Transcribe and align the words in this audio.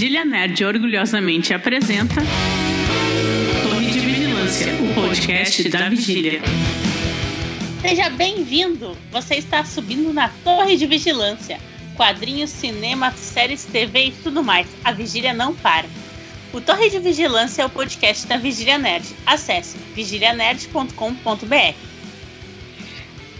Vigília 0.00 0.24
Nerd 0.24 0.64
orgulhosamente 0.64 1.52
apresenta 1.52 2.22
Torre 3.62 3.90
de 3.90 4.00
Vigilância, 4.00 4.72
o 4.80 4.94
podcast 4.94 5.68
da 5.68 5.90
Vigília. 5.90 6.40
Seja 7.82 8.08
bem-vindo! 8.08 8.96
Você 9.12 9.34
está 9.34 9.62
subindo 9.62 10.10
na 10.10 10.30
Torre 10.42 10.78
de 10.78 10.86
Vigilância. 10.86 11.60
Quadrinhos, 11.96 12.48
cinema, 12.48 13.12
séries, 13.12 13.66
TV 13.66 14.06
e 14.06 14.12
tudo 14.12 14.42
mais. 14.42 14.66
A 14.82 14.90
vigília 14.90 15.34
não 15.34 15.54
para. 15.54 15.86
O 16.54 16.62
Torre 16.62 16.88
de 16.88 16.98
Vigilância 16.98 17.60
é 17.60 17.66
o 17.66 17.68
podcast 17.68 18.26
da 18.26 18.38
Vigília 18.38 18.78
Nerd. 18.78 19.04
Acesse 19.26 19.76
vigilianerd.com.br. 19.94 21.74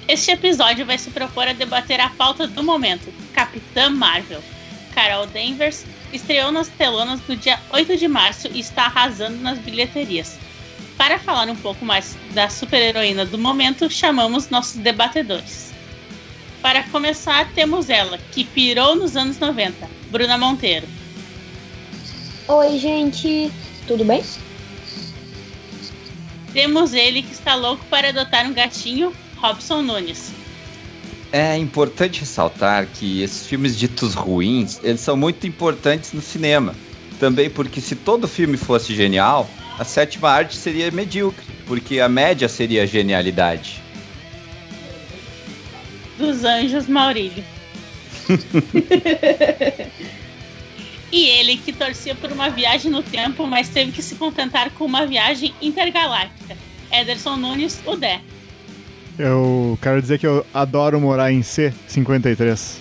Este 0.07 0.31
episódio 0.33 0.85
vai 0.85 0.99
se 0.99 1.11
propor 1.11 1.49
a 1.49 1.55
debater 1.55 2.01
a 2.01 2.11
pauta 2.11 2.47
do 2.47 2.63
momento: 2.63 3.11
Capitã 3.33 3.89
Marvel. 3.89 4.43
Carol 4.95 5.27
Danvers 5.27 5.87
estreou 6.12 6.50
nas 6.50 6.69
telonas 6.69 7.20
no 7.28 7.37
dia 7.37 7.59
8 7.70 7.96
de 7.96 8.09
março 8.09 8.48
e 8.52 8.60
está 8.60 8.84
arrasando 8.84 9.38
nas 9.38 9.59
bilheterias. 9.59 10.38
Para 10.96 11.19
falar 11.19 11.48
um 11.48 11.56
pouco 11.56 11.84
mais 11.84 12.16
da 12.33 12.48
super-heroína 12.48 13.24
do 13.24 13.38
momento, 13.38 13.88
chamamos 13.88 14.50
nossos 14.50 14.77
debatedores. 14.77 15.73
Para 16.60 16.83
começar, 16.84 17.50
temos 17.55 17.88
ela, 17.88 18.19
que 18.33 18.45
pirou 18.45 18.95
nos 18.95 19.16
anos 19.16 19.38
90, 19.38 19.88
Bruna 20.10 20.36
Monteiro. 20.36 20.86
Oi, 22.47 22.78
gente, 22.78 23.50
tudo 23.86 24.05
bem? 24.05 24.22
Temos 26.52 26.92
ele 26.92 27.22
que 27.22 27.33
está 27.33 27.55
louco 27.55 27.84
para 27.86 28.08
adotar 28.08 28.45
um 28.45 28.52
gatinho, 28.52 29.14
Robson 29.36 29.83
Nunes. 29.83 30.33
É 31.33 31.57
importante 31.57 32.20
ressaltar 32.20 32.87
que 32.87 33.23
esses 33.23 33.47
filmes 33.47 33.79
ditos 33.79 34.15
ruins, 34.15 34.80
eles 34.83 35.01
são 35.01 35.16
muito 35.16 35.47
importantes 35.47 36.12
no 36.12 36.20
cinema. 36.20 36.75
Também 37.20 37.48
porque 37.48 37.81
se 37.81 37.95
todo 37.95 38.27
filme 38.27 38.56
fosse 38.56 38.95
genial, 38.95 39.48
a 39.78 39.84
sétima 39.84 40.28
arte 40.28 40.56
seria 40.56 40.91
medíocre, 40.91 41.47
porque 41.67 42.01
a 42.01 42.08
média 42.08 42.48
seria 42.48 42.83
a 42.83 42.86
genialidade. 42.86 43.81
Dos 46.19 46.45
Anjos 46.45 46.89
Maurílio. 46.89 47.45
e 51.12 51.28
ele 51.28 51.56
que 51.56 51.73
torcia 51.73 52.14
por 52.14 52.31
uma 52.33 52.51
viagem 52.51 52.91
no 52.91 53.03
tempo, 53.03 53.47
mas 53.47 53.69
teve 53.69 53.92
que 53.92 54.03
se 54.03 54.17
contentar 54.17 54.70
com 54.73 54.84
uma 54.84 55.06
viagem 55.06 55.55
intergaláctica. 55.62 56.56
Ederson 56.92 57.36
Nunes, 57.36 57.81
o 57.86 57.97
Dé. 57.97 58.20
Eu 59.21 59.79
quero 59.83 60.01
dizer 60.01 60.19
que 60.19 60.27
eu 60.27 60.47
adoro 60.55 60.99
morar 60.99 61.31
em 61.31 61.41
C53. 61.41 62.77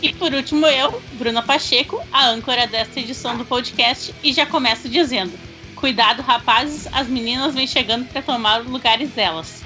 E 0.00 0.12
por 0.12 0.32
último, 0.32 0.64
eu, 0.66 1.02
Bruna 1.14 1.42
Pacheco, 1.42 2.00
a 2.12 2.28
âncora 2.28 2.68
desta 2.68 3.00
edição 3.00 3.36
do 3.36 3.44
podcast, 3.44 4.14
e 4.22 4.32
já 4.32 4.46
começo 4.46 4.88
dizendo: 4.88 5.32
Cuidado, 5.74 6.22
rapazes, 6.22 6.86
as 6.92 7.08
meninas 7.08 7.52
vêm 7.52 7.66
chegando 7.66 8.06
para 8.06 8.22
tomar 8.22 8.60
os 8.60 8.68
lugares 8.68 9.10
delas. 9.10 9.64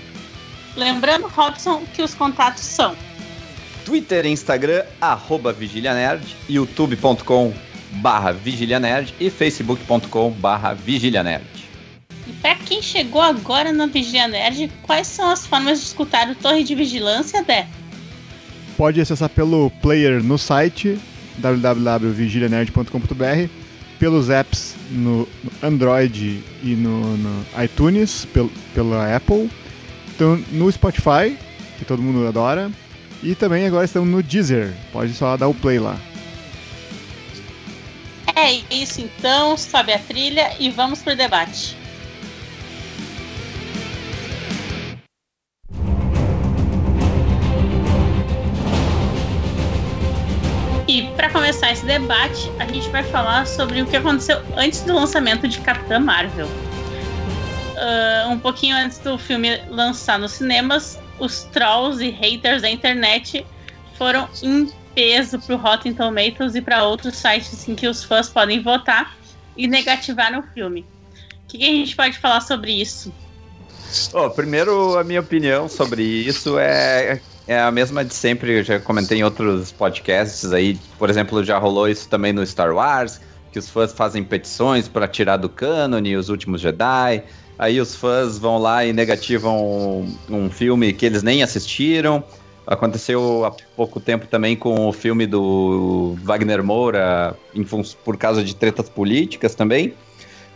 Lembrando, 0.75 1.27
Robson, 1.29 1.85
que 1.93 2.01
os 2.01 2.15
contatos 2.15 2.63
são 2.63 2.97
Twitter 3.85 4.25
e 4.25 4.31
Instagram, 4.31 4.85
arroba 4.99 5.53
VigiliaNerd, 5.53 6.25
youtube.com 6.49 7.53
barra 7.97 8.33
VigiliaNerd 8.33 9.15
e 9.21 9.29
facebook.com 9.29 10.31
barra 10.31 10.73
VigiliaNerd. 10.73 11.52
Para 12.43 12.57
quem 12.57 12.83
chegou 12.83 13.23
agora 13.23 13.73
na 13.73 13.87
Vigilia 13.87 14.27
Nerd, 14.27 14.69
quais 14.83 15.07
são 15.07 15.31
as 15.31 15.47
formas 15.47 15.79
de 15.79 15.87
escutar 15.87 16.29
o 16.29 16.35
Torre 16.35 16.65
de 16.65 16.75
Vigilância, 16.75 17.45
Dé? 17.45 17.69
Pode 18.77 19.01
acessar 19.01 19.29
pelo 19.29 19.71
player 19.81 20.21
no 20.23 20.37
site 20.37 20.99
www.vigilianerd.com.br, 21.39 23.49
pelos 23.99 24.29
apps 24.29 24.75
no 24.91 25.27
Android 25.63 26.43
e 26.63 26.75
no, 26.75 27.17
no 27.17 27.47
iTunes, 27.63 28.27
pel, 28.27 28.51
pela 28.75 29.15
Apple, 29.15 29.49
então, 30.15 30.37
no 30.51 30.71
Spotify, 30.71 31.39
que 31.79 31.85
todo 31.85 32.03
mundo 32.03 32.27
adora, 32.27 32.71
e 33.23 33.37
também 33.37 33.67
agora 33.67 33.85
estamos 33.85 34.09
no 34.09 34.23
Deezer. 34.23 34.73
Pode 34.93 35.15
só 35.15 35.37
dar 35.37 35.47
o 35.47 35.55
play 35.55 35.79
lá. 35.79 35.97
É 38.35 38.51
isso 38.75 39.01
então, 39.01 39.57
sobe 39.57 39.93
a 39.93 39.99
trilha 39.99 40.57
e 40.59 40.71
vamos 40.71 41.01
pro 41.01 41.15
debate. 41.15 41.82
E 50.93 51.07
para 51.17 51.31
começar 51.31 51.73
esse 51.73 51.87
debate, 51.87 52.53
a 52.59 52.67
gente 52.67 52.87
vai 52.91 53.03
falar 53.03 53.47
sobre 53.47 53.81
o 53.81 53.87
que 53.87 53.97
aconteceu 53.97 54.43
antes 54.55 54.83
do 54.83 54.93
lançamento 54.93 55.49
de 55.49 55.59
Capitã 55.63 55.99
Marvel. 55.99 56.47
Uh, 56.47 58.29
um 58.29 58.39
pouquinho 58.39 58.77
antes 58.77 58.99
do 58.99 59.17
filme 59.17 59.57
lançar 59.71 60.19
nos 60.19 60.33
cinemas, 60.33 61.01
os 61.19 61.45
trolls 61.45 62.05
e 62.05 62.11
haters 62.11 62.61
da 62.61 62.69
internet 62.69 63.47
foram 63.97 64.29
em 64.43 64.71
peso 64.95 65.39
pro 65.39 65.57
Rotten 65.57 65.95
Tomatoes 65.95 66.55
e 66.55 66.61
para 66.61 66.85
outros 66.85 67.17
sites 67.17 67.67
em 67.67 67.75
que 67.75 67.89
os 67.89 68.05
fãs 68.05 68.29
podem 68.29 68.63
votar 68.63 69.17
e 69.57 69.67
negativaram 69.67 70.41
o 70.41 70.43
filme. 70.43 70.85
O 71.45 71.49
que, 71.49 71.57
que 71.57 71.65
a 71.65 71.73
gente 71.73 71.97
pode 71.97 72.19
falar 72.19 72.43
sobre 72.43 72.71
isso? 72.71 73.11
Oh, 74.13 74.29
primeiro, 74.29 74.99
a 74.99 75.05
minha 75.05 75.21
opinião 75.21 75.71
sobre 75.71 76.03
isso 76.03 76.59
é, 76.59 77.19
é 77.47 77.59
a 77.59 77.71
mesma 77.71 78.05
de 78.05 78.15
sempre. 78.15 78.59
Eu 78.59 78.65
já 78.65 78.79
comentei 78.79 79.19
em 79.19 79.25
outros 79.25 79.73
podcasts 79.73 80.53
aí. 80.53 80.79
Por 80.99 81.11
exemplo, 81.11 81.43
já 81.45 81.59
rolou 81.59 81.89
isso 81.89 82.09
também 82.09 82.33
no 82.33 82.45
Star 82.47 82.75
Wars, 82.75 83.21
que 83.51 83.59
os 83.59 83.69
fãs 83.69 83.93
fazem 83.93 84.23
petições 84.23 84.89
para 84.89 85.09
tirar 85.09 85.37
do 85.37 85.49
cânone 85.49 86.17
os 86.17 86.29
últimos 86.29 86.61
Jedi. 86.61 87.23
Aí 87.59 87.81
os 87.81 87.95
fãs 87.95 88.39
vão 88.39 88.59
lá 88.59 88.85
e 88.85 88.93
negativam 88.93 90.07
um, 90.29 90.51
filme 90.51 90.93
que 90.93 91.07
eles 91.07 91.23
nem 91.23 91.43
assistiram. 91.43 92.25
Aconteceu 92.67 93.45
há 93.45 93.51
pouco 93.77 94.01
tempo 94.01 94.27
também 94.27 94.57
com 94.57 94.89
o 94.89 94.93
filme 94.93 95.27
do 95.27 96.17
Wagner 96.23 96.63
Moura, 96.63 97.37
por 98.05 98.17
causa 98.17 98.43
de 98.43 98.55
tretas 98.55 98.89
políticas 98.89 99.55
também. 99.55 99.95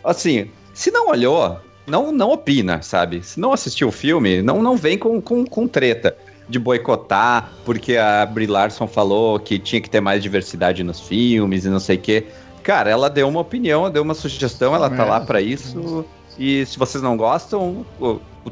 Assim, 0.03 0.49
se 0.73 0.89
não 0.89 1.09
olhou, 1.09 1.59
não, 1.85 2.11
não 2.11 2.31
opina, 2.31 2.81
sabe? 2.81 3.21
Se 3.23 3.39
não 3.39 3.51
assistiu 3.51 3.89
o 3.89 3.91
filme, 3.91 4.41
não, 4.41 4.61
não 4.61 4.77
vem 4.77 4.97
com, 4.97 5.21
com, 5.21 5.45
com 5.45 5.67
treta 5.67 6.15
de 6.49 6.59
boicotar, 6.59 7.51
porque 7.65 7.97
a 7.97 8.25
Brie 8.25 8.47
Larson 8.47 8.87
falou 8.87 9.39
que 9.39 9.59
tinha 9.59 9.81
que 9.81 9.89
ter 9.89 9.99
mais 10.01 10.23
diversidade 10.23 10.83
nos 10.83 10.99
filmes 10.99 11.65
e 11.65 11.69
não 11.69 11.79
sei 11.79 11.97
o 11.97 11.99
quê. 11.99 12.25
Cara, 12.63 12.89
ela 12.89 13.09
deu 13.09 13.27
uma 13.27 13.39
opinião, 13.39 13.89
deu 13.89 14.03
uma 14.03 14.13
sugestão, 14.13 14.75
ela 14.75 14.89
tá 14.89 15.05
lá 15.05 15.21
para 15.21 15.41
isso. 15.41 16.05
E 16.37 16.65
se 16.65 16.77
vocês 16.77 17.01
não 17.01 17.17
gostam, 17.17 17.85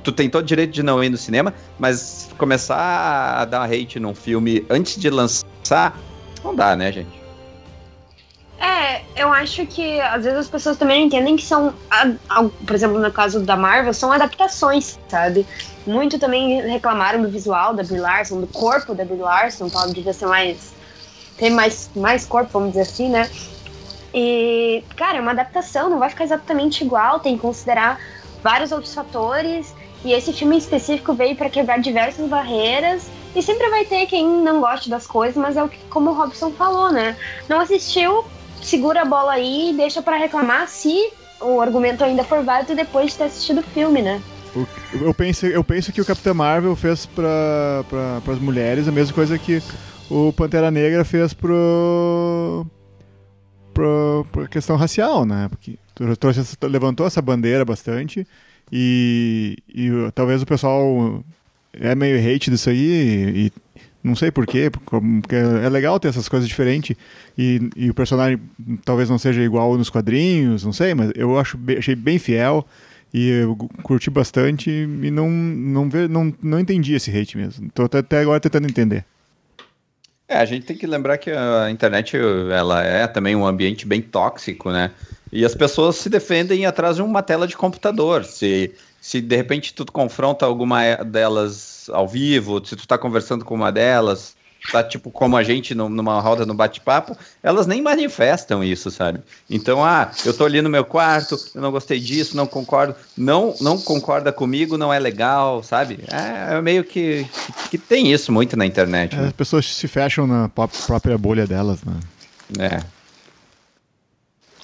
tu 0.03 0.11
tem 0.11 0.29
todo 0.29 0.43
o 0.43 0.45
direito 0.45 0.71
de 0.71 0.83
não 0.83 1.03
ir 1.03 1.09
no 1.09 1.17
cinema, 1.17 1.53
mas 1.77 2.29
começar 2.37 3.41
a 3.41 3.45
dar 3.45 3.63
hate 3.63 3.99
num 3.99 4.15
filme 4.15 4.65
antes 4.69 4.99
de 4.99 5.09
lançar, 5.09 5.99
não 6.43 6.55
dá, 6.55 6.75
né, 6.75 6.91
gente? 6.91 7.24
É, 8.59 9.01
eu 9.15 9.31
acho 9.33 9.65
que 9.65 9.99
às 9.99 10.23
vezes 10.23 10.39
as 10.39 10.47
pessoas 10.47 10.77
também 10.77 11.05
entendem 11.05 11.35
que 11.35 11.43
são, 11.43 11.73
por 12.65 12.73
exemplo, 12.73 12.99
no 12.99 13.11
caso 13.11 13.41
da 13.41 13.55
Marvel, 13.55 13.93
são 13.93 14.11
adaptações, 14.11 14.97
sabe? 15.09 15.45
Muito 15.85 16.17
também 16.17 16.61
reclamaram 16.61 17.21
do 17.21 17.29
visual 17.29 17.73
da 17.73 17.83
Brie 17.83 17.99
Larson, 17.99 18.39
do 18.39 18.47
corpo 18.47 18.95
da 18.95 19.03
Brie 19.03 19.17
Larson, 19.17 19.69
tal, 19.69 19.91
devia 19.91 20.13
ser 20.13 20.27
mais. 20.27 20.73
ter 21.37 21.49
mais, 21.49 21.89
mais 21.95 22.25
corpo, 22.25 22.51
vamos 22.53 22.69
dizer 22.69 22.81
assim, 22.81 23.09
né? 23.09 23.29
E, 24.13 24.83
cara, 24.95 25.17
é 25.17 25.21
uma 25.21 25.31
adaptação, 25.31 25.89
não 25.89 25.99
vai 25.99 26.09
ficar 26.09 26.23
exatamente 26.23 26.83
igual, 26.83 27.19
tem 27.19 27.35
que 27.35 27.41
considerar 27.41 27.99
vários 28.41 28.71
outros 28.71 28.93
fatores. 28.93 29.75
E 30.05 30.13
esse 30.13 30.31
filme 30.31 30.55
em 30.55 30.59
específico 30.59 31.13
veio 31.13 31.35
para 31.35 31.49
quebrar 31.49 31.79
diversas 31.79 32.29
barreiras. 32.29 33.09
E 33.35 33.41
sempre 33.41 33.69
vai 33.69 33.83
ter 33.83 34.05
quem 34.05 34.25
não 34.25 34.61
goste 34.61 34.89
das 34.89 35.05
coisas, 35.05 35.35
mas 35.35 35.57
é 35.57 35.63
o 35.63 35.67
que, 35.67 35.77
como 35.89 36.11
o 36.11 36.13
Robson 36.13 36.51
falou, 36.51 36.91
né? 36.91 37.17
Não 37.49 37.59
assistiu, 37.59 38.23
segura 38.65 39.01
a 39.01 39.05
bola 39.05 39.33
aí 39.33 39.71
e 39.71 39.73
deixa 39.73 40.01
para 40.01 40.17
reclamar 40.17 40.67
se 40.67 41.11
o 41.41 41.61
argumento 41.61 42.03
ainda 42.03 42.23
for 42.23 42.43
válido 42.43 42.75
depois 42.75 43.11
de 43.11 43.17
ter 43.17 43.23
assistido 43.25 43.59
o 43.59 43.63
filme, 43.63 44.01
né? 44.01 44.21
Eu 44.93 45.13
penso, 45.13 45.45
eu 45.45 45.63
penso 45.63 45.91
que 45.91 45.99
o 45.99 46.05
Capitão 46.05 46.33
Marvel 46.33 46.75
fez 46.75 47.05
para 47.05 47.83
pra, 47.89 48.33
as 48.33 48.39
mulheres 48.39 48.87
a 48.87 48.91
mesma 48.91 49.13
coisa 49.13 49.37
que 49.37 49.61
o 50.09 50.31
Pantera 50.31 50.71
Negra 50.71 51.03
fez 51.03 51.33
pro 51.33 52.65
para 53.73 54.47
questão 54.47 54.77
racial, 54.77 55.25
né? 55.25 55.49
Porque 55.49 55.77
trouxe, 56.17 56.57
levantou 56.63 57.05
essa 57.05 57.21
bandeira 57.21 57.65
bastante 57.65 58.25
e, 58.71 59.57
e 59.67 59.89
talvez 60.13 60.41
o 60.41 60.45
pessoal 60.45 61.21
é 61.73 61.93
meio 61.93 62.17
hate 62.17 62.49
disso 62.49 62.69
aí 62.69 62.77
e, 62.77 63.47
e 63.47 63.51
não 64.05 64.15
sei 64.15 64.31
porquê, 64.31 64.69
porque 64.69 65.35
é 65.35 65.67
legal 65.67 65.99
ter 65.99 66.09
essas 66.09 66.29
coisas 66.29 66.47
diferentes 66.47 66.95
e, 67.37 67.69
e, 67.75 67.89
o 67.89 67.93
personagem 67.93 68.39
talvez 68.85 69.09
não 69.09 69.17
seja 69.17 69.41
igual 69.41 69.75
nos 69.77 69.89
quadrinhos, 69.89 70.63
não 70.63 70.71
sei, 70.71 70.93
mas 70.93 71.11
eu 71.15 71.37
acho, 71.39 71.57
achei 71.77 71.95
bem 71.95 72.19
fiel 72.19 72.65
e 73.13 73.29
eu 73.29 73.55
curti 73.81 74.09
bastante 74.09 74.69
e 74.69 75.09
não, 75.09 75.29
não, 75.29 75.89
ve, 75.89 76.07
não, 76.07 76.33
não 76.41 76.59
entendi 76.59 76.93
esse 76.93 77.09
hate 77.09 77.37
mesmo. 77.37 77.69
Tô 77.73 77.83
até 77.83 78.19
agora 78.19 78.39
tentando 78.39 78.67
entender. 78.67 79.05
É, 80.27 80.37
a 80.37 80.45
gente 80.45 80.65
tem 80.65 80.75
que 80.75 80.87
lembrar 80.87 81.17
que 81.17 81.31
a 81.31 81.69
internet 81.69 82.17
ela 82.51 82.83
é 82.83 83.07
também 83.07 83.35
um 83.35 83.45
ambiente 83.45 83.87
bem 83.87 84.01
tóxico, 84.01 84.71
né? 84.71 84.91
E 85.31 85.45
as 85.45 85.53
pessoas 85.53 85.95
se 85.97 86.09
defendem 86.09 86.65
atrás 86.65 86.95
de 86.95 87.01
uma 87.01 87.21
tela 87.21 87.47
de 87.47 87.55
computador. 87.55 88.25
Se, 88.25 88.73
se 89.05 89.21
de 89.21 89.35
repente 89.35 89.71
tu 89.71 89.85
confronta 89.85 90.47
alguma 90.47 90.95
delas 90.95 91.87
ao 91.93 92.07
vivo, 92.07 92.59
se 92.65 92.75
tu 92.75 92.87
tá 92.87 92.97
conversando 92.97 93.45
com 93.45 93.53
uma 93.53 93.71
delas, 93.71 94.35
tá 94.71 94.83
tipo 94.83 95.11
como 95.11 95.37
a 95.37 95.43
gente 95.43 95.75
numa 95.75 96.19
roda 96.19 96.43
no 96.43 96.55
bate-papo, 96.55 97.15
elas 97.43 97.67
nem 97.67 97.83
manifestam 97.83 98.63
isso, 98.63 98.89
sabe? 98.89 99.19
Então, 99.47 99.85
ah, 99.85 100.09
eu 100.25 100.35
tô 100.35 100.43
ali 100.43 100.59
no 100.59 100.71
meu 100.71 100.83
quarto, 100.83 101.37
eu 101.53 101.61
não 101.61 101.71
gostei 101.71 101.99
disso, 101.99 102.35
não 102.35 102.47
concordo, 102.47 102.95
não 103.15 103.53
não 103.61 103.79
concorda 103.79 104.31
comigo, 104.33 104.75
não 104.75 104.91
é 104.91 104.97
legal, 104.97 105.61
sabe? 105.61 105.99
É, 106.11 106.55
é 106.55 106.61
meio 106.63 106.83
que, 106.83 107.27
que, 107.69 107.77
tem 107.77 108.11
isso 108.11 108.31
muito 108.31 108.57
na 108.57 108.65
internet. 108.65 109.13
É, 109.13 109.19
né? 109.19 109.27
As 109.27 109.33
pessoas 109.33 109.67
se 109.67 109.87
fecham 109.87 110.25
na 110.25 110.49
própria 110.49 111.15
bolha 111.15 111.45
delas, 111.45 111.83
né? 111.83 111.99
É. 112.57 112.81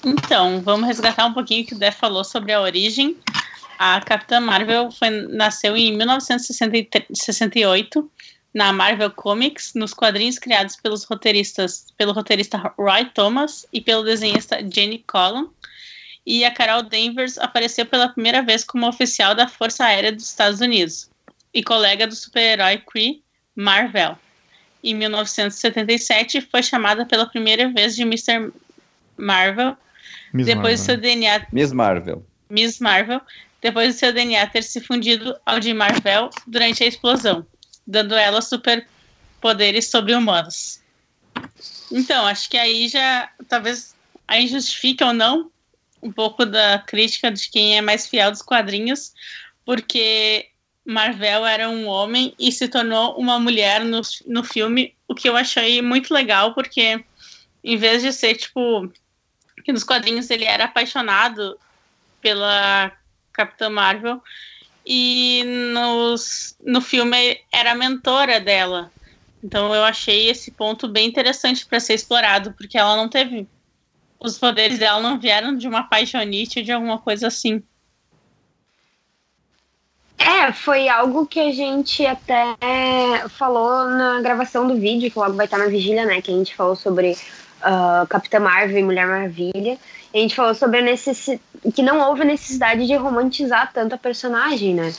Então, 0.04 0.60
vamos 0.60 0.88
resgatar 0.88 1.26
um 1.26 1.32
pouquinho 1.32 1.62
o 1.62 1.66
que 1.66 1.74
o 1.74 1.78
Dé 1.78 1.92
falou 1.92 2.24
sobre 2.24 2.52
a 2.52 2.60
origem. 2.60 3.16
A 3.84 4.00
Capitã 4.00 4.38
Marvel 4.38 4.92
foi, 4.92 5.10
nasceu 5.10 5.76
em 5.76 5.96
1968 5.96 8.08
na 8.54 8.72
Marvel 8.72 9.10
Comics, 9.10 9.74
nos 9.74 9.92
quadrinhos 9.92 10.38
criados 10.38 10.76
pelos 10.76 11.02
roteiristas, 11.02 11.86
pelo 11.98 12.12
roteirista 12.12 12.58
Roy 12.78 13.06
Thomas 13.06 13.66
e 13.72 13.80
pelo 13.80 14.04
desenhista 14.04 14.60
Jenny 14.72 15.04
Collin. 15.04 15.48
E 16.24 16.44
a 16.44 16.52
Carol 16.52 16.84
Danvers 16.84 17.38
apareceu 17.38 17.84
pela 17.84 18.08
primeira 18.08 18.40
vez 18.40 18.62
como 18.62 18.86
oficial 18.86 19.34
da 19.34 19.48
Força 19.48 19.84
Aérea 19.84 20.12
dos 20.12 20.28
Estados 20.28 20.60
Unidos 20.60 21.10
e 21.52 21.60
colega 21.60 22.06
do 22.06 22.14
super-herói 22.14 22.80
Kree 22.88 23.20
Marvel. 23.56 24.16
Em 24.84 24.94
1977, 24.94 26.40
foi 26.42 26.62
chamada 26.62 27.04
pela 27.04 27.26
primeira 27.26 27.68
vez 27.68 27.96
de 27.96 28.02
Mr. 28.02 28.52
Marvel, 29.16 29.76
Miss 30.32 30.46
depois 30.46 30.62
Marvel. 30.62 30.76
do 30.76 30.84
seu 30.84 30.96
DNA. 30.98 31.46
Miss 31.50 31.72
Marvel. 31.72 32.24
Miss 32.48 32.78
Marvel, 32.78 33.20
depois 33.62 33.94
do 33.94 33.98
seu 33.98 34.12
DNA 34.12 34.46
ter 34.48 34.62
se 34.62 34.80
fundido 34.80 35.34
ao 35.46 35.58
de 35.58 35.72
Marvel 35.72 36.28
durante 36.46 36.84
a 36.84 36.86
explosão 36.86 37.46
dando 37.86 38.14
ela 38.14 38.40
superpoderes 38.40 39.90
sobre-humanos. 39.90 40.80
Então, 41.90 42.26
acho 42.26 42.48
que 42.48 42.56
aí 42.56 42.88
já 42.88 43.30
talvez 43.48 43.94
aí 44.26 44.46
justifica 44.46 45.06
ou 45.06 45.12
não 45.12 45.50
um 46.02 46.10
pouco 46.10 46.44
da 46.44 46.78
crítica 46.78 47.30
de 47.30 47.50
quem 47.50 47.76
é 47.76 47.80
mais 47.80 48.06
fiel 48.06 48.30
dos 48.30 48.42
quadrinhos, 48.42 49.12
porque 49.64 50.48
Marvel 50.84 51.46
era 51.46 51.68
um 51.68 51.86
homem 51.86 52.34
e 52.38 52.50
se 52.50 52.66
tornou 52.66 53.16
uma 53.16 53.38
mulher 53.38 53.84
no, 53.84 54.00
no 54.26 54.42
filme, 54.42 54.94
o 55.06 55.14
que 55.14 55.28
eu 55.28 55.36
achei 55.36 55.80
muito 55.80 56.12
legal, 56.12 56.54
porque 56.54 57.04
em 57.62 57.76
vez 57.76 58.02
de 58.02 58.12
ser 58.12 58.34
tipo 58.34 58.92
que 59.64 59.72
nos 59.72 59.84
quadrinhos 59.84 60.28
ele 60.28 60.44
era 60.44 60.64
apaixonado 60.64 61.56
pela 62.20 62.90
Capitã 63.32 63.68
Marvel, 63.70 64.22
e 64.84 65.44
nos, 65.72 66.56
no 66.64 66.80
filme 66.80 67.40
era 67.52 67.72
a 67.72 67.74
mentora 67.74 68.40
dela. 68.40 68.90
Então 69.42 69.74
eu 69.74 69.84
achei 69.84 70.28
esse 70.28 70.50
ponto 70.50 70.88
bem 70.88 71.08
interessante 71.08 71.66
para 71.66 71.80
ser 71.80 71.94
explorado, 71.94 72.52
porque 72.52 72.78
ela 72.78 72.96
não 72.96 73.08
teve. 73.08 73.46
Os 74.18 74.38
poderes 74.38 74.78
dela 74.78 75.00
não 75.00 75.18
vieram 75.18 75.56
de 75.56 75.66
uma 75.66 75.82
paixonite 75.82 76.60
ou 76.60 76.64
de 76.64 76.70
alguma 76.70 76.98
coisa 76.98 77.26
assim. 77.26 77.62
É, 80.16 80.52
foi 80.52 80.88
algo 80.88 81.26
que 81.26 81.40
a 81.40 81.52
gente 81.52 82.06
até 82.06 82.56
falou 83.30 83.86
na 83.86 84.20
gravação 84.20 84.68
do 84.68 84.76
vídeo, 84.76 85.10
que 85.10 85.18
logo 85.18 85.34
vai 85.34 85.46
estar 85.46 85.58
na 85.58 85.66
vigília, 85.66 86.06
né? 86.06 86.22
Que 86.22 86.30
a 86.30 86.34
gente 86.34 86.54
falou 86.54 86.76
sobre 86.76 87.16
uh, 87.60 88.06
Capitã 88.06 88.38
Marvel 88.38 88.78
e 88.78 88.82
Mulher 88.84 89.06
Maravilha. 89.06 89.76
A 90.14 90.18
gente 90.18 90.34
falou 90.34 90.54
sobre 90.54 90.78
a 90.78 90.82
necessidade. 90.82 91.40
que 91.74 91.82
não 91.82 92.00
houve 92.08 92.24
necessidade 92.24 92.86
de 92.86 92.94
romantizar 92.94 93.72
tanto 93.72 93.94
a 93.94 93.98
personagem, 93.98 94.74
né? 94.74 94.92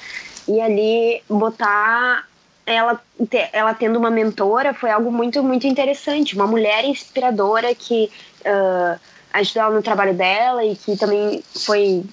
E 0.48 0.60
ali 0.60 1.21
botar 1.30 2.25
ela, 2.65 3.00
ela 3.51 3.74
tendo 3.74 4.00
uma 4.00 4.10
mentora 4.10 4.74
foi 4.74 4.89
algo 4.89 5.12
muito, 5.12 5.44
muito 5.44 5.68
interessante. 5.68 6.36
Uma 6.36 6.48
mulher 6.48 6.86
inspiradora 6.86 7.75
que 7.75 8.10
uh, 8.42 9.00
ajudou 9.33 9.63
ela 9.63 9.75
no 9.75 9.83
trabalho 9.83 10.13
dela 10.13 10.63
e 10.65 10.75
que 10.75 10.98
também 10.98 11.44
foi. 11.65 12.04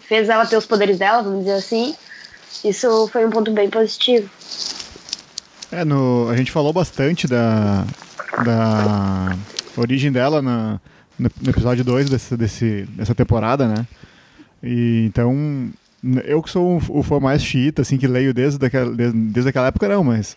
fez 0.00 0.28
ela 0.28 0.46
ter 0.46 0.56
os 0.56 0.66
poderes 0.66 0.98
dela, 0.98 1.22
vamos 1.22 1.40
dizer 1.40 1.54
assim. 1.54 1.94
Isso 2.64 3.08
foi 3.08 3.26
um 3.26 3.30
ponto 3.30 3.50
bem 3.50 3.68
positivo. 3.68 4.28
É, 5.70 5.84
no, 5.84 6.28
a 6.30 6.36
gente 6.36 6.52
falou 6.52 6.72
bastante 6.72 7.26
da, 7.26 7.84
da 8.44 9.36
origem 9.76 10.12
dela 10.12 10.40
na, 10.40 10.80
no, 11.18 11.30
episódio 11.48 11.84
2 11.84 12.10
desse, 12.10 12.36
desse, 12.36 12.88
dessa 12.90 13.14
temporada, 13.14 13.66
né? 13.68 13.86
E, 14.62 15.04
então, 15.06 15.70
eu 16.24 16.42
que 16.42 16.50
sou 16.50 16.82
o, 16.88 17.02
fã 17.02 17.20
mais 17.20 17.42
xiita, 17.42 17.82
assim, 17.82 17.96
que 17.96 18.06
leio 18.06 18.32
desde, 18.32 18.58
daquela, 18.58 18.90
desde, 18.90 19.18
desde 19.18 19.48
aquela 19.50 19.68
época, 19.68 19.88
não, 19.88 20.04
mas 20.04 20.36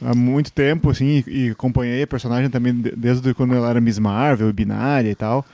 há 0.00 0.14
muito 0.14 0.52
tempo, 0.52 0.90
assim, 0.90 1.24
e, 1.26 1.46
e 1.46 1.50
acompanhei 1.50 2.02
a 2.02 2.06
personagem 2.06 2.50
também 2.50 2.72
desde 2.74 3.34
quando 3.34 3.54
ela 3.54 3.70
era 3.70 3.80
Miss 3.80 3.98
Marvel, 3.98 4.52
binária 4.52 5.10
e 5.10 5.14
tal. 5.14 5.44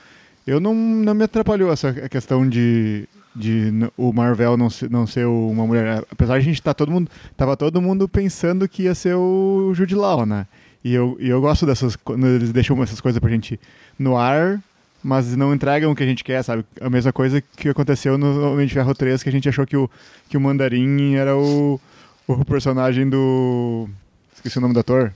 Eu 0.47 0.61
não, 0.61 0.75
não 0.75 1.15
me 1.15 1.25
atrapalhou 1.25 1.71
essa 1.71 1.93
questão 2.09 2.49
de, 2.49 3.07
de 3.37 3.71
o 3.97 4.13
Marvel 4.13 4.57
não 4.57 4.71
ser, 4.71 4.91
não 4.91 5.07
ser 5.07 5.27
uma 5.27 5.67
mulher. 5.67 6.03
Apesar 6.11 6.35
de 6.35 6.41
a 6.41 6.45
gente 6.45 6.55
estar 6.55 6.73
tá 6.73 6.79
todo 6.79 6.91
mundo. 6.91 7.11
Tava 7.37 7.55
todo 7.55 7.83
mundo 7.83 8.09
pensando 8.09 8.67
que 8.67 8.85
ia 8.85 8.95
ser 8.95 9.15
o 9.15 9.73
Jude 9.75 9.95
Law, 9.95 10.25
né? 10.25 10.47
E 10.89 10.95
eu, 10.95 11.19
e 11.21 11.29
eu 11.29 11.39
gosto 11.39 11.67
dessas. 11.67 11.97
Quando 11.97 12.27
eles 12.27 12.51
deixam 12.51 12.83
essas 12.83 12.99
coisas 12.99 13.21
pra 13.21 13.29
gente 13.29 13.61
no 13.99 14.17
ar, 14.17 14.59
mas 15.05 15.37
não 15.37 15.53
entregam 15.53 15.93
o 15.93 15.95
que 15.95 16.03
a 16.03 16.07
gente 16.07 16.25
quer, 16.25 16.43
sabe? 16.43 16.65
A 16.81 16.89
mesma 16.89 17.13
coisa 17.13 17.43
que 17.43 17.69
aconteceu 17.69 18.17
no 18.17 18.53
Homem 18.53 18.67
de 18.67 18.73
Ferro 18.73 18.95
3, 18.95 19.23
que 19.23 19.29
a 19.29 19.33
gente 19.33 19.47
achou 19.47 19.67
que 19.67 19.77
o, 19.77 19.91
que 20.31 20.37
o 20.39 20.41
Mandarim 20.41 21.15
era 21.15 21.37
o, 21.37 21.79
o 22.27 22.43
personagem 22.43 23.07
do. 23.07 23.87
Esqueci 24.35 24.57
o 24.57 24.63
nome 24.63 24.73
do 24.73 24.81
ator. 24.81 25.13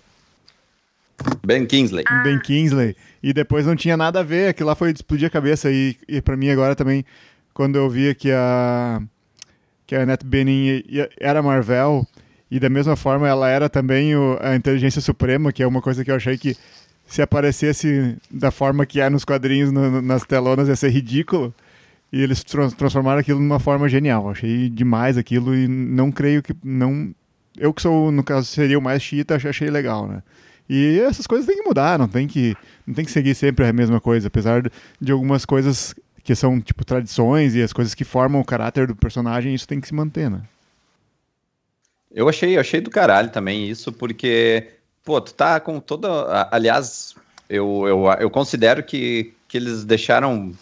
Ben 1.42 1.64
Kingsley. 1.64 2.04
Ah. 2.06 2.22
Ben 2.22 2.38
Kingsley. 2.38 2.94
E 3.22 3.32
depois 3.32 3.64
não 3.64 3.74
tinha 3.74 3.96
nada 3.96 4.20
a 4.20 4.22
ver, 4.22 4.48
aquilo 4.48 4.68
lá 4.68 4.74
foi 4.74 4.90
explodir 4.90 5.26
a 5.26 5.30
cabeça. 5.30 5.70
E, 5.70 5.96
e 6.06 6.20
para 6.20 6.36
mim 6.36 6.50
agora 6.50 6.76
também, 6.76 7.02
quando 7.54 7.76
eu 7.76 7.88
via 7.88 8.14
que 8.14 8.30
a. 8.30 9.00
que 9.86 9.96
a 9.96 10.02
Annette 10.02 10.26
Bening 10.26 10.84
era 11.18 11.42
Marvel, 11.42 12.06
e 12.52 12.60
da 12.60 12.68
mesma 12.68 12.94
forma 12.96 13.26
ela 13.26 13.48
era 13.48 13.66
também 13.66 14.14
o, 14.14 14.36
a 14.38 14.54
inteligência 14.54 15.00
suprema, 15.00 15.50
que 15.50 15.62
é 15.62 15.66
uma 15.66 15.80
coisa 15.80 16.04
que 16.04 16.10
eu 16.10 16.16
achei 16.16 16.36
que 16.36 16.54
se 17.06 17.22
aparecesse 17.22 18.14
da 18.30 18.50
forma 18.50 18.84
que 18.84 19.00
é 19.00 19.08
nos 19.08 19.24
quadrinhos, 19.24 19.72
no, 19.72 20.02
nas 20.02 20.22
telonas, 20.26 20.68
ia 20.68 20.76
ser 20.76 20.90
ridículo. 20.90 21.54
E 22.12 22.20
eles 22.20 22.44
transformaram 22.44 23.20
aquilo 23.20 23.40
numa 23.40 23.58
forma 23.58 23.88
genial. 23.88 24.28
Achei 24.28 24.68
demais 24.68 25.16
aquilo 25.16 25.54
e 25.54 25.66
não 25.66 26.12
creio 26.12 26.42
que. 26.42 26.54
não 26.62 27.14
Eu 27.56 27.72
que 27.72 27.80
sou, 27.80 28.12
no 28.12 28.22
caso, 28.22 28.46
seria 28.46 28.78
o 28.78 28.82
mais 28.82 29.02
chita, 29.02 29.34
achei 29.34 29.70
legal, 29.70 30.06
né? 30.06 30.22
E 30.68 31.00
essas 31.00 31.26
coisas 31.26 31.46
têm 31.46 31.56
que 31.56 31.66
mudar, 31.66 31.98
não 31.98 32.06
tem 32.06 32.28
que, 32.28 32.54
não 32.86 32.94
tem 32.94 33.06
que 33.06 33.12
seguir 33.12 33.34
sempre 33.34 33.66
a 33.66 33.72
mesma 33.72 33.98
coisa, 33.98 34.28
apesar 34.28 34.70
de 35.00 35.10
algumas 35.10 35.46
coisas 35.46 35.94
que 36.22 36.34
são 36.34 36.60
tipo 36.60 36.84
tradições 36.84 37.54
e 37.54 37.62
as 37.62 37.72
coisas 37.72 37.94
que 37.94 38.04
formam 38.04 38.42
o 38.42 38.44
caráter 38.44 38.86
do 38.86 38.94
personagem, 38.94 39.54
isso 39.54 39.66
tem 39.66 39.80
que 39.80 39.88
se 39.88 39.94
manter, 39.94 40.30
né? 40.30 40.42
Eu 42.14 42.28
achei, 42.28 42.56
eu 42.56 42.60
achei 42.60 42.80
do 42.80 42.90
caralho 42.90 43.30
também 43.30 43.68
isso, 43.68 43.92
porque, 43.92 44.68
pô, 45.04 45.20
tu 45.20 45.32
tá 45.32 45.58
com 45.58 45.80
toda. 45.80 46.48
Aliás, 46.50 47.14
eu, 47.48 47.84
eu, 47.86 48.04
eu 48.20 48.30
considero 48.30 48.82
que, 48.82 49.32
que 49.48 49.56
eles 49.56 49.84
deixaram 49.84 50.52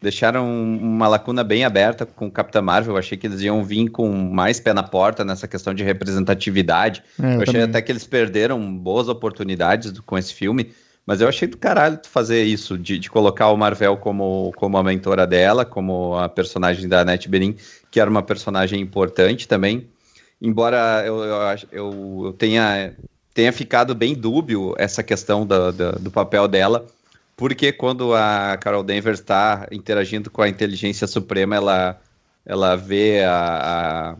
deixaram 0.00 0.48
uma 0.48 1.08
lacuna 1.08 1.42
bem 1.42 1.64
aberta 1.64 2.06
com 2.06 2.28
o 2.28 2.30
Capitã 2.30 2.62
Marvel. 2.62 2.94
Eu 2.94 2.98
achei 2.98 3.18
que 3.18 3.26
eles 3.26 3.40
iam 3.40 3.64
vir 3.64 3.88
com 3.88 4.08
mais 4.08 4.60
pé 4.60 4.72
na 4.72 4.82
porta 4.82 5.24
nessa 5.24 5.48
questão 5.48 5.74
de 5.74 5.82
representatividade. 5.82 7.02
É, 7.20 7.26
eu, 7.26 7.30
eu 7.30 7.42
achei 7.42 7.62
até 7.62 7.82
que 7.82 7.90
eles 7.90 8.06
perderam 8.06 8.76
boas 8.76 9.08
oportunidades 9.08 9.98
com 10.00 10.16
esse 10.16 10.32
filme. 10.32 10.72
Mas 11.04 11.22
eu 11.22 11.28
achei 11.28 11.48
do 11.48 11.56
caralho 11.56 11.98
fazer 12.04 12.44
isso, 12.44 12.76
de, 12.76 12.98
de 12.98 13.08
colocar 13.10 13.48
o 13.48 13.56
Marvel 13.56 13.96
como, 13.96 14.52
como 14.54 14.76
a 14.76 14.82
mentora 14.82 15.26
dela, 15.26 15.64
como 15.64 16.14
a 16.16 16.28
personagem 16.28 16.86
da 16.86 17.00
Annette 17.00 17.30
Benin, 17.30 17.56
que 17.90 17.98
era 17.98 18.10
uma 18.10 18.22
personagem 18.22 18.78
importante 18.80 19.48
também 19.48 19.88
embora 20.40 21.02
eu, 21.04 21.22
eu, 21.22 21.58
eu, 21.72 22.34
tenha, 22.38 22.94
tenha 23.34 23.52
ficado 23.52 23.94
bem 23.94 24.14
dúbio 24.14 24.74
essa 24.78 25.02
questão 25.02 25.46
do, 25.46 25.72
do, 25.72 25.92
do 25.98 26.10
papel 26.10 26.46
dela, 26.48 26.86
porque 27.36 27.72
quando 27.72 28.14
a 28.14 28.56
Carol 28.60 28.82
Danvers 28.82 29.20
está 29.20 29.66
interagindo 29.70 30.30
com 30.30 30.42
a 30.42 30.48
inteligência 30.48 31.06
suprema, 31.06 31.56
ela, 31.56 32.00
ela 32.44 32.76
vê 32.76 33.22
a, 33.22 34.16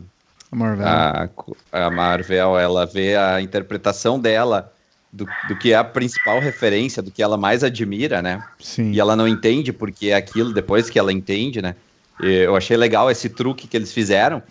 a, 0.51 0.55
Marvel. 0.55 0.87
A, 0.87 1.29
a 1.71 1.89
Marvel, 1.89 2.57
ela 2.57 2.85
vê 2.85 3.15
a 3.15 3.41
interpretação 3.41 4.19
dela 4.19 4.71
do, 5.11 5.27
do 5.47 5.55
que 5.57 5.73
é 5.73 5.75
a 5.75 5.83
principal 5.83 6.39
referência, 6.39 7.01
do 7.01 7.11
que 7.11 7.21
ela 7.21 7.37
mais 7.37 7.63
admira, 7.63 8.21
né? 8.21 8.43
Sim. 8.59 8.91
E 8.91 8.99
ela 8.99 9.15
não 9.15 9.27
entende 9.27 9.73
porque 9.73 10.09
é 10.09 10.15
aquilo 10.15 10.53
depois 10.53 10.89
que 10.89 10.99
ela 10.99 11.11
entende, 11.11 11.61
né? 11.61 11.75
Eu 12.19 12.55
achei 12.55 12.75
legal 12.75 13.09
esse 13.09 13.29
truque 13.29 13.67
que 13.67 13.77
eles 13.77 13.93
fizeram, 13.93 14.43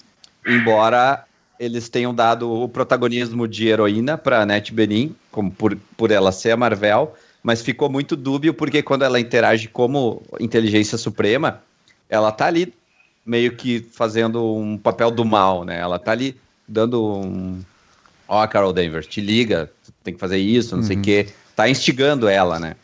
embora 0.46 1.24
eles 1.58 1.88
tenham 1.88 2.14
dado 2.14 2.50
o 2.50 2.68
protagonismo 2.68 3.48
de 3.48 3.68
heroína 3.68 4.16
para 4.16 4.42
Annette 4.42 4.72
Benin, 4.72 5.14
como 5.30 5.50
por, 5.50 5.76
por 5.96 6.10
ela 6.10 6.30
ser 6.32 6.52
a 6.52 6.56
Marvel, 6.56 7.14
mas 7.42 7.62
ficou 7.62 7.88
muito 7.88 8.16
dúbio 8.16 8.54
porque 8.54 8.82
quando 8.82 9.02
ela 9.02 9.18
interage 9.18 9.68
como 9.68 10.22
inteligência 10.38 10.96
suprema, 10.96 11.62
ela 12.08 12.30
tá 12.30 12.46
ali 12.46 12.72
meio 13.24 13.52
que 13.56 13.80
fazendo 13.92 14.54
um 14.56 14.78
papel 14.78 15.10
do 15.10 15.24
mal, 15.24 15.64
né? 15.64 15.78
Ela 15.78 15.98
tá 15.98 16.12
ali 16.12 16.36
dando 16.66 17.04
um 17.04 17.60
ó, 18.28 18.44
oh, 18.44 18.48
Carol 18.48 18.72
Danvers, 18.72 19.06
te 19.06 19.20
liga, 19.20 19.70
tem 20.04 20.14
que 20.14 20.20
fazer 20.20 20.38
isso, 20.38 20.76
não 20.76 20.82
uhum. 20.82 20.86
sei 20.86 20.96
o 20.96 21.02
quê. 21.02 21.28
Tá 21.56 21.68
instigando 21.68 22.28
ela, 22.28 22.60
né? 22.60 22.76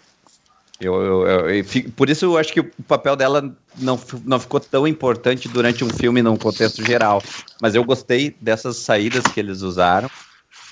Eu, 0.81 0.95
eu, 0.95 1.27
eu, 1.27 1.51
eu, 1.51 1.65
por 1.97 2.11
isso 2.11 2.25
eu 2.25 2.37
acho 2.37 2.53
que 2.53 2.61
o 2.61 2.71
papel 2.87 3.15
dela 3.15 3.55
não, 3.79 3.99
não 4.25 4.41
ficou 4.41 4.59
tão 4.59 4.87
importante 4.87 5.49
durante 5.49 5.85
um 5.85 5.89
filme 5.89 6.21
num 6.21 6.37
contexto 6.37 6.85
geral. 6.85 7.23
Mas 7.63 7.75
eu 7.75 7.85
gostei 7.85 8.37
dessas 8.41 8.77
saídas 8.79 9.23
que 9.25 9.39
eles 9.39 9.63
usaram. 9.63 10.11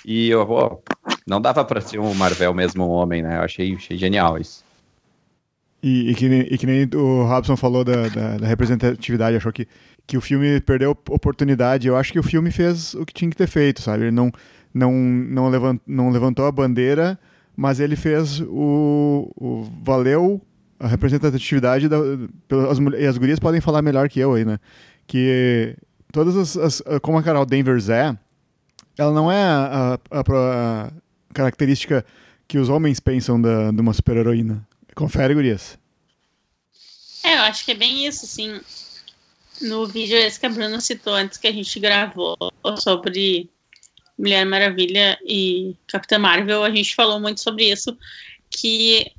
E 0.04 0.28
eu, 0.28 0.82
não 1.26 1.40
dava 1.40 1.64
para 1.64 1.80
ser 1.80 2.00
um 2.00 2.12
Marvel 2.14 2.52
mesmo 2.52 2.85
um 2.85 2.90
homem, 2.90 3.23
né? 3.23 3.38
Eu 3.38 3.42
achei, 3.42 3.75
achei 3.75 3.97
genial 3.97 4.37
isso. 4.37 4.64
E, 5.80 6.11
e, 6.11 6.14
que 6.14 6.28
nem, 6.28 6.40
e, 6.42 6.59
que 6.59 6.66
nem, 6.66 6.88
o 6.94 7.25
Robson 7.25 7.56
falou 7.56 7.85
da, 7.85 8.09
da, 8.09 8.37
da, 8.38 8.47
representatividade, 8.47 9.37
achou 9.37 9.52
que, 9.52 9.66
que 10.06 10.16
o 10.16 10.21
filme 10.21 10.61
perdeu 10.61 10.90
oportunidade. 10.90 11.88
Eu 11.88 11.97
acho 11.97 12.12
que 12.12 12.18
o 12.18 12.23
filme 12.23 12.50
fez 12.50 12.94
o 12.94 13.06
que 13.06 13.14
tinha 13.14 13.30
que 13.30 13.37
ter 13.37 13.49
feito, 13.49 13.82
sabe? 13.82 14.04
Ele 14.04 14.11
não, 14.11 14.30
não, 14.75 14.92
não, 14.92 15.49
levant, 15.49 15.80
não 15.87 16.11
levantou 16.11 16.47
a 16.47 16.52
bandeira 16.52 17.18
mas 17.56 17.80
ele 17.80 17.97
fez 17.97 18.40
o, 18.40 19.30
o 19.37 19.62
valeu 19.82 20.40
a 20.78 20.88
representatividade 20.88 21.88
da, 21.88 21.97
as, 22.71 22.78
e 22.99 23.06
as 23.06 23.16
gurias 23.16 23.38
podem 23.38 23.61
falar 23.61 23.82
melhor 23.82 24.09
que 24.09 24.18
eu 24.18 24.35
aí, 24.35 24.44
né? 24.44 24.59
Que 25.06 25.76
todas 26.12 26.37
as, 26.37 26.56
as 26.56 26.82
como 27.00 27.18
a 27.18 27.23
Carol 27.23 27.47
Danvers 27.47 27.88
é, 27.88 28.16
ela 28.99 29.12
não 29.12 29.30
é 29.30 29.42
a, 29.42 29.99
a, 30.11 30.21
a 30.21 30.92
característica 31.32 32.04
que 32.49 32.59
os 32.59 32.68
homens 32.68 33.00
pensam 33.00 33.40
da, 33.40 33.71
de 33.71 33.80
uma 33.80 33.92
super-heroína. 33.92 34.66
Confere, 34.94 35.35
gurias. 35.35 35.78
É, 37.23 37.37
eu 37.37 37.42
acho 37.42 37.64
que 37.64 37.71
é 37.71 37.75
bem 37.75 38.06
isso, 38.06 38.25
assim. 38.25 38.61
No 39.61 39.87
vídeo 39.87 40.16
esse 40.18 40.40
que 40.40 40.47
a 40.47 40.50
Bruna 40.50 40.80
citou 40.80 41.14
antes 41.14 41.38
que 41.38 41.47
a 41.47 41.52
gente 41.52 41.78
gravou 41.78 42.37
sobre 42.78 43.49
Mulher 44.23 44.47
Maravilha 44.47 45.19
e 45.26 45.75
Capitã 45.88 46.17
Marvel, 46.17 46.62
a 46.62 46.71
gente 46.71 46.95
falou 46.95 47.19
muito 47.19 47.41
sobre 47.41 47.73
isso, 47.73 47.99
que 48.49 49.11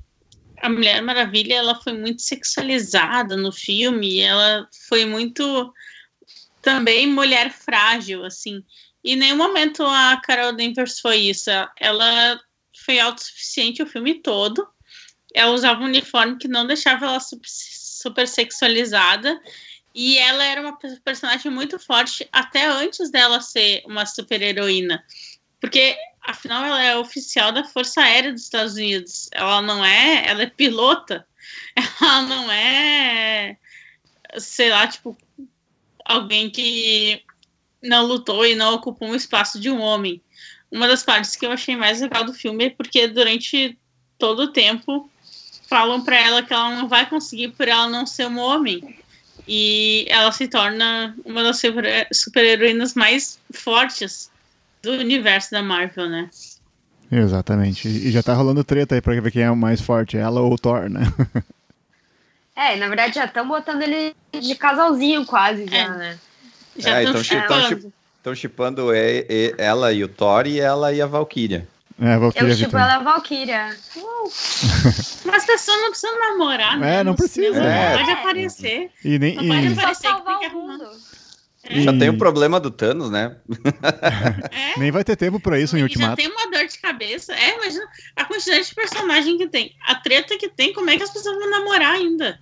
a 0.62 0.70
Mulher 0.70 1.02
Maravilha 1.02 1.56
ela 1.56 1.76
foi 1.76 1.92
muito 1.92 2.22
sexualizada 2.22 3.36
no 3.36 3.52
filme, 3.52 4.22
ela 4.22 4.66
foi 4.88 5.04
muito 5.04 5.74
também 6.62 7.06
mulher 7.06 7.52
frágil, 7.52 8.24
assim. 8.24 8.64
E 9.04 9.12
em 9.12 9.16
nenhum 9.18 9.36
momento 9.36 9.84
a 9.86 10.22
Carol 10.24 10.54
Danvers 10.54 11.02
foi 11.02 11.18
isso. 11.18 11.50
Ela 11.78 12.40
foi 12.86 12.98
autossuficiente 12.98 13.84
o 13.84 13.88
filme 13.88 14.22
todo. 14.22 14.66
Ela 15.36 15.52
usava 15.52 15.82
um 15.82 15.88
uniforme 15.88 16.38
que 16.38 16.48
não 16.48 16.66
deixava 16.66 17.08
ela 17.08 17.20
super 17.20 18.26
sexualizada 18.26 19.38
e 19.94 20.18
ela 20.18 20.44
era 20.44 20.60
uma 20.62 20.78
personagem 21.04 21.52
muito 21.52 21.78
forte 21.78 22.28
até 22.32 22.66
antes 22.66 23.12
dela 23.12 23.40
ser 23.42 23.84
uma 23.86 24.06
super-heroína. 24.06 25.04
Porque, 25.62 25.96
afinal, 26.22 26.66
ela 26.66 26.82
é 26.82 26.98
oficial 26.98 27.52
da 27.52 27.64
Força 27.64 28.02
Aérea 28.02 28.32
dos 28.32 28.42
Estados 28.42 28.74
Unidos. 28.74 29.30
Ela 29.32 29.62
não 29.62 29.86
é. 29.86 30.28
Ela 30.28 30.44
é 30.44 30.48
pilota. 30.48 31.26
Ela 32.02 32.22
não 32.24 32.52
é. 32.52 33.58
Sei 34.38 34.70
lá, 34.70 34.88
tipo. 34.88 35.16
Alguém 36.06 36.50
que 36.50 37.24
não 37.82 38.06
lutou 38.06 38.46
e 38.46 38.56
não 38.56 38.74
ocupou 38.74 39.08
um 39.08 39.16
espaço 39.16 39.58
de 39.58 39.70
um 39.70 39.80
homem. 39.80 40.22
Uma 40.70 40.88
das 40.88 41.04
partes 41.04 41.36
que 41.36 41.46
eu 41.46 41.52
achei 41.52 41.78
mais 41.78 42.02
legal 42.02 42.26
do 42.26 42.34
filme 42.34 42.66
é 42.66 42.70
porque 42.72 43.08
durante 43.08 43.78
todo 44.18 44.44
o 44.44 44.52
tempo 44.52 45.10
falam 45.70 46.04
para 46.04 46.20
ela 46.20 46.44
que 46.44 46.52
ela 46.52 46.76
não 46.76 46.90
vai 46.90 47.10
conseguir 47.10 47.50
por 47.50 47.70
ela 47.70 47.88
não 47.88 48.06
ser 48.06 48.28
um 48.28 48.38
homem 48.38 49.03
e 49.48 50.06
ela 50.10 50.32
se 50.32 50.48
torna 50.48 51.16
uma 51.26 51.44
das 51.44 51.62
super-heroínas 52.14 52.94
mais 52.94 53.40
fortes 53.52 54.32
do 54.82 54.92
universo 54.92 55.52
da 55.52 55.62
Marvel, 55.62 56.10
né? 56.10 56.30
Exatamente. 57.12 57.88
E 57.88 58.12
já 58.12 58.24
tá 58.24 58.34
rolando 58.34 58.64
treta 58.64 58.96
aí 58.96 59.02
pra 59.02 59.20
ver 59.20 59.32
quem 59.32 59.44
é 59.44 59.52
o 59.52 59.56
mais 59.56 59.82
forte, 59.82 60.18
ela 60.18 60.42
ou 60.42 60.54
o 60.54 60.58
Thor, 60.58 60.90
né? 60.90 61.02
É, 62.56 62.76
na 62.76 62.88
verdade 62.88 63.16
já 63.16 63.26
estão 63.26 63.48
botando 63.48 63.82
ele 63.82 64.16
de 64.40 64.54
casalzinho 64.54 65.26
quase 65.26 65.66
já, 65.66 65.76
é. 65.76 65.90
né? 65.90 66.20
Já 66.78 67.02
estão 67.02 67.20
é, 67.20 67.24
chipando. 67.24 67.94
Estão 68.18 68.36
chipando 68.36 68.90
ela 69.58 69.92
e 69.92 70.04
o 70.04 70.08
Thor 70.08 70.46
e 70.46 70.60
ela 70.60 70.94
e 70.94 71.02
a 71.02 71.08
Valkyria. 71.08 71.68
É, 72.00 72.18
Valkyria 72.18 72.50
eu 72.50 72.58
tipo 72.58 72.78
ela 72.78 72.96
a 72.96 73.00
Valkyria. 73.00 73.78
Uh. 73.96 74.24
Mas 75.26 75.36
as 75.36 75.46
pessoas 75.46 75.80
não 75.82 75.90
precisam 75.90 76.20
namorar, 76.20 76.78
né? 76.80 77.00
É, 77.00 77.04
não 77.04 77.16
precisa. 77.16 77.64
É. 77.64 77.98
Pode 77.98 78.12
aparecer. 78.12 78.92
E 79.04 79.20
nem, 79.20 79.36
não 79.36 79.48
pode 79.48 79.80
aparecer 79.80 80.08
que 80.14 80.22
tem 80.22 80.40
que 80.40 80.46
é. 81.64 81.82
Já 81.82 81.98
tem 81.98 82.10
o 82.10 82.18
problema 82.18 82.60
do 82.60 82.70
Thanos, 82.70 83.10
né? 83.10 83.38
É. 84.52 84.80
Nem 84.80 84.92
vai 84.92 85.04
ter 85.04 85.16
tempo 85.16 85.40
pra 85.40 85.60
isso 85.60 85.78
em 85.78 85.84
Ultimato. 85.84 86.10
Já 86.12 86.16
tem 86.16 86.28
uma 86.28 86.52
dor 86.52 86.68
de 86.68 86.78
cabeça. 86.78 87.34
É, 87.34 87.56
imagina 87.56 87.86
a 88.16 88.26
quantidade 88.26 88.68
de 88.68 88.76
personagem 88.76 89.38
que 89.38 89.48
tem. 89.48 89.74
A 89.88 89.96
treta 89.96 90.38
que 90.38 90.50
tem, 90.50 90.74
como 90.74 90.90
é 90.90 90.98
que 90.98 91.04
as 91.04 91.12
pessoas 91.12 91.38
vão 91.38 91.50
namorar 91.50 91.94
ainda? 91.94 92.40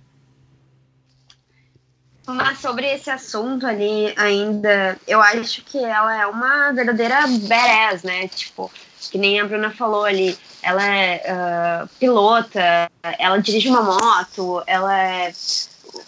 Mas 2.26 2.58
sobre 2.58 2.86
esse 2.86 3.10
assunto 3.10 3.66
ali 3.66 4.12
ainda, 4.16 4.98
eu 5.06 5.20
acho 5.20 5.62
que 5.64 5.78
ela 5.78 6.20
é 6.20 6.26
uma 6.26 6.72
verdadeira 6.72 7.26
badass, 7.26 8.02
né? 8.02 8.28
Tipo, 8.28 8.70
que 9.10 9.18
nem 9.18 9.40
a 9.40 9.46
Bruna 9.46 9.70
falou 9.70 10.04
ali, 10.04 10.38
ela 10.62 10.84
é 10.84 11.22
uh, 11.84 11.88
pilota, 11.98 12.90
ela 13.18 13.38
dirige 13.38 13.68
uma 13.68 13.82
moto, 13.82 14.62
ela 14.66 14.96
é, 14.96 15.32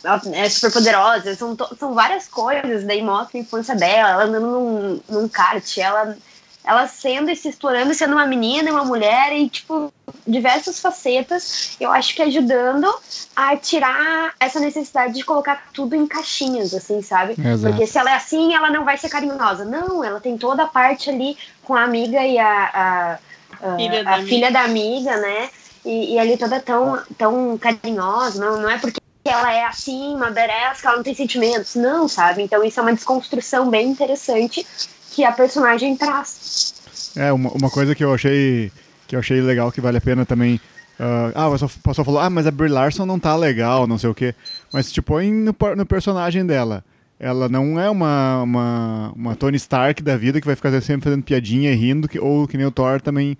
ela 0.04 0.22
é 0.32 0.48
super 0.48 0.72
poderosa, 0.72 1.34
são, 1.34 1.56
são 1.78 1.94
várias 1.94 2.28
coisas, 2.28 2.84
daí 2.84 3.02
mostra 3.02 3.38
a 3.38 3.40
infância 3.40 3.74
dela, 3.74 4.10
ela 4.10 4.24
andando 4.24 4.46
num, 4.46 5.00
num 5.08 5.28
kart, 5.28 5.78
ela 5.78 6.16
ela 6.64 6.86
sendo 6.86 7.30
e 7.30 7.36
se 7.36 7.48
explorando, 7.48 7.92
sendo 7.92 8.14
uma 8.14 8.26
menina 8.26 8.70
e 8.70 8.72
uma 8.72 8.84
mulher 8.84 9.32
e, 9.32 9.48
tipo, 9.50 9.92
diversas 10.26 10.80
facetas, 10.80 11.76
eu 11.78 11.92
acho 11.92 12.14
que 12.14 12.22
ajudando 12.22 12.92
a 13.36 13.54
tirar 13.54 14.34
essa 14.40 14.58
necessidade 14.58 15.12
de 15.12 15.22
colocar 15.22 15.68
tudo 15.74 15.94
em 15.94 16.06
caixinhas, 16.06 16.72
assim, 16.72 17.02
sabe? 17.02 17.34
Exato. 17.38 17.60
Porque 17.60 17.86
se 17.86 17.98
ela 17.98 18.10
é 18.10 18.14
assim, 18.14 18.54
ela 18.54 18.70
não 18.70 18.84
vai 18.84 18.96
ser 18.96 19.10
carinhosa. 19.10 19.64
Não, 19.66 20.02
ela 20.02 20.20
tem 20.20 20.38
toda 20.38 20.62
a 20.62 20.66
parte 20.66 21.10
ali 21.10 21.36
com 21.62 21.74
a 21.74 21.82
amiga 21.82 22.24
e 22.24 22.38
a, 22.38 22.70
a, 22.72 23.18
a, 23.62 23.76
filha, 23.76 24.00
a 24.00 24.02
da 24.02 24.22
filha 24.22 24.50
da 24.50 24.60
amiga, 24.62 25.16
né? 25.18 25.50
E, 25.84 26.14
e 26.14 26.18
ali 26.18 26.38
toda 26.38 26.60
tão, 26.60 26.98
tão 27.18 27.58
carinhosa, 27.58 28.42
não, 28.42 28.62
não 28.62 28.70
é 28.70 28.78
porque 28.78 29.00
ela 29.22 29.52
é 29.52 29.64
assim, 29.64 30.14
uma 30.14 30.30
badass, 30.30 30.80
que 30.80 30.86
ela 30.86 30.96
não 30.96 31.04
tem 31.04 31.14
sentimentos. 31.14 31.74
Não, 31.74 32.08
sabe? 32.08 32.42
Então 32.42 32.64
isso 32.64 32.80
é 32.80 32.82
uma 32.82 32.94
desconstrução 32.94 33.68
bem 33.68 33.90
interessante 33.90 34.66
que 35.14 35.24
a 35.24 35.32
personagem 35.32 35.96
traz. 35.96 36.74
É, 37.16 37.32
uma, 37.32 37.50
uma 37.50 37.70
coisa 37.70 37.94
que 37.94 38.04
eu 38.04 38.12
achei 38.12 38.72
que 39.06 39.14
eu 39.14 39.20
achei 39.20 39.40
legal, 39.40 39.70
que 39.70 39.80
vale 39.80 39.98
a 39.98 40.00
pena 40.00 40.24
também. 40.24 40.56
Uh, 40.98 41.32
ah, 41.34 41.48
o 41.48 41.52
pessoal 41.52 42.04
falou, 42.04 42.20
ah, 42.20 42.30
mas 42.30 42.46
a 42.46 42.50
Brie 42.50 42.68
Larson 42.68 43.04
não 43.04 43.18
tá 43.18 43.36
legal, 43.36 43.86
não 43.86 43.98
sei 43.98 44.08
o 44.08 44.14
quê. 44.14 44.34
Mas 44.72 44.90
te 44.90 45.02
põe 45.02 45.30
no, 45.30 45.54
no 45.76 45.86
personagem 45.86 46.44
dela. 46.46 46.84
Ela 47.18 47.48
não 47.48 47.78
é 47.78 47.88
uma, 47.88 48.42
uma, 48.42 49.12
uma 49.14 49.36
Tony 49.36 49.56
Stark 49.56 50.02
da 50.02 50.16
vida 50.16 50.40
que 50.40 50.46
vai 50.46 50.56
ficar 50.56 50.70
sempre 50.80 51.04
fazendo 51.04 51.22
piadinha 51.22 51.70
e 51.70 51.74
rindo, 51.74 52.08
que, 52.08 52.18
ou 52.18 52.48
que 52.48 52.56
nem 52.56 52.66
o 52.66 52.70
Thor 52.70 53.00
também 53.00 53.36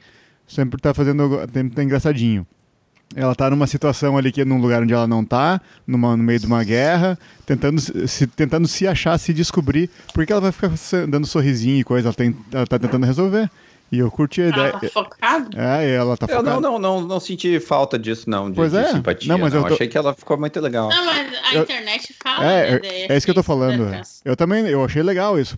sempre 0.46 0.80
tá 0.80 0.92
fazendo, 0.92 1.40
sempre 1.52 1.74
tá 1.74 1.82
engraçadinho 1.82 2.46
ela 3.14 3.34
tá 3.34 3.48
numa 3.48 3.66
situação 3.66 4.16
ali 4.18 4.32
que 4.32 4.40
é 4.40 4.44
num 4.44 4.60
lugar 4.60 4.82
onde 4.82 4.92
ela 4.92 5.06
não 5.06 5.24
tá, 5.24 5.60
numa, 5.86 6.16
no 6.16 6.22
meio 6.22 6.38
de 6.38 6.46
uma 6.46 6.64
guerra, 6.64 7.18
tentando 7.46 7.80
se, 7.80 8.26
tentando 8.26 8.66
se 8.66 8.86
achar, 8.86 9.18
se 9.18 9.32
descobrir, 9.32 9.88
porque 10.12 10.32
ela 10.32 10.40
vai 10.40 10.52
ficar 10.52 10.72
dando 11.06 11.26
sorrisinho 11.26 11.80
e 11.80 11.84
coisa, 11.84 12.08
ela, 12.08 12.14
tem, 12.14 12.36
ela 12.52 12.66
tá 12.66 12.78
tentando 12.78 13.06
resolver. 13.06 13.48
E 13.92 13.98
eu 13.98 14.10
curti 14.10 14.42
a 14.42 14.48
ideia. 14.48 14.68
Ela 14.70 14.80
tá 14.80 14.88
focada? 14.88 15.48
É, 15.56 15.94
ela 15.94 16.16
tá 16.16 16.26
focada. 16.26 16.50
Eu 16.50 16.60
não, 16.60 16.72
não, 16.72 16.78
não, 16.78 17.06
não 17.06 17.20
senti 17.20 17.60
falta 17.60 17.96
disso, 17.96 18.28
não, 18.28 18.50
de, 18.50 18.56
pois 18.56 18.74
é. 18.74 18.82
de 18.82 18.90
simpatia. 18.90 19.28
Não, 19.28 19.38
mas 19.38 19.52
não. 19.52 19.60
eu 19.60 19.68
tô... 19.68 19.74
achei 19.74 19.86
que 19.86 19.96
ela 19.96 20.12
ficou 20.12 20.36
muito 20.36 20.58
legal. 20.58 20.88
Não, 20.88 21.04
mas 21.04 21.32
a 21.44 21.54
eu... 21.54 21.62
internet 21.62 22.14
fala 22.20 22.52
é, 22.52 22.80
é, 22.82 23.12
é 23.12 23.16
isso 23.16 23.24
que 23.24 23.30
eu 23.30 23.34
tô 23.36 23.42
falando. 23.42 23.88
Eu 24.24 24.34
também, 24.34 24.66
eu 24.66 24.84
achei 24.84 25.02
legal 25.02 25.38
isso, 25.38 25.56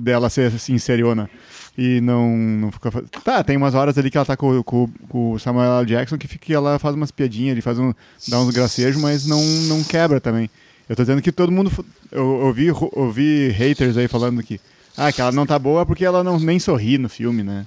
dela 0.00 0.30
ser 0.30 0.54
assim, 0.54 0.78
seriona 0.78 1.28
e 1.76 2.00
não, 2.00 2.36
não 2.36 2.72
fica. 2.72 2.90
Tá, 3.24 3.42
tem 3.42 3.56
umas 3.56 3.74
horas 3.74 3.98
ali 3.98 4.10
que 4.10 4.16
ela 4.16 4.24
tá 4.24 4.36
com, 4.36 4.62
com, 4.62 4.88
com 5.08 5.32
o 5.32 5.38
Samuel 5.38 5.80
L. 5.80 5.86
Jackson 5.86 6.16
que, 6.16 6.28
fica, 6.28 6.52
ela 6.52 6.78
faz 6.78 6.94
umas 6.94 7.10
piadinhas, 7.10 7.52
ele 7.52 7.62
faz 7.62 7.78
um, 7.78 7.92
dá 8.28 8.38
uns 8.40 8.54
gracejos, 8.54 9.00
mas 9.00 9.26
não, 9.26 9.42
não 9.68 9.82
quebra 9.82 10.20
também. 10.20 10.48
Eu 10.88 10.94
tô 10.94 11.02
dizendo 11.02 11.22
que 11.22 11.32
todo 11.32 11.50
mundo. 11.50 11.72
Eu 12.12 12.26
ouvi, 12.26 12.68
ouvi 12.92 13.48
haters 13.48 13.96
aí 13.96 14.06
falando 14.06 14.42
que. 14.42 14.60
Ah, 14.96 15.10
que 15.10 15.20
ela 15.20 15.32
não 15.32 15.44
tá 15.44 15.58
boa 15.58 15.84
porque 15.84 16.04
ela 16.04 16.22
não 16.22 16.38
nem 16.38 16.60
sorri 16.60 16.98
no 16.98 17.08
filme, 17.08 17.42
né? 17.42 17.64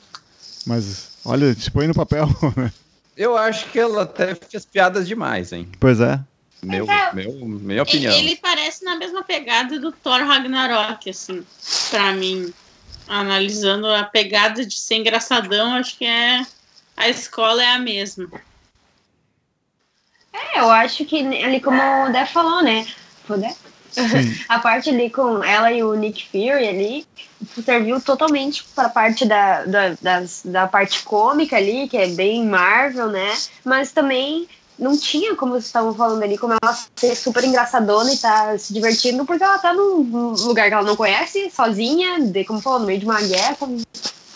Mas, 0.66 1.18
olha, 1.26 1.54
se 1.54 1.70
põe 1.70 1.88
no 1.88 1.94
papel, 1.94 2.28
né? 2.56 2.72
Eu 3.18 3.36
acho 3.36 3.70
que 3.72 3.80
ela 3.80 4.04
até 4.04 4.36
fez 4.36 4.66
piadas 4.66 5.08
demais, 5.08 5.52
hein? 5.52 5.68
Pois 5.80 6.00
é. 6.00 6.20
Meu, 6.64 6.90
é, 6.90 7.14
meu, 7.14 7.34
minha 7.34 7.84
opinião. 7.84 8.14
Ele, 8.14 8.28
ele 8.28 8.36
parece 8.38 8.84
na 8.84 8.96
mesma 8.96 9.24
pegada 9.24 9.80
do 9.80 9.92
Thor 9.92 10.20
Ragnarok, 10.22 11.10
assim, 11.10 11.44
pra 11.90 12.14
mim. 12.14 12.54
Analisando 13.08 13.88
a 13.88 14.04
pegada 14.04 14.66
de 14.66 14.80
ser 14.80 14.96
engraçadão, 14.96 15.74
acho 15.76 15.98
que 15.98 16.06
é 16.06 16.46
a 16.96 17.10
escola 17.10 17.64
é 17.64 17.68
a 17.68 17.80
mesma. 17.80 18.30
É, 20.34 20.60
eu 20.60 20.70
acho 20.70 21.06
que 21.06 21.20
ali 21.44 21.60
como 21.60 21.80
o 21.80 22.12
Dé 22.12 22.26
falou, 22.26 22.62
né? 22.64 22.86
O 23.30 23.36
Dé? 23.36 23.56
a 24.48 24.60
parte 24.60 24.90
ali 24.90 25.10
com 25.10 25.44
ela 25.44 25.72
e 25.72 25.84
o 25.84 25.96
Nick 25.96 26.28
Fury 26.28 26.68
ali 26.68 27.08
serviu 27.64 28.00
totalmente 28.02 28.64
para 28.76 28.88
a 28.88 28.90
parte 28.90 29.26
da, 29.26 29.66
da, 29.66 29.90
das, 30.02 30.42
da 30.46 30.68
parte 30.68 31.04
cômica 31.04 31.56
ali, 31.56 31.88
que 31.88 31.98
é 31.98 32.08
bem 32.08 32.46
Marvel, 32.46 33.08
né? 33.08 33.36
Mas 33.64 33.92
também 33.92 34.48
não 34.78 34.98
tinha, 34.98 35.36
como 35.36 35.54
vocês 35.54 35.66
estavam 35.66 35.94
falando 35.94 36.22
ali, 36.22 36.38
como 36.38 36.54
ela 36.54 36.78
ser 36.96 37.16
super 37.16 37.44
engraçadona 37.44 38.14
e 38.14 38.18
tá 38.18 38.58
se 38.58 38.74
divertindo, 38.74 39.26
porque 39.26 39.44
ela 39.44 39.58
tá 39.58 39.74
num 39.74 40.34
lugar 40.46 40.68
que 40.68 40.74
ela 40.74 40.84
não 40.84 40.96
conhece, 40.96 41.50
sozinha, 41.50 42.20
de, 42.22 42.44
como 42.44 42.62
falou, 42.62 42.82
no 42.82 42.86
meio 42.86 43.00
de 43.00 43.06
uma 43.06 43.22
guerra. 43.22 43.58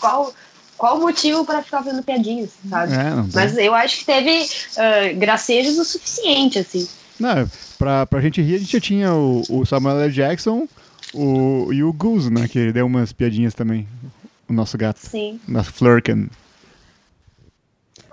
Qual, 0.00 0.34
qual 0.76 0.98
o 0.98 1.00
motivo 1.00 1.44
para 1.44 1.62
ficar 1.62 1.82
fazendo 1.82 2.02
piadinhas, 2.02 2.50
sabe? 2.68 2.92
É, 2.92 3.24
Mas 3.32 3.56
eu 3.56 3.74
acho 3.74 4.00
que 4.00 4.04
teve 4.04 4.42
uh, 4.42 5.18
gracejos 5.18 5.78
o 5.78 5.84
suficiente, 5.84 6.58
assim. 6.58 6.88
Não, 7.20 7.48
pra, 7.78 8.04
pra 8.06 8.20
gente 8.20 8.42
rir, 8.42 8.56
a 8.56 8.58
gente 8.58 8.72
já 8.72 8.80
tinha 8.80 9.14
o, 9.14 9.42
o 9.48 9.64
Samuel 9.64 10.00
L. 10.00 10.12
Jackson 10.12 10.66
o, 11.14 11.72
e 11.72 11.84
o 11.84 11.92
Goose, 11.92 12.32
né? 12.32 12.48
Que 12.48 12.72
deu 12.72 12.86
umas 12.86 13.12
piadinhas 13.12 13.54
também. 13.54 13.86
O 14.48 14.52
nosso 14.52 14.76
gato. 14.76 14.98
Sim. 14.98 15.40
Nosso 15.46 15.72
Flurkin. 15.72 16.28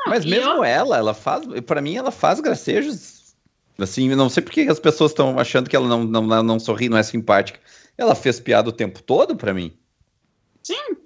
Mas 0.08 0.26
mesmo 0.26 0.50
eu... 0.50 0.64
ela, 0.64 0.98
ela 0.98 1.14
faz. 1.14 1.46
para 1.66 1.82
mim, 1.82 1.96
ela 1.96 2.12
faz 2.12 2.40
gracejos. 2.40 3.20
Assim, 3.78 4.10
não 4.10 4.30
sei 4.30 4.44
porque 4.44 4.62
as 4.62 4.80
pessoas 4.80 5.12
estão 5.12 5.40
achando 5.40 5.70
que 5.70 5.76
ela 5.76 5.88
não, 5.88 6.04
não, 6.04 6.44
não 6.44 6.60
sorri, 6.60 6.90
não 6.90 6.98
é 6.98 7.04
simpática. 7.04 7.60
Ela 7.98 8.14
fez 8.14 8.40
piada 8.40 8.70
o 8.70 8.74
tempo 8.74 9.02
todo 9.02 9.36
para 9.36 9.54
mim. 9.54 9.74
Sim. 10.64 10.98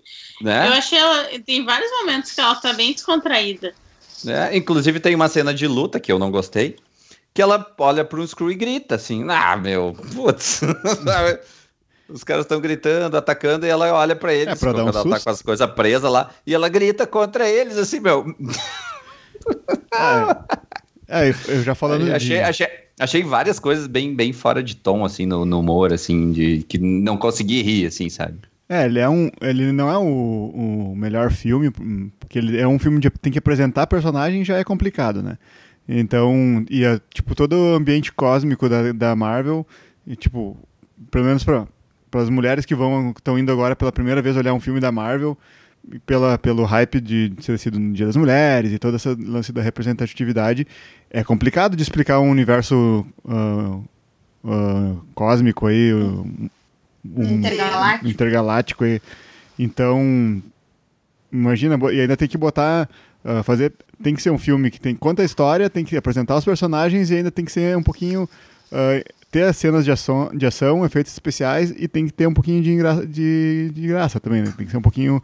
Né? 0.42 0.68
Eu 0.68 0.74
achei 0.74 0.98
ela. 0.98 1.30
Tem 1.46 1.64
vários 1.64 1.92
momentos 1.92 2.32
que 2.32 2.42
ela 2.42 2.56
tá 2.56 2.74
bem 2.74 2.94
descontraída. 2.94 3.74
É, 4.26 4.56
inclusive 4.56 5.00
tem 5.00 5.16
uma 5.16 5.28
cena 5.28 5.54
de 5.54 5.68
luta 5.68 6.00
que 6.00 6.12
eu 6.12 6.18
não 6.18 6.32
gostei. 6.32 6.78
Que 7.34 7.42
ela 7.42 7.74
olha 7.78 8.06
para 8.06 8.20
um 8.20 8.28
Screw 8.28 8.52
e 8.52 8.56
grita 8.56 8.96
assim: 8.96 9.26
Ah, 9.30 9.56
meu, 9.56 9.96
putz. 10.14 10.62
Os 12.10 12.24
caras 12.24 12.46
estão 12.46 12.60
gritando, 12.60 13.16
atacando, 13.16 13.66
e 13.66 13.70
ela 13.70 13.92
olha 13.94 14.16
para 14.16 14.34
eles. 14.34 14.56
É, 14.56 14.56
pra 14.56 14.74
dar 14.74 14.84
um 14.84 14.90
ela 14.90 15.02
susto. 15.02 15.10
tá 15.10 15.20
com 15.20 15.30
as 15.30 15.42
coisas 15.42 15.72
presas 15.72 16.12
lá, 16.12 16.30
e 16.46 16.54
ela 16.54 16.68
grita 16.70 17.08
contra 17.08 17.50
eles, 17.50 17.78
assim, 17.78 18.00
meu. 18.00 18.26
É, 21.08 21.30
é 21.30 21.34
eu 21.48 21.64
já 21.64 21.76
falando 21.76 22.10
achei, 22.14 22.38
de... 22.38 22.44
achei, 22.44 22.68
achei 23.00 23.24
várias 23.24 23.60
coisas 23.60 23.88
bem, 23.88 24.16
bem 24.16 24.34
fora 24.34 24.62
de 24.62 24.76
tom, 24.76 25.06
assim, 25.06 25.26
no, 25.26 25.46
no 25.46 25.60
humor, 25.60 25.94
assim, 25.94 26.32
de 26.32 26.64
que 26.64 26.78
não 26.78 27.18
consegui 27.18 27.62
rir, 27.62 27.88
assim, 27.88 28.10
sabe? 28.10 28.40
É, 28.68 28.86
ele 28.86 29.00
é 29.00 29.10
um. 29.10 29.30
Ele 29.42 29.72
não 29.72 29.90
é 29.90 29.98
o, 29.98 30.92
o 30.92 30.96
melhor 30.96 31.32
filme, 31.32 31.70
porque 32.20 32.40
ele 32.40 32.60
é 32.60 32.68
um 32.68 32.80
filme 32.80 33.00
que 33.00 33.10
tem 33.10 33.32
que 33.32 33.40
apresentar 33.40 33.88
personagem 33.88 34.44
já 34.44 34.58
é 34.58 34.64
complicado, 34.64 35.22
né? 35.22 35.38
Então, 35.88 36.66
e 36.70 36.86
a, 36.86 37.00
tipo, 37.14 37.36
todo 37.36 37.54
o 37.54 37.76
ambiente 37.76 38.12
cósmico 38.12 38.70
da, 38.70 38.92
da 38.94 39.16
Marvel, 39.16 39.68
e, 40.08 40.16
tipo, 40.16 40.58
pelo 41.12 41.26
menos 41.26 41.44
pra, 41.44 41.68
para 42.14 42.22
as 42.22 42.30
mulheres 42.30 42.64
que 42.64 42.76
vão 42.76 43.10
estão 43.10 43.40
indo 43.40 43.52
agora 43.52 43.76
pela 43.76 43.92
primeira 43.92 44.22
vez 44.22 44.38
olhar 44.38 44.54
um 44.54 44.60
filme 44.60 44.80
da 44.80 44.92
Marvel 44.92 45.36
pela, 46.06 46.38
pelo 46.38 46.64
hype 46.64 47.02
de 47.02 47.32
ter 47.44 47.58
sido 47.58 47.80
no 47.80 47.92
Dia 47.92 48.06
das 48.06 48.16
Mulheres 48.16 48.72
e 48.72 48.78
todo 48.78 48.96
esse 48.96 49.10
lance 49.16 49.52
da 49.52 49.64
representatividade 49.64 50.68
é 51.10 51.24
complicado 51.24 51.76
de 51.76 51.82
explicar 51.82 52.20
um 52.20 52.30
universo 52.30 53.04
uh, 53.26 53.84
uh, 54.44 55.02
cósmico 55.16 55.66
aí 55.66 55.92
um, 55.92 56.50
intergaláctico. 57.04 58.08
intergaláctico 58.08 58.84
aí. 58.84 59.02
então 59.58 60.40
imagina 61.32 61.80
e 61.92 62.00
ainda 62.00 62.16
tem 62.16 62.28
que 62.28 62.38
botar 62.38 62.88
uh, 63.26 63.42
fazer 63.42 63.74
tem 64.04 64.14
que 64.14 64.22
ser 64.22 64.30
um 64.30 64.38
filme 64.38 64.70
que 64.70 64.80
tem 64.80 64.96
conta 64.96 65.24
a 65.24 65.26
história 65.26 65.68
tem 65.68 65.84
que 65.84 65.98
apresentar 65.98 66.36
os 66.36 66.46
personagens 66.46 67.10
e 67.10 67.16
ainda 67.16 67.32
tem 67.32 67.44
que 67.44 67.52
ser 67.52 67.76
um 67.76 67.84
pouquinho 67.84 68.30
ter 69.34 69.46
as 69.46 69.58
cenas 69.58 69.84
de 69.84 69.92
ação, 69.92 70.30
de 70.32 70.46
ação, 70.46 70.86
efeitos 70.86 71.12
especiais 71.12 71.74
e 71.76 71.88
tem 71.88 72.06
que 72.06 72.14
ter 72.14 72.28
um 72.28 72.34
pouquinho 72.34 72.62
de, 72.62 73.08
de, 73.08 73.72
de 73.74 73.88
graça 73.88 74.20
também, 74.20 74.44
né? 74.44 74.54
Tem 74.56 74.64
que 74.64 74.72
ser 74.72 74.78
um 74.78 74.82
pouquinho 74.82 75.22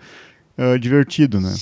uh, 0.58 0.80
divertido, 0.80 1.40
né? 1.40 1.54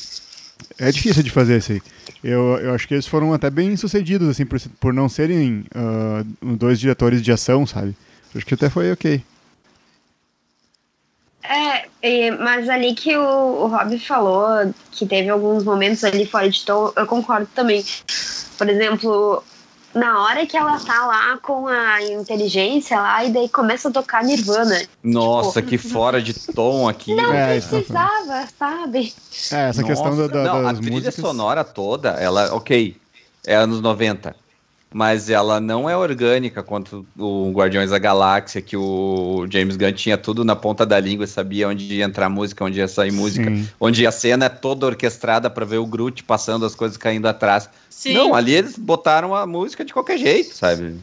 É 0.79 0.89
difícil 0.89 1.21
de 1.21 1.29
fazer 1.29 1.57
isso 1.57 1.73
aí. 1.73 1.81
Eu, 2.23 2.57
eu 2.59 2.73
acho 2.73 2.87
que 2.87 2.93
eles 2.93 3.05
foram 3.05 3.33
até 3.33 3.49
bem 3.49 3.75
sucedidos, 3.75 4.29
assim, 4.29 4.45
por, 4.45 4.57
por 4.79 4.93
não 4.93 5.09
serem 5.09 5.65
uh, 5.75 6.55
dois 6.55 6.79
diretores 6.79 7.21
de 7.21 7.33
ação, 7.33 7.67
sabe? 7.67 7.93
Acho 8.33 8.45
que 8.45 8.53
até 8.53 8.69
foi 8.69 8.93
ok. 8.93 9.21
É, 12.01 12.31
mas 12.31 12.69
ali 12.69 12.93
que 12.93 13.15
o, 13.17 13.21
o 13.21 13.67
Rob 13.67 13.99
falou 13.99 14.73
que 14.91 15.05
teve 15.05 15.29
alguns 15.29 15.65
momentos 15.65 16.03
ali 16.05 16.25
fora 16.25 16.49
de 16.49 16.63
tom, 16.63 16.93
eu 16.95 17.05
concordo 17.05 17.49
também. 17.53 17.83
Por 18.57 18.69
exemplo, 18.69 19.43
na 19.93 20.23
hora 20.23 20.45
que 20.45 20.55
ela 20.55 20.79
tá 20.79 21.05
lá 21.05 21.37
com 21.37 21.67
a 21.67 22.01
inteligência 22.03 22.99
lá, 22.99 23.23
e 23.23 23.31
daí 23.31 23.49
começa 23.49 23.89
a 23.89 23.91
tocar 23.91 24.23
Nirvana. 24.23 24.81
Nossa, 25.03 25.61
tipo, 25.61 25.69
que 25.69 25.77
fora 25.77 26.21
de 26.21 26.33
tom 26.33 26.87
aqui. 26.87 27.15
Não 27.15 27.33
é, 27.33 27.59
precisava, 27.59 28.47
sabe? 28.57 29.13
É, 29.51 29.69
essa 29.69 29.81
Nossa, 29.81 29.83
questão 29.83 30.17
da, 30.17 30.27
da, 30.27 30.43
não, 30.43 30.63
das 30.63 30.77
a 30.77 30.81
trilha 30.81 30.91
músicas... 30.91 31.15
sonora 31.15 31.63
toda, 31.63 32.09
ela, 32.11 32.53
ok, 32.53 32.95
é 33.45 33.55
anos 33.55 33.81
90 33.81 34.35
mas 34.93 35.29
ela 35.29 35.59
não 35.59 35.89
é 35.89 35.97
orgânica 35.97 36.63
quanto 36.63 37.05
o 37.17 37.51
Guardiões 37.51 37.89
da 37.89 37.99
Galáxia, 37.99 38.61
que 38.61 38.77
o 38.77 39.45
James 39.49 39.75
Gunn 39.75 39.91
tinha 39.91 40.17
tudo 40.17 40.45
na 40.45 40.55
ponta 40.55 40.85
da 40.85 40.99
língua 40.99 41.25
e 41.25 41.27
sabia 41.27 41.67
onde 41.67 41.93
ia 41.93 42.05
entrar 42.05 42.29
música, 42.29 42.63
onde 42.63 42.79
ia 42.79 42.87
sair 42.87 43.11
música, 43.11 43.49
Sim. 43.49 43.67
onde 43.79 44.07
a 44.07 44.11
cena 44.11 44.45
é 44.45 44.49
toda 44.49 44.85
orquestrada 44.85 45.49
para 45.49 45.65
ver 45.65 45.77
o 45.77 45.85
Groot 45.85 46.23
passando 46.23 46.65
as 46.65 46.73
coisas 46.73 46.97
caindo 46.97 47.25
atrás. 47.27 47.69
Sim. 47.97 48.13
Não, 48.13 48.35
ali 48.35 48.53
eles 48.53 48.77
botaram 48.77 49.33
a 49.33 49.47
música 49.47 49.83
de 49.83 49.91
qualquer 49.91 50.19
jeito, 50.19 50.55
sabe? 50.55 50.99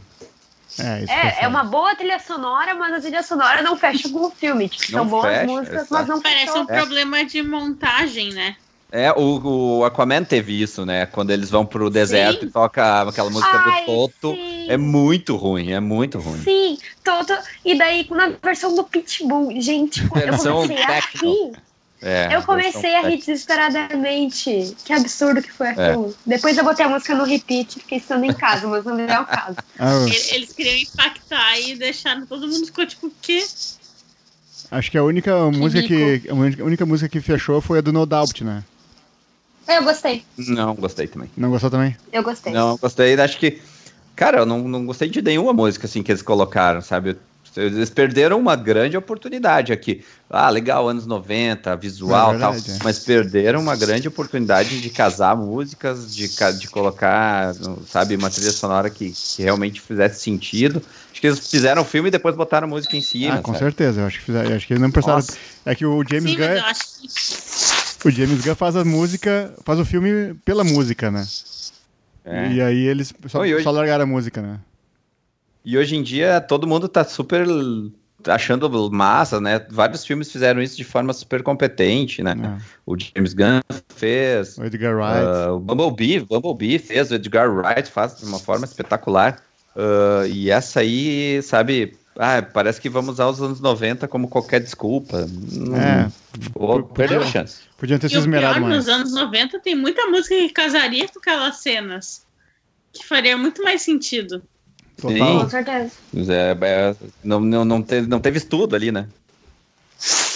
É, 0.79 1.05
é, 1.09 1.39
é, 1.41 1.49
uma 1.49 1.65
boa 1.65 1.93
trilha 1.97 2.21
sonora, 2.21 2.73
mas 2.73 2.95
a 2.95 3.01
trilha 3.01 3.25
sonora 3.25 3.63
não 3.63 3.77
fecha 3.77 4.09
com 4.09 4.27
o 4.27 4.31
filme. 4.31 4.69
Tipo, 4.69 4.93
são 4.93 5.05
boas 5.05 5.27
fecha, 5.27 5.45
músicas, 5.45 5.89
mas 5.91 6.07
não 6.07 6.23
Parece 6.23 6.57
um 6.57 6.65
problema 6.65 7.25
de 7.25 7.43
montagem, 7.43 8.33
né? 8.33 8.55
É, 8.93 9.11
o, 9.11 9.79
o, 9.81 9.85
Aquaman 9.85 10.23
teve 10.23 10.63
isso, 10.63 10.87
né? 10.87 11.05
Quando 11.07 11.33
eles 11.33 11.51
vão 11.51 11.67
pro 11.67 11.91
deserto 11.91 12.43
sim. 12.43 12.47
e 12.47 12.51
toca 12.51 13.03
aquela 13.03 13.29
música 13.29 13.51
Ai, 13.53 13.81
do 13.81 13.87
Toto. 13.87 14.37
Sim. 14.37 14.71
É 14.71 14.77
muito 14.77 15.35
ruim, 15.35 15.73
é 15.73 15.81
muito 15.81 16.21
ruim. 16.21 16.43
Sim, 16.45 16.79
Toto. 17.03 17.37
E 17.65 17.77
daí 17.77 18.07
na 18.09 18.35
versão 18.41 18.73
do 18.73 18.85
Pitbull, 18.85 19.61
gente, 19.61 20.01
eu 20.01 20.09
comecei 20.11 20.77
a 20.85 21.01
rir. 21.01 21.53
É, 22.07 22.37
eu 22.37 22.43
comecei 22.43 22.95
a 22.95 23.09
rir 23.09 23.17
desesperadamente. 23.17 24.77
Que 24.85 24.93
absurdo 24.93 25.41
que 25.41 25.51
foi 25.51 25.69
aquilo. 25.69 26.11
É. 26.11 26.15
Depois 26.27 26.59
eu 26.59 26.63
botei 26.63 26.85
a 26.85 26.89
música 26.91 27.15
no 27.15 27.25
repeat, 27.25 27.81
fiquei 27.81 27.97
estando 27.97 28.25
em 28.25 28.33
casa, 28.35 28.67
mas 28.69 28.85
não 28.85 29.01
é 29.01 29.21
o 29.21 29.25
caso. 29.25 29.57
Ah, 29.77 30.07
eles 30.33 30.53
queriam 30.53 30.77
impactar 30.77 31.59
e 31.59 31.75
deixaram 31.75 32.25
todo 32.27 32.47
mundo 32.47 32.67
ficou 32.67 32.87
tipo, 32.87 33.09
o 33.09 33.13
quê? 33.21 33.45
Acho 34.71 34.91
que 34.91 34.97
a 34.97 35.03
única 35.03 35.33
que 35.51 35.59
música 35.59 35.89
que. 35.89 36.23
A 36.29 36.65
única 36.65 36.87
música 36.87 37.09
que 37.09 37.21
fechou 37.21 37.61
foi 37.61 37.79
a 37.79 37.81
do 37.81 37.93
No 37.93 38.07
Doubt, 38.07 38.45
né? 38.45 38.63
Eu 39.67 39.83
gostei. 39.83 40.25
Não, 40.37 40.75
gostei 40.75 41.07
também. 41.07 41.31
Não 41.37 41.51
gostou 41.51 41.71
também? 41.71 41.97
Eu 42.13 42.23
gostei. 42.23 42.53
Não, 42.53 42.77
gostei. 42.77 43.19
Acho 43.19 43.39
que. 43.39 43.61
Cara, 44.15 44.39
eu 44.39 44.47
não, 44.47 44.69
não 44.69 44.87
gostei 44.87 45.09
de 45.09 45.21
nenhuma 45.23 45.53
música 45.53 45.87
assim 45.87 46.03
que 46.03 46.13
eles 46.13 46.23
colocaram, 46.23 46.81
sabe? 46.81 47.17
Eles 47.57 47.91
perderam 47.91 48.39
uma 48.39 48.57
grande 48.57 48.97
oportunidade 48.97 49.73
aqui. 49.73 50.05
Ah, 50.29 50.51
legal, 50.51 50.89
anos 50.89 51.07
90, 51.07 51.77
visual 51.77 52.33
e 52.33 52.37
é 52.37 52.39
tal. 52.41 52.55
É. 52.55 52.59
Mas 52.83 52.99
perderam 52.99 53.61
uma 53.61 53.77
grande 53.77 54.09
oportunidade 54.09 54.81
de 54.81 54.91
casar 54.91 55.37
músicas, 55.37 56.15
de, 56.15 56.29
de 56.59 56.69
colocar, 56.69 57.55
sabe, 57.87 58.17
uma 58.17 58.29
trilha 58.29 58.51
sonora 58.51 58.91
que, 58.91 59.11
que 59.11 59.43
realmente 59.43 59.81
fizesse 59.81 60.21
sentido. 60.21 60.83
Acho 61.13 61.21
que 61.21 61.27
eles 61.29 61.49
fizeram 61.49 61.83
o 61.83 61.85
filme 61.85 62.09
e 62.09 62.11
depois 62.11 62.35
botaram 62.35 62.67
música 62.67 62.97
em 62.97 63.03
cima. 63.03 63.35
Ah, 63.35 63.39
com 63.39 63.53
sabe? 63.53 63.65
certeza. 63.65 64.01
Eu 64.01 64.07
acho 64.07 64.19
que, 64.19 64.25
fizeram, 64.25 64.57
acho 64.57 64.67
que 64.67 64.73
eles 64.73 64.83
não. 64.83 64.91
Nossa. 65.07 65.37
É 65.65 65.75
que 65.75 65.87
o 65.87 66.03
James 66.09 66.33
Sim, 66.33 66.37
Gunn. 66.37 68.09
O 68.09 68.11
James 68.11 68.45
Gunn 68.45 68.55
faz 68.57 68.75
a 68.75 68.85
música, 68.85 69.55
faz 69.65 69.79
o 69.79 69.85
filme 69.85 70.35
pela 70.45 70.65
música, 70.65 71.11
né? 71.11 71.25
É. 72.25 72.53
E 72.53 72.61
aí 72.61 72.87
eles 72.87 73.15
só, 73.29 73.41
hoje... 73.41 73.63
só 73.63 73.71
largaram 73.71 74.05
a 74.05 74.07
música, 74.07 74.43
né? 74.43 74.59
E 75.65 75.79
hoje 75.79 75.97
em 75.97 76.03
dia 76.03 76.41
todo 76.41 76.67
mundo 76.67 76.89
tá 76.89 77.05
super 77.05 77.47
achando 78.27 78.91
massa, 78.91 79.41
né? 79.41 79.65
Vários 79.71 80.05
filmes 80.05 80.31
fizeram 80.31 80.63
isso 80.63 80.77
de 80.77 80.85
forma 80.85 81.13
super 81.13 81.43
competente, 81.43 82.23
né? 82.23 82.35
É. 82.43 82.63
O 82.87 82.97
James 82.99 83.35
Gunn 83.35 83.61
fez. 83.95 84.59
O 84.59 84.65
Edgar 84.65 84.95
Wright. 84.97 85.25
Uh, 85.25 85.55
o 85.55 85.61
Bumblebee, 85.61 86.21
Bumblebee 86.21 86.79
fez, 86.79 87.11
o 87.11 87.15
Edgar 87.15 87.51
Wright 87.51 87.91
faz 87.91 88.17
de 88.19 88.25
uma 88.25 88.39
forma 88.39 88.65
espetacular. 88.65 89.43
Uh, 89.77 90.27
e 90.27 90.51
essa 90.51 90.81
aí, 90.81 91.43
sabe, 91.43 91.97
ah, 92.17 92.43
parece 92.43 92.81
que 92.81 92.89
vamos 92.89 93.15
usar 93.15 93.29
os 93.29 93.43
anos 93.43 93.61
90 93.61 94.07
como 94.07 94.29
qualquer 94.29 94.61
desculpa. 94.61 95.27
É. 95.77 96.11
Ou 96.55 96.83
perdeu 96.83 97.23
a 97.23 97.27
chance. 97.27 97.63
Podiam 97.77 97.99
ter 97.99 98.09
se 98.09 98.17
esmerado 98.17 98.61
mais. 98.61 98.77
Nos 98.77 98.89
anos 98.89 99.13
90 99.13 99.59
tem 99.61 99.75
muita 99.75 100.07
música 100.07 100.35
que 100.35 100.51
casaria 100.51 101.09
com 101.09 101.19
aquelas 101.19 101.57
cenas. 101.57 102.25
Que 102.93 103.05
faria 103.05 103.37
muito 103.37 103.63
mais 103.63 103.83
sentido. 103.83 104.43
Total. 104.97 105.17
Sim. 105.17 105.39
Com 105.41 105.49
certeza. 105.51 105.91
É, 106.29 106.57
é, 106.61 106.97
não, 107.23 107.41
não, 107.41 107.65
não, 107.65 107.83
teve, 107.83 108.07
não 108.09 108.21
teve 108.21 108.39
estudo 108.39 108.77
ali, 108.77 108.93
né? 108.93 109.09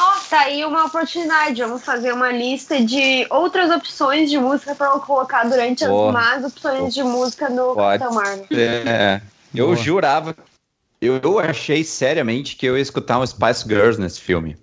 Ó, 0.01 0.05
oh, 0.05 0.19
Tá 0.29 0.41
aí 0.41 0.63
uma 0.65 0.85
oportunidade. 0.85 1.63
Vamos 1.63 1.83
fazer 1.83 2.13
uma 2.13 2.31
lista 2.31 2.85
de 2.85 3.27
outras 3.31 3.71
opções 3.71 4.29
de 4.29 4.39
música 4.39 4.75
para 4.75 4.91
colocar 5.01 5.45
durante 5.45 5.87
Boa. 5.87 6.09
as 6.09 6.13
más 6.13 6.45
opções 6.45 6.93
de 6.93 7.03
música 7.03 7.49
no 7.49 7.75
Capitão 7.75 8.13
Marvel. 8.13 8.47
É, 8.51 9.23
eu 9.55 9.67
Boa. 9.67 9.77
jurava. 9.77 10.37
Eu, 11.01 11.19
eu 11.23 11.39
achei 11.39 11.83
seriamente 11.83 12.57
que 12.57 12.67
eu 12.67 12.77
ia 12.77 12.83
escutar 12.83 13.19
um 13.19 13.27
Spice 13.27 13.65
Girls 13.67 13.99
nesse 13.99 14.21
filme. 14.21 14.57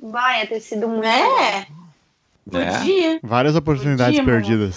Vai, 0.00 0.40
ia 0.40 0.46
ter 0.46 0.60
sido 0.60 0.88
muito. 0.88 1.04
É, 1.04 1.66
Né? 2.50 2.78
podia. 2.78 3.20
Várias 3.22 3.56
oportunidades 3.56 4.18
Podia, 4.18 4.56
mano. 4.56 4.72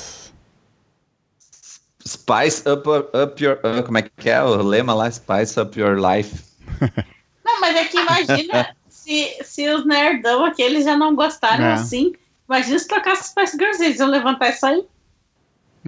Spice 2.05 2.67
up, 2.69 2.87
up 2.89 3.41
your. 3.43 3.59
uh, 3.63 3.81
como 3.83 3.97
é 3.97 4.01
que 4.03 4.29
é 4.29 4.41
o 4.43 4.61
lema 4.61 4.93
lá? 4.93 5.09
Spice 5.09 5.59
up 5.59 5.79
your 5.79 5.97
life. 5.99 6.43
Não, 7.45 7.59
mas 7.61 7.75
é 7.75 7.85
que 7.85 7.97
imagina 7.97 8.75
se, 8.89 9.37
se 9.43 9.67
os 9.69 9.85
nerdão 9.85 10.45
aqueles 10.45 10.83
já 10.85 10.95
não 10.97 11.15
gostaram 11.15 11.63
É. 11.65 11.73
assim. 11.73 12.13
Imagina 12.49 12.79
se 12.79 12.87
tocasse 12.87 13.29
Spice 13.29 13.57
Girls, 13.57 13.83
eles 13.83 13.99
iam 13.99 14.09
levantar 14.09 14.49
isso 14.49 14.65
aí. 14.65 14.83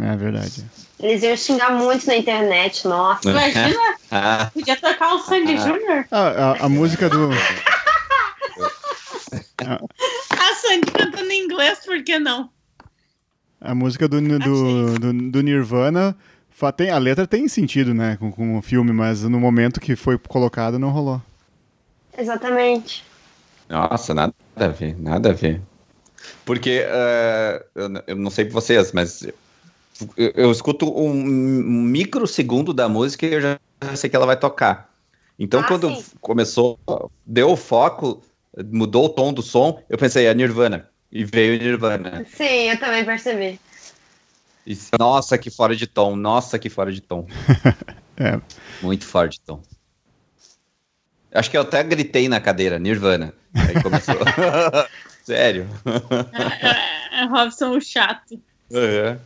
É 0.02 0.16
verdade. 0.16 0.66
Eles 1.00 1.24
iam 1.24 1.36
xingar 1.38 1.72
muito 1.72 2.06
na 2.08 2.16
internet, 2.18 2.86
nossa. 2.88 3.30
Imagina, 3.30 3.96
Ah, 4.12 4.52
podia 4.54 4.76
tocar 4.76 5.14
o 5.16 5.20
Sandy 5.20 5.56
Jr. 5.56 6.06
Ah, 6.12 6.56
a, 6.60 6.66
a 6.66 6.70
música 6.70 7.10
do. 7.10 7.30
A 9.60 10.54
Sandy 10.56 10.92
cantando 10.92 11.32
em 11.32 11.44
inglês, 11.46 11.80
por 11.86 12.04
que 12.04 12.20
não? 12.20 12.50
A 13.60 13.74
música 13.74 14.08
do, 14.08 14.22
do, 14.22 15.00
do, 15.00 15.32
do 15.32 15.42
Nirvana. 15.42 16.16
Tem, 16.78 16.90
a 16.90 16.98
letra 16.98 17.28
tem 17.28 17.48
sentido, 17.48 17.94
né? 17.94 18.16
Com, 18.18 18.32
com 18.32 18.58
o 18.58 18.62
filme, 18.62 18.92
mas 18.94 19.24
no 19.24 19.40
momento 19.40 19.80
que 19.80 19.96
foi 19.96 20.18
colocado 20.18 20.80
não 20.80 20.90
rolou. 20.90 21.22
Exatamente. 22.18 23.04
nossa, 23.70 24.14
nada 24.14 24.34
a 24.56 24.68
ver, 24.68 24.96
nada 25.00 25.32
a 25.32 25.34
ver. 25.34 25.62
Porque 26.46 26.82
eh, 26.86 27.66
eu, 28.08 28.16
não 28.16 28.32
sei 28.32 28.46
pra 28.46 28.54
vocês, 28.54 28.92
mas 28.94 29.24
eu, 30.18 30.32
eu 30.36 30.52
escuto 30.52 30.90
um, 30.98 31.12
um 31.12 31.82
microsegundo 31.84 32.74
da 32.74 32.88
música 32.88 33.26
e 33.26 33.34
eu 33.34 33.42
já 33.42 33.60
sei 33.96 34.10
que 34.10 34.16
ela 34.16 34.26
vai 34.26 34.38
tocar. 34.40 34.90
Então, 35.38 35.60
Ah, 35.60 35.64
quando 35.64 35.94
sim. 35.94 36.04
começou, 36.22 36.80
deu 37.26 37.52
o 37.52 37.58
foco, 37.58 38.22
mudou 38.72 39.06
o 39.06 39.10
tom 39.10 39.34
do 39.34 39.42
som, 39.42 39.82
eu 39.90 39.98
pensei, 39.98 40.26
é 40.26 40.34
Nirvana. 40.34 40.90
E 41.16 41.24
veio 41.24 41.58
Nirvana. 41.58 42.26
Sim, 42.28 42.70
eu 42.72 42.78
também 42.78 43.06
percebi. 43.06 43.58
E, 44.68 44.78
nossa, 45.00 45.38
que 45.38 45.50
fora 45.50 45.74
de 45.74 45.88
tom, 45.88 46.14
nossa, 46.14 46.60
que 46.60 46.70
fora 46.70 46.92
de 46.92 47.00
tom. 47.02 47.26
É. 48.18 48.40
Muito 48.82 49.06
fora 49.06 49.28
de 49.28 49.42
tom. 49.42 49.62
Acho 51.34 51.52
que 51.52 51.58
eu 51.58 51.64
até 51.64 51.84
gritei 51.84 52.30
na 52.30 52.40
cadeira, 52.40 52.80
Nirvana. 52.80 53.34
Aí 53.54 53.84
começou. 53.84 54.16
Sério. 55.22 55.68
É, 57.12 57.24
é 57.24 57.26
Robson 57.26 57.72
o 57.72 57.82
chato. 57.82 58.42
É. 58.72 59.18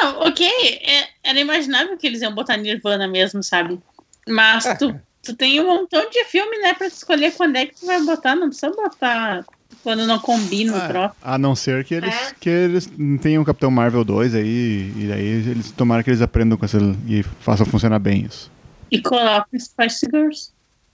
Não, 0.00 0.20
ok, 0.20 0.46
é- 0.82 1.08
era 1.24 1.40
imaginável 1.40 1.98
que 1.98 2.06
eles 2.06 2.22
iam 2.22 2.32
botar 2.32 2.56
Nirvana 2.56 3.08
mesmo, 3.08 3.42
sabe? 3.42 3.80
Mas 4.28 4.62
tu, 4.78 4.94
tu 5.20 5.34
tem 5.34 5.60
um 5.60 5.66
montão 5.66 6.08
de 6.10 6.24
filme, 6.26 6.58
né, 6.58 6.74
pra 6.74 6.88
tu 6.88 6.94
escolher 6.94 7.32
quando 7.32 7.56
é 7.56 7.66
que 7.66 7.74
tu 7.74 7.86
vai 7.86 8.00
botar. 8.04 8.36
Não 8.36 8.50
precisa 8.50 8.70
botar 8.70 9.44
quando 9.82 10.06
não 10.06 10.18
combina 10.18 10.72
o 10.72 10.76
Ah, 10.76 10.88
troço. 10.88 11.14
a 11.22 11.38
não 11.38 11.54
ser 11.54 11.84
que 11.84 11.94
eles, 11.94 12.14
É. 12.14 12.32
que 12.38 12.48
eles 12.50 12.88
tenham 13.22 13.44
Capitão 13.44 13.70
Marvel 13.70 14.04
2 14.04 14.34
aí, 14.34 14.92
e 14.96 15.06
daí 15.08 15.26
eles 15.26 15.70
tomaram 15.70 16.02
que 16.02 16.10
eles 16.10 16.20
aprendam 16.22 16.56
com 16.58 16.64
essa 16.64 16.78
e 17.06 17.22
façam 17.40 17.64
funcionar 17.66 17.98
bem 17.98 18.24
isso. 18.26 18.50
E 18.90 19.00
coloca 19.00 19.46
Spice 19.58 20.06
Girls. 20.12 20.50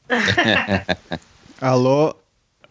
Alô, 1.61 2.15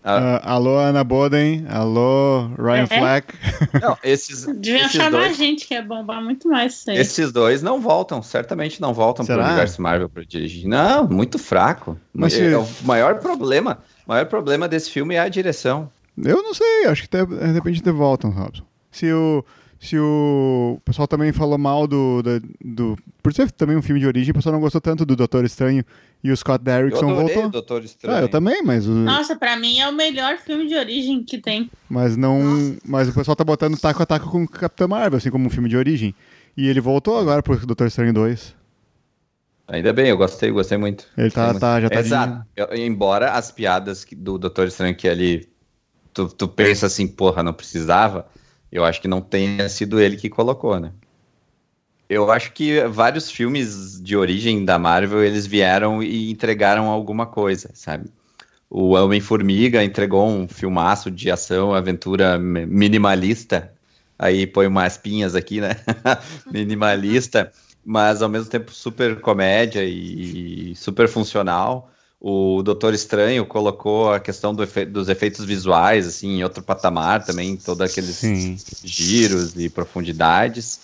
Ah. 0.05 0.41
ah, 0.43 0.53
alô 0.55 0.77
Ana 0.77 1.01
Boden, 1.03 1.65
alô 1.69 2.47
Ryan 2.57 2.83
É? 2.83 2.87
Fleck. 2.87 3.33
Não, 3.81 3.97
esses, 4.03 4.45
Deviam 4.59 4.81
esses, 4.85 4.91
chamar 4.91 5.07
a 5.07 5.21
dois, 5.21 5.37
gente, 5.37 5.65
que 5.65 5.73
ia 5.73 5.81
bombar 5.81 6.21
muito 6.21 6.47
mais 6.49 6.73
isso 6.73 6.91
aí. 6.91 6.97
esses 6.97 7.31
dois 7.31 7.61
não 7.63 7.79
voltam, 7.79 8.21
certamente 8.21 8.81
não 8.81 8.93
voltam 8.93 9.25
para 9.25 9.41
o 9.41 9.45
universo 9.47 9.81
Marvel 9.81 10.09
para 10.09 10.23
dirigir. 10.25 10.67
Não, 10.67 11.07
muito 11.07 11.39
fraco. 11.39 11.97
Mas 12.13 12.33
é, 12.33 12.37
se- 12.37 12.53
é 12.53 12.57
o 12.57 12.67
maior 12.83 13.19
problema. 13.19 13.79
O 14.05 14.11
maior 14.11 14.25
problema 14.25 14.67
desse 14.67 14.91
filme 14.91 15.15
é 15.15 15.19
a 15.19 15.29
direção. 15.29 15.89
Eu 16.17 16.43
não 16.43 16.53
sei, 16.53 16.85
acho 16.87 17.07
que 17.07 17.15
até, 17.15 17.25
de 17.25 17.51
repente 17.53 17.79
até 17.81 17.91
voltam, 17.91 18.29
Robson. 18.29 18.63
Se 18.91 19.11
o, 19.11 19.43
se 19.79 19.97
o, 19.97 20.79
pessoal 20.85 21.07
também 21.07 21.31
falou 21.31 21.57
mal 21.57 21.87
do, 21.87 22.21
da- 22.21 22.39
do. 22.63 22.95
Por 23.21 23.33
ser 23.33 23.49
também 23.51 23.75
um 23.75 23.81
filme 23.81 23.99
de 23.99 24.05
origem, 24.05 24.31
o 24.31 24.33
pessoal 24.35 24.53
não 24.53 24.59
gostou 24.61 24.79
tanto 24.79 25.05
do 25.05 25.15
Doutor 25.15 25.43
Estranho 25.43 25.83
e 26.23 26.31
o 26.31 26.37
Scott 26.37 26.59
Eu 26.59 26.63
Derrickson 26.63 27.11
o 27.11 27.15
voltou. 27.15 27.49
Doutor 27.49 27.83
Estranho. 27.83 28.17
Ah, 28.17 28.21
eu 28.21 28.29
também, 28.29 28.61
mas, 28.63 28.87
o- 28.87 28.91
Nossa, 28.91 29.35
pra 29.35 29.57
mim 29.57 29.79
é 29.79 29.89
o 29.89 29.93
melhor 29.93 30.37
filme 30.37 30.67
de 30.67 30.75
origem 30.75 31.23
que 31.23 31.37
tem. 31.39 31.69
mas 31.89 32.15
não. 32.15 32.75
Mas 32.85 33.09
o 33.09 33.13
pessoal 33.13 33.35
tá 33.35 33.43
botando 33.43 33.75
taco 33.79 34.03
a 34.03 34.05
taco 34.05 34.29
com 34.29 34.43
o 34.43 34.47
Capitão 34.47 34.87
Marvel, 34.87 35.17
assim 35.17 35.31
como 35.31 35.47
um 35.47 35.49
filme 35.49 35.67
de 35.69 35.75
origem. 35.77 36.13
E 36.55 36.67
ele 36.67 36.79
voltou 36.79 37.17
agora 37.17 37.41
pro 37.41 37.57
Doutor 37.65 37.87
Estranho 37.87 38.13
2. 38.13 38.55
Ainda 39.67 39.93
bem, 39.93 40.09
eu 40.09 40.17
gostei, 40.17 40.51
gostei 40.51 40.77
muito. 40.77 41.07
Ele 41.17 41.31
tá, 41.31 41.45
Gostei 41.53 41.59
tá, 41.61 41.81
já 41.81 41.89
tá 41.89 42.01
de- 42.01 42.07
Exato. 42.07 42.45
Eu- 42.55 42.75
embora 42.75 43.31
as 43.31 43.49
piadas 43.51 44.05
do 44.15 44.37
Doutor 44.37 44.67
Estranho 44.67 44.95
que 44.95 45.07
ali 45.07 45.47
tu, 46.13 46.27
tu 46.29 46.47
pensa 46.47 46.87
assim, 46.87 47.07
porra, 47.07 47.43
não 47.43 47.53
precisava, 47.53 48.27
eu 48.71 48.83
acho 48.85 49.01
que 49.01 49.07
não 49.07 49.21
tenha 49.21 49.67
sido 49.69 49.99
ele 49.99 50.17
que 50.17 50.29
colocou, 50.29 50.79
né? 50.79 50.93
Eu 52.09 52.31
acho 52.31 52.51
que 52.53 52.81
vários 52.87 53.31
filmes 53.31 54.01
de 54.01 54.15
origem 54.15 54.63
da 54.65 54.77
Marvel, 54.77 55.23
eles 55.23 55.47
vieram 55.47 56.03
e 56.03 56.29
entregaram 56.31 56.89
alguma 56.89 57.25
coisa, 57.25 57.71
sabe? 57.73 58.09
O 58.69 58.91
Homem-Formiga 58.93 59.83
entregou 59.83 60.27
um 60.29 60.47
filmaço 60.49 61.11
de 61.11 61.31
ação, 61.31 61.73
aventura 61.75 62.39
mi- 62.39 62.65
minimalista. 62.67 63.73
Aí 64.19 64.47
põe 64.47 64.67
umas 64.67 64.97
pinhas 64.97 65.35
aqui, 65.35 65.61
né? 65.61 65.71
minimalista, 66.51 67.51
mas 67.85 68.21
ao 68.23 68.29
mesmo 68.29 68.49
tempo 68.51 68.71
super 68.73 69.21
comédia 69.21 69.85
e 69.85 70.75
super 70.77 71.09
funcional. 71.09 71.91
O 72.25 72.63
Doutor 72.63 72.93
Estranho 72.93 73.45
colocou 73.45 74.13
a 74.13 74.17
questão 74.17 74.55
do 74.55 74.63
efe- 74.63 74.85
dos 74.85 75.09
efeitos 75.09 75.43
visuais 75.43 76.07
assim 76.07 76.37
em 76.37 76.43
outro 76.45 76.63
patamar 76.63 77.25
também, 77.25 77.57
todos 77.57 77.81
aqueles 77.81 78.15
Sim. 78.15 78.57
giros 78.81 79.57
e 79.57 79.69
profundidades. 79.69 80.79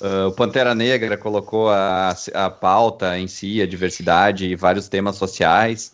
Ah, 0.00 0.28
o 0.28 0.32
Pantera 0.32 0.74
Negra 0.74 1.18
colocou 1.18 1.68
a, 1.68 2.16
a 2.32 2.48
pauta 2.48 3.18
em 3.18 3.28
si, 3.28 3.60
a 3.60 3.66
diversidade 3.66 4.46
e 4.46 4.56
vários 4.56 4.88
temas 4.88 5.16
sociais. 5.16 5.92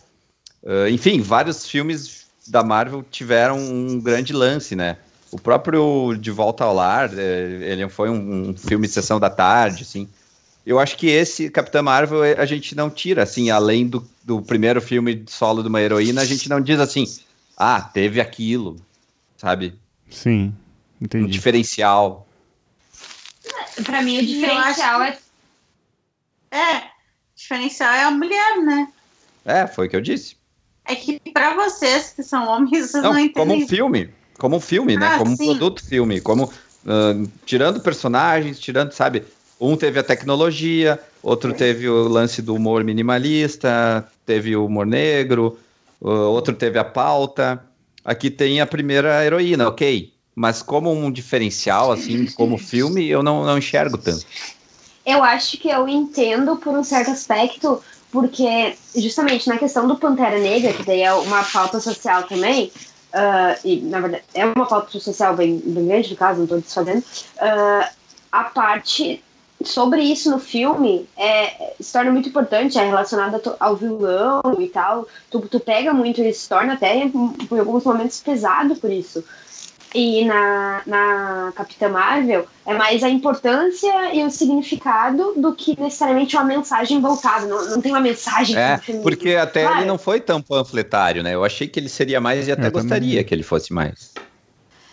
Ah, 0.65 0.89
enfim, 0.89 1.21
vários 1.21 1.67
filmes 1.67 2.27
da 2.47 2.63
Marvel 2.63 3.03
tiveram 3.11 3.59
um 3.59 4.01
grande 4.01 4.33
lance, 4.33 4.77
né? 4.77 4.99
O 5.33 5.41
próprio 5.41 6.15
De 6.17 6.31
Volta 6.31 6.63
ao 6.63 6.73
Lar, 6.73 7.11
eh, 7.19 7.59
ele 7.63 7.89
foi 7.89 8.09
um, 8.09 8.51
um 8.51 8.57
filme 8.57 8.87
sessão 8.87 9.19
da 9.19 9.29
tarde, 9.29 9.83
assim. 9.83 10.09
Eu 10.67 10.79
acho 10.81 10.97
que 10.97 11.09
esse 11.09 11.51
Capitã 11.51 11.83
Marvel 11.83 12.25
eh, 12.25 12.37
a 12.39 12.47
gente 12.47 12.75
não 12.75 12.89
tira, 12.89 13.23
assim, 13.23 13.51
além 13.51 13.87
do, 13.87 14.07
do 14.23 14.41
primeiro 14.41 14.81
filme 14.81 15.23
solo 15.29 15.63
de 15.63 15.69
uma 15.69 15.81
heroína, 15.81 16.23
a 16.23 16.25
gente 16.25 16.49
não 16.49 16.61
diz 16.61 16.81
assim, 16.81 17.05
ah, 17.57 17.83
teve 17.83 18.21
aquilo, 18.21 18.77
sabe? 19.37 19.75
Sim. 20.09 20.55
Um 21.01 21.05
Entendi. 21.05 21.31
diferencial. 21.31 22.27
Pra 23.85 24.01
mim, 24.01 24.19
o 24.19 24.25
diferencial 24.27 25.03
é. 25.03 25.19
É, 26.51 26.83
diferencial 27.37 27.93
é 27.93 28.05
a 28.05 28.11
mulher, 28.11 28.63
né? 28.63 28.89
É, 29.45 29.67
foi 29.67 29.87
o 29.87 29.91
que 29.91 29.97
eu 29.97 30.01
disse. 30.01 30.37
É 30.87 30.95
que 30.95 31.21
pra 31.33 31.55
vocês 31.55 32.13
que 32.15 32.23
são 32.23 32.47
homens, 32.49 32.91
vocês 32.91 33.03
não, 33.03 33.13
Não, 33.13 33.29
como 33.31 33.53
entendem. 33.53 33.65
um 33.65 33.69
filme. 33.69 34.15
Como 34.39 34.57
um 34.57 34.61
filme, 34.61 34.97
né? 34.97 35.07
Ah, 35.15 35.19
Como 35.19 35.33
um 35.33 35.37
sim. 35.37 35.45
produto 35.47 35.85
filme. 35.85 36.21
Como, 36.21 36.51
ah, 36.87 37.13
tirando 37.45 37.81
personagens, 37.81 38.59
tirando, 38.59 38.93
sabe? 38.93 39.25
Um 39.61 39.77
teve 39.77 39.99
a 39.99 40.03
tecnologia, 40.03 41.01
outro 41.23 41.53
teve 41.53 41.89
o 41.89 42.09
lance 42.09 42.43
do 42.43 42.55
humor 42.55 42.83
minimalista, 42.85 44.07
teve 44.27 44.57
o 44.57 44.67
humor 44.67 44.87
negro, 44.87 45.59
outro 46.01 46.55
teve 46.55 46.79
a 46.79 46.85
pauta. 46.85 47.63
Aqui 48.05 48.31
tem 48.31 48.61
a 48.61 48.67
primeira 48.67 49.25
heroína, 49.25 49.69
ok. 49.69 50.13
Mas 50.35 50.63
como 50.63 50.93
um 50.93 51.11
diferencial, 51.11 51.93
assim, 51.93 52.27
como 52.37 52.59
filme, 52.59 53.09
eu 53.09 53.23
não, 53.23 53.45
não 53.45 53.57
enxergo 53.57 53.97
tanto. 53.97 54.27
Eu 55.07 55.23
acho 55.23 55.59
que 55.59 55.69
eu 55.69 55.89
entendo 55.89 56.57
por 56.57 56.77
um 56.77 56.83
certo 56.83 57.11
aspecto, 57.11 57.83
porque 58.11 58.75
justamente 58.97 59.49
na 59.49 59.59
questão 59.59 59.87
do 59.87 59.97
Pantera 59.97 60.39
Negra, 60.39 60.73
que 60.73 60.83
daí 60.83 61.03
é 61.03 61.13
uma 61.13 61.45
pauta 61.45 61.79
social 61.79 62.25
também, 62.25 62.73
ah, 63.13 63.57
e 63.65 63.77
na 63.77 64.01
verdade 64.01 64.25
é 64.35 64.45
uma 64.45 64.67
pauta 64.67 64.99
social 64.99 65.37
bem, 65.37 65.63
bem 65.65 65.87
grande, 65.87 66.11
no 66.11 66.17
caso, 66.17 66.39
não 66.39 66.45
estou 66.45 66.61
desfazendo, 66.61 67.05
ah, 67.39 67.91
a 68.33 68.45
parte 68.45 69.23
sobre 69.69 70.03
isso 70.03 70.31
no 70.31 70.39
filme 70.39 71.07
é, 71.17 71.75
se 71.81 71.93
torna 71.93 72.11
muito 72.11 72.29
importante, 72.29 72.79
é 72.79 72.85
relacionada 72.85 73.39
to- 73.39 73.57
ao 73.59 73.77
vilão 73.77 74.43
e 74.59 74.69
tal. 74.69 75.07
Tu, 75.31 75.41
tu 75.41 75.61
pega 75.61 75.93
muito 75.93 76.21
e 76.23 76.33
se 76.33 76.49
torna 76.49 76.75
até, 76.75 76.97
em, 76.97 77.13
em 77.53 77.59
alguns 77.59 77.85
momentos, 77.85 78.21
pesado 78.21 78.77
por 78.77 78.91
isso. 78.91 79.25
E 79.95 80.25
na, 80.25 80.83
na 80.87 81.53
Capitã 81.55 81.89
Marvel 81.89 82.47
é 82.67 82.75
mais 82.75 83.05
a 83.05 83.09
importância 83.09 84.13
e 84.13 84.25
o 84.25 84.31
significado 84.31 85.35
do 85.37 85.55
que 85.55 85.79
necessariamente 85.81 86.35
uma 86.35 86.45
mensagem 86.45 87.01
voltada. 87.01 87.47
Não, 87.47 87.65
não 87.71 87.81
tem 87.81 87.93
uma 87.93 88.01
mensagem. 88.01 88.57
É, 88.57 88.81
porque 89.05 89.37
até 89.37 89.63
Claro. 89.63 89.79
ele 89.79 89.87
não 89.87 89.97
foi 89.97 90.21
tão 90.21 90.43
panfletário, 90.43 91.23
né? 91.23 91.33
Eu 91.35 91.45
achei 91.45 91.69
que 91.69 91.79
ele 91.79 91.89
seria 91.89 92.21
mais 92.21 92.49
e 92.49 92.53
até 92.53 92.63
Eu 92.67 92.73
também. 92.73 92.83
gostaria 92.89 93.23
que 93.23 93.33
ele 93.33 93.45
fosse 93.45 93.73
mais. 93.73 94.13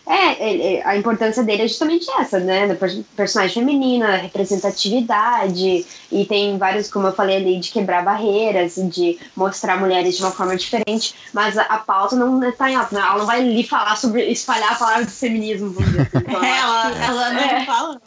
É, 0.07 0.49
ele- 0.49 0.81
a 0.83 0.97
importância 0.97 1.43
dele 1.43 1.61
é 1.63 1.67
justamente 1.67 2.09
essa, 2.19 2.39
né? 2.39 2.67
Da 2.67 2.75
per- 2.75 3.03
personagem 3.15 3.53
feminina, 3.53 4.15
representatividade, 4.17 5.85
e 6.11 6.25
tem 6.25 6.57
vários, 6.57 6.89
como 6.89 7.07
eu 7.07 7.13
falei 7.13 7.37
ali, 7.37 7.59
de 7.59 7.71
quebrar 7.71 8.03
barreiras, 8.03 8.75
de 8.75 9.19
mostrar 9.35 9.77
mulheres 9.79 10.17
de 10.17 10.23
uma 10.23 10.31
forma 10.31 10.55
diferente, 10.55 11.13
mas 11.33 11.57
a, 11.57 11.63
a 11.63 11.77
pauta 11.77 12.15
não 12.15 12.43
está 12.47 12.69
em 12.69 12.75
alta, 12.75 12.95
né? 12.95 13.01
Ela 13.01 13.17
não 13.19 13.25
vai 13.25 13.41
lhe 13.41 13.63
falar 13.63 13.95
sobre 13.95 14.23
espalhar 14.31 14.71
a 14.73 14.75
palavra 14.75 15.05
de 15.05 15.11
feminismo, 15.11 15.71
vamos 15.71 15.89
dizer 15.91 16.01
assim. 16.01 16.17
Então, 16.27 16.43
É, 16.43 16.57
ela, 16.57 17.05
ela 17.05 17.29
não 17.33 17.39
é. 17.41 17.65
fala. 17.65 18.01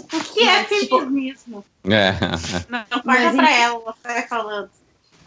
O 0.00 0.20
que 0.32 0.42
é 0.42 0.56
Mas, 0.62 0.68
tipo, 0.68 1.00
feminismo? 1.00 1.64
É. 1.84 2.12
Não, 2.68 2.78
não 2.90 3.02
Mas, 3.04 3.22
corta 3.22 3.36
pra 3.36 3.50
ela, 3.50 3.74
ela 3.84 3.94
vai 4.02 4.22
falando. 4.26 4.70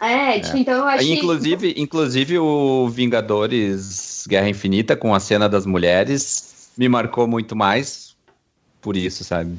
É, 0.00 0.40
tipo, 0.40 0.56
então 0.56 0.90
eu 0.90 0.98
que... 0.98 1.12
Inclusive, 1.14 1.74
inclusive 1.76 2.38
o 2.38 2.88
Vingadores 2.88 4.24
Guerra 4.28 4.48
Infinita 4.48 4.96
com 4.96 5.14
a 5.14 5.20
cena 5.20 5.48
das 5.48 5.64
mulheres 5.64 6.70
me 6.76 6.88
marcou 6.88 7.26
muito 7.26 7.56
mais 7.56 8.14
por 8.80 8.96
isso, 8.96 9.24
sabe? 9.24 9.56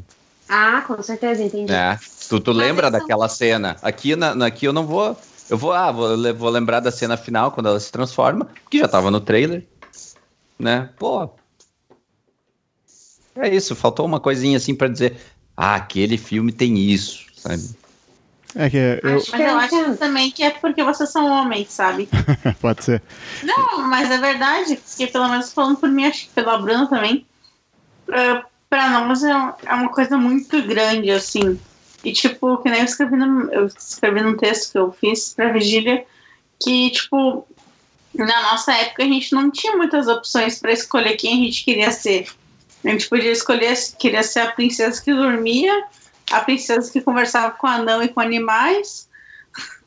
Ah, 0.48 0.82
com 0.86 1.02
certeza, 1.02 1.44
entendi. 1.44 1.72
É. 1.72 1.98
Tu, 2.30 2.40
tu 2.40 2.54
Mas 2.54 2.66
lembra 2.66 2.88
isso- 2.88 2.98
daquela 3.00 3.28
cena? 3.28 3.76
Aqui, 3.82 4.16
na, 4.16 4.34
na- 4.36 4.46
aqui 4.46 4.66
eu 4.66 4.74
não 4.74 4.86
vou. 4.86 5.18
Eu 5.50 5.58
vou, 5.58 5.72
ah, 5.74 5.92
vou, 5.92 6.10
vou 6.36 6.50
lembrar 6.50 6.80
da 6.80 6.92
cena 6.92 7.18
final 7.18 7.52
quando 7.52 7.68
ela 7.68 7.80
se 7.80 7.92
transforma, 7.92 8.48
que 8.70 8.80
já 8.80 8.88
tava 8.88 9.10
no 9.10 9.20
trailer. 9.20 9.66
Né? 10.60 10.90
Pô. 10.98 11.30
É 13.36 13.54
isso, 13.54 13.76
faltou 13.76 14.06
uma 14.06 14.20
coisinha 14.20 14.58
assim 14.58 14.74
pra 14.76 14.88
dizer. 14.88 15.18
Ah, 15.56 15.76
aquele 15.76 16.18
filme 16.18 16.52
tem 16.52 16.78
isso, 16.78 17.26
sabe? 17.36 17.64
É 18.60 18.70
que 18.72 18.78
eu. 18.78 19.18
Acho 19.18 19.32
Mas 19.32 19.42
eu 19.42 19.48
eu 19.48 19.58
acho 19.60 19.76
entendo. 19.76 19.98
também 19.98 20.32
que 20.32 20.42
é 20.42 20.50
porque 20.50 20.84
vocês 20.84 21.12
são 21.12 21.28
homens, 21.28 21.72
sabe? 21.72 22.10
Pode 22.60 22.84
ser. 22.84 23.04
Não, 23.44 23.88
mas 23.88 24.10
é 24.10 24.18
verdade, 24.18 24.78
porque 24.78 25.06
pelo 25.06 25.30
menos 25.30 25.54
falando 25.54 25.78
por 25.78 25.90
mim, 25.90 26.08
acho 26.08 26.26
que 26.26 26.34
pela 26.34 26.58
Bruna 26.58 26.88
também, 26.88 27.24
pra, 28.04 28.46
pra 28.68 28.90
nós 28.90 29.24
é, 29.24 29.32
é 29.66 29.74
uma 29.76 29.90
coisa 29.90 30.18
muito 30.18 30.60
grande, 30.64 31.12
assim. 31.12 31.60
E 32.04 32.12
tipo, 32.12 32.58
que 32.58 32.70
nem 32.70 32.80
eu 32.80 32.86
escrevi, 32.86 33.16
no, 33.16 33.54
eu 33.54 33.68
escrevi 33.68 34.22
num 34.22 34.36
texto 34.36 34.72
que 34.72 34.78
eu 34.80 34.92
fiz 34.92 35.34
pra 35.36 35.52
Vigília, 35.52 36.04
que 36.60 36.90
tipo, 36.90 37.48
na 38.16 38.42
nossa 38.42 38.74
época 38.74 39.04
a 39.04 39.08
gente 39.08 39.34
não 39.34 39.52
tinha 39.52 39.78
muitas 39.78 40.08
opções 40.08 40.58
pra 40.60 40.72
escolher 40.72 41.16
quem 41.16 41.34
a 41.42 41.46
gente 41.46 41.64
queria 41.64 41.92
ser. 41.92 42.28
A 42.84 42.90
gente 42.90 43.08
podia 43.08 43.32
escolher 43.32 43.76
se 43.76 43.96
queria 43.96 44.24
ser 44.24 44.40
a 44.40 44.52
princesa 44.52 45.00
que 45.02 45.14
dormia, 45.14 45.84
a 46.32 46.42
princesa 46.42 46.92
que 46.92 47.02
conversava 47.02 47.52
com 47.52 47.68
anão 47.68 48.04
e 48.04 48.08
com 48.08 48.20
animais. 48.20 49.08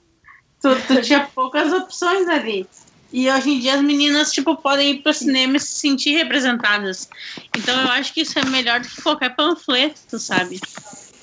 Tu, 0.63 0.69
tu 0.87 1.01
tinha 1.01 1.27
poucas 1.35 1.73
opções 1.73 2.29
ali. 2.29 2.69
E 3.11 3.31
hoje 3.31 3.51
em 3.51 3.61
dia 3.61 3.75
as 3.75 3.83
meninas, 3.83 4.31
tipo, 4.31 4.55
podem 4.57 4.91
ir 4.91 5.03
pro 5.03 5.15
cinema 5.15 5.57
e 5.57 5.61
se 5.61 5.79
sentir 5.79 6.11
representadas. 6.17 7.09
Então 7.57 7.81
eu 7.81 7.89
acho 7.93 8.13
que 8.13 8.21
isso 8.21 8.39
é 8.39 8.45
melhor 8.45 8.81
do 8.81 8.87
que 8.87 9.01
qualquer 9.01 9.35
panfleto, 9.35 10.19
sabe? 10.19 10.61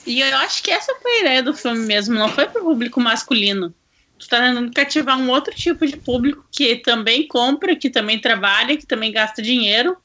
E 0.08 0.22
eu 0.22 0.38
acho 0.38 0.64
que 0.64 0.72
essa 0.72 0.94
foi 1.02 1.12
a 1.12 1.20
ideia 1.20 1.44
do 1.44 1.54
filme 1.54 1.86
mesmo, 1.86 2.16
não 2.16 2.30
foi 2.30 2.48
pro 2.48 2.64
público 2.64 3.00
masculino. 3.00 3.74
Tu 4.18 4.28
tá 4.28 4.40
tentando 4.40 4.72
cativar 4.74 5.20
um 5.20 5.30
outro 5.30 5.54
tipo 5.54 5.86
de 5.86 5.98
público 5.98 6.46
que 6.52 6.78
também 6.78 7.28
compra, 7.28 7.76
que 7.76 7.90
também 7.90 8.20
trabalha, 8.20 8.76
que 8.76 8.86
também 8.86 9.12
gasta 9.12 9.42
dinheiro 9.42 9.96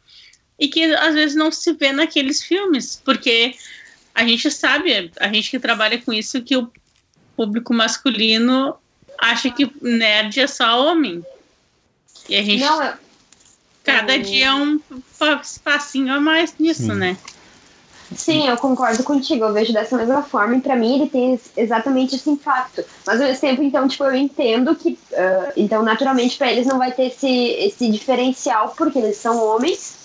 e 0.59 0.69
que 0.69 0.85
às 0.95 1.15
vezes 1.15 1.35
não 1.35 1.51
se 1.51 1.73
vê 1.73 1.93
naqueles 1.93 2.43
filmes, 2.43 3.01
porque 3.05 3.55
a 4.15 4.27
gente 4.27 4.51
sabe, 4.51 5.11
a 5.19 5.29
gente 5.33 5.51
que 5.51 5.59
trabalha 5.59 6.01
com 6.01 6.13
isso, 6.13 6.43
que 6.43 6.57
o 6.57 6.71
público 7.37 7.73
masculino 7.73 8.75
acha 9.19 9.51
que 9.51 9.71
nerd 9.81 10.39
é 10.41 10.47
só 10.47 10.87
homem. 10.87 11.25
E 12.29 12.37
a 12.37 12.43
gente, 12.43 12.61
Não, 12.61 12.83
eu, 12.83 12.93
cada 13.83 14.17
eu- 14.17 14.23
dia 14.23 14.47
é 14.47 14.55
um 14.55 14.79
pa- 15.19 15.43
passinho 15.65 16.13
a 16.15 16.21
mais 16.21 16.55
nisso, 16.59 16.83
Sim. 16.83 16.95
né? 16.95 17.17
Sim, 18.15 18.47
eu 18.47 18.59
concordo 18.59 19.03
contigo. 19.05 19.45
Eu 19.47 19.55
vejo 19.55 19.73
dessa 19.73 19.97
mesma 19.97 20.23
forma 20.23 20.57
e 20.57 20.61
pra 20.61 20.77
mim 20.77 20.97
ele 21.01 21.09
tem 21.09 21.41
exatamente 21.57 22.15
esse 22.17 22.29
impacto. 22.29 22.85
Mas 23.07 23.19
ao 23.21 23.27
mesmo 23.27 23.41
tempo, 23.41 23.63
então, 23.63 23.89
tipo, 23.89 24.05
eu 24.05 24.15
entendo 24.15 24.75
que, 24.75 24.99
ah, 25.15 25.53
então, 25.57 25.83
naturalmente 25.83 26.37
pra 26.37 26.53
eles 26.53 26.67
não 26.67 26.77
vai 26.77 26.93
ter 26.93 27.05
esse, 27.07 27.27
esse 27.27 27.91
diferencial 27.91 28.75
porque 28.77 28.99
eles 28.99 29.17
são 29.17 29.43
homens. 29.43 30.02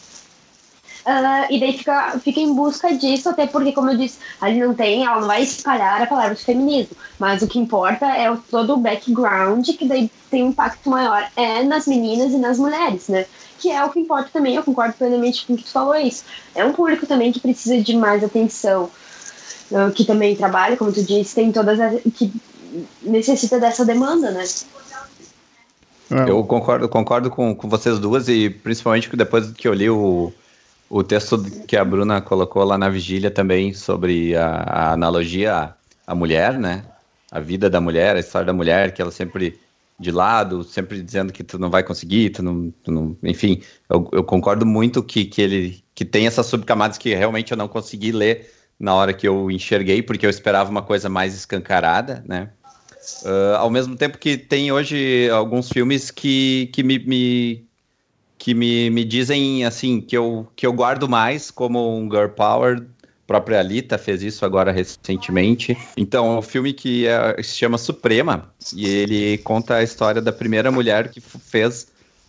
Ah, 1.10 1.48
e 1.50 1.58
daí 1.58 1.78
fica, 1.78 2.20
fica 2.20 2.42
em 2.42 2.54
busca 2.54 2.94
disso, 2.94 3.30
até 3.30 3.48
porque, 3.48 3.72
como 3.72 3.90
eu 3.90 3.96
disse, 3.96 4.20
ali 4.42 4.60
não 4.60 4.74
tem, 4.74 5.06
ela 5.06 5.22
não 5.22 5.28
vai 5.28 5.42
espalhar 5.42 6.02
a 6.02 6.06
palavra 6.06 6.36
de 6.36 6.44
feminismo. 6.44 6.98
Mas 7.18 7.42
o 7.42 7.48
que 7.48 7.58
importa 7.58 8.06
é 8.08 8.30
o, 8.30 8.36
todo 8.36 8.74
o 8.74 8.78
background, 8.78 9.66
que 9.70 9.88
daí 9.88 10.12
tem 10.30 10.44
um 10.44 10.50
impacto 10.50 10.90
maior 10.90 11.26
é 11.38 11.64
nas 11.64 11.88
meninas 11.88 12.34
e 12.34 12.38
nas 12.38 12.60
mulheres, 12.60 13.08
né? 13.08 13.26
Que 13.58 13.72
é 13.72 13.82
o 13.86 13.90
que 13.90 14.02
importa 14.02 14.30
também, 14.34 14.56
eu 14.56 14.64
concordo 14.64 14.96
plenamente 14.96 15.46
com 15.46 15.54
o 15.54 15.56
que 15.56 15.64
tu 15.64 15.72
falou 15.72 15.96
isso. 15.96 16.26
É 16.54 16.66
um 16.66 16.74
público 16.74 17.08
também 17.08 17.32
que 17.32 17.40
precisa 17.40 17.82
de 17.82 17.96
mais 17.96 18.22
atenção, 18.22 18.92
ah, 19.74 19.90
que 19.96 20.04
também 20.04 20.36
trabalha, 20.36 20.76
como 20.76 20.92
tu 20.92 21.02
disse, 21.02 21.36
tem 21.36 21.54
todas 21.54 21.80
as. 21.80 22.02
que 22.16 22.34
necessita 23.02 23.62
dessa 23.62 23.86
demanda, 23.86 24.32
né? 24.32 24.44
É, 26.12 26.30
Eu 26.30 26.44
concordo, 26.44 26.90
concordo 26.90 27.30
com, 27.30 27.56
com 27.56 27.70
vocês 27.70 27.98
duas 27.98 28.28
e 28.28 28.50
principalmente 28.50 29.10
que 29.10 29.16
depois 29.16 29.52
que 29.52 29.70
eu 29.70 29.74
li 29.74 29.90
o, 29.90 30.34
o 30.90 31.04
texto 31.04 31.42
que 31.68 31.76
a 31.78 31.84
Bruna 31.86 32.22
colocou 32.22 32.64
lá 32.64 32.78
na 32.78 32.90
vigília 32.90 33.32
também 33.32 33.74
sobre 33.74 34.36
a, 34.36 34.48
a 34.48 34.92
analogia 34.94 35.76
à, 36.06 36.16
mulher, 36.16 36.58
né? 36.58 36.86
A 37.32 37.40
vida 37.40 37.70
da 37.70 37.82
mulher, 37.82 38.16
a 38.16 38.20
história 38.20 38.46
da 38.46 38.54
mulher, 38.54 38.94
que 38.94 39.02
ela 39.02 39.12
sempre 39.12 39.60
de 40.00 40.12
lado, 40.12 40.64
sempre 40.64 41.02
dizendo 41.02 41.34
que 41.34 41.44
tu 41.44 41.58
não 41.58 41.70
vai 41.70 41.84
conseguir, 41.84 42.30
tu 42.30 42.44
não, 42.44 42.72
tu 42.84 42.92
não 42.92 43.18
enfim, 43.24 43.62
eu, 43.90 44.08
eu 44.14 44.24
concordo 44.24 44.66
muito 44.66 45.04
que, 45.04 45.26
que 45.26 45.42
ele 45.42 45.84
que 45.96 46.06
tem 46.06 46.28
essas 46.28 46.46
subcamadas 46.46 46.98
que 47.00 47.14
realmente 47.16 47.52
eu 47.52 47.58
não 47.58 47.68
consegui 47.68 48.12
ler 48.12 48.50
na 48.80 48.94
hora 48.94 49.14
que 49.14 49.28
eu 49.28 49.50
enxerguei, 49.50 50.04
porque 50.04 50.26
eu 50.26 50.30
esperava 50.30 50.70
uma 50.70 50.84
coisa 50.84 51.10
mais 51.10 51.34
escancarada, 51.36 52.24
né? 52.28 52.52
Ah, 53.26 53.58
ao 53.60 53.70
mesmo 53.70 53.96
tempo 53.96 54.18
que 54.18 54.38
tem 54.38 54.72
hoje 54.72 55.30
alguns 55.30 55.70
filmes 55.70 56.12
que, 56.12 56.70
que 56.74 56.84
me, 56.84 57.00
me- 57.00 57.67
que 58.38 58.54
me, 58.54 58.90
me 58.90 59.04
dizem 59.04 59.66
assim 59.66 60.00
que 60.02 60.16
eu, 60.18 60.48
que 60.56 60.66
eu 60.66 60.74
guardo 60.74 61.08
mais 61.10 61.52
como 61.52 61.98
um 61.98 62.10
Girl 62.10 62.30
Power. 62.30 62.80
A 63.04 63.08
própria 63.28 63.60
Alita 63.60 63.98
fez 63.98 64.24
isso 64.24 64.46
agora 64.46 64.72
recentemente. 64.72 65.78
Então, 65.98 66.36
é 66.36 66.40
um 66.40 66.42
filme 66.42 66.72
que 66.74 67.06
é- 67.08 67.42
se 67.44 67.56
chama 67.56 67.78
Suprema 67.78 68.54
e 68.74 68.88
ele 68.88 69.38
conta 69.40 69.76
a 69.76 69.84
história 69.84 70.22
da 70.22 70.32
primeira 70.32 70.72
mulher 70.72 71.10
que 71.12 71.20
fez 71.20 71.88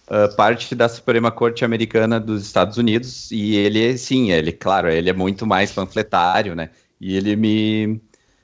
ah, 0.08 0.28
parte 0.28 0.74
da 0.74 0.88
Suprema 0.88 1.30
Corte 1.30 1.64
Americana 1.64 2.18
dos 2.18 2.42
Estados 2.44 2.78
Unidos. 2.78 3.30
E 3.30 3.56
ele, 3.56 3.96
sim, 3.98 4.32
ele, 4.32 4.52
claro, 4.52 4.88
ele 4.90 5.10
é 5.10 5.12
muito 5.12 5.46
mais 5.46 5.70
panfletário, 5.72 6.54
né? 6.54 6.70
E 7.00 7.16
ele 7.16 7.36
me, 7.36 8.00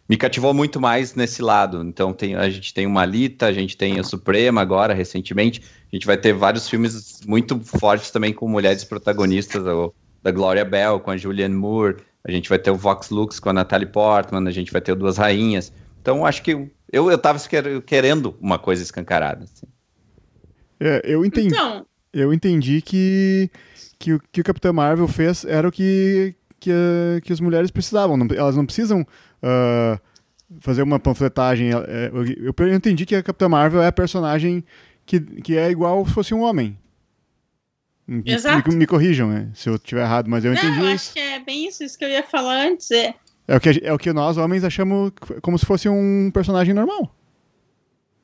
me 0.09 0.17
cativou 0.17 0.53
muito 0.53 0.81
mais 0.81 1.15
nesse 1.15 1.41
lado. 1.43 1.83
Então 1.83 2.13
tem, 2.13 2.35
a 2.35 2.49
gente 2.51 2.73
tem 2.75 2.87
uma 2.87 3.03
Alita, 3.03 3.47
a 3.47 3.53
gente 3.53 3.77
tem 3.77 3.99
a 3.99 4.03
Suprema 4.05 4.61
agora, 4.61 4.93
recentemente. 4.95 5.63
A 5.93 5.97
gente 5.97 6.07
vai 6.07 6.17
ter 6.17 6.33
vários 6.33 6.69
filmes 6.69 7.21
muito 7.27 7.59
fortes 7.61 8.11
também 8.11 8.33
com 8.33 8.49
mulheres 8.49 8.85
protagonistas, 8.85 9.65
o, 9.67 9.95
da 10.23 10.31
Gloria 10.31 10.65
Bell 10.65 11.01
com 11.01 11.11
a 11.11 11.17
Julianne 11.17 11.55
Moore. 11.55 11.97
A 12.27 12.31
gente 12.31 12.49
vai 12.49 12.59
ter 12.59 12.71
o 12.71 12.77
Vox 12.77 13.11
Lux 13.11 13.39
com 13.39 13.51
a 13.51 13.53
Natalie 13.53 13.87
Portman, 13.87 14.47
a 14.49 14.51
gente 14.53 14.73
vai 14.73 14.81
ter 14.81 14.93
o 14.93 14.97
Duas 14.97 15.17
Rainhas. 15.19 15.73
Então 16.01 16.25
acho 16.27 16.43
que 16.43 16.51
eu, 16.93 17.11
eu 17.11 17.19
tava 17.19 17.39
quer- 17.49 17.81
querendo 17.83 18.37
uma 18.41 18.59
coisa 18.59 18.83
escancarada. 18.83 19.45
assim. 19.45 19.67
é, 20.81 21.01
eu 21.05 21.25
entendi. 21.25 21.49
Então, 21.55 21.87
Eu 22.13 22.33
entendi 22.33 22.81
que, 22.81 23.51
que, 23.99 24.13
o 24.15 24.21
que 24.31 24.41
o 24.41 24.45
Capitão 24.45 24.73
Marvel 24.73 25.09
fez 25.09 25.45
era 25.45 25.67
o 25.69 25.73
que, 25.73 26.35
que, 26.61 26.71
que 27.25 27.33
as 27.33 27.41
mulheres 27.41 27.71
precisavam. 27.71 28.17
Não- 28.17 28.29
elas 28.37 28.55
não 28.57 28.65
precisam 28.67 29.05
ah, 29.45 30.01
fazer 30.61 30.83
uma 30.83 30.99
panfletagem. 30.99 31.71
É, 31.73 32.11
eu, 32.13 32.55
eu 32.67 32.75
entendi 32.75 33.05
que 33.05 33.15
a 33.15 33.23
Capitã 33.23 33.49
Marvel 33.49 33.83
é 33.83 33.89
a 33.89 33.93
personagem 33.93 34.65
que, 35.07 35.21
que 35.21 35.57
é 35.57 35.71
igual 35.71 36.07
se 36.07 36.13
fosse 36.13 36.33
um 36.35 36.41
homem. 36.43 36.79
Me, 38.07 38.23
Exato. 38.27 38.69
me- 38.71 38.77
me 38.77 38.87
corrijam 38.87 39.29
né, 39.31 39.49
se 39.55 39.69
eu 39.69 39.77
estiver 39.77 40.03
errado, 40.03 40.29
mas 40.29 40.45
eu 40.45 40.53
não, 40.53 40.59
entendi 40.59 40.79
eu 40.79 40.85
isso. 40.95 41.05
acho 41.07 41.13
que 41.15 41.19
é 41.21 41.41
bem 41.41 41.67
isso, 41.69 41.83
isso 41.83 41.99
que 41.99 42.05
eu 42.05 42.09
ia 42.11 42.23
falar 42.23 42.67
antes. 42.67 42.91
É, 42.91 43.15
É 43.49 43.57
o, 43.57 43.61
que, 43.61 43.81
é 43.83 43.93
o 43.93 43.99
que 43.99 44.13
nós, 44.13 44.37
homens, 44.37 44.63
achamos 44.65 45.11
como 45.41 45.59
se 45.59 45.65
fosse 45.67 45.89
um 45.89 46.31
personagem 46.33 46.75
normal. 46.75 47.15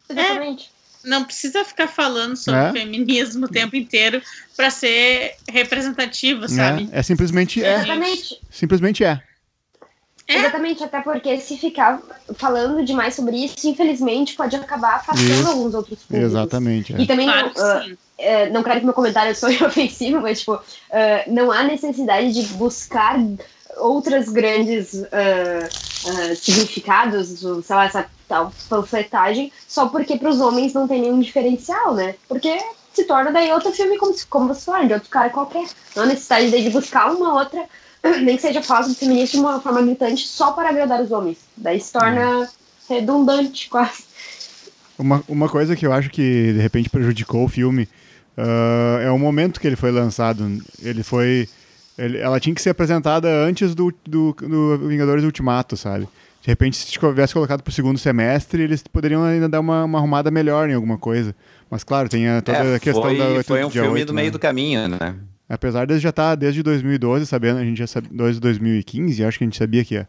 Exatamente. 0.09 0.71
não 1.05 1.25
precisa 1.25 1.65
ficar 1.65 1.89
falando 1.89 2.37
sobre 2.37 2.61
É. 2.61 2.73
feminismo 2.73 3.47
o 3.47 3.49
tempo 3.49 3.75
inteiro 3.75 4.21
pra 4.57 4.69
ser 4.71 5.35
representativo, 5.49 6.47
sabe? 6.49 6.91
É, 6.93 6.99
é 6.99 7.03
simplesmente 7.03 7.65
é. 7.65 7.77
Exatamente. 7.77 8.39
Simplesmente 8.51 9.03
é. 9.05 9.23
É. 10.31 10.37
Exatamente, 10.37 10.85
até 10.85 11.01
porque 11.01 11.41
se 11.41 11.57
ficar 11.57 12.01
falando 12.35 12.85
demais 12.85 13.15
sobre 13.15 13.37
isso, 13.37 13.67
infelizmente 13.67 14.37
pode 14.37 14.55
acabar 14.55 14.95
afastando 14.95 15.33
Isso. 15.33 15.49
alguns 15.49 15.75
outros 15.75 15.99
públicos. 15.99 16.31
Exatamente. 16.31 16.95
é. 16.95 17.01
E 17.01 17.07
também 17.07 17.27
Claro 17.27 17.53
ah, 17.59 17.83
sim. 17.85 17.99
é, 18.17 18.49
não 18.51 18.63
quero 18.63 18.79
que 18.79 18.87
meu 18.87 18.95
comentário 18.95 19.35
seja 19.35 19.67
ofensivo, 19.69 20.21
mas, 20.21 20.39
tipo, 20.39 20.55
uh, 20.55 20.61
não 21.27 21.51
há 21.51 21.65
necessidade 21.65 22.33
de 22.33 22.45
buscar 22.55 23.19
outras 23.79 24.29
grandes 24.29 24.95
uh, 24.95 26.37
significados, 26.37 27.41
sei 27.41 27.77
lá, 27.77 27.85
essa 27.87 28.07
tal 28.29 28.53
panfletagem, 28.69 29.53
só 29.67 29.89
porque 29.89 30.17
para 30.17 30.29
os 30.29 30.41
homens 30.41 30.73
não 30.73 30.87
tem 30.87 31.01
nenhum 31.03 31.19
diferencial, 31.19 31.95
né? 31.95 32.15
Porque 32.29 32.57
se 32.93 33.05
torna 33.05 33.33
daí 33.33 33.51
outro 33.51 33.73
filme 33.73 33.99
como, 33.99 34.15
como 34.29 34.49
você 34.49 34.65
falou, 34.65 34.87
de 34.87 34.95
outro 34.95 35.09
cara 35.09 35.31
qualquer. 35.31 35.67
Não 35.97 36.05
há 36.05 36.07
necessidade 36.07 36.51
de 36.51 36.71
buscar 36.71 37.13
uma 37.13 37.35
outra, 37.35 37.65
nem 38.23 38.37
que 38.37 38.43
seja 38.43 38.63
falsa 38.63 38.89
do 38.89 38.95
feminismo 38.95 39.41
de 39.41 39.47
uma 39.47 39.61
forma 39.61 39.83
gritante 39.83 40.27
só 40.27 40.53
para 40.53 40.69
agradar 40.69 41.01
os 41.03 41.11
homens. 41.11 41.39
Daí 41.57 41.81
se 41.81 41.93
torna 41.93 42.49
redundante 42.89 43.69
quase. 43.69 44.05
Uma, 44.99 45.23
uma 45.29 45.49
coisa 45.49 45.75
que 45.75 45.87
eu 45.87 45.93
acho 45.93 46.11
que 46.11 46.53
de 46.53 46.61
repente 46.61 46.91
prejudicou 46.91 47.45
o 47.45 47.49
filme 47.49 47.89
uh, 48.37 49.01
é 49.01 49.11
o 49.11 49.19
momento 49.19 49.61
que 49.61 49.67
ele 49.67 49.77
foi 49.77 49.91
lançado. 49.91 50.47
Ele 50.83 51.03
foi. 51.03 51.49
Ele, 51.97 52.19
ela 52.19 52.41
tinha 52.41 52.55
que 52.55 52.63
ser 52.63 52.71
apresentada 52.71 53.29
antes 53.29 53.75
do, 53.75 53.93
do, 54.07 54.33
do 54.33 54.89
Vingadores 54.89 55.25
Ultimato, 55.25 55.77
sabe? 55.77 56.09
De 56.43 56.49
repente, 56.49 56.77
se 56.77 56.87
tivesse 56.87 57.35
colocado 57.35 57.63
para 57.63 57.71
o 57.71 57.75
segundo 57.75 57.99
semestre, 57.99 58.63
eles 58.63 58.83
poderiam 58.83 59.23
ainda 59.23 59.47
dar 59.47 59.61
uma, 59.61 59.85
uma, 59.85 59.99
arrumada 59.99 60.31
melhor 60.31 60.71
em 60.71 60.75
alguma 60.75 60.97
coisa. 60.97 61.35
Mas 61.71 61.85
claro, 61.85 62.09
tem 62.09 62.29
a, 62.29 62.41
toda 62.41 62.59
é, 62.59 62.77
a 62.77 62.81
questão 62.81 63.03
foi, 63.03 63.19
da 63.19 63.29
8 63.29 63.47
Foi 63.47 63.65
um 63.65 63.71
filme 63.71 63.89
8, 63.89 64.07
do 64.07 64.13
né? 64.15 64.23
meio 64.23 64.33
do 64.33 64.39
caminho, 64.39 64.89
né? 64.89 65.17
Apesar 65.51 65.85
de 65.85 65.99
já 65.99 66.11
estar 66.11 66.31
tá 66.31 66.35
desde 66.37 66.63
2012 66.63 67.27
sabendo, 67.27 67.59
a 67.59 67.65
gente 67.65 67.79
já 67.79 67.87
sabia, 67.89 68.09
desde 68.13 68.41
2015, 68.41 69.25
acho 69.25 69.37
que 69.37 69.43
a 69.43 69.47
gente 69.49 69.59
sabia 69.59 69.85
que 69.85 69.97
a, 69.97 70.07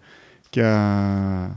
que 0.51 0.61
a 0.61 1.49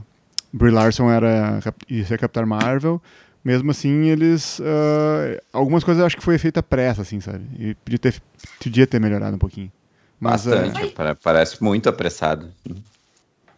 Brie 0.51 0.71
Larson 0.71 1.11
era 1.11 1.59
ia 1.87 2.03
ser 2.03 2.17
Capitã 2.17 2.43
Marvel. 2.47 2.99
Mesmo 3.43 3.69
assim, 3.69 4.07
eles. 4.07 4.57
Uh, 4.57 5.39
algumas 5.53 5.83
coisas 5.83 5.99
eu 5.99 6.07
acho 6.07 6.17
que 6.17 6.23
foi 6.23 6.39
feita 6.39 6.63
pressa, 6.63 7.03
assim, 7.03 7.21
sabe? 7.21 7.45
E 7.59 7.75
podia 7.75 7.99
ter, 7.99 8.15
podia 8.59 8.87
ter 8.87 8.99
melhorado 8.99 9.35
um 9.35 9.39
pouquinho. 9.39 9.71
Mas, 10.19 10.47
Bastante, 10.47 10.83
uh, 10.83 11.15
parece 11.21 11.63
muito 11.63 11.87
apressado. 11.87 12.49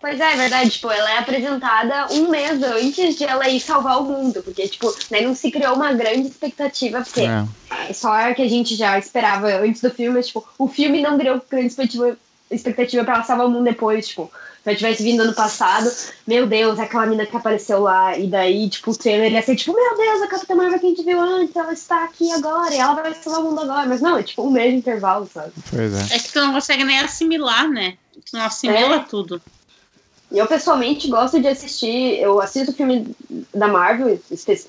Pois 0.07 0.21
é, 0.21 0.33
é 0.33 0.37
verdade. 0.37 0.69
Tipo, 0.69 0.89
ela 0.89 1.11
é 1.11 1.17
apresentada 1.17 2.07
um 2.13 2.29
mês 2.29 2.63
antes 2.63 3.17
de 3.17 3.25
ela 3.25 3.49
ir 3.49 3.59
salvar 3.59 3.99
o 3.99 4.05
mundo. 4.05 4.41
Porque, 4.41 4.65
tipo, 4.65 4.95
né, 5.11 5.19
não 5.19 5.35
se 5.35 5.51
criou 5.51 5.75
uma 5.75 5.91
grande 5.91 6.29
expectativa, 6.29 7.01
porque 7.01 7.23
é. 7.23 7.45
é 7.89 7.93
só 7.93 8.33
que 8.33 8.41
a 8.41 8.47
gente 8.47 8.73
já 8.75 8.97
esperava 8.97 9.47
antes 9.57 9.81
do 9.81 9.89
filme, 9.89 10.15
mas, 10.15 10.27
tipo, 10.27 10.47
o 10.57 10.69
filme 10.69 11.01
não 11.01 11.17
criou 11.17 11.41
grande 11.49 11.67
expectativa, 11.67 12.17
expectativa 12.49 13.03
pra 13.03 13.15
ela 13.15 13.23
salvar 13.25 13.47
o 13.47 13.49
mundo 13.49 13.65
depois, 13.65 14.07
tipo. 14.07 14.31
Se 14.63 14.69
ela 14.69 14.77
tivesse 14.77 15.03
vindo 15.03 15.21
ano 15.21 15.33
passado, 15.33 15.91
meu 16.25 16.47
Deus, 16.47 16.79
aquela 16.79 17.05
mina 17.05 17.25
que 17.25 17.35
apareceu 17.35 17.81
lá, 17.81 18.17
e 18.17 18.27
daí, 18.27 18.69
tipo, 18.69 18.91
o 18.91 18.97
trailer 18.97 19.31
ia 19.31 19.41
ser 19.41 19.57
tipo, 19.57 19.73
meu 19.73 19.97
Deus, 19.97 20.21
a 20.21 20.27
Capitã 20.27 20.55
Marvel 20.55 20.79
que 20.79 20.85
a 20.85 20.89
gente 20.89 21.03
viu 21.03 21.19
antes, 21.19 21.55
ela 21.55 21.73
está 21.73 22.05
aqui 22.05 22.31
agora, 22.31 22.73
e 22.73 22.77
ela 22.77 22.93
vai 22.93 23.13
salvar 23.13 23.41
o 23.41 23.43
mundo 23.43 23.59
agora. 23.59 23.85
Mas 23.85 23.99
não, 23.99 24.17
é 24.17 24.23
tipo 24.23 24.41
um 24.41 24.51
mês 24.51 24.71
de 24.71 24.77
intervalo, 24.77 25.29
sabe? 25.33 25.51
Pois 25.69 25.93
é. 25.93 26.15
É 26.15 26.19
que 26.19 26.31
tu 26.31 26.39
não 26.39 26.53
consegue 26.53 26.85
nem 26.85 26.99
assimilar, 26.99 27.69
né? 27.69 27.97
Tu 28.13 28.37
não 28.37 28.45
assimila 28.45 28.95
é. 28.95 28.99
tudo. 28.99 29.41
Eu 30.31 30.45
pessoalmente 30.45 31.07
gosto 31.07 31.39
de 31.39 31.47
assistir, 31.47 32.19
eu 32.19 32.41
assisto 32.41 32.73
filme 32.73 33.15
da 33.53 33.67
Marvel, 33.67 34.19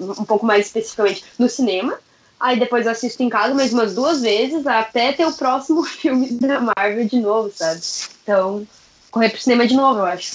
um 0.00 0.24
pouco 0.24 0.46
mais 0.46 0.66
especificamente 0.66 1.24
no 1.38 1.48
cinema, 1.48 1.98
aí 2.38 2.58
depois 2.58 2.86
eu 2.86 2.92
assisto 2.92 3.22
em 3.22 3.28
casa 3.28 3.54
mais 3.54 3.72
umas 3.72 3.94
duas 3.94 4.22
vezes 4.22 4.66
até 4.66 5.12
ter 5.12 5.26
o 5.26 5.32
próximo 5.32 5.82
filme 5.84 6.30
da 6.32 6.60
Marvel 6.60 7.06
de 7.06 7.18
novo, 7.18 7.52
sabe? 7.54 7.80
Então, 8.22 8.66
correr 9.10 9.30
pro 9.30 9.40
cinema 9.40 9.66
de 9.66 9.74
novo, 9.74 10.00
eu 10.00 10.04
acho. 10.04 10.32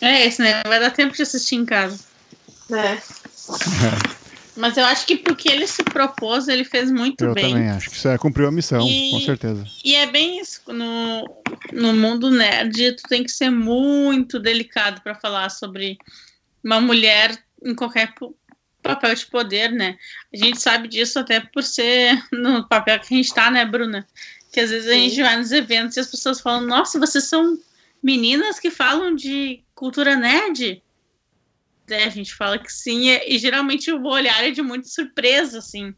É, 0.00 0.26
esse 0.26 0.40
né? 0.40 0.62
Vai 0.66 0.80
dar 0.80 0.90
tempo 0.90 1.14
de 1.14 1.22
assistir 1.22 1.56
em 1.56 1.66
casa. 1.66 2.00
É. 2.72 2.98
Mas 4.56 4.76
eu 4.76 4.84
acho 4.84 5.06
que 5.06 5.16
porque 5.16 5.50
ele 5.50 5.66
se 5.66 5.82
propôs, 5.82 6.46
ele 6.48 6.64
fez 6.64 6.90
muito 6.90 7.24
eu 7.24 7.34
bem. 7.34 7.44
Eu 7.44 7.50
também 7.50 7.70
acho 7.70 7.90
que 7.90 7.96
isso 7.96 8.08
é, 8.08 8.16
cumpriu 8.16 8.46
a 8.46 8.52
missão, 8.52 8.86
e, 8.86 9.10
com 9.10 9.20
certeza. 9.20 9.66
E 9.84 9.94
é 9.94 10.06
bem 10.06 10.40
isso. 10.40 10.60
No, 10.68 11.24
no 11.72 11.92
mundo 11.92 12.30
nerd, 12.30 12.92
tu 12.92 13.02
tem 13.08 13.24
que 13.24 13.30
ser 13.30 13.50
muito 13.50 14.38
delicado 14.38 15.00
para 15.02 15.14
falar 15.14 15.50
sobre 15.50 15.98
uma 16.62 16.80
mulher 16.80 17.36
em 17.62 17.74
qualquer 17.74 18.14
papel 18.82 19.14
de 19.14 19.26
poder, 19.26 19.72
né? 19.72 19.96
A 20.32 20.36
gente 20.36 20.60
sabe 20.60 20.86
disso 20.86 21.18
até 21.18 21.40
por 21.40 21.62
ser 21.62 22.22
no 22.32 22.68
papel 22.68 23.00
que 23.00 23.12
a 23.12 23.16
gente 23.16 23.34
tá, 23.34 23.50
né, 23.50 23.64
Bruna? 23.64 24.06
Que 24.52 24.60
às 24.60 24.70
vezes 24.70 24.88
a 24.88 24.94
gente 24.94 25.20
vai 25.20 25.36
nos 25.36 25.50
eventos 25.50 25.96
e 25.96 26.00
as 26.00 26.10
pessoas 26.10 26.40
falam, 26.40 26.60
nossa, 26.60 27.00
vocês 27.00 27.24
são 27.24 27.58
meninas 28.02 28.60
que 28.60 28.70
falam 28.70 29.16
de 29.16 29.62
cultura 29.74 30.14
nerd? 30.14 30.80
É, 31.88 32.04
a 32.04 32.08
gente 32.08 32.34
fala 32.34 32.58
que 32.58 32.72
sim, 32.72 33.08
e, 33.10 33.34
e 33.34 33.38
geralmente 33.38 33.92
o 33.92 34.06
olhar 34.06 34.42
é 34.44 34.50
de 34.50 34.62
muita 34.62 34.88
surpresa, 34.88 35.58
assim. 35.58 35.94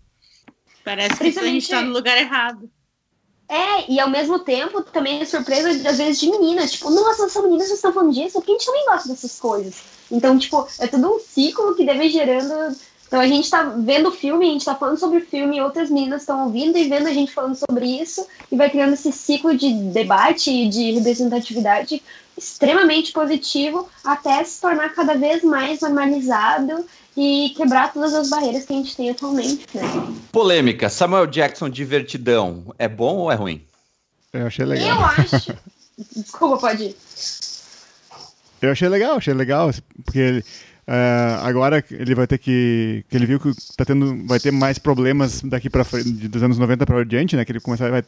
Parece 0.85 1.16
que 1.16 1.38
a 1.38 1.42
gente 1.44 1.68
tá 1.68 1.83
no 1.83 1.92
lugar 1.92 2.16
errado. 2.16 2.70
É, 3.49 3.90
e 3.90 4.01
ao 4.01 4.11
mesmo 4.11 4.40
tempo 4.40 4.83
também 4.83 5.20
é 5.20 5.25
surpresa, 5.25 5.70
às 5.88 5.99
vezes, 5.99 6.18
de 6.18 6.29
meninas. 6.29 6.72
Tipo, 6.72 6.90
nossa, 6.90 7.29
são 7.29 7.42
meninas 7.42 7.68
vocês 7.68 7.79
estão 7.79 7.92
falando 7.92 8.12
disso, 8.12 8.35
porque 8.35 8.53
a 8.53 8.55
gente 8.55 8.66
também 8.66 8.87
gosta 8.87 9.09
dessas 9.09 9.38
coisas. 9.38 9.83
Então, 10.11 10.38
tipo, 10.38 10.66
é 10.81 10.87
tudo 10.87 11.14
um 11.14 11.20
ciclo 11.20 11.75
que 11.75 11.85
deve 11.85 12.09
gerando. 12.09 12.77
Então 13.07 13.21
a 13.21 13.27
gente 13.27 13.49
tá 13.49 13.62
vendo 13.62 14.09
o 14.09 14.12
filme, 14.12 14.49
a 14.49 14.53
gente 14.53 14.64
tá 14.64 14.75
falando 14.75 14.99
sobre 14.99 15.19
o 15.19 15.27
filme, 15.27 15.57
e 15.57 15.61
outras 15.61 15.90
meninas 15.90 16.23
estão 16.23 16.45
ouvindo 16.45 16.77
e 16.77 16.88
vendo 16.88 17.07
a 17.07 17.12
gente 17.12 17.33
falando 17.33 17.55
sobre 17.55 17.87
isso, 17.87 18.27
e 18.51 18.57
vai 18.57 18.69
criando 18.69 18.95
esse 18.95 19.12
ciclo 19.12 19.57
de 19.57 19.73
debate 19.73 20.51
e 20.51 20.69
de 20.69 20.92
representatividade 20.92 22.03
extremamente 22.37 23.12
positivo 23.12 23.88
até 24.05 24.45
se 24.45 24.61
tornar 24.61 24.90
cada 24.90 25.14
vez 25.14 25.42
mais 25.42 25.81
normalizado 25.81 26.85
e 27.16 27.55
quebrar 27.57 27.92
todas 27.92 28.12
as 28.12 28.29
barreiras 28.29 28.66
que 28.66 28.73
a 28.73 28.77
gente 28.77 28.95
tem 28.95 29.11
atualmente. 29.11 29.66
Né? 29.73 29.83
Polêmica: 30.31 30.90
Samuel 30.90 31.27
Jackson 31.27 31.71
divertidão, 31.71 32.75
é 32.79 32.88
bom 32.88 33.16
ou 33.16 33.33
é 33.33 33.35
ruim? 33.35 33.64
Eu 34.33 34.47
achei 34.47 34.64
legal. 34.64 34.88
Eu 34.88 35.05
acho. 35.05 35.57
Desculpa, 36.14 36.59
pode 36.59 36.85
ir. 36.85 36.97
Eu 38.61 38.73
achei 38.73 38.88
legal, 38.88 39.16
achei 39.16 39.33
legal, 39.33 39.71
porque 40.05 40.19
ele, 40.19 40.45
uh, 40.88 41.44
agora 41.44 41.85
ele 41.90 42.14
vai 42.14 42.27
ter 42.27 42.38
que, 42.38 43.05
que 43.09 43.16
ele 43.16 43.27
viu 43.27 43.40
que 43.40 43.53
tá 43.77 43.85
tendo, 43.85 44.27
vai 44.27 44.38
ter 44.38 44.51
mais 44.51 44.79
problemas 44.79 45.42
daqui 45.42 45.68
para 45.68 45.85
frente, 45.85 46.29
dos 46.29 46.42
anos 46.42 46.59
90 46.59 46.87
para 46.87 47.05
diante, 47.05 47.37
né? 47.37 47.44
Que 47.44 47.53
ele 47.53 47.61
começar, 47.61 47.90
vai, 47.90 48.03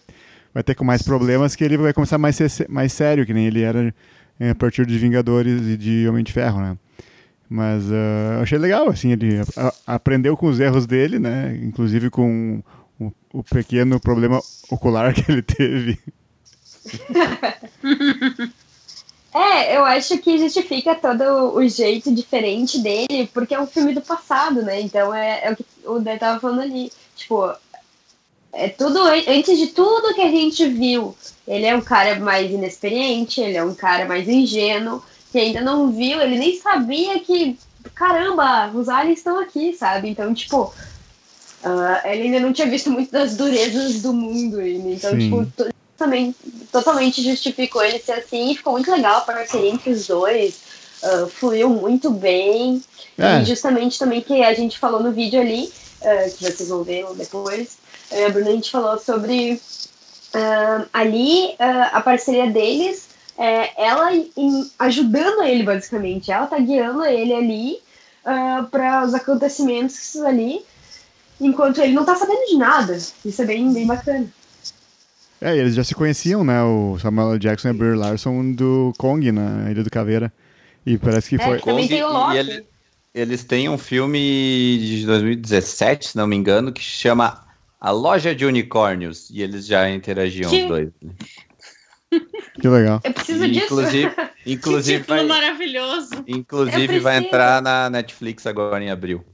vai 0.53 0.62
ter 0.62 0.75
com 0.75 0.85
mais 0.85 1.03
problemas, 1.03 1.55
que 1.55 1.64
ele 1.64 1.77
vai 1.77 1.93
começar 1.93 2.19
mais 2.19 2.37
ser 2.37 2.67
mais 2.69 2.93
sério, 2.93 3.27
que 3.27 3.35
nem 3.35 3.47
ele 3.47 3.62
era 3.62 3.95
a 4.41 4.55
partir 4.55 4.87
de 4.87 4.99
Vingadores 4.99 5.67
e 5.67 5.77
de 5.77 6.09
Homem 6.09 6.23
de 6.23 6.33
Ferro, 6.33 6.61
né? 6.61 6.77
Mas 7.49 7.85
uh, 7.85 8.43
achei 8.43 8.59
legal, 8.59 8.88
assim, 8.91 9.12
ele 9.12 9.41
a, 9.57 9.73
aprendeu 9.87 10.37
com 10.37 10.47
os 10.47 10.61
erros 10.61 10.87
dele, 10.87 11.19
né? 11.19 11.59
Inclusive 11.62 12.11
com 12.11 12.62
o, 13.01 13.11
o 13.33 13.43
pequeno 13.43 13.99
problema 13.99 14.41
ocular 14.71 15.12
que 15.14 15.31
ele 15.31 15.43
teve. 15.43 15.99
é, 19.33 19.77
eu 19.77 19.85
acho 19.85 20.19
que 20.19 20.38
justifica 20.38 20.95
todo 20.95 21.55
o 21.55 21.69
jeito 21.69 22.14
diferente 22.14 22.79
dele, 22.79 23.29
porque 23.33 23.55
é 23.55 23.61
um 23.61 23.67
filme 23.67 23.95
do 23.95 24.01
passado, 24.01 24.62
né? 24.62 24.81
Então 24.81 25.14
é, 25.14 25.45
é 25.45 25.53
o 25.53 25.57
que 25.57 25.64
o 25.85 25.99
Dé 26.01 26.17
tava 26.17 26.41
falando 26.41 26.62
ali. 26.62 26.91
Tipo, 27.14 27.53
é 28.53 28.69
tudo 28.69 29.01
antes 29.03 29.59
de 29.59 29.69
tudo 29.69 30.14
que 30.14 30.23
a 30.23 30.31
gente 30.31 30.67
viu. 30.69 31.14
Ele 31.47 31.67
é 31.67 31.77
um 31.77 31.81
cara 31.81 32.19
mais 32.19 32.51
inexperiente, 32.51 33.41
ele 33.41 33.57
é 33.57 33.64
um 33.64 33.75
cara 33.75 34.07
mais 34.07 34.29
ingênuo 34.29 35.03
que 35.31 35.38
ainda 35.38 35.61
não 35.61 35.93
viu, 35.93 36.21
ele 36.21 36.38
nem 36.38 36.59
sabia 36.59 37.21
que, 37.21 37.59
caramba, 37.95 38.71
os 38.75 38.88
aliens 38.88 39.19
estão 39.19 39.38
aqui, 39.38 39.75
sabe? 39.75 40.09
Então, 40.09 40.33
tipo, 40.33 40.73
uh, 41.64 42.07
ele 42.07 42.23
ainda 42.23 42.41
não 42.41 42.53
tinha 42.53 42.67
visto 42.67 42.91
muito 42.91 43.12
das 43.12 43.37
durezas 43.37 44.01
do 44.01 44.14
mundo. 44.14 44.61
Então, 44.61 45.11
Sim. 45.11 45.19
tipo, 45.19 45.73
também 45.99 46.35
totalmente 46.73 47.23
justificou 47.23 47.83
ele 47.83 47.99
ser 47.99 48.13
assim. 48.13 48.51
E 48.51 48.57
ficou 48.57 48.73
muito 48.73 48.91
legal 48.91 49.19
a 49.19 49.23
parceria 49.23 49.71
entre 49.71 49.91
os 49.91 50.07
dois. 50.07 50.61
Uh, 51.03 51.29
fluiu 51.29 51.69
muito 51.69 52.11
bem. 52.11 52.83
É. 53.19 53.43
E 53.43 53.45
justamente 53.45 53.99
também 53.99 54.21
que 54.21 54.43
a 54.43 54.55
gente 54.55 54.79
falou 54.79 55.03
no 55.03 55.13
vídeo 55.13 55.41
ali, 55.41 55.73
uh, 56.01 56.37
que 56.37 56.45
vocês 56.45 56.69
vão 56.69 56.83
ver 56.83 57.07
depois, 57.15 57.77
a 58.27 58.31
Bruna, 58.31 58.49
a 58.49 58.53
gente 58.53 58.71
falou 58.71 58.99
sobre 58.99 59.61
ali 60.93 61.55
a 61.59 62.01
parceria 62.03 62.51
deles 62.51 63.09
é, 63.39 63.71
ela 63.81 64.13
em, 64.13 64.71
ajudando 64.81 65.45
ele, 65.45 65.63
basicamente. 65.63 66.33
Ela 66.33 66.49
tá 66.49 66.59
guiando 66.59 67.05
ele 67.05 67.33
ali 67.33 67.73
uh, 67.75 67.79
ah, 68.25 68.69
para 68.69 69.05
os 69.05 69.15
acontecimentos 69.15 70.17
ali, 70.17 70.61
enquanto 71.41 71.81
ele 71.81 71.93
não 71.93 72.05
tá 72.05 72.16
sabendo 72.16 72.45
de 72.47 72.57
nada. 72.57 72.99
Isso 73.25 73.41
é 73.41 73.45
bem, 73.45 73.72
bem 73.72 73.87
bacana. 73.87 74.27
É, 75.41 75.57
eles 75.57 75.74
já 75.74 75.84
se 75.84 75.95
conheciam, 75.95 76.43
né? 76.43 76.62
O 76.62 76.99
Samuel 76.99 77.39
Jackson 77.39 77.68
e 77.68 77.70
a 77.70 77.74
Brie 77.74 77.95
Larson 77.95 78.53
do 78.53 78.93
Kong 78.99 79.30
na 79.30 79.70
Ilha 79.70 79.84
do 79.84 79.91
Caveira. 79.91 80.32
E 80.84 80.99
parece 80.99 81.28
que 81.28 81.36
é, 81.36 81.61
foi. 81.61 81.61
Tem 81.61 82.03
o 82.03 82.09
Loki. 82.09 82.36
Ele, 82.36 82.66
eles 83.14 83.45
têm 83.45 83.68
um 83.68 83.78
filme 83.78 84.78
de 84.78 85.07
2017, 85.07 86.09
se 86.09 86.16
não 86.16 86.26
me 86.26 86.34
engano, 86.36 86.72
que 86.72 86.82
chama 86.82 87.47
A 87.80 87.91
Loja 87.91 88.34
de 88.34 88.45
Unicórnios. 88.45 89.30
E 89.30 89.43
eles 89.43 89.66
já 89.66 89.89
interagiam 89.91 90.51
que... 90.51 90.62
os 90.62 90.68
dois. 90.68 90.89
Né? 91.01 91.12
Que 92.61 92.68
legal. 92.68 93.01
Eu 93.05 93.12
preciso 93.12 93.49
disso. 93.49 93.66
Inclusive, 93.66 94.12
inclusive 94.47 95.01
que 95.03 95.09
vai, 95.09 95.24
maravilhoso. 95.24 96.24
Inclusive 96.26 96.99
vai 96.99 97.18
entrar 97.18 97.62
na 97.62 97.89
Netflix 97.89 98.47
agora 98.47 98.82
em 98.82 98.91
abril. 98.91 99.24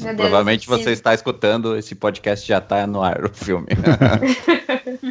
Provavelmente 0.00 0.66
você 0.66 0.90
está 0.92 1.14
escutando, 1.14 1.76
esse 1.76 1.94
podcast 1.94 2.46
já 2.46 2.60
tá 2.60 2.86
no 2.86 3.02
ar, 3.02 3.24
o 3.24 3.34
filme. 3.34 3.68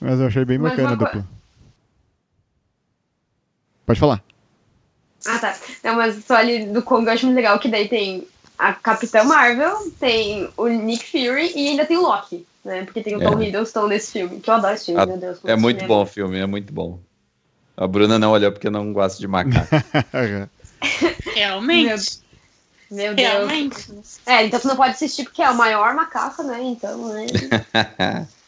Mas 0.00 0.18
eu 0.18 0.26
achei 0.26 0.44
bem 0.44 0.58
Mas 0.58 0.70
bacana 0.70 0.88
a 0.88 0.92
uma 0.92 0.96
dupla. 0.96 1.26
Pode 3.84 4.00
falar. 4.00 4.22
Ah, 5.26 5.38
tá. 5.38 5.54
Não, 5.84 5.96
mas 5.96 6.24
só 6.24 6.36
ali 6.36 6.64
do 6.64 6.80
Kong 6.82 7.06
eu 7.06 7.12
acho 7.12 7.26
muito 7.26 7.36
legal 7.36 7.58
que 7.58 7.68
daí 7.68 7.88
tem 7.88 8.26
a 8.58 8.72
Capitã 8.72 9.22
Marvel, 9.24 9.92
tem 9.98 10.48
o 10.56 10.66
Nick 10.68 11.04
Fury 11.10 11.52
e 11.54 11.68
ainda 11.68 11.84
tem 11.84 11.98
o 11.98 12.02
Loki, 12.02 12.46
né? 12.64 12.84
Porque 12.84 13.02
tem 13.02 13.16
o 13.16 13.20
Tom 13.20 13.38
É. 13.38 13.46
Hiddleston 13.48 13.86
nesse 13.88 14.12
filme, 14.12 14.40
que 14.40 14.48
eu 14.48 14.54
adoro 14.54 14.74
esse 14.74 14.86
filme, 14.86 15.00
Ah, 15.00 15.06
meu 15.06 15.18
Deus. 15.18 15.38
é 15.44 15.56
muito 15.56 15.84
bom 15.86 16.02
o 16.02 16.06
filme, 16.06 16.38
é 16.38 16.46
muito 16.46 16.72
bom. 16.72 16.98
A 17.76 17.86
Bruna 17.86 18.18
não 18.18 18.30
olhou 18.30 18.50
porque 18.52 18.70
não 18.70 18.92
gosta 18.92 19.18
de 19.18 19.28
macaco. 19.28 19.68
Realmente. 21.34 22.20
Meu 22.90 23.14
Deus. 23.14 23.28
Realmente. 23.28 23.86
É, 24.26 24.44
então 24.46 24.58
você 24.58 24.68
não 24.68 24.76
pode 24.76 24.92
assistir 24.92 25.24
porque 25.24 25.42
é 25.42 25.50
o 25.50 25.56
maior 25.56 25.94
macaco, 25.94 26.42
né? 26.42 26.60
Então, 26.62 27.08
né? 27.08 27.26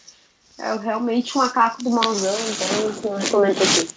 É 0.59 0.77
realmente 0.77 1.37
um 1.37 1.41
macaco 1.41 1.83
do 1.83 1.91
mauzão, 1.91 2.37
então 2.51 2.69
eu 2.79 3.11
não 3.11 3.19
recomendo 3.19 3.63
aqui. 3.63 3.89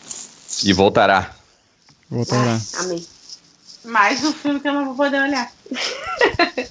e 0.63 0.73
voltará. 0.73 1.31
Voltar 2.09 2.43
lá. 2.43 2.59
Ah, 2.75 2.81
amém. 2.81 3.05
Mais 3.83 4.23
um 4.23 4.33
filme 4.33 4.59
que 4.59 4.67
eu 4.67 4.73
não 4.73 4.85
vou 4.85 4.95
poder 4.95 5.21
olhar. 5.21 5.51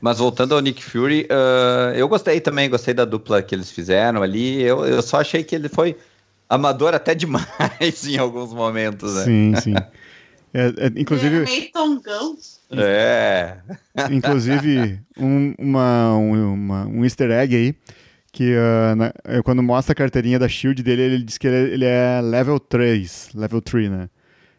Mas 0.00 0.18
voltando 0.18 0.54
ao 0.54 0.60
Nick 0.60 0.82
Fury, 0.82 1.26
ah, 1.28 1.92
eu 1.94 2.08
gostei 2.08 2.40
também, 2.40 2.70
gostei 2.70 2.94
da 2.94 3.04
dupla 3.04 3.42
que 3.42 3.54
eles 3.54 3.70
fizeram 3.70 4.22
ali. 4.22 4.62
Eu, 4.62 4.86
eu 4.86 5.02
só 5.02 5.20
achei 5.20 5.44
que 5.44 5.54
ele 5.54 5.68
foi 5.68 5.98
amador 6.48 6.94
até 6.94 7.14
demais 7.14 8.06
em 8.06 8.16
alguns 8.16 8.52
momentos, 8.52 9.14
né? 9.14 9.24
Sim, 9.24 9.54
sim. 9.62 9.74
É, 10.54 10.60
é, 10.60 10.68
Ele 10.68 10.98
é 10.98 11.02
inclusive, 11.02 11.40
meio 11.40 11.72
tongão. 11.72 12.38
É. 12.70 13.58
inclusive 14.10 15.00
um, 15.18 15.54
uma, 15.58 16.16
um, 16.16 16.54
uma- 16.54 16.86
um 16.86 17.04
easter 17.04 17.30
egg 17.30 17.54
aí, 17.54 17.74
que 18.32 18.54
ah, 18.56 18.94
na- 18.96 19.12
eh, 19.24 19.42
quando 19.42 19.62
mostra 19.62 19.92
a 19.92 19.94
carteirinha 19.96 20.38
da 20.38 20.48
SHIELD 20.48 20.82
dele, 20.82 21.02
ele 21.02 21.22
diz 21.24 21.38
que 21.38 21.46
ele, 21.46 21.56
é- 21.56 21.74
ele 21.74 21.84
é 21.84 22.20
level 22.20 22.58
3, 22.60 23.30
level 23.34 23.60
3, 23.62 23.90
né? 23.90 24.08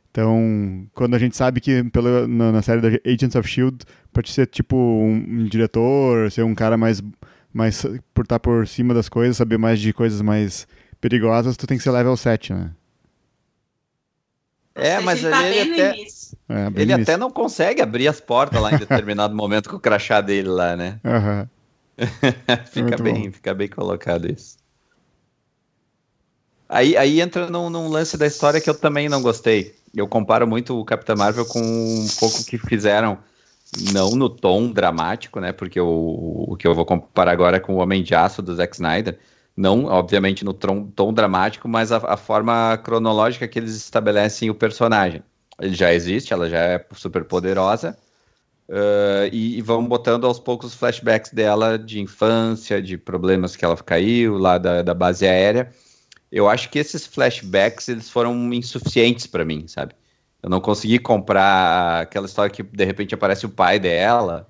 Então, 0.10 0.88
quando 0.96 1.16
a 1.16 1.20
gente 1.20 1.38
sabe 1.38 1.62
que 1.62 1.84
pela, 1.92 2.28
na, 2.28 2.52
na 2.52 2.62
série 2.64 2.82
da 2.82 2.88
Agents 3.06 3.36
of 3.36 3.48
S.H.I.E.L.D., 3.48 3.86
pode 4.12 4.32
ser 4.32 4.48
tipo 4.48 4.76
um, 4.76 5.14
um 5.14 5.46
diretor, 5.46 6.32
ser 6.32 6.42
um 6.44 6.56
cara 6.56 6.76
mais, 6.76 7.04
mais 7.54 7.86
por 8.16 8.24
estar 8.24 8.40
por 8.40 8.68
cima 8.68 8.96
das 8.96 9.08
coisas, 9.10 9.38
saber 9.38 9.60
mais 9.60 9.80
de 9.80 9.94
coisas 9.94 10.20
mais 10.22 10.68
perigosas, 11.00 11.56
tu 11.56 11.68
tem 11.68 11.78
que 11.78 11.84
ser 11.84 11.92
level 11.92 12.18
7, 12.18 12.52
né? 12.52 12.72
É, 14.74 15.00
mas 15.02 15.22
ele 15.24 15.32
tá 15.32 15.44
ele 15.48 15.56
bem 15.56 15.68
no 15.68 15.74
até- 15.74 16.00
início. 16.02 16.17
É, 16.50 16.72
Ele 16.76 16.94
nisso. 16.94 16.96
até 16.96 17.18
não 17.18 17.32
consegue 17.32 17.82
abrir 17.82 18.08
as 18.08 18.20
portas 18.22 18.62
lá 18.62 18.74
em 18.74 18.78
determinado 18.80 19.36
momento 19.36 19.70
com 19.70 19.76
o 19.78 19.80
crachá 19.80 20.22
dele 20.22 20.50
lá, 20.50 20.76
né? 20.76 21.00
Aham. 21.04 21.50
fica 22.66 22.98
Muito 22.98 23.04
bem, 23.04 23.30
bom. 23.30 23.32
fica 23.32 23.54
bem 23.54 23.68
colocado 23.68 24.30
isso. 24.32 24.58
Aí, 26.70 26.98
aí 26.98 27.22
entra 27.22 27.50
num, 27.50 27.70
num 27.70 27.88
lance 27.88 28.18
da 28.18 28.28
história 28.28 28.60
que 28.60 28.70
eu 28.70 28.76
também 28.78 29.08
não 29.08 29.22
gostei. 29.22 29.76
Eu 29.96 30.08
comparo 30.08 30.48
muito 30.48 30.78
o 30.80 30.86
Capitão 30.86 31.16
Marvel 31.16 31.46
com 31.46 31.60
um 31.62 32.08
pouco 32.20 32.44
que 32.44 32.58
fizeram, 32.58 33.18
não 33.94 34.16
no 34.16 34.30
tom 34.30 34.72
dramático, 34.72 35.40
né? 35.40 35.52
Porque 35.54 35.80
o, 35.80 36.46
o 36.50 36.58
que 36.58 36.68
eu 36.68 36.76
vou 36.76 36.86
comparar 36.86 37.32
agora 37.32 37.58
é 37.58 37.60
com 37.60 37.76
o 37.76 37.78
Homem 37.80 38.04
de 38.04 38.14
Aço 38.16 38.42
do 38.42 38.54
Zack 38.56 38.76
Snyder. 38.76 39.18
Não, 39.56 39.86
obviamente, 39.86 40.46
no 40.46 40.54
tom, 40.54 40.86
tom 40.88 41.14
dramático, 41.14 41.68
mas 41.68 41.92
a, 41.92 41.98
a 42.14 42.18
forma 42.18 42.78
cronológica 42.84 43.48
que 43.48 43.58
eles 43.60 43.76
estabelecem 43.76 44.50
o 44.50 44.56
personagem. 44.56 45.24
Ele 45.60 45.76
já 45.76 45.94
existe, 45.94 46.34
ela 46.34 46.50
já 46.50 46.60
é 46.60 46.86
super 46.96 47.24
poderosa. 47.24 47.98
Uh, 48.70 49.32
e, 49.32 49.58
e 49.58 49.62
vão 49.62 49.88
botando 49.88 50.28
aos 50.28 50.40
poucos 50.40 50.74
flashbacks 50.74 51.32
dela 51.32 51.80
de 51.80 52.02
infância, 52.02 52.82
de 52.82 52.98
problemas 52.98 53.56
que 53.56 53.64
ela 53.64 53.78
caiu 53.78 54.38
lá 54.38 54.58
da, 54.58 54.82
da 54.82 54.94
base 54.94 55.26
aérea. 55.26 55.72
Eu 56.30 56.50
acho 56.50 56.70
que 56.70 56.78
esses 56.78 57.06
flashbacks 57.08 57.88
eles 57.88 58.10
foram 58.10 58.54
insuficientes 58.54 59.26
para 59.26 59.46
mim, 59.46 59.66
sabe? 59.68 59.96
Eu 60.44 60.50
não 60.50 60.60
consegui 60.60 61.00
comprar 61.00 62.02
aquela 62.02 62.26
história 62.26 62.54
que 62.54 62.62
de 62.62 62.84
repente 62.84 63.16
aparece 63.16 63.46
o 63.46 63.50
pai 63.50 63.80
dela. 63.80 64.48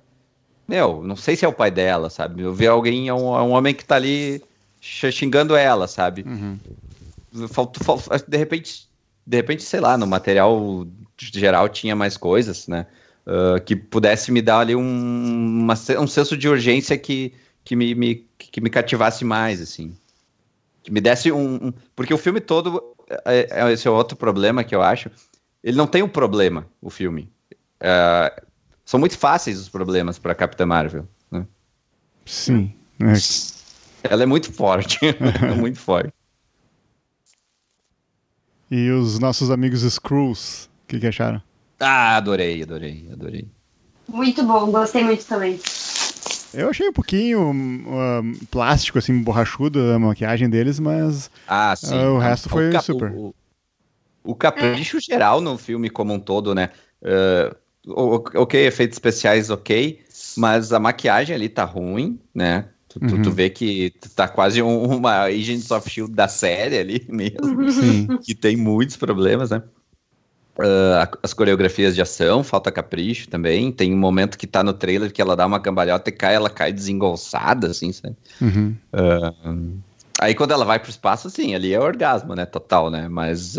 Meu, 0.67 1.03
não 1.03 1.15
sei 1.15 1.35
se 1.35 1.45
é 1.45 1.47
o 1.47 1.53
pai 1.53 1.69
dela, 1.69 2.09
sabe? 2.09 2.41
Eu 2.41 2.53
vi 2.53 2.67
alguém, 2.67 3.07
é 3.07 3.13
um, 3.13 3.35
é 3.35 3.41
um 3.41 3.51
homem 3.51 3.73
que 3.73 3.85
tá 3.85 3.95
ali 3.95 4.43
xingando 4.81 5.55
ela, 5.55 5.87
sabe? 5.87 6.23
Uhum. 6.27 6.59
De 8.27 8.37
repente, 8.37 8.89
de 9.25 9.37
repente, 9.37 9.63
sei 9.63 9.79
lá, 9.79 9.97
no 9.97 10.07
material 10.07 10.87
geral 11.17 11.67
tinha 11.69 11.95
mais 11.95 12.15
coisas, 12.17 12.67
né? 12.67 12.85
Uh, 13.25 13.61
que 13.63 13.75
pudesse 13.75 14.31
me 14.31 14.41
dar 14.41 14.59
ali 14.59 14.75
um, 14.75 14.81
uma 15.63 15.73
um 15.99 16.07
senso 16.07 16.37
de 16.37 16.47
urgência 16.47 16.97
que, 16.97 17.33
que, 17.65 17.75
me, 17.75 17.93
me- 17.93 18.25
que 18.37 18.61
me 18.61 18.69
cativasse 18.69 19.25
mais, 19.25 19.59
assim. 19.61 19.95
Que 20.81 20.91
me 20.91 21.01
desse 21.01 21.31
um. 21.31 21.55
um- 21.67 21.73
porque 21.95 22.13
o 22.13 22.17
filme 22.17 22.39
todo. 22.39 22.81
é- 23.25 23.47
é- 23.51 23.73
esse 23.73 23.87
é 23.87 23.91
outro 23.91 24.15
problema 24.17 24.63
que 24.63 24.73
eu 24.73 24.81
acho. 24.81 25.09
Ele 25.63 25.75
não 25.75 25.87
tem 25.87 26.01
um 26.03 26.07
problema, 26.07 26.65
o 26.81 26.89
filme. 26.89 27.29
É, 27.81 28.41
são 28.85 28.97
muito 28.99 29.17
fáceis 29.17 29.59
os 29.59 29.67
problemas 29.67 30.17
para 30.17 30.33
Capitã 30.33 30.65
Marvel. 30.65 31.05
né? 31.29 31.45
Sim. 32.25 32.73
É. 33.01 33.13
Ela 34.09 34.23
é 34.23 34.25
muito 34.25 34.53
forte. 34.53 34.99
é 35.05 35.53
muito 35.53 35.77
forte. 35.79 36.13
E 38.69 38.89
os 38.91 39.19
nossos 39.19 39.49
amigos 39.49 39.81
Screws, 39.81 40.69
que, 40.87 40.99
que 40.99 41.07
acharam? 41.07 41.41
Ah, 41.79 42.15
adorei, 42.17 42.63
adorei, 42.63 43.07
adorei. 43.11 43.47
Muito 44.07 44.43
bom, 44.43 44.71
gostei 44.71 45.03
muito 45.03 45.25
também. 45.25 45.59
Eu 46.53 46.69
achei 46.69 46.87
um 46.87 46.93
pouquinho 46.93 47.41
um, 47.51 48.33
plástico, 48.49 48.97
assim, 48.97 49.21
borrachudo 49.21 49.79
a 49.91 49.99
maquiagem 49.99 50.49
deles, 50.49 50.79
mas 50.79 51.29
Ah, 51.47 51.75
sim. 51.75 51.93
Ah, 52.01 52.11
o 52.11 52.17
resto 52.17 52.49
foi 52.49 52.71
cap- 52.71 52.83
super. 52.83 53.11
O, 53.11 53.35
o 54.23 54.33
capricho 54.33 54.99
geral 54.99 55.41
no 55.41 55.57
filme 55.57 55.89
como 55.89 56.13
um 56.13 56.19
todo, 56.19 56.55
né? 56.55 56.69
Uh, 57.01 57.55
ok, 58.35 58.65
efeitos 58.65 58.95
especiais, 58.95 59.49
ok, 59.49 60.01
mas 60.37 60.73
a 60.73 60.79
maquiagem 60.79 61.35
ali 61.35 61.47
tá 61.49 61.63
ruim, 61.63 62.19
né? 62.33 62.69
Tu, 62.89 62.99
tu- 63.01 63.15
Uhum. 63.15 63.21
tu 63.21 63.31
vê 63.31 63.49
que 63.49 63.93
tá 64.15 64.27
quase 64.27 64.61
um- 64.61 64.95
uma 64.95 65.23
Agents 65.25 65.69
of 65.69 65.87
S.H.I.E.L.D. 65.87 66.15
da 66.15 66.27
série 66.27 66.77
ali 66.79 67.05
mesmo, 67.09 67.69
sim. 67.69 68.07
que 68.23 68.33
tem 68.33 68.55
muitos 68.55 68.95
problemas, 68.95 69.51
né? 69.51 69.61
Uh, 70.59 71.17
as 71.21 71.33
coreografias 71.33 71.93
de 71.93 72.01
ação, 72.01 72.43
falta 72.43 72.71
capricho 72.71 73.29
também. 73.29 73.71
Tem 73.71 73.93
um 73.93 73.97
momento 73.97 74.37
que 74.37 74.47
tá 74.47 74.63
no 74.63 74.73
trailer 74.73 75.11
que 75.13 75.21
ela 75.21 75.35
dá 75.35 75.45
uma 75.45 75.59
cambalhota 75.59 76.09
e 76.09 76.13
cai, 76.13 76.33
ela 76.35 76.49
cai 76.49 76.73
desengolçada, 76.73 77.67
assim, 77.67 77.91
sabe? 77.91 78.15
Uhum. 78.41 78.75
Aí 80.19 80.33
quando 80.33 80.51
ela 80.51 80.65
vai 80.65 80.79
pro 80.79 80.89
espaço, 80.89 81.29
sim, 81.29 81.53
ali 81.53 81.73
é 81.73 81.79
orgasmo, 81.79 82.33
né? 82.33 82.45
Total, 82.45 82.89
né? 82.89 83.07
Mas 83.07 83.55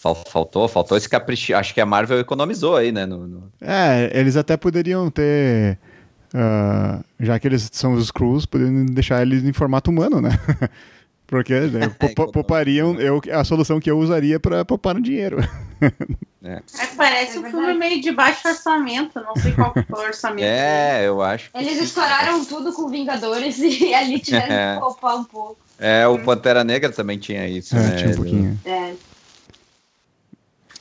fal- 0.00 0.24
faltou, 0.26 0.66
faltou 0.66 0.96
esse 0.96 1.08
capricho. 1.08 1.54
Acho 1.54 1.74
que 1.74 1.80
a 1.80 1.86
Marvel 1.86 2.18
economizou 2.20 2.74
aí, 2.76 2.90
né? 2.90 3.04
no- 3.04 3.26
no- 3.26 3.52
É, 3.60 4.10
eles 4.18 4.36
até 4.36 4.56
poderiam 4.56 5.10
ter. 5.10 5.78
já 7.20 7.38
que 7.38 7.46
eles 7.48 7.68
são 7.72 7.92
os 7.94 8.06
Screws, 8.06 8.46
poderiam 8.46 8.86
deixar 8.86 9.20
eles 9.22 9.44
em 9.44 9.52
formato 9.52 9.90
humano, 9.90 10.20
né? 10.22 10.30
Porque 11.26 11.54
né, 11.58 11.88
pou- 11.98 12.14
pou- 12.14 12.32
poupariam. 12.32 12.94
Eu, 13.00 13.20
a 13.32 13.42
solução 13.44 13.80
que 13.80 13.90
eu 13.90 13.98
usaria 13.98 14.38
pra 14.38 14.64
poupar 14.64 14.94
no 14.94 15.02
dinheiro. 15.02 15.38
É, 16.44 16.62
parece 16.96 17.36
É 17.38 17.40
um 17.40 17.50
filme 17.50 17.74
meio 17.74 18.00
de 18.00 18.12
baixo 18.12 18.46
orçamento. 18.46 19.20
Não 19.20 19.34
sei 19.36 19.52
qual 19.52 19.72
foi 19.74 20.04
o 20.04 20.06
orçamento. 20.08 20.44
É, 20.44 21.06
eu 21.08 21.20
acho. 21.20 21.50
que 21.50 21.58
Eles 21.58 21.82
estouraram 21.82 22.44
tudo 22.44 22.72
com 22.72 22.88
Vingadores 22.88 23.58
e 23.58 23.92
ali 23.92 24.20
tiveram 24.20 24.54
É. 24.54 24.74
que 24.74 24.80
poupar 24.80 25.16
um 25.16 25.24
pouco. 25.24 25.56
É, 25.78 26.06
o 26.06 26.18
Pantera 26.20 26.62
Negra 26.64 26.90
também 26.90 27.18
tinha 27.18 27.46
isso, 27.48 27.76
É, 27.76 27.80
né? 27.80 27.96
tinha 27.96 28.10
um 28.10 28.14
pouquinho. 28.16 28.60
É. 28.64 28.92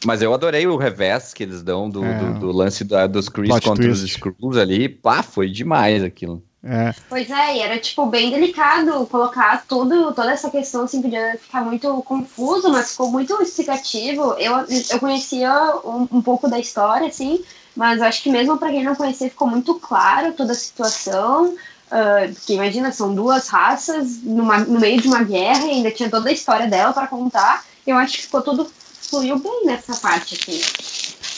Mas 0.06 0.22
eu 0.22 0.32
adorei 0.34 0.68
o 0.68 0.78
revés 0.78 1.34
que 1.34 1.42
eles 1.42 1.64
dão 1.64 1.90
do, 1.90 2.06
É, 2.06 2.20
do- 2.20 2.40
do 2.40 2.52
lance 2.52 2.84
da- 2.84 3.08
dos 3.08 3.28
Chris 3.28 3.50
plot 3.50 3.66
contra 3.68 3.90
os 3.92 4.00
twist. 4.02 4.16
Skrulls 4.18 4.58
ali. 4.62 4.88
Pá, 4.88 5.24
foi 5.24 5.50
demais 5.50 6.04
aquilo. 6.04 6.44
É, 6.66 6.94
Pois 7.08 7.30
é, 7.30 7.58
e 7.58 7.60
era 7.60 7.78
tipo 7.78 8.08
bem 8.08 8.32
delicado 8.32 9.06
colocar 9.06 9.64
tudo, 9.68 10.12
toda 10.14 10.32
essa 10.32 10.50
questão 10.50 10.84
assim, 10.86 11.02
podia 11.02 11.38
ficar 11.40 11.62
muito 11.64 12.02
confuso, 12.02 12.72
mas 12.72 12.92
ficou 12.92 13.12
muito 13.12 13.40
explicativo. 13.42 14.34
Eu, 14.40 14.66
eu 14.90 15.00
conhecia 15.00 15.52
um, 15.86 16.08
um 16.12 16.22
pouco 16.22 16.50
da 16.50 16.58
história, 16.58 17.08
assim, 17.08 17.44
mas 17.76 18.00
eu 18.00 18.06
acho 18.06 18.24
que 18.24 18.32
mesmo 18.32 18.58
pra 18.58 18.70
quem 18.70 18.84
não 18.84 18.96
conhecia 18.96 19.30
ficou 19.30 19.48
muito 19.48 19.76
claro 19.76 20.34
toda 20.34 20.54
a 20.54 20.56
situação. 20.56 21.56
ah, 21.92 22.28
porque 22.34 22.54
imagina, 22.54 22.92
são 22.92 23.14
duas 23.14 23.48
raças 23.48 24.24
numa- 24.24 24.58
no 24.66 24.80
meio 24.80 25.00
de 25.00 25.08
uma 25.08 25.24
guerra 25.24 25.66
e 25.68 25.70
ainda 25.72 25.92
tinha 25.92 26.10
toda 26.10 26.30
a 26.30 26.34
história 26.34 26.68
dela 26.68 26.92
pra 26.92 27.06
contar. 27.08 27.64
Eu 27.86 27.96
acho 27.98 28.18
que 28.18 28.24
ficou 28.24 28.42
tudo 28.42 28.68
fluiu 29.10 29.38
bem 29.38 29.66
nessa 29.68 29.96
parte, 29.98 30.34
assim. 30.34 30.60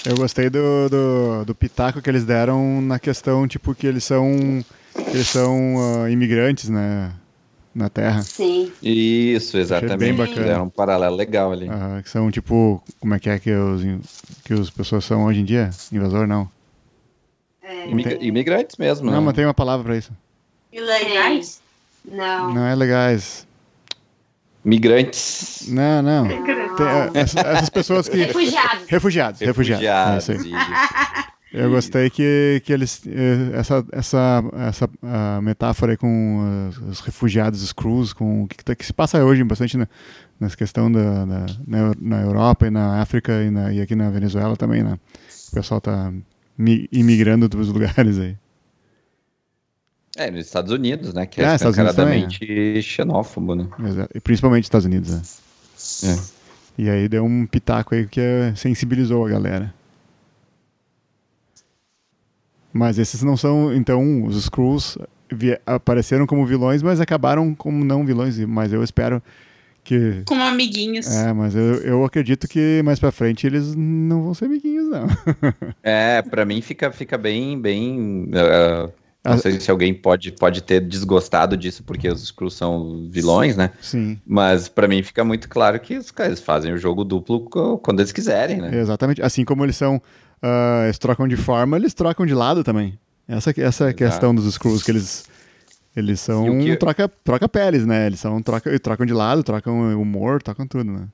eu 0.10 0.16
gostei 0.16 0.50
do, 0.50 0.88
do, 0.90 1.46
do 1.46 1.54
pitaco 1.54 2.02
que 2.02 2.10
eles 2.10 2.24
deram 2.24 2.82
na 2.82 2.98
questão, 2.98 3.46
tipo, 3.46 3.76
que 3.76 3.86
eles 3.86 4.06
são. 4.06 4.64
Eles 5.14 5.28
são 5.28 5.76
ah, 6.04 6.10
imigrantes, 6.12 6.70
né? 6.70 7.12
Na 7.74 7.90
Terra. 7.90 8.24
Sim. 8.24 8.72
Isso, 8.82 9.56
exatamente. 9.56 9.98
bem 10.00 10.14
bacana. 10.14 10.36
Fizeram 10.36 10.64
um 10.66 10.70
paralelo 10.70 11.16
legal 11.16 11.52
ali. 11.52 11.68
Ah, 11.70 12.02
que 12.02 12.10
são, 12.10 12.32
tipo, 12.32 12.84
como 13.00 13.14
é 13.14 13.20
que 13.20 13.30
é 13.30 13.38
que 13.38 13.52
os, 13.54 13.84
que 14.44 14.54
os 14.56 14.70
pessoas 14.72 15.06
são 15.06 15.26
hoje 15.26 15.42
em 15.42 15.46
dia? 15.46 15.70
Invasor, 15.92 16.26
não. 16.26 16.50
É, 17.62 17.68
é 17.68 17.72
é 17.72 17.74
é 17.74 17.82
é 17.82 17.82
não. 17.82 17.84
É, 17.84 17.88
É, 17.88 17.92
Imigra- 17.92 18.18
imigrantes 18.20 18.78
mesmo, 18.78 19.06
Não, 19.06 19.20
né? 19.20 19.26
mas 19.26 19.36
tem 19.36 19.46
uma 19.46 19.54
palavra 19.54 19.84
pra 19.86 19.96
isso. 19.98 20.12
Ilegais? 20.74 21.62
não. 22.04 22.54
Não 22.56 22.66
é 22.66 22.74
legais. 22.74 23.46
Migrantes. 24.66 25.66
Não, 25.70 26.02
não. 26.02 26.28
Tem, 26.28 26.38
é, 26.40 27.12
essa- 27.22 27.40
essas 27.42 27.70
pessoas 27.70 28.10
que. 28.10 28.18
Refugiados. 28.18 28.88
Refugiados, 28.88 29.40
refugiados. 29.40 30.30
É 30.30 30.34
aí. 30.34 30.38
isso. 30.40 30.48
Eu 31.64 31.70
gostei 31.72 32.10
que, 32.10 32.62
que 32.66 32.72
eles. 32.74 33.02
eh, 33.08 33.52
Essa, 33.54 33.86
essa, 33.92 34.44
essa 34.70 34.90
metáfora 35.42 35.94
aí 35.94 35.98
com 35.98 36.68
os, 36.70 36.78
os 36.78 37.00
refugiados, 37.02 37.62
os 37.64 37.74
crews, 37.74 38.14
com 38.14 38.44
o 38.44 38.48
que, 38.48 38.64
tá- 38.64 38.76
que 38.76 38.86
se 38.86 38.94
passa 38.94 39.24
hoje 39.24 39.44
bastante 39.44 39.78
na, 39.78 39.88
nessa 40.40 40.56
questão 40.56 40.92
da, 40.92 41.26
da- 41.26 41.46
na, 41.68 41.92
na 42.00 42.22
Europa 42.22 42.68
e 42.68 42.70
na 42.70 43.02
África 43.02 43.32
e, 43.44 43.50
na- 43.50 43.72
e 43.74 43.82
aqui 43.82 43.96
na 43.96 44.10
Venezuela 44.10 44.56
também, 44.56 44.84
né? 44.84 44.98
O 45.50 45.56
pessoal 45.56 45.80
tá 45.82 46.12
mi- 46.58 46.88
imigrando 46.92 47.48
dos 47.50 47.70
lugares 47.70 48.20
aí. 48.20 48.36
É, 50.16 50.32
nos 50.32 50.46
Estados 50.48 50.72
Unidos, 50.72 51.14
né? 51.14 51.26
Que 51.26 51.42
É, 51.42 51.44
é, 51.44 51.58
também, 51.58 51.70
escancaradamente 51.72 52.82
xenófobo, 52.82 53.54
né? 53.56 53.68
Exato. 53.86 54.10
E 54.18 54.20
principalmente 54.20 54.62
nos 54.64 54.66
Estados 54.68 54.86
Unidos, 54.86 55.12
né? 55.12 55.22
É. 56.14 56.38
E 56.80 56.90
aí 56.90 57.08
deu 57.08 57.24
um 57.24 57.46
pitaco 57.46 57.94
aí 57.96 58.08
que 58.08 58.20
eh, 58.20 58.54
sensibilizou 58.56 59.26
a 59.26 59.30
galera. 59.30 59.74
Mas 62.78 63.00
esses 63.00 63.24
não 63.24 63.36
são, 63.36 63.74
então, 63.74 64.24
os 64.26 64.38
Skrulls 64.38 64.98
apareceram 65.66 66.26
como 66.28 66.46
vilões, 66.46 66.82
mas 66.84 67.02
acabaram 67.02 67.54
como 67.56 67.84
não 67.84 68.06
vilões. 68.06 68.38
Mas 68.40 68.72
eu 68.72 68.84
espero 68.84 69.22
que. 69.84 70.22
Como 70.26 70.44
amiguinhos. 70.44 71.08
É, 71.08 71.34
mas 71.34 71.56
eu, 71.56 71.76
eu 71.82 72.06
acredito 72.06 72.48
que 72.48 72.82
mais 72.86 73.00
pra 73.00 73.12
frente 73.12 73.48
eles 73.48 73.74
não 73.76 74.22
vão 74.24 74.34
ser 74.34 74.46
amiguinhos, 74.46 74.88
não. 74.90 75.08
É, 75.84 76.22
pra 76.22 76.46
mim 76.46 76.62
fica, 76.62 76.92
fica 76.92 77.18
bem, 77.18 77.60
bem. 77.60 78.30
ah, 78.36 78.90
não 79.26 79.34
Ah. 79.34 79.38
sei 79.38 79.60
se 79.60 79.70
alguém 79.72 79.94
pode, 79.94 80.32
pode 80.34 80.62
ter 80.64 80.80
desgostado 80.80 81.58
disso, 81.58 81.84
porque 81.84 82.08
os 82.08 82.22
Skrulls 82.24 82.56
são 82.58 83.08
vilões, 83.10 83.58
né? 83.58 83.72
Sim, 83.82 84.18
Mas 84.26 84.70
pra 84.70 84.88
mim 84.88 85.02
fica 85.04 85.24
muito 85.26 85.50
claro 85.50 85.80
que 85.80 85.98
os 85.98 86.12
caras 86.12 86.40
fazem 86.40 86.72
o 86.74 86.78
jogo 86.78 87.04
duplo 87.04 87.42
quando 87.82 88.00
eles 88.00 88.12
quiserem, 88.14 88.58
né? 88.62 88.78
exatamente. 88.80 89.22
Assim 89.22 89.44
como 89.44 89.66
eles 89.66 89.76
são. 89.76 90.02
Ah, 90.42 90.84
eles 90.86 90.98
trocam 90.98 91.28
de 91.28 91.36
forma, 91.38 91.78
eles 91.78 91.94
trocam 91.94 92.26
de 92.26 92.34
lado 92.34 92.64
também. 92.64 92.98
Essa, 93.28 93.54
essa 93.58 93.90
é 93.90 93.94
questão 93.94 94.34
dos 94.34 94.46
Skrulls, 94.46 94.84
que 94.84 94.92
eles. 94.92 95.26
Eles 95.96 96.20
são. 96.20 96.60
Que- 96.60 96.78
Troca, 96.78 97.10
troca 97.24 97.50
peles, 97.50 97.86
né? 97.86 98.06
Eles 98.08 98.20
são, 98.20 98.42
troca, 98.42 98.80
trocam 98.80 99.06
de 99.06 99.14
lado, 99.14 99.44
trocam 99.44 100.00
humor, 100.00 100.42
trocam 100.42 100.68
tudo, 100.68 100.92
né? 100.92 101.08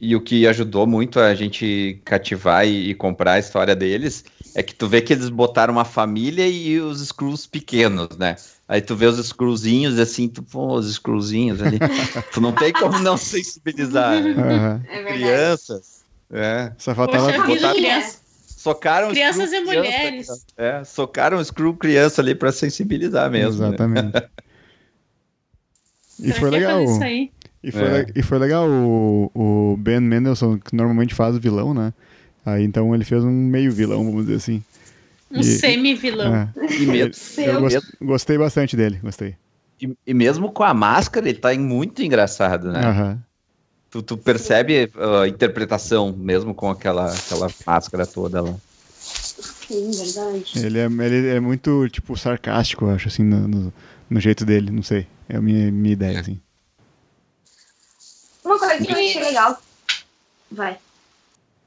E 0.00 0.16
o 0.16 0.20
que 0.20 0.46
ajudou 0.48 0.84
muito 0.86 1.20
a 1.20 1.32
gente 1.34 2.00
cativar 2.04 2.66
e, 2.66 2.90
e 2.90 2.94
comprar 2.94 3.34
a 3.34 3.38
história 3.38 3.74
deles 3.76 4.24
é 4.54 4.62
que 4.62 4.74
tu 4.74 4.88
vê 4.88 5.00
que 5.00 5.12
eles 5.12 5.28
botaram 5.28 5.72
uma 5.74 5.84
família 5.84 6.46
e 6.48 6.80
os 6.80 7.00
Skrulls 7.00 7.46
pequenos, 7.46 8.08
né? 8.18 8.34
Aí 8.66 8.80
tu 8.80 8.96
vê 8.96 9.06
os 9.06 9.18
Skrullzinhos 9.18 9.98
assim, 9.98 10.28
tu, 10.28 10.42
pô, 10.42 10.74
os 10.74 10.88
Skrullzinhos 10.88 11.62
ali. 11.62 11.78
tu 12.32 12.40
não 12.40 12.52
tem 12.52 12.72
como 12.72 12.98
não 12.98 13.16
sensibilizar. 13.16 14.20
né? 14.22 14.80
É. 14.90 15.02
Crianças. 15.12 16.01
É. 16.32 16.72
Só 16.78 16.94
faltava. 16.94 17.26
Poxa 17.32 17.46
botar- 17.46 17.74
criança. 17.74 18.22
Socaram 18.46 19.08
o 19.08 19.10
Crianças 19.10 19.52
e 19.52 19.60
criança, 19.60 19.64
mulheres. 19.66 20.28
É, 20.56 20.84
socaram 20.84 21.36
o 21.38 21.44
Screw 21.44 21.74
criança 21.74 22.22
ali 22.22 22.32
pra 22.34 22.52
sensibilizar 22.52 23.28
mesmo. 23.30 23.60
né? 23.60 23.68
Exatamente. 23.68 24.22
E 26.20 26.30
Pra 26.30 26.40
foi 26.40 26.50
legal. 26.50 26.78
fazer 26.80 26.92
Isso 26.94 27.02
aí? 27.04 27.30
E 27.64 27.70
foi, 27.72 27.82
É. 27.82 27.98
le- 27.98 28.12
e 28.16 28.22
foi 28.22 28.38
legal 28.38 28.68
o, 28.68 29.30
o 29.34 29.76
Ben 29.76 30.00
Mendelsohn, 30.00 30.58
que 30.58 30.74
normalmente 30.76 31.14
faz 31.14 31.36
vilão, 31.38 31.72
né? 31.74 31.92
Aí 32.44 32.64
então 32.64 32.94
ele 32.94 33.04
fez 33.04 33.22
um 33.24 33.30
meio 33.30 33.72
vilão, 33.72 34.04
vamos 34.04 34.22
dizer 34.26 34.36
assim. 34.36 34.62
Um 35.30 35.40
E- 35.40 35.44
semi-vilão. 35.44 36.34
É. 36.34 36.48
E 36.80 36.86
mesmo, 36.86 37.12
Eu 37.38 37.44
Eu 37.54 37.60
gos- 37.60 37.72
mesmo- 37.74 37.88
gostei 38.02 38.36
bastante 38.38 38.76
dele, 38.76 38.98
gostei. 39.02 39.34
e, 39.80 39.92
e 40.06 40.14
mesmo 40.14 40.52
com 40.52 40.62
a 40.62 40.74
máscara, 40.74 41.28
ele 41.28 41.38
tá 41.38 41.52
muito 41.54 42.02
engraçado, 42.02 42.70
né? 42.70 42.80
Aham. 42.84 43.22
Tu, 43.92 44.02
tu 44.02 44.16
percebe 44.16 44.90
a 44.96 45.28
interpretação 45.28 46.14
mesmo 46.16 46.54
com 46.54 46.70
aquela, 46.70 47.12
aquela 47.14 47.46
máscara 47.66 48.06
toda 48.06 48.40
lá. 48.40 48.54
Sim, 48.88 49.90
verdade. 49.90 50.66
Ele, 50.66 50.78
é, 50.78 50.86
ele 50.86 51.28
é 51.28 51.38
muito, 51.38 51.86
tipo, 51.90 52.16
sarcástico, 52.16 52.86
eu 52.86 52.90
acho, 52.92 53.08
assim, 53.08 53.22
no, 53.22 53.46
no, 53.46 53.72
no 54.08 54.18
jeito 54.18 54.46
dele, 54.46 54.70
não 54.70 54.82
sei. 54.82 55.06
É 55.28 55.36
a 55.36 55.42
minha, 55.42 55.70
minha 55.70 55.92
ideia, 55.92 56.20
assim. 56.20 56.40
Uma 58.42 58.58
coisa 58.58 58.78
que 58.82 58.90
eu 58.90 58.96
achei 58.96 59.22
legal. 59.22 59.62
Vai. 60.50 60.78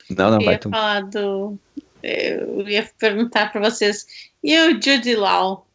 Não, 0.10 0.32
não, 0.32 0.40
eu 0.40 0.46
vai 0.46 0.56
ia 0.56 0.60
tu. 0.60 0.70
falar 0.72 1.04
do. 1.04 1.60
Eu 2.02 2.68
ia 2.68 2.90
perguntar 2.98 3.52
pra 3.52 3.70
vocês. 3.70 4.08
E 4.44 4.58
o 4.62 4.82
Jude 4.82 5.16
Law? 5.16 5.68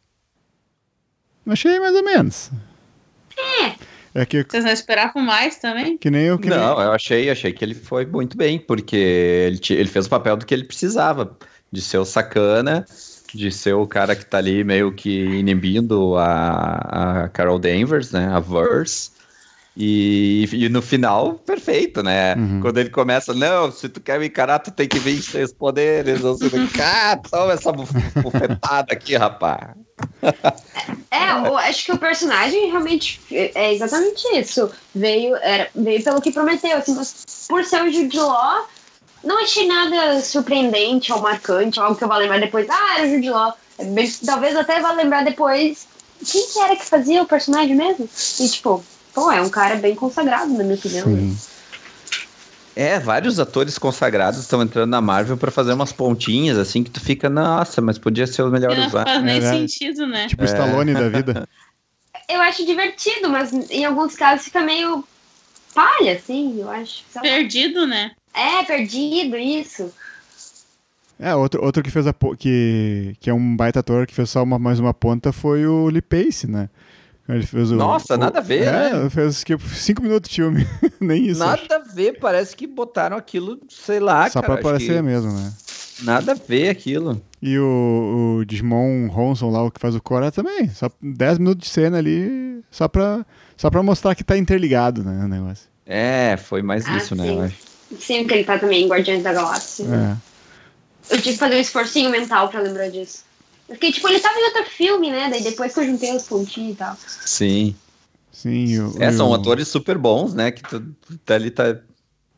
Achei 1.47 1.79
mais 1.79 1.95
ou 1.95 2.03
menos. 2.03 2.51
É 3.37 3.90
que, 4.27 4.43
Vocês 4.49 4.63
não 4.65 4.71
esperavam 4.71 5.21
mais 5.23 5.57
também? 5.57 5.97
que 5.97 6.09
nem 6.11 6.23
eu... 6.25 6.37
Que 6.37 6.49
nem- 6.49 6.57
Não, 6.59 6.81
eu 6.81 6.91
achei, 6.91 7.29
achei 7.29 7.53
que 7.53 7.63
ele 7.63 7.73
foi 7.73 8.05
muito 8.05 8.35
bem, 8.35 8.59
porque 8.59 8.95
ele, 8.95 9.59
ele 9.69 9.87
fez 9.89 10.05
o 10.05 10.09
papel 10.09 10.35
do 10.37 10.45
que 10.45 10.53
ele 10.53 10.65
precisava, 10.65 11.37
de 11.71 11.81
ser 11.81 11.97
o 11.97 12.05
sacana, 12.05 12.85
de 13.33 13.49
ser 13.51 13.73
o 13.73 13.87
cara 13.87 14.13
que 14.15 14.25
tá 14.25 14.37
ali 14.39 14.63
meio 14.63 14.91
que 14.91 15.23
inibindo 15.23 16.17
a, 16.17 17.23
a 17.23 17.29
Carol 17.29 17.57
Danvers, 17.57 18.11
né, 18.11 18.27
a 18.27 18.39
Verse, 18.41 19.11
e, 19.77 20.45
e 20.51 20.67
no 20.67 20.81
final, 20.81 21.35
perfeito, 21.35 22.03
né, 22.03 22.35
Uhum. 22.35 22.59
quando 22.59 22.77
ele 22.79 22.89
começa, 22.89 23.33
não, 23.33 23.71
se 23.71 23.87
tu 23.87 24.01
quer 24.01 24.19
me 24.19 24.27
encarar, 24.27 24.59
tu 24.59 24.69
tem 24.71 24.85
que 24.89 24.99
vir 24.99 25.21
sem 25.21 25.43
os 25.43 25.53
poderes, 25.53 26.19
não 26.21 26.35
sei 26.35 26.49
ah, 26.83 27.15
toma 27.17 27.53
essa 27.53 27.71
buf- 27.71 27.93
bufetada 28.21 28.91
aqui, 28.91 29.15
rapaz. 29.15 29.69
É, 31.11 31.47
eu 31.47 31.57
acho 31.57 31.83
que 31.83 31.91
o 31.91 31.97
personagem 31.97 32.71
realmente 32.71 33.19
é 33.29 33.73
exatamente 33.73 34.25
isso. 34.33 34.71
Veio, 34.95 35.35
era, 35.35 35.69
veio 35.75 36.01
pelo 36.01 36.21
que 36.21 36.31
prometeu, 36.31 36.77
assim, 36.77 36.95
por 37.49 37.65
ser 37.65 37.83
o 37.83 37.91
Jude 37.91 38.17
Law, 38.17 38.65
não 39.21 39.43
achei 39.43 39.67
nada 39.67 40.21
surpreendente 40.21 41.11
ou 41.11 41.21
marcante, 41.21 41.79
algo 41.81 41.97
que 41.97 42.03
eu 42.03 42.07
vou 42.07 42.17
lembrar 42.17 42.39
depois, 42.39 42.67
ah, 42.69 42.95
era 42.97 43.07
o 43.07 43.11
Jude 43.11 43.29
Law. 43.29 43.53
É 43.77 43.83
Talvez 44.25 44.55
até 44.55 44.79
vá 44.79 44.93
lembrar 44.93 45.25
depois 45.25 45.85
quem 46.25 46.47
que 46.47 46.59
era 46.59 46.75
que 46.75 46.85
fazia 46.85 47.21
o 47.21 47.27
personagem 47.27 47.75
mesmo. 47.75 48.07
E 48.39 48.47
tipo, 48.47 48.83
pô, 49.13 49.31
é 49.31 49.41
um 49.41 49.49
cara 49.49 49.75
bem 49.75 49.95
consagrado, 49.95 50.53
na 50.53 50.63
minha 50.63 50.75
opinião. 50.75 51.05
Sim. 51.05 51.37
É, 52.81 52.99
vários 52.99 53.39
atores 53.39 53.77
consagrados 53.77 54.39
estão 54.39 54.59
entrando 54.63 54.89
na 54.89 54.99
Marvel 54.99 55.37
pra 55.37 55.51
fazer 55.51 55.71
umas 55.73 55.93
pontinhas, 55.93 56.57
assim, 56.57 56.83
que 56.83 56.89
tu 56.89 56.99
fica, 56.99 57.29
nossa, 57.29 57.79
mas 57.79 57.99
podia 57.99 58.25
ser 58.25 58.41
o 58.41 58.49
melhor 58.49 58.75
não 58.75 58.87
usado. 58.87 59.05
faz 59.05 59.23
nem 59.23 59.37
É 59.37 59.41
sentido, 59.41 60.07
né? 60.07 60.27
Tipo 60.27 60.41
o 60.41 60.45
Stallone 60.45 60.93
da 60.93 61.07
vida. 61.07 61.47
Eu 62.27 62.41
acho 62.41 62.65
divertido, 62.65 63.29
mas 63.29 63.51
em 63.69 63.85
alguns 63.85 64.15
casos 64.15 64.45
fica 64.45 64.61
meio 64.61 65.03
palha, 65.75 66.13
assim, 66.13 66.61
eu 66.61 66.69
acho. 66.69 67.03
Perdido, 67.21 67.85
né? 67.85 68.11
É, 68.33 68.63
perdido, 68.63 69.35
isso. 69.35 69.93
É, 71.19 71.35
outro, 71.35 71.61
outro 71.63 71.83
que 71.83 71.91
fez 71.91 72.07
a 72.07 72.13
que, 72.37 73.15
que 73.19 73.29
é 73.29 73.33
um 73.33 73.55
baita 73.55 73.81
ator 73.81 74.07
que 74.07 74.13
fez 74.15 74.29
só 74.29 74.43
uma, 74.43 74.57
mais 74.57 74.79
uma 74.79 74.93
ponta 74.93 75.33
foi 75.33 75.65
o 75.65 75.87
Lee 75.89 76.01
Pace, 76.01 76.49
né? 76.49 76.69
Ele 77.31 77.45
fez 77.45 77.71
o, 77.71 77.75
Nossa, 77.75 78.15
o- 78.15 78.17
nada 78.17 78.39
a 78.39 78.41
ver, 78.41 78.63
É, 78.67 78.93
né? 78.93 79.09
fez 79.09 79.43
tipo, 79.43 79.63
cinco 79.69 80.01
minutos 80.01 80.29
de 80.29 80.35
filme. 80.35 80.67
Nem 80.99 81.27
isso. 81.27 81.43
acho. 81.43 81.61
Nada 81.63 81.75
a 81.77 81.93
ver, 81.93 82.19
parece 82.19 82.55
que 82.55 82.67
botaram 82.67 83.15
aquilo, 83.17 83.59
sei 83.69 83.99
lá, 83.99 84.29
Só 84.29 84.41
cara. 84.41 84.45
pra 84.53 84.55
acho 84.55 84.67
aparecer 84.67 84.95
que 84.97 85.01
mesmo, 85.01 85.31
né? 85.31 85.53
Nada 86.03 86.31
a 86.31 86.35
ver 86.35 86.69
aquilo. 86.69 87.21
E 87.41 87.57
o, 87.59 88.37
o 88.39 88.45
Digimon 88.45 89.07
Ronson 89.07 89.49
lá, 89.51 89.63
o 89.63 89.71
que 89.71 89.79
faz 89.79 89.95
o 89.95 90.01
Cora 90.01 90.31
também. 90.31 90.69
Só 90.69 90.89
10 91.01 91.37
minutos 91.37 91.67
de 91.67 91.73
cena 91.73 91.97
ali, 91.99 92.61
só 92.71 92.87
pra, 92.87 93.23
só 93.55 93.69
pra 93.69 93.83
mostrar 93.83 94.15
que 94.15 94.23
tá 94.23 94.37
interligado, 94.37 95.03
né, 95.03 95.23
o 95.23 95.27
negócio. 95.27 95.69
É, 95.85 96.37
foi 96.37 96.61
mais 96.61 96.85
Ah, 96.87 96.97
isso, 96.97 97.15
né? 97.15 97.23
sim. 97.25 97.35
eu 97.37 97.41
acho. 97.43 97.55
Sim, 97.99 98.19
porque 98.21 98.33
ele 98.35 98.43
tá 98.45 98.57
também 98.57 98.83
em 98.83 98.87
Guardiões 98.87 99.21
da 99.21 99.33
Galáxia. 99.33 99.85
É. 99.85 100.15
Eu 101.13 101.17
tive 101.17 101.33
que 101.33 101.37
fazer 101.39 101.55
um 101.55 101.59
esforcinho 101.59 102.09
mental 102.09 102.47
pra 102.49 102.61
lembrar 102.61 102.89
disso. 102.89 103.23
Porque, 103.71 103.91
tipo, 103.91 104.07
ele 104.09 104.19
tava 104.19 104.37
em 104.37 104.43
outro 104.43 104.65
filme, 104.65 105.09
né? 105.11 105.29
Daí 105.29 105.41
depois 105.41 105.73
que 105.73 105.79
eu 105.79 105.85
juntei 105.85 106.13
os 106.13 106.23
pontinhos 106.23 106.73
e 106.73 106.75
tal. 106.75 106.97
Sim. 107.25 107.75
Sim, 108.31 108.79
o, 108.79 109.01
É, 109.01 109.11
são 109.11 109.33
atores 109.33 109.67
super 109.67 109.97
bons, 109.97 110.33
né? 110.33 110.51
Que 110.51 110.61
tu, 110.61 110.83
tá 111.25 111.35
ali 111.35 111.51
tá 111.51 111.77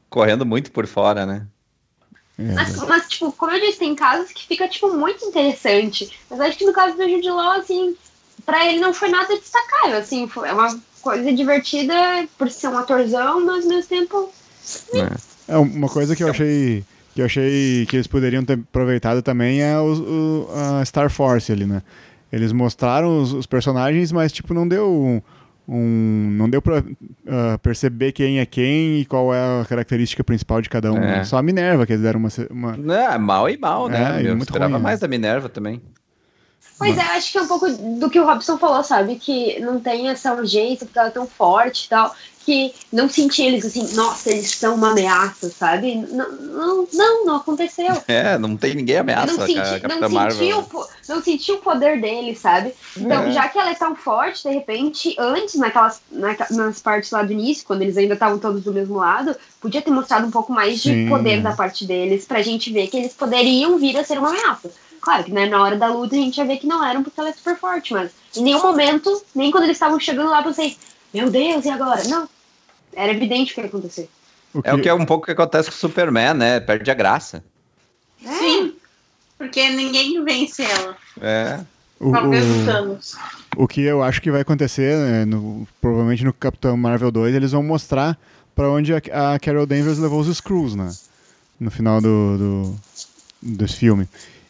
correndo 0.09 0.45
muito 0.45 0.71
por 0.71 0.85
fora, 0.85 1.25
né? 1.25 1.47
é, 2.37 2.53
Mas, 2.53 2.75
mas, 2.87 3.09
tipo, 3.09 3.31
como 3.31 3.51
eu 3.51 3.59
disse, 3.59 3.79
tem 3.79 3.95
casos 3.95 4.31
que 4.31 4.45
fica, 4.45 4.67
tipo, 4.67 4.93
muito 4.93 5.25
interessante. 5.25 6.11
Mas 6.29 6.39
acho 6.39 6.57
que 6.57 6.65
no 6.65 6.73
caso 6.73 6.95
do 6.97 7.09
Jude 7.09 7.29
Law, 7.29 7.59
assim, 7.59 7.95
pra 8.45 8.67
ele 8.67 8.79
não 8.79 8.93
foi 8.93 9.09
nada 9.09 9.35
destacável, 9.35 9.97
assim. 9.97 10.27
Foi, 10.27 10.47
é 10.47 10.53
uma 10.53 10.79
coisa 11.01 11.33
divertida 11.33 11.95
por 12.37 12.49
ser 12.49 12.67
um 12.67 12.77
atorzão, 12.77 13.43
mas 13.43 13.63
ao 13.63 13.69
mesmo 13.69 13.89
tempo... 13.89 14.31
É, 15.47 15.57
uma 15.57 15.89
coisa 15.89 16.15
que 16.15 16.23
eu 16.23 16.29
achei 16.29 16.85
que 17.13 17.21
eu 17.21 17.25
achei 17.25 17.85
que 17.87 17.95
eles 17.95 18.07
poderiam 18.07 18.43
ter 18.43 18.53
aproveitado 18.53 19.21
também 19.21 19.61
é 19.61 19.79
os- 19.79 19.99
o, 19.99 20.47
a 20.79 20.83
Star 20.85 21.09
Force 21.09 21.51
ali, 21.51 21.65
né? 21.65 21.81
Eles 22.31 22.51
mostraram 22.51 23.21
os, 23.21 23.31
os 23.33 23.45
personagens, 23.45 24.11
mas 24.11 24.31
tipo 24.31 24.53
não 24.53 24.67
deu 24.67 24.89
um, 24.91 25.21
um 25.67 26.29
não 26.31 26.49
deu 26.49 26.61
pra 26.61 26.83
ah, 27.27 27.57
perceber 27.61 28.11
quem 28.11 28.39
é 28.39 28.45
quem 28.45 28.99
e 29.01 29.05
qual 29.05 29.33
é 29.33 29.61
a 29.61 29.65
característica 29.65 30.23
principal 30.23 30.59
de 30.61 30.69
cada 30.69 30.91
um. 30.91 30.97
É. 30.97 31.17
né? 31.17 31.23
Só 31.23 31.37
a 31.37 31.43
Minerva 31.43 31.85
que 31.85 31.93
eles 31.93 32.01
deram 32.03 32.19
uma, 32.19 32.29
uma 32.49 32.75
Não, 32.77 32.93
é 32.95 33.17
mal 33.19 33.47
e 33.49 33.57
mal, 33.57 33.87
né? 33.87 34.17
É, 34.17 34.21
Eu 34.27 34.35
muito 34.35 34.43
esperava 34.49 34.71
ruim, 34.73 34.79
né? 34.81 34.83
mais 34.83 34.99
da 34.99 35.07
Minerva 35.07 35.47
também. 35.47 35.79
Pois 36.79 36.97
é, 36.97 37.01
acho 37.01 37.31
que 37.31 37.37
é 37.37 37.41
um 37.41 37.47
pouco 37.47 37.69
do 37.99 38.09
que 38.09 38.19
o 38.19 38.25
Robson 38.25 38.57
falou, 38.57 38.83
sabe? 38.83 39.15
Que 39.15 39.59
não 39.59 39.79
tem 39.79 40.09
essa 40.09 40.33
urgência, 40.33 40.85
porque 40.87 40.97
ela 40.99 41.09
é 41.09 41.11
tão 41.11 41.27
forte 41.27 41.85
e 41.85 41.89
tal, 41.89 42.13
que 42.45 42.73
não 42.91 43.09
senti 43.09 43.43
eles 43.43 43.65
assim, 43.65 43.93
nossa, 43.95 44.29
eles 44.29 44.51
são 44.51 44.75
uma 44.75 44.91
ameaça, 44.91 45.49
sabe? 45.49 45.95
Não, 45.95 46.31
não, 46.31 46.87
não, 46.93 47.25
não 47.25 47.35
aconteceu. 47.37 47.93
É, 48.13 48.37
não 48.37 48.55
tem 48.55 48.75
ninguém 48.75 48.97
ameaça 48.97 49.33
não 49.33 49.45
senti, 49.45 49.59
não, 49.87 50.09
senti 50.09 50.53
o, 50.53 50.87
não 51.09 51.23
senti 51.23 51.51
o 51.51 51.57
poder 51.57 51.99
dele, 51.99 52.35
sabe? 52.35 52.73
Então, 52.95 53.23
É. 53.23 53.31
já 53.31 53.47
que 53.47 53.57
ela 53.57 53.71
é 53.71 53.75
tão 53.75 53.95
forte, 53.95 54.43
de 54.43 54.53
repente, 54.53 55.15
antes, 55.17 55.55
naquelas, 55.55 56.01
nas 56.11 56.79
partes 56.79 57.11
lá 57.11 57.23
do 57.23 57.31
início, 57.31 57.65
quando 57.65 57.81
eles 57.81 57.97
ainda 57.97 58.13
estavam 58.13 58.37
todos 58.37 58.63
do 58.63 58.73
mesmo 58.73 58.97
lado, 58.97 59.35
podia 59.59 59.81
ter 59.81 59.91
mostrado 59.91 60.27
um 60.27 60.31
pouco 60.31 60.51
mais 60.51 60.81
Sim. 60.81 61.05
de 61.05 61.09
poder 61.09 61.41
da 61.41 61.53
parte 61.53 61.85
deles, 61.85 62.25
pra 62.25 62.41
gente 62.41 62.71
ver 62.71 62.87
que 62.87 62.97
eles 62.97 63.13
poderiam 63.13 63.77
vir 63.77 63.97
a 63.97 64.03
ser 64.03 64.19
uma 64.19 64.29
ameaça. 64.29 64.69
Claro 65.01 65.23
que 65.25 65.31
né, 65.31 65.47
na 65.47 65.61
hora 65.61 65.75
da 65.75 65.87
luta 65.87 66.15
a 66.15 66.17
gente 66.17 66.37
ia 66.37 66.45
ver 66.45 66.57
que 66.57 66.67
não 66.67 66.83
eram 66.83 67.03
porque 67.03 67.19
ela 67.19 67.29
é 67.29 67.33
super 67.33 67.57
forte, 67.57 67.91
mas 67.93 68.11
em 68.37 68.43
nenhum 68.43 68.61
momento, 68.61 69.21
nem 69.35 69.51
quando 69.51 69.65
eles 69.65 69.75
estavam 69.75 69.99
chegando 69.99 70.29
lá, 70.29 70.39
eu 70.39 70.45
pensei, 70.45 70.77
meu 71.13 71.29
Deus, 71.29 71.65
e 71.65 71.69
agora? 71.69 72.03
Não. 72.05 72.27
Era 72.95 73.11
evidente 73.11 73.51
o 73.51 73.55
que 73.55 73.61
ia 73.61 73.67
acontecer. 73.67 74.09
É 74.63 74.73
o 74.73 74.79
que 74.81 74.87
é 74.89 74.93
um 74.93 75.05
pouco 75.05 75.25
que 75.25 75.31
acontece 75.31 75.69
com 75.69 75.75
o 75.75 75.79
Superman, 75.79 76.33
né? 76.35 76.59
Perde 76.59 76.89
a 76.91 76.93
graça. 76.93 77.43
Sim. 78.21 78.73
Porque 79.37 79.69
ninguém 79.69 80.23
vence 80.23 80.63
ela. 80.63 80.95
É. 81.19 81.59
o, 81.99 82.11
Talvez 82.11 82.45
o 82.45 82.61
o, 82.61 82.65
Thanos. 82.65 83.15
o 83.57 83.67
que 83.67 83.81
eu 83.81 84.03
acho 84.03 84.21
que 84.21 84.29
vai 84.31 84.41
acontecer, 84.41 84.95
né, 84.95 85.25
no- 85.25 85.67
provavelmente 85.81 86.23
no 86.23 86.31
Capitão 86.31 86.77
Marvel 86.77 87.11
2, 87.11 87.33
eles 87.35 87.51
vão 87.51 87.63
mostrar 87.63 88.17
pra 88.55 88.69
onde 88.69 88.93
a, 88.93 89.33
a 89.33 89.39
Carol 89.39 89.65
Danvers 89.65 89.97
levou 89.97 90.19
os 90.21 90.37
Screws, 90.37 90.75
né? 90.75 90.91
No 91.59 91.71
final 91.71 91.99
do, 91.99 92.37
do, 92.37 92.75
desse 93.41 93.75
filme. 93.77 94.07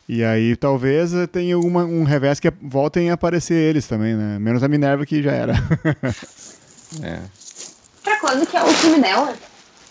E 0.07 0.22
aí 0.24 0.55
talvez 0.57 1.14
eh, 1.14 1.26
tenha 1.28 1.57
uma, 1.57 1.86
um 1.86 2.03
revés 2.03 2.39
que 2.39 2.51
voltem 2.61 3.09
a 3.09 3.14
aparecer 3.14 3.53
eles 3.55 3.88
também, 3.88 4.16
né? 4.16 4.38
Menos 4.38 4.61
a 4.61 4.68
Minerva 4.68 5.05
que 5.05 5.24
já 5.24 5.32
era. 5.32 5.53
é. 7.01 7.19
Pra 8.03 8.19
quando 8.19 8.45
que 8.45 8.55
é 8.57 8.63
o 8.63 8.67
filme 8.67 9.01
dela? 9.01 9.33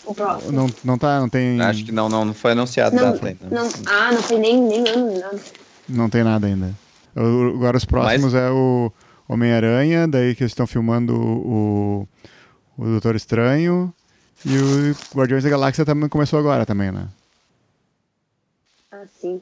O 0.05 0.13
próximo? 0.13 0.51
não, 0.51 0.69
não 0.83 0.97
tá, 0.97 1.19
não 1.19 1.29
tem, 1.29 1.59
Acho 1.61 1.85
que 1.85 1.91
não, 1.91 2.09
não, 2.09 2.25
não 2.25 2.33
foi 2.33 2.51
anunciado 2.51 2.95
Não, 2.95 3.13
data 3.13 3.25
ainda. 3.27 3.47
não, 3.49 3.69
ah, 3.85 4.11
não 4.11 4.21
foi 4.21 4.37
nem, 4.37 4.61
nem 4.61 4.87
ano, 4.89 5.07
nem 5.07 5.19
nada. 5.19 5.39
não 5.87 6.09
tem 6.09 6.23
nada 6.23 6.45
ainda. 6.47 6.73
Agora 7.15 7.77
os 7.77 7.85
próximos 7.85 8.33
é 8.33 8.49
o 8.49 8.91
Homem-Aranha, 9.29 10.07
daí 10.07 10.35
que 10.35 10.43
eles 10.43 10.51
estão 10.51 10.67
filmando 10.67 11.15
o, 11.15 12.07
o 12.77 12.83
Doutor 12.85 13.15
Estranho 13.15 13.93
e 14.45 14.57
o 14.57 14.95
Guardiões 15.15 15.43
da 15.43 15.49
Galáxia 15.49 15.85
também 15.85 16.09
começou 16.09 16.37
agora 16.37 16.65
também, 16.65 16.91
né? 16.91 17.07
Ah, 18.91 19.03
sim. 19.21 19.41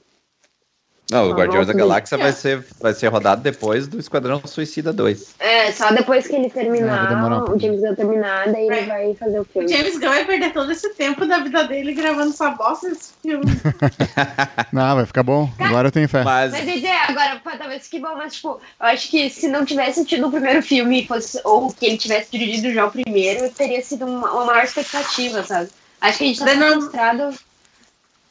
Não, 1.12 1.28
o 1.28 1.32
Ah, 1.34 1.36
Guardiões 1.36 1.68
da 1.68 1.74
Galáxia 1.74 2.18
vai 2.18 2.32
ser, 2.32 2.66
vai 2.80 2.94
ser 2.94 3.08
rodado 3.10 3.42
depois 3.42 3.86
do 3.86 4.00
Esquadrão 4.00 4.42
Suicida 4.46 4.94
2. 4.94 5.36
É, 5.40 5.70
só 5.74 5.92
depois 5.92 6.26
que 6.26 6.34
ele 6.36 6.46
É, 6.46 6.50
terminar, 6.50 7.26
um 7.50 7.54
o. 7.54 7.60
James 7.60 7.82
Gunn 7.82 7.96
terminar, 7.96 8.50
daí 8.50 8.66
ele 8.66 8.76
É. 8.76 8.86
vai 8.86 9.16
fazer 9.16 9.40
o 9.40 9.42
O 9.42 9.46
filme. 9.46 9.68
James 9.68 9.98
Gunn 10.00 10.08
vai 10.08 10.24
perder 10.26 10.54
todo 10.54 10.72
esse 10.72 10.94
tempo 10.94 11.26
da 11.26 11.40
vida 11.40 11.66
dele 11.66 11.94
gravando 11.94 12.30
essa 12.30 12.50
bosta 12.52 12.88
desse 12.90 13.12
filme. 13.22 13.44
Não, 14.72 14.96
vai 14.96 15.06
ficar 15.06 15.24
bom. 15.24 15.50
Agora 15.60 15.90
eu 15.90 15.92
tenho 15.92 16.08
fé. 16.08 16.24
Mas, 16.24 16.54
Mas 16.54 16.66
dizer, 16.66 16.92
agora, 17.10 17.42
talvez 17.58 17.88
que 17.88 18.00
bom, 18.00 18.16
mas 18.16 18.36
tipo, 18.36 18.50
eu 18.80 18.86
acho 18.88 19.10
que 19.10 19.30
se 19.30 19.50
não 19.50 19.66
tivesse 19.66 20.06
tido 20.06 20.28
o 20.28 20.32
primeiro 20.32 20.62
filme, 20.64 21.06
fosse, 21.06 21.42
ou 21.44 21.74
que 21.74 21.86
ele 21.86 21.98
tivesse 21.98 22.32
dirigido 22.32 22.74
já 22.74 22.86
o 22.86 22.92
primeiro, 22.92 23.50
teria 23.50 23.82
sido 23.82 24.06
uma, 24.06 24.32
uma 24.32 24.46
maior 24.46 24.64
expectativa, 24.64 25.44
sabe? 25.44 25.70
Acho 26.00 26.18
que 26.18 26.24
a 26.24 26.28
gente 26.28 26.40
tá 26.40 26.54
não-. 26.56 26.90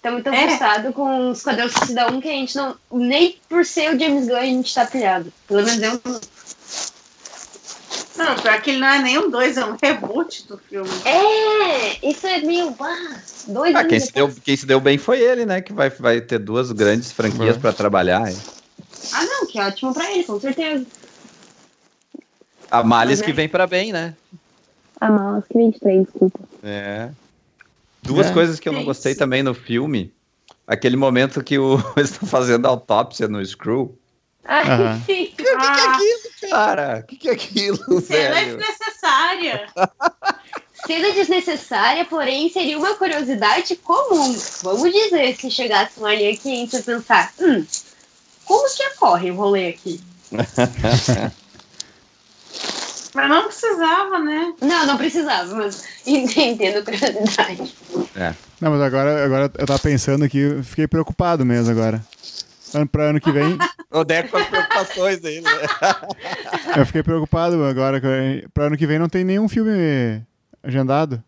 Estamos 0.00 0.22
tão 0.24 0.32
É. 0.32 0.46
frustrados 0.48 0.94
com 0.94 1.28
o 1.28 1.32
Esquadrão 1.32 1.68
Suicida 1.68 2.10
1 2.10 2.20
que 2.22 2.28
a 2.28 2.32
gente 2.32 2.56
não. 2.56 2.74
Nem 2.90 3.36
por 3.50 3.66
ser 3.66 3.94
o 3.94 3.98
James 3.98 4.26
Gunn 4.28 4.36
a 4.36 4.44
gente 4.46 4.74
tá 4.74 4.86
pilhado. 4.86 5.30
Pelo 5.46 5.62
menos 5.62 5.82
eu 5.82 6.00
não. 6.02 6.20
Não, 8.16 8.34
pior 8.36 8.60
que 8.62 8.70
ele 8.70 8.78
não 8.80 8.88
é 8.88 8.98
nem 8.98 9.18
um 9.18 9.30
dois, 9.30 9.56
é 9.58 9.64
um 9.64 9.76
reboot 9.82 10.46
do 10.48 10.56
filme. 10.58 10.88
É! 11.04 12.06
Isso 12.06 12.26
é 12.26 12.38
meio. 12.40 12.74
Ah, 12.80 13.16
dois 13.48 13.74
ah, 13.74 13.84
quem, 13.84 14.00
se 14.00 14.12
deu, 14.12 14.30
quem 14.42 14.56
se 14.56 14.64
deu 14.66 14.80
bem 14.80 14.96
foi 14.96 15.20
ele, 15.20 15.44
né? 15.44 15.60
Que 15.60 15.72
vai, 15.72 15.90
vai 15.90 16.20
ter 16.20 16.38
duas 16.38 16.72
grandes 16.72 17.12
franquias 17.12 17.56
É. 17.56 17.58
pra 17.58 17.72
trabalhar. 17.72 18.22
Ah, 19.12 19.24
não, 19.24 19.46
que 19.46 19.60
ótimo 19.60 19.92
pra 19.92 20.10
ele, 20.12 20.24
com 20.24 20.40
certeza. 20.40 20.86
A 22.70 22.82
Malice 22.82 23.20
Uhum. 23.22 23.26
que 23.26 23.32
vem 23.34 23.48
pra 23.48 23.66
bem, 23.66 23.92
né? 23.92 24.14
Ah, 25.00 25.10
mas 25.10 25.44
que 25.46 25.56
23, 25.58 26.04
desculpa. 26.04 26.40
É. 26.62 27.10
Duas 28.14 28.26
É. 28.28 28.32
coisas 28.32 28.58
que 28.60 28.68
eu 28.68 28.72
não 28.72 28.80
É 28.82 28.84
gostei 28.84 29.14
também 29.14 29.42
no 29.42 29.54
filme. 29.54 30.12
Aquele 30.66 30.96
momento 30.96 31.42
que 31.42 31.58
o, 31.58 31.78
eles 31.96 32.10
estão 32.10 32.28
fazendo 32.28 32.66
autópsia 32.66 33.28
no 33.28 33.44
Screw. 33.44 33.96
Ah, 34.44 34.60
Aham. 34.62 35.02
sim. 35.06 35.24
O 35.24 35.36
que, 35.36 35.42
que 35.44 35.48
é 35.48 35.54
Ah. 35.56 35.94
aquilo, 35.96 36.50
cara? 36.50 37.00
O 37.02 37.06
que, 37.06 37.16
que 37.16 37.28
é 37.28 37.32
aquilo, 37.32 38.00
Cena 38.00 38.34
velho? 38.34 38.56
desnecessária. 38.56 39.66
Cena 40.86 41.12
desnecessária, 41.12 42.04
porém 42.06 42.48
seria 42.48 42.78
uma 42.78 42.94
curiosidade 42.94 43.76
comum. 43.76 44.34
Vamos 44.62 44.90
dizer, 44.92 45.36
se 45.36 45.50
chegasse 45.50 46.00
um 46.00 46.06
alien 46.06 46.34
aqui, 46.34 46.50
a 46.52 46.56
gente 46.56 46.72
ia 46.76 46.82
pensar: 46.82 47.32
hum, 47.38 47.64
como 48.44 48.68
que 48.74 48.82
ocorre 48.96 49.30
o 49.30 49.36
rolê 49.36 49.68
aqui? 49.68 50.00
Mas 53.14 53.28
não 53.28 53.44
precisava, 53.44 54.18
né? 54.20 54.54
Não, 54.60 54.86
não 54.86 54.96
precisava, 54.96 55.54
mas 55.56 55.84
entendendo 56.06 56.78
a 56.78 56.82
curiosidade. 56.82 57.74
Não, 58.60 58.70
mas 58.70 58.80
agora, 58.80 59.24
agora 59.24 59.50
eu 59.58 59.66
tava 59.66 59.78
pensando 59.78 60.24
aqui, 60.24 60.60
fiquei 60.62 60.86
preocupado 60.86 61.44
mesmo 61.44 61.70
agora. 61.70 62.02
Ano 62.72 62.86
pra 62.86 63.04
ano 63.04 63.20
que 63.20 63.32
vem, 63.32 63.58
O 63.90 64.04
Deco 64.04 64.28
com 64.30 64.36
as 64.36 64.46
preocupações 64.46 65.18
dele, 65.20 65.40
né? 65.40 65.50
eu 66.78 66.86
fiquei 66.86 67.02
preocupado 67.02 67.62
agora. 67.64 68.00
que 68.00 68.46
Pra 68.54 68.66
ano 68.66 68.76
que 68.76 68.86
vem 68.86 68.98
não 69.00 69.08
tem 69.08 69.24
nenhum 69.24 69.48
filme 69.48 70.22
agendado. 70.62 71.20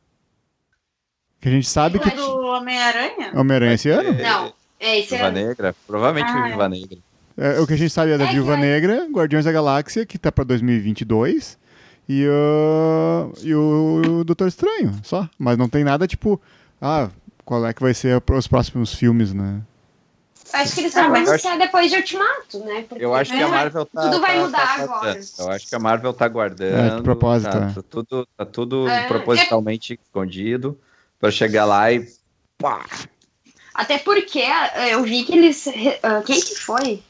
Que 1.40 1.48
a 1.48 1.50
gente 1.50 1.68
sabe 1.68 1.98
que. 1.98 2.08
Do 2.10 2.38
Homem-Aranha? 2.46 3.32
Homem-Aranha 3.34 3.74
esse 3.74 3.88
ano? 3.90 4.12
Não, 4.12 4.52
é 4.78 5.00
esse 5.00 5.08
Viúva 5.08 5.24
ano. 5.26 5.34
Negra? 5.48 5.74
Provavelmente 5.84 6.30
Ah, 6.30 6.46
Viúva 6.46 6.68
Negra. 6.68 6.98
É, 7.36 7.58
o 7.60 7.66
que 7.66 7.72
a 7.72 7.76
gente 7.78 7.90
sabe 7.90 8.12
é 8.12 8.18
da 8.18 8.26
É 8.26 8.32
Viúva 8.32 8.52
vai- 8.52 8.60
Negra, 8.60 9.08
Guardiões 9.10 9.44
da 9.44 9.50
Galáxia, 9.50 10.06
que 10.06 10.16
tá 10.18 10.30
pra 10.30 10.44
2022, 10.44 11.58
e 12.12 12.28
o, 12.28 13.32
e 13.42 13.54
o 13.54 14.24
Doutor 14.24 14.48
Estranho, 14.48 14.94
só. 15.02 15.28
Mas 15.38 15.56
não 15.56 15.68
tem 15.68 15.82
nada 15.84 16.06
tipo, 16.06 16.40
ah, 16.80 17.08
qual 17.44 17.64
é 17.66 17.72
que 17.72 17.82
vai 17.82 17.94
ser 17.94 18.22
os 18.32 18.46
próximos 18.48 18.94
filmes, 18.94 19.32
né? 19.32 19.60
Acho 20.52 20.74
que 20.74 20.80
eles 20.80 20.94
Ah, 20.96 21.04
só 21.04 21.08
vão 21.08 21.16
anunciar 21.16 21.58
depois 21.58 21.90
de 21.90 21.96
Ultimato, 21.96 22.58
né? 22.64 22.84
Porque- 22.86 23.02
Eu 23.02 23.14
acho 23.14 23.30
que 23.32 23.38
a 23.42 23.46
É, 23.46 23.50
Marvel 23.50 23.86
tá. 23.86 24.02
tudo 24.02 24.20
vai 24.20 24.36
tá- 24.36 24.42
mudar 24.44 24.76
tá 24.76 24.82
agora. 24.82 25.20
Eu 25.38 25.50
acho 25.50 25.66
que 25.68 25.74
a 25.74 25.78
Marvel 25.78 26.12
tá 26.12 26.28
guardando. 26.28 26.92
É, 26.92 26.96
de 26.96 27.02
propósito, 27.02 27.50
Tá, 27.50 27.68
é. 27.70 27.72
tá 27.72 27.82
tudo, 27.88 28.28
tá 28.36 28.44
tudo 28.44 28.86
É, 28.88 29.06
propositalmente 29.08 29.98
escondido 30.02 30.78
pra 31.18 31.30
chegar 31.30 31.64
lá 31.64 31.90
e. 31.90 32.06
Pá! 32.58 32.84
Até 33.72 33.96
porque 33.98 34.40
eh, 34.40 34.90
eu 34.94 35.02
vi 35.02 35.24
que 35.24 35.34
eles. 35.38 35.66
ah, 36.02 36.22
quem 36.24 36.38
que 36.38 36.54
foi? 36.56 37.02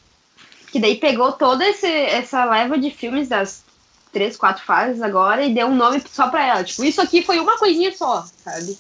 Que 0.71 0.79
daí 0.79 0.97
pegou 0.97 1.33
toda 1.33 1.67
esse, 1.69 1.87
essa 1.87 2.45
leva 2.45 2.79
de 2.79 2.91
filmes 2.93 3.29
das 3.29 3.65
três, 4.13 4.37
quatro 4.37 4.65
fases 4.65 5.01
agora 5.01 5.45
e 5.45 5.55
deu 5.55 5.67
um 5.67 5.77
nome 5.77 6.03
só 6.13 6.29
pra 6.29 6.47
ela. 6.47 6.65
Tipo, 6.65 6.85
isso 6.85 7.01
aqui 7.01 7.23
foi 7.23 7.41
uma 7.41 7.59
coisinha 7.59 7.93
só, 7.97 8.25
sabe? 8.45 8.79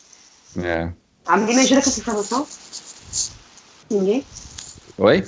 É. 0.59 0.91
Alguém 1.26 1.57
me 1.57 1.62
ajuda 1.62 1.83
com 1.83 1.89
essa 1.89 2.01
informação? 2.01 2.47
Ninguém? 3.91 4.24
Oi? 4.99 5.24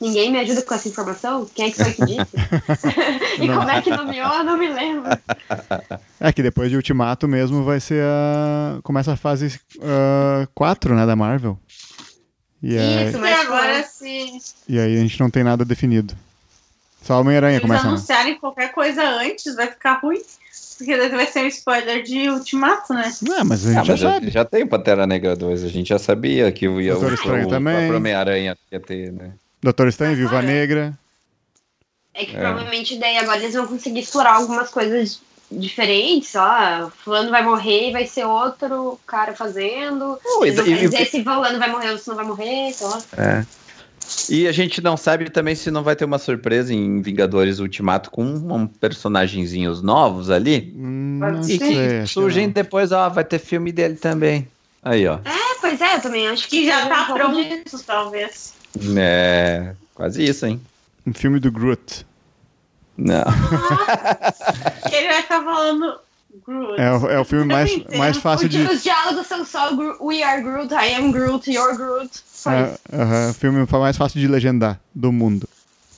Ninguém 0.00 0.32
me 0.32 0.38
ajuda 0.40 0.62
com 0.62 0.74
essa 0.74 0.88
informação? 0.88 1.48
Quem 1.54 1.66
é 1.66 1.70
que 1.70 1.76
foi 1.76 1.92
que 1.92 2.04
disse? 2.04 2.32
e 3.40 3.46
Não. 3.46 3.58
como 3.58 3.70
é 3.70 3.82
que 3.82 3.90
nomeou? 3.90 4.32
Eu 4.32 4.44
não 4.44 4.58
me 4.58 4.68
lembro. 4.68 5.10
É 6.18 6.32
que 6.32 6.42
depois 6.42 6.70
de 6.70 6.76
Ultimato 6.76 7.28
mesmo 7.28 7.62
vai 7.62 7.78
ser 7.78 8.02
a. 8.02 8.80
Começa 8.82 9.12
a 9.12 9.16
fase 9.16 9.60
4, 10.54 10.94
né, 10.94 11.06
da 11.06 11.14
Marvel. 11.14 11.58
E, 12.62 12.76
Isso, 12.76 13.18
mas 13.18 13.40
agora, 13.40 13.82
se 13.82 14.38
e 14.68 14.78
aí 14.78 14.96
a 14.96 15.00
gente 15.00 15.18
não 15.18 15.28
tem 15.28 15.42
nada 15.42 15.64
definido. 15.64 16.14
Só 17.02 17.20
Homem-Aranha 17.20 17.60
começa, 17.60 17.82
né? 17.84 17.88
anunciarem 17.90 18.38
qualquer 18.38 18.72
coisa 18.72 19.02
antes, 19.02 19.54
vai 19.56 19.66
ficar 19.68 19.94
ruim. 20.02 20.20
Porque 20.78 20.96
daí 20.96 21.08
vai 21.10 21.26
ser 21.26 21.44
um 21.44 21.46
spoiler 21.48 22.02
de 22.02 22.28
Ultimato, 22.30 22.92
né? 22.94 23.12
Não, 23.22 23.44
mas 23.44 23.66
a 23.66 23.70
Ah, 23.70 23.72
gente 23.74 23.86
já 23.86 23.92
mas 23.92 24.00
já, 24.00 24.12
sabe. 24.12 24.30
já 24.30 24.44
tem 24.44 24.62
o 24.64 24.66
Pantera 24.68 25.06
Negra 25.06 25.36
2, 25.36 25.64
a 25.64 25.68
gente 25.68 25.88
já 25.88 25.98
sabia 25.98 26.50
que 26.50 26.66
o, 26.66 26.80
ia, 26.80 26.96
o, 26.96 27.00
Doutor 27.00 27.14
Estranho 27.14 27.46
o 27.46 27.50
também. 27.50 27.74
próprio 27.74 27.96
Homem-Aranha 27.98 28.56
ia 28.70 28.80
ter, 28.80 29.12
né? 29.12 29.32
Doutor 29.62 29.86
Estranho, 29.88 30.16
Viúva 30.16 30.38
Ah. 30.38 30.42
Negra. 30.42 30.98
É 32.14 32.24
que 32.24 32.36
É. 32.36 32.40
provavelmente 32.40 32.98
daí 32.98 33.16
agora 33.18 33.38
eles 33.38 33.54
vão 33.54 33.66
conseguir 33.66 34.00
explorar 34.00 34.34
algumas 34.34 34.70
coisas 34.70 35.20
diferentes, 35.50 36.34
ó. 36.34 36.90
Fulano 37.04 37.30
vai 37.30 37.42
morrer 37.44 37.88
e 37.90 37.92
vai 37.92 38.06
ser 38.06 38.24
outro 38.24 38.98
cara 39.06 39.34
fazendo. 39.34 40.18
Pô, 40.22 40.44
e- 40.44 40.48
e- 40.50 40.78
dizer 40.88 41.06
se 41.06 41.22
fulano 41.22 41.58
vai 41.58 41.70
morrer 41.70 41.90
ou 41.92 41.98
se 41.98 42.08
não 42.08 42.16
vai 42.16 42.24
morrer, 42.24 42.72
sei 42.72 42.86
lá. 42.86 43.02
É. 43.18 43.44
E 44.28 44.46
a 44.46 44.52
gente 44.52 44.80
não 44.80 44.96
sabe 44.96 45.30
também 45.30 45.54
se 45.54 45.70
não 45.70 45.82
vai 45.82 45.96
ter 45.96 46.04
uma 46.04 46.18
surpresa 46.18 46.72
em 46.72 47.00
Vingadores 47.00 47.58
Ultimato 47.58 48.10
com 48.10 48.24
um 48.24 48.66
personagenzinhos 48.66 49.82
novos 49.82 50.30
ali. 50.30 50.72
Hum, 50.76 51.18
Pode 51.20 51.36
não 51.36 51.42
ser. 51.42 51.54
E 51.54 51.58
que 52.02 52.06
surgem 52.06 52.50
depois, 52.50 52.92
ó, 52.92 53.08
vai 53.08 53.24
ter 53.24 53.38
filme 53.38 53.72
dele 53.72 53.96
também. 53.96 54.46
Aí, 54.82 55.06
ó. 55.06 55.14
É, 55.24 55.60
pois 55.60 55.80
é, 55.80 55.96
eu 55.96 56.00
também 56.00 56.28
acho 56.28 56.48
que 56.48 56.66
já 56.66 56.86
tá 56.86 57.04
pronto, 57.12 57.84
talvez. 57.86 58.54
É, 58.96 59.74
quase 59.94 60.24
isso, 60.24 60.46
hein? 60.46 60.60
Um 61.06 61.12
filme 61.12 61.38
do 61.38 61.50
Groot. 61.50 62.06
Não. 62.96 63.24
Ele 64.92 65.08
vai 65.08 65.22
ficar 65.22 65.42
falando 65.42 65.98
Groot. 66.46 66.80
É, 66.80 66.92
o- 66.92 67.10
é 67.10 67.20
o 67.20 67.24
filme 67.24 67.44
mais, 67.46 67.70
entendo. 67.70 67.98
mais 67.98 68.16
fácil 68.16 68.48
de. 68.48 68.58
Os 68.62 68.82
diálogos 68.82 69.26
são 69.26 69.44
só 69.44 69.70
We 70.00 70.22
are 70.22 70.42
Groot, 70.42 70.72
I 70.74 70.94
am 70.94 71.10
Groot, 71.12 71.50
you're 71.50 71.76
Groot. 71.76 72.10
É, 72.46 72.62
isso. 72.72 72.78
aham, 72.92 73.30
o 73.30 73.34
filme 73.34 73.66
mais 73.80 73.96
fácil 73.96 74.20
de 74.20 74.26
legendar 74.28 74.80
do 74.94 75.12
mundo. 75.12 75.48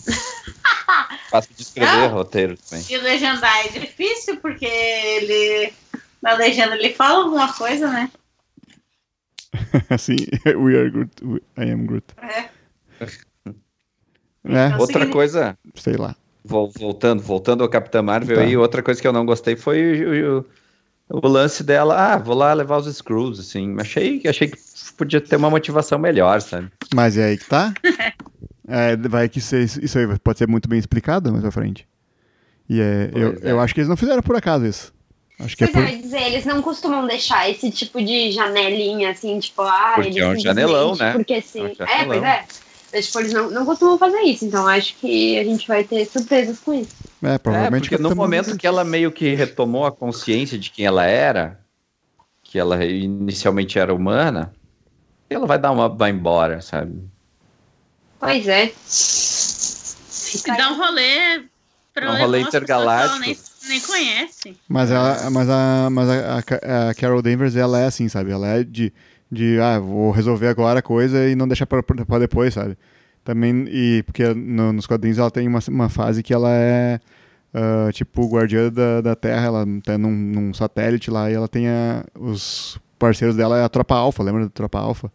Fácil 1.31 1.55
de 1.57 1.63
escrever 1.63 1.89
Ah. 2.05 2.07
roteiro 2.09 2.57
também. 2.59 2.85
E 2.89 2.97
legendar 2.99 3.67
é 3.67 3.69
difícil, 3.69 4.37
porque 4.37 4.67
ele. 4.67 5.73
Na 6.23 6.35
legenda 6.35 6.75
ele 6.77 6.95
fala 6.95 7.25
alguma 7.25 7.53
coisa, 7.53 7.89
né? 7.91 8.11
assim, 9.91 10.17
we 10.57 10.77
are 10.79 10.91
Groot, 10.91 11.25
we- 11.25 11.43
I 11.57 11.71
am 11.73 11.87
Groot. 11.87 12.05
É. 12.23 12.49
É, 13.01 14.67
Então, 14.67 14.79
Outra 14.79 15.07
coisa, 15.09 15.57
sei 15.75 15.97
lá. 15.97 16.15
Vol- 16.45 16.71
voltando, 16.79 17.23
voltando 17.23 17.63
ao 17.63 17.69
Capitã 17.69 18.03
Marvel 18.03 18.37
Tá. 18.37 18.43
aí, 18.43 18.57
outra 18.57 18.83
coisa 18.83 19.01
que 19.01 19.07
eu 19.09 19.13
não 19.13 19.25
gostei 19.25 19.57
foi 19.57 20.05
o, 20.05 20.41
o- 20.41 20.45
o 21.25 21.29
lance 21.29 21.63
dela, 21.65 22.15
ah, 22.15 22.19
vou 22.19 22.35
lá 22.37 22.53
levar 22.53 22.79
os 22.79 22.95
Screws, 22.95 23.41
assim. 23.41 23.77
Achei, 23.81 24.23
achei 24.27 24.49
que 24.49 24.59
podia 24.97 25.21
ter 25.21 25.37
uma 25.37 25.51
motivação 25.51 25.99
melhor, 25.99 26.41
sabe? 26.41 26.69
Mas 26.95 27.17
é 27.19 27.25
aí 27.25 27.39
que 27.39 27.47
tá. 27.47 27.73
É, 28.67 28.97
vai 28.97 29.29
que 29.29 29.43
ser, 29.43 29.63
isso 29.63 29.99
aí 29.99 30.19
pode 30.21 30.39
ser 30.39 30.49
muito 30.49 30.67
bem 30.71 30.79
explicado 30.79 31.31
mais 31.31 31.43
pra 31.43 31.51
frente. 31.51 31.87
E 32.67 32.81
é, 32.81 33.11
eu, 33.15 33.37
é. 33.43 33.53
eu 33.53 33.61
acho 33.61 33.75
que 33.75 33.81
eles 33.81 33.91
não 33.91 33.97
fizeram 33.97 34.23
por 34.23 34.35
acaso 34.37 34.65
isso. 34.65 34.91
Acho 35.39 35.55
que 35.55 35.65
é 35.65 35.67
é, 35.67 35.71
por. 35.71 35.85
dizer, 35.85 36.23
eles 36.23 36.47
não 36.47 36.63
costumam 36.63 37.07
deixar 37.07 37.51
esse 37.51 37.71
tipo 37.71 38.03
de 38.03 38.33
janelinha, 38.33 39.11
assim, 39.11 39.39
tipo, 39.39 39.61
ah, 39.61 39.93
Porque 39.97 40.09
eles 40.09 40.23
é 40.23 40.29
um 40.29 40.39
janelão, 40.39 40.97
né? 40.97 41.13
Porque 41.13 41.35
É 41.35 41.41
sim. 41.43 41.63
um 41.79 41.85
É, 41.85 42.05
pois 42.07 42.23
é. 42.23 42.45
Tipo, 43.03 43.21
eles 43.21 43.33
não, 43.33 43.51
não 43.51 43.65
costumam 43.65 43.99
fazer 43.99 44.21
isso, 44.21 44.45
então 44.45 44.67
acho 44.69 44.95
que 44.97 45.39
a 45.39 45.45
gente 45.45 45.67
vai 45.67 45.83
ter 45.85 46.05
surpresas 46.07 46.59
com 46.61 46.75
isso. 46.75 46.91
É, 47.23 47.35
É, 47.35 47.39
provavelmente 47.39 47.89
porque 47.89 48.03
no 48.03 48.15
momento 48.15 48.57
que 48.57 48.67
ela 48.67 48.85
meio 48.85 49.11
que 49.11 49.35
retomou 49.35 49.85
a 49.87 49.93
consciência 49.93 50.59
de 50.59 50.71
quem 50.71 50.85
ela 50.87 51.05
era, 51.05 51.61
que 52.43 52.59
ela 52.59 52.85
inicialmente 52.85 53.79
era 53.79 53.95
humana, 53.95 54.53
ela 55.29 55.47
vai 55.47 55.59
dar 55.59 55.73
uma 55.73 55.89
vai 55.89 56.11
embora, 56.11 56.61
sabe? 56.61 57.03
Pois 58.21 58.47
é. 58.49 58.67
E 58.67 58.73
Fica 60.39 60.57
dá 60.57 60.71
um 60.73 60.77
rolê 60.77 61.43
pra 61.93 62.13
Um 62.13 62.19
rolê 62.19 62.41
intergaláctico. 62.41 63.21
Nem, 63.21 63.37
nem 63.69 63.81
conhece. 63.81 64.57
Mas, 64.69 64.91
ela, 64.91 65.31
mas, 65.31 65.49
a, 65.49 65.89
mas 65.91 66.09
a, 66.09 66.39
a- 66.39 66.91
a 66.91 66.95
Carol 66.95 67.23
Danvers, 67.23 67.57
ela 67.57 67.81
é 67.81 67.87
assim, 67.87 68.09
sabe? 68.09 68.31
Ela 68.31 68.49
é 68.49 68.65
de, 68.65 68.93
de 69.31 69.59
ah, 69.61 69.79
vou 69.79 70.11
resolver 70.11 70.49
agora 70.49 70.79
a 70.81 70.83
coisa 70.83 71.27
e 71.29 71.35
não 71.35 71.49
deixar 71.49 71.67
pra 71.67 72.19
depois, 72.19 72.55
sabe? 72.55 72.77
Também, 73.25 73.67
e 73.69 74.03
porque 74.05 74.35
no- 74.35 74.73
nos 74.73 74.87
quadrinhos 74.87 75.19
ela 75.19 75.31
tem 75.31 75.49
uma, 75.49 75.61
uma 75.69 75.89
fase 75.89 76.23
que 76.23 76.33
ela 76.35 76.51
é 76.51 77.01
ah, 77.53 77.91
tipo 77.93 78.27
guardiã 78.29 78.71
da, 78.71 79.01
da 79.01 79.17
Terra, 79.17 79.47
ela 79.47 79.67
tá 79.85 79.97
num, 79.97 80.11
num 80.11 80.53
satélite 80.55 81.11
lá 81.11 81.31
e 81.31 81.35
ela 81.35 81.49
tem 81.49 81.69
a- 81.69 82.05
os 82.19 82.79
parceiros 82.99 83.37
dela 83.37 83.59
é 83.59 83.65
a 83.65 83.69
Tropa 83.69 83.95
Alpha, 83.95 84.23
lembra 84.23 84.45
da 84.45 84.51
Tropa 84.51 84.79
Alpha? 84.79 85.11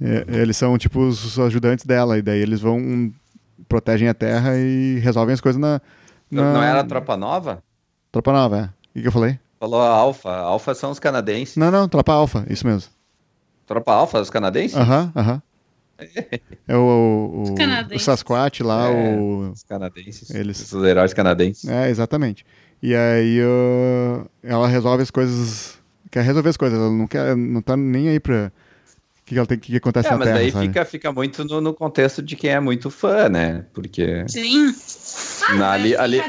É, 0.00 0.24
eles 0.40 0.56
são 0.56 0.76
tipo 0.76 1.00
os, 1.00 1.38
ajudantes 1.38 1.84
dela, 1.84 2.18
e 2.18 2.22
daí 2.22 2.40
eles 2.40 2.60
vão, 2.60 3.12
protegem 3.68 4.08
a 4.08 4.14
Terra 4.14 4.56
e 4.56 4.98
resolvem 4.98 5.32
as 5.32 5.40
coisas 5.40 5.60
na. 5.60 5.80
na 6.30 6.52
Não 6.52 6.62
era 6.62 6.80
a 6.80 6.84
Tropa 6.84 7.16
Nova? 7.16 7.62
Tropa 8.10 8.32
Nova, 8.32 8.56
é. 8.58 8.62
O 8.64 8.70
que, 8.94 9.02
que 9.02 9.08
eu 9.08 9.12
falei? 9.12 9.38
Falou 9.58 9.80
a 9.80 9.88
Alfa. 9.88 10.30
A 10.30 10.40
Alfa 10.40 10.74
são 10.74 10.90
os 10.90 10.98
canadenses. 10.98 11.56
Não, 11.56 11.70
não, 11.70 11.88
Tropa 11.88 12.12
Alpha, 12.12 12.44
isso 12.50 12.66
mesmo. 12.66 12.90
Tropa 13.66 13.92
Alfa, 13.92 14.20
os 14.20 14.30
canadenses? 14.30 14.76
Aham, 14.76 15.12
aham. 15.16 15.42
É 16.66 16.76
o, 16.76 16.80
o, 16.80 17.42
Os 17.42 17.50
o, 17.50 17.54
canadenses. 17.54 18.02
Sasquatch 18.04 18.60
lá, 18.62 18.88
É. 18.88 18.90
o. 18.90 19.50
Os 19.52 19.62
canadenses. 19.62 20.30
Eles- 20.30 20.72
Os 20.72 20.82
heróis 20.84 21.12
canadenses. 21.12 21.68
É, 21.68 21.88
exatamente. 21.90 22.44
E 22.82 22.94
aí 22.94 23.40
uh, 23.42 24.28
ela 24.42 24.66
resolve 24.66 25.02
as 25.02 25.10
coisas. 25.10 25.78
Quer 26.10 26.22
resolver 26.24 26.48
as 26.48 26.56
coisas, 26.56 26.78
ela 26.78 26.90
não 26.90 27.06
quer. 27.06 27.36
não 27.36 27.60
tá 27.62 27.76
nem 27.76 28.08
aí 28.08 28.18
pra. 28.18 28.50
O 29.20 29.24
que, 29.26 29.34
que 29.34 29.38
ela 29.38 29.46
tem 29.46 29.58
que 29.58 29.74
acontece 29.76 30.08
É, 30.08 30.10
na 30.12 30.18
mas 30.18 30.28
Terra, 30.28 30.50
sabe? 30.52 30.66
fica, 30.66 30.84
fica 30.84 31.12
muito 31.12 31.44
no, 31.44 31.60
no 31.60 31.72
contexto 31.72 32.20
de 32.22 32.34
quem 32.36 32.50
é 32.50 32.60
muito 32.60 32.90
fã, 32.90 33.28
né? 33.28 33.64
Porque 33.72 34.24
Sim. 34.28 34.74
na, 35.56 35.70
ali, 35.72 35.96
ali, 35.96 36.20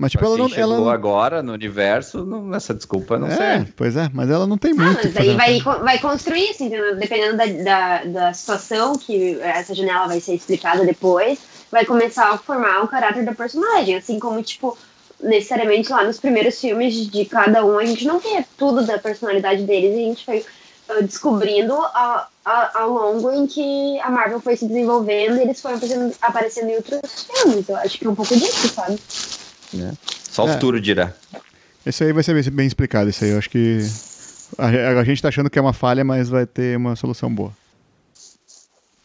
Mas 0.00 0.12
tipo, 0.12 0.24
ela 0.24 0.38
não. 0.38 0.48
chegou 0.48 0.62
Ela, 0.76 0.92
agora 0.94 1.42
no 1.42 1.52
universo, 1.52 2.24
não, 2.24 2.54
essa 2.54 2.72
desculpa 2.72 3.18
não 3.18 3.28
é, 3.28 3.36
serve. 3.36 3.72
pois 3.76 3.96
é, 3.96 4.10
mas 4.14 4.30
ela 4.30 4.46
não 4.46 4.56
tem 4.56 4.72
Ah, 4.72 4.74
muito. 4.82 5.04
mas 5.04 5.16
aí 5.18 5.36
vai, 5.36 5.60
vai 5.60 5.98
construir 5.98 6.50
entendeu? 6.50 6.96
Dependendo 6.96 7.36
da, 7.36 7.46
da, 7.46 8.04
da 8.04 8.32
situação 8.32 8.96
que 8.96 9.38
essa 9.40 9.74
janela 9.74 10.06
vai 10.08 10.20
ser 10.20 10.34
explicada 10.34 10.84
depois, 10.84 11.38
vai 11.70 11.84
começar 11.84 12.30
a 12.30 12.38
formar 12.38 12.82
o 12.82 12.88
caráter 12.88 13.24
da 13.24 13.34
personagem. 13.34 13.94
Assim 13.96 14.18
como, 14.18 14.42
tipo, 14.42 14.76
necessariamente 15.22 15.90
lá 15.92 16.02
nos 16.02 16.18
primeiros 16.18 16.58
filmes 16.58 16.94
de 16.94 17.24
cada 17.26 17.64
um, 17.64 17.78
a 17.78 17.84
gente 17.84 18.06
não 18.06 18.18
vê 18.18 18.42
tudo 18.56 18.84
da 18.86 18.98
personalidade 18.98 19.64
deles 19.64 19.90
e 19.94 19.98
a 20.02 20.06
gente 20.06 20.24
foi 20.24 20.38
uh, 20.88 21.02
descobrindo 21.02 21.74
a- 21.74 22.26
a- 22.42 22.80
ao 22.80 22.90
longo 22.90 23.30
em 23.30 23.46
que 23.46 24.00
a 24.00 24.10
Marvel 24.10 24.40
foi 24.40 24.56
se 24.56 24.66
desenvolvendo 24.66 25.36
e 25.36 25.42
eles 25.42 25.60
foram 25.60 25.78
aparecendo 26.22 26.70
em 26.70 26.76
outros 26.76 27.00
filmes. 27.30 27.68
Eu 27.68 27.76
acho 27.76 27.98
que 27.98 28.06
é 28.06 28.10
um 28.10 28.14
pouco 28.14 28.34
disso, 28.34 28.68
sabe? 28.68 28.98
Só 30.30 30.44
o 30.44 30.48
É. 30.48 30.52
futuro 30.54 30.80
dirá. 30.80 31.12
Esse 31.84 32.04
aí 32.04 32.12
vai 32.12 32.22
ser 32.22 32.34
bem, 32.50 32.66
explicado, 32.66 33.08
isso 33.10 33.24
aí. 33.24 33.30
Eu 33.30 33.38
acho 33.38 33.48
que. 33.50 33.78
A, 34.58 34.66
a 35.00 35.04
gente 35.04 35.22
tá 35.22 35.28
achando 35.28 35.48
que 35.48 35.58
é 35.58 35.62
uma 35.62 35.72
falha, 35.72 36.04
mas 36.04 36.28
vai 36.28 36.44
ter 36.46 36.76
uma 36.76 36.94
solução 36.96 37.32
boa. 37.34 37.52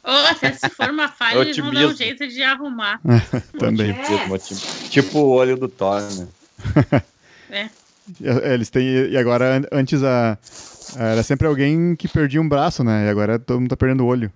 Ou 0.04 0.14
até 0.28 0.52
se 0.54 0.70
for 0.70 0.90
uma 0.90 1.08
falha, 1.12 1.40
eles 1.40 1.58
vão 1.58 1.74
dar 1.74 1.88
um 1.88 1.96
jeito 1.96 2.28
de 2.28 2.44
arrumar. 2.44 3.00
Também. 3.58 3.92
É. 3.92 4.38
Tipo 4.90 5.20
o 5.20 5.30
olho 5.30 5.56
do 5.58 5.68
Thor, 5.68 6.02
né? 6.02 6.28
É. 7.50 7.70
E- 8.22 8.28
Eles 8.54 8.70
têm. 8.70 8.86
E 8.86 9.18
agora, 9.18 9.58
an- 9.58 9.68
antes 9.72 10.04
a. 10.04 10.38
Era 10.98 11.24
sempre 11.24 11.48
alguém 11.48 11.96
que 11.96 12.08
perdia 12.08 12.40
um 12.42 12.48
braço, 12.48 12.84
né? 12.84 13.08
E 13.08 13.10
agora 13.10 13.40
todo 13.40 13.60
mundo 13.60 13.70
tá 13.70 13.76
perdendo 13.78 14.04
o 14.04 14.08
olho. 14.08 14.32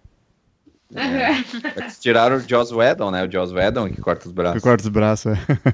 Eles 0.91 1.99
Tiraram 1.99 2.37
o 2.37 2.39
Joss 2.39 2.73
Whedon, 2.73 3.11
né? 3.11 3.23
O 3.25 3.31
Joss 3.31 3.53
Whedon 3.53 3.89
que 3.91 4.01
corta 4.01 4.25
os 4.25 4.31
Que 4.31 4.35
braços. 4.35 4.61
corta 4.63 4.83
os 4.83 4.89
braços. 4.89 5.31
É. 5.33 5.73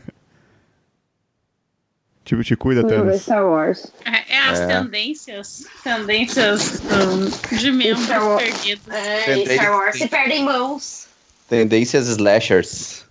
tipo, 2.26 2.44
te 2.44 2.56
cuida, 2.58 2.84
Thanos. 2.86 3.22
Star 3.22 3.46
Wars. 3.48 3.88
É, 4.04 4.34
é 4.36 4.40
as 4.50 4.60
É. 4.60 4.68
tendências. 4.68 5.66
Tendências 5.84 6.82
um, 6.82 7.56
de 7.58 7.72
membros 7.72 8.06
perdidos. 8.38 8.88
É, 8.90 9.24
Tendência- 9.24 9.54
Star 9.56 9.72
Wars 9.72 9.98
se 9.98 10.08
perdem 10.08 10.44
mãos. 10.44 11.08
Tendências 11.48 12.08
slashers. 12.08 13.06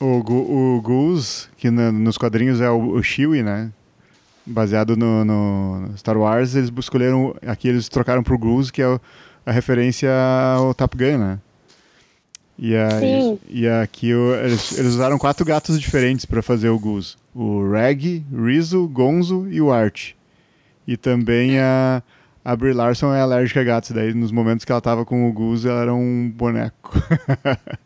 O, 0.00 0.22
Gu- 0.22 0.76
o 0.76 0.80
Goose, 0.82 1.46
que 1.56 1.70
na- 1.70 1.90
nos 1.90 2.18
quadrinhos 2.18 2.60
é 2.60 2.68
o, 2.70 2.92
o 2.94 3.02
Chewie, 3.02 3.42
né? 3.42 3.70
Baseado 4.44 4.96
no, 4.96 5.24
no 5.24 5.96
Star 5.96 6.16
Wars, 6.18 6.54
eles 6.54 6.70
escolheram. 6.78 7.34
Aqui 7.46 7.68
eles 7.68 7.88
trocaram 7.88 8.22
pro 8.22 8.36
Goose, 8.38 8.70
que 8.72 8.82
é 8.82 8.88
o- 8.88 9.00
a 9.46 9.52
referência 9.52 10.10
ao 10.56 10.74
Top 10.74 10.96
Gun, 10.96 11.18
né? 11.18 11.38
E, 12.58 12.72
Sim. 13.00 13.38
e 13.48 13.68
aqui 13.68 14.10
eles, 14.10 14.78
eles 14.78 14.94
usaram 14.94 15.18
quatro 15.18 15.44
gatos 15.44 15.78
diferentes 15.80 16.24
para 16.24 16.42
fazer 16.42 16.68
o 16.68 16.78
Goose: 16.78 17.16
o 17.34 17.68
Reg, 17.70 18.24
Rizzo, 18.32 18.86
Gonzo 18.86 19.48
e 19.50 19.60
o 19.60 19.72
Art. 19.72 20.12
E 20.86 20.96
também 20.96 21.58
a, 21.58 22.02
a 22.44 22.54
Brie 22.54 22.72
Larson 22.72 23.12
é 23.12 23.20
alérgica 23.20 23.60
a 23.60 23.64
gatos, 23.64 23.90
daí 23.90 24.14
nos 24.14 24.30
momentos 24.30 24.64
que 24.64 24.70
ela 24.70 24.80
tava 24.80 25.04
com 25.04 25.28
o 25.28 25.32
Goose, 25.32 25.68
ela 25.68 25.82
era 25.82 25.94
um 25.94 26.30
boneco. 26.30 26.92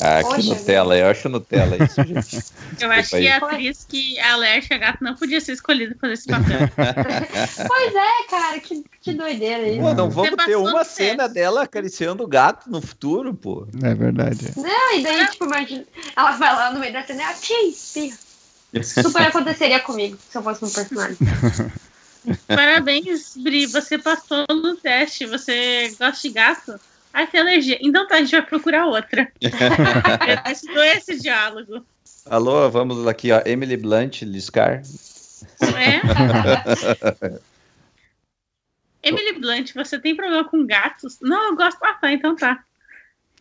Ah, 0.00 0.22
que 0.22 0.36
Poxa. 0.36 0.54
Nutella, 0.54 0.96
eu 0.96 1.06
acho 1.08 1.28
Nutella 1.28 1.84
isso, 1.84 2.02
gente. 2.04 2.44
Eu 2.80 2.90
acho 2.90 3.10
que 3.10 3.28
a 3.28 3.36
atriz 3.36 3.86
que 3.88 4.18
é 4.18 4.22
a 4.70 4.78
gato 4.78 5.04
não 5.04 5.14
podia 5.14 5.40
ser 5.40 5.52
escolhida 5.52 5.94
pra 5.94 6.08
fazer 6.08 6.14
esse 6.14 6.26
papel. 6.26 6.58
Pois 7.68 7.94
é, 7.94 8.26
cara, 8.30 8.60
que, 8.60 8.84
que 9.00 9.12
doideira 9.12 9.68
isso. 9.68 9.80
Pô, 9.80 9.94
não 9.94 10.10
vamos 10.10 10.30
Você 10.30 10.46
ter 10.46 10.56
uma 10.56 10.84
cena 10.84 11.24
teste. 11.24 11.34
dela 11.34 11.62
acariciando 11.62 12.22
o 12.22 12.26
gato 12.26 12.70
no 12.70 12.80
futuro, 12.80 13.34
pô. 13.34 13.66
é 13.82 13.94
verdade. 13.94 14.46
é. 14.56 14.60
Não, 14.60 14.98
e 14.98 15.02
daí, 15.02 15.26
tipo, 15.28 15.44
imagina, 15.44 15.84
ela 16.16 16.30
vai 16.32 16.54
lá 16.54 16.72
no 16.72 16.80
meio 16.80 16.92
da 16.92 17.04
cena 17.04 17.22
e 17.22 17.24
ela, 17.24 17.68
espirra. 17.68 18.18
Super 18.82 19.22
aconteceria 19.28 19.80
comigo, 19.80 20.18
se 20.30 20.36
eu 20.38 20.42
fosse 20.42 20.64
um 20.64 20.70
personagem. 20.70 21.16
Parabéns, 22.48 23.36
Bri, 23.36 23.66
você 23.66 23.98
passou 23.98 24.46
no 24.48 24.76
teste. 24.76 25.26
Você 25.26 25.94
gosta 25.98 26.26
de 26.26 26.34
gato? 26.34 26.80
Ai, 27.14 27.28
tem 27.28 27.40
alergia. 27.40 27.78
Então 27.80 28.08
tá, 28.08 28.16
a 28.16 28.18
gente 28.18 28.32
vai 28.32 28.42
procurar 28.42 28.86
outra. 28.86 29.30
Eu 29.40 30.52
estudou 30.52 30.82
esse 30.82 31.16
diálogo. 31.20 31.86
Alô, 32.26 32.68
vamos 32.68 33.06
aqui, 33.06 33.30
ó. 33.30 33.40
Emily 33.46 33.76
Blunt, 33.76 34.22
Liscar. 34.22 34.82
É? 35.62 36.00
Emily 39.00 39.38
Blunt, 39.38 39.72
você 39.74 39.96
tem 40.00 40.16
problema 40.16 40.42
com 40.42 40.66
gatos? 40.66 41.18
Não, 41.20 41.50
eu 41.50 41.56
gosto. 41.56 41.78
Ah, 41.84 41.94
tá, 41.94 42.12
então 42.12 42.34
tá. 42.34 42.64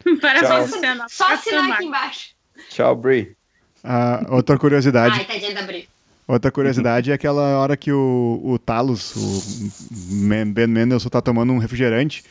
Parabéns, 0.21 0.69
Só, 0.69 0.78
você 0.78 0.86
é 0.86 0.95
só 1.09 1.34
assinar 1.34 1.71
aqui 1.71 1.86
embaixo. 1.86 2.36
Tchau, 2.69 2.95
Brie. 2.95 3.36
Ah, 3.84 4.24
outra 4.30 4.59
curiosidade. 4.59 5.15
Ai, 5.17 5.26
tadinha 5.26 5.53
da 5.55 5.63
Bri. 5.63 5.89
Outra 6.28 6.51
curiosidade 6.51 7.09
é 7.09 7.13
aquela 7.15 7.57
hora 7.57 7.76
que 7.76 7.91
o, 7.91 8.39
o 8.43 8.59
Talos, 8.59 9.15
o 9.15 10.13
Ben 10.53 10.67
Mendelsohn, 10.67 11.09
tá 11.09 11.21
tomando 11.21 11.51
um 11.53 11.57
refrigerante 11.57 12.24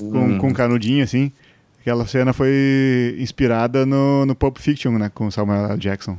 com, 0.00 0.18
Hum. 0.18 0.38
com 0.38 0.48
um 0.48 0.52
canudinho, 0.52 1.04
assim. 1.04 1.30
Aquela 1.80 2.06
cena 2.06 2.32
foi 2.32 3.16
inspirada 3.18 3.86
no, 3.86 4.26
no 4.26 4.34
Pulp 4.34 4.58
Fiction, 4.58 4.92
né? 4.98 5.10
Com 5.14 5.30
Samuel 5.30 5.70
L. 5.72 5.78
Jackson. 5.78 6.18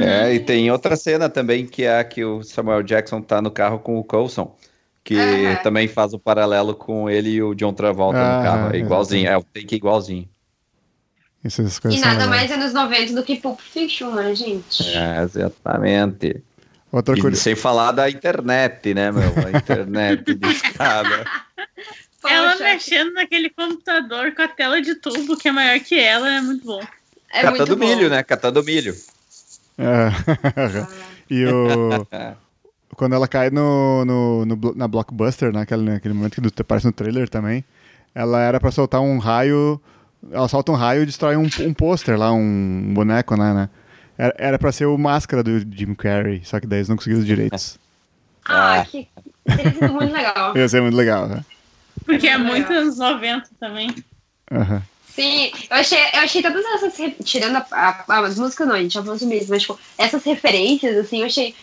É, 0.00 0.32
e 0.34 0.38
tem 0.38 0.70
outra 0.70 0.94
cena 0.94 1.28
também, 1.28 1.66
que 1.66 1.82
é 1.82 1.98
a 1.98 2.04
que 2.04 2.24
o 2.24 2.42
Samuel 2.44 2.82
Jackson 2.84 3.20
tá 3.20 3.42
no 3.42 3.50
carro 3.50 3.80
com 3.80 3.98
o 3.98 4.04
Coulson, 4.04 4.54
que 5.02 5.16
Aham. 5.18 5.56
também 5.64 5.88
faz 5.88 6.12
o 6.14 6.20
paralelo 6.20 6.72
com 6.72 7.10
ele 7.10 7.30
e 7.30 7.42
o 7.42 7.52
John 7.52 7.72
Travolta 7.72 8.18
Ah, 8.20 8.36
no 8.38 8.42
carro. 8.44 8.74
É 8.76 8.78
igualzinho, 8.78 9.28
é 9.28 9.36
o 9.36 9.42
take 9.42 9.74
igualzinho. 9.74 10.28
Essas 11.44 11.80
coisas 11.80 11.98
E 11.98 12.04
nada 12.04 12.28
mais 12.28 12.52
anos 12.52 12.72
90 12.72 13.14
do 13.14 13.24
que 13.24 13.34
Pulp 13.40 13.58
Fiction, 13.58 14.12
né, 14.14 14.32
gente? 14.36 14.84
É, 14.96 15.20
exatamente. 15.24 16.40
Outra 16.92 17.18
E 17.18 17.20
coisa. 17.20 17.36
sem 17.36 17.56
falar 17.56 17.90
da 17.90 18.08
internet, 18.08 18.94
né, 18.94 19.10
meu? 19.10 19.22
A 19.44 19.50
internet 19.58 20.32
de 20.32 20.54
escada. 22.28 22.34
Ela 22.64 22.72
mexendo 22.74 23.12
naquele 23.12 23.50
computador 23.50 24.34
com 24.34 24.42
a 24.42 24.48
tela 24.48 24.80
de 24.80 24.94
tubo 24.94 25.36
que 25.36 25.48
é 25.48 25.52
maior 25.52 25.78
que 25.80 25.98
ela 25.98 26.30
é 26.30 26.40
muito 26.40 26.64
bom. 26.64 26.80
é 27.32 27.42
Catando 27.42 27.76
milho, 27.76 28.08
né? 28.10 28.22
Catando 28.22 28.62
milho. 28.64 28.94
É. 29.78 30.08
e 31.30 31.44
o. 31.46 32.06
Quando 32.94 33.14
ela 33.14 33.26
cai 33.26 33.48
no, 33.50 34.04
no, 34.04 34.44
no 34.44 34.74
na 34.76 34.86
Blockbuster, 34.86 35.50
naquele, 35.52 35.82
naquele 35.82 36.12
momento 36.14 36.34
que 36.34 36.40
do- 36.42 36.52
aparece 36.60 36.86
no 36.86 36.92
trailer 36.92 37.26
também, 37.28 37.64
ela 38.14 38.40
era 38.40 38.60
pra 38.60 38.70
soltar 38.70 39.00
um 39.00 39.18
raio. 39.18 39.80
Ela 40.30 40.46
solta 40.46 40.70
um 40.70 40.74
raio 40.76 41.02
e 41.02 41.06
destrói 41.06 41.36
um, 41.36 41.48
um 41.60 41.74
pôster 41.74 42.16
lá, 42.18 42.30
um 42.32 42.92
boneco, 42.94 43.34
né? 43.34 43.54
né? 43.54 43.68
Era, 44.16 44.34
era 44.38 44.58
pra 44.58 44.70
ser 44.70 44.84
o 44.84 44.96
máscara 44.98 45.42
do 45.42 45.58
Jim 45.58 45.94
Carrey, 45.94 46.42
só 46.44 46.60
que 46.60 46.66
daí 46.66 46.80
eles 46.80 46.88
não 46.88 46.96
conseguiram 46.96 47.20
os 47.20 47.26
direitos. 47.26 47.78
Ah, 48.44 48.84
que 48.88 49.08
teria 49.46 49.72
sido 49.72 49.92
muito 49.92 50.12
legal. 50.12 50.54
Ia 50.56 50.68
ser 50.68 50.82
muito 50.82 50.94
legal, 50.96 51.26
né? 51.26 51.44
Porque 52.04 52.28
é 52.28 52.38
Muito 52.38 52.72
anos 52.72 52.98
90 52.98 53.48
também. 53.58 53.88
Aham. 54.50 54.82
Sim, 55.14 55.50
eu 55.70 55.76
achei, 55.76 55.98
eu 56.14 56.20
achei 56.20 56.42
todas 56.42 56.64
essas, 56.64 56.94
tirando 57.22 57.56
a, 57.56 57.66
a- 57.70 58.04
a- 58.08 58.20
as 58.26 58.38
músicas 58.38 58.66
não, 58.66 58.74
a 58.74 58.82
gente 58.82 58.94
já 58.94 59.02
falou 59.02 59.18
sobre 59.18 59.36
isso, 59.36 59.50
mas 59.50 59.60
tipo, 59.60 59.78
essas 59.98 60.24
referências, 60.24 60.96
assim, 60.96 61.20
eu 61.20 61.26
achei, 61.26 61.54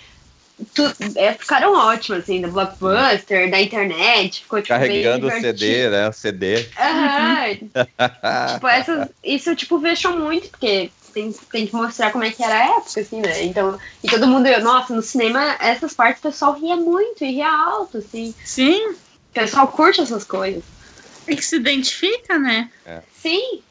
tu, 0.75 0.83
é, 1.15 1.33
ficaram 1.33 1.73
ótimas, 1.73 2.23
assim, 2.23 2.41
da 2.41 2.47
Blockbuster, 2.47 3.49
da 3.49 3.59
internet, 3.59 4.41
ficou 4.41 4.61
tipo 4.61 4.69
Carregando 4.77 5.27
o 5.27 5.31
CD, 5.31 5.89
né? 5.89 6.07
O 6.09 6.13
CD. 6.13 6.65
Aham, 6.77 7.57
tipo, 8.53 8.67
essas, 8.67 9.09
isso, 9.23 9.55
tipo, 9.55 9.81
fechou 9.81 10.15
muito, 10.15 10.47
porque 10.49 10.91
tem, 11.11 11.31
tem 11.51 11.65
que 11.65 11.73
mostrar 11.73 12.11
como 12.11 12.23
é 12.23 12.29
que 12.29 12.43
era 12.43 12.53
a 12.53 12.77
época, 12.77 13.01
assim, 13.01 13.19
né, 13.19 13.45
então, 13.45 13.79
e 14.03 14.07
todo 14.09 14.27
mundo, 14.27 14.47
nossa, 14.61 14.93
no 14.93 15.01
cinema, 15.01 15.57
essas 15.59 15.95
partes 15.95 16.19
o 16.19 16.23
pessoal 16.23 16.53
ria 16.53 16.75
muito, 16.75 17.23
e 17.23 17.31
ria 17.31 17.51
alto, 17.51 17.97
assim, 17.97 18.35
Sim, 18.45 18.95
o 19.29 19.33
pessoal 19.33 19.67
curte 19.67 20.01
essas 20.01 20.23
coisas. 20.23 20.63
e 21.27 21.35
que 21.35 21.43
se 21.45 21.55
identifica, 21.57 22.39
né? 22.39 22.69
Sim, 23.15 23.61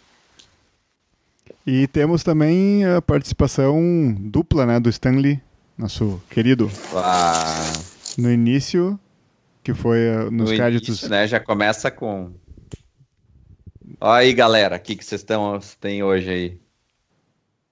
E 1.67 1.87
temos 1.89 2.23
também 2.23 2.85
a 2.85 3.03
participação 3.03 4.15
dupla, 4.19 4.65
né? 4.65 4.79
Do 4.81 4.89
Stanley, 4.89 5.41
nosso 5.77 6.23
querido, 6.31 6.71
Ah, 6.95 7.73
no 8.17 8.31
início, 8.31 8.99
que 9.63 9.75
foi 9.75 9.99
uh, 10.09 10.31
nos 10.31 10.51
no 10.51 10.57
créditos. 10.57 10.89
início, 10.89 11.09
né? 11.09 11.27
Já 11.27 11.41
começa 11.41 11.91
com. 11.91 12.33
Olha 14.01 14.21
aí, 14.21 14.33
galera, 14.33 14.77
o 14.77 14.81
que 14.81 14.95
que 14.97 15.05
vocês 15.05 15.21
estão 15.21 15.59
tem 15.81 16.03
hoje 16.03 16.31
aí? 16.31 16.61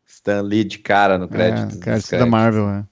Stan 0.06 0.40
Lee 0.42 0.64
de 0.64 0.78
cara 0.78 1.18
no 1.18 1.28
crédito. 1.28 1.76
É, 1.76 1.80
créditos 1.80 2.10
da 2.10 2.26
Marvel, 2.26 2.66
né? 2.66 2.84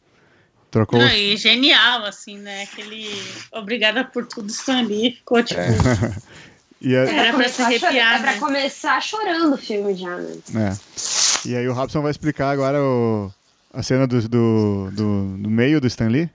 Trocou. 0.75 0.99
Não, 0.99 1.07
e 1.09 1.37
genial, 1.37 2.05
assim, 2.05 2.37
né? 2.37 2.64
Aquele 2.64 3.09
obrigada 3.53 4.03
por 4.05 4.27
tudo, 4.27 4.51
Stan 4.51 4.81
Lee. 4.81 5.12
Ficou 5.12 5.41
tipo. 5.43 5.61
É. 5.61 5.68
E, 6.83 6.95
a- 6.95 7.05
Era 7.05 7.33
pra 7.33 7.49
se 7.49 7.62
arrepiar, 7.62 8.16
é 8.16 8.18
pra 8.20 8.33
né? 8.33 8.39
começar 8.41 9.01
chorando 9.01 9.55
o 9.55 9.57
filme 9.57 9.95
já, 9.95 10.16
né. 10.18 10.37
é. 10.57 11.49
E 11.49 11.57
aí 11.57 11.66
o 11.66 11.72
Robson 11.72 12.03
vai 12.03 12.11
explicar 12.11 12.51
agora 12.51 12.79
o- 12.83 13.33
a 13.72 13.83
cena 13.83 14.07
do, 14.07 14.20
do, 14.29 14.91
do, 14.91 15.37
do 15.39 15.49
meio 15.49 15.81
do 15.81 15.87
Stan 15.87 16.09
Lee. 16.09 16.29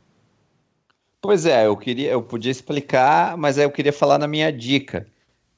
Pois 1.22 1.46
é, 1.46 1.68
eu 1.68 1.78
queria, 1.78 2.10
eu 2.12 2.24
podia 2.24 2.52
explicar, 2.52 3.38
mas 3.38 3.60
aí 3.60 3.66
eu 3.66 3.70
queria 3.70 3.94
falar 3.94 4.18
na 4.18 4.28
minha 4.28 4.52
dica. 4.52 5.06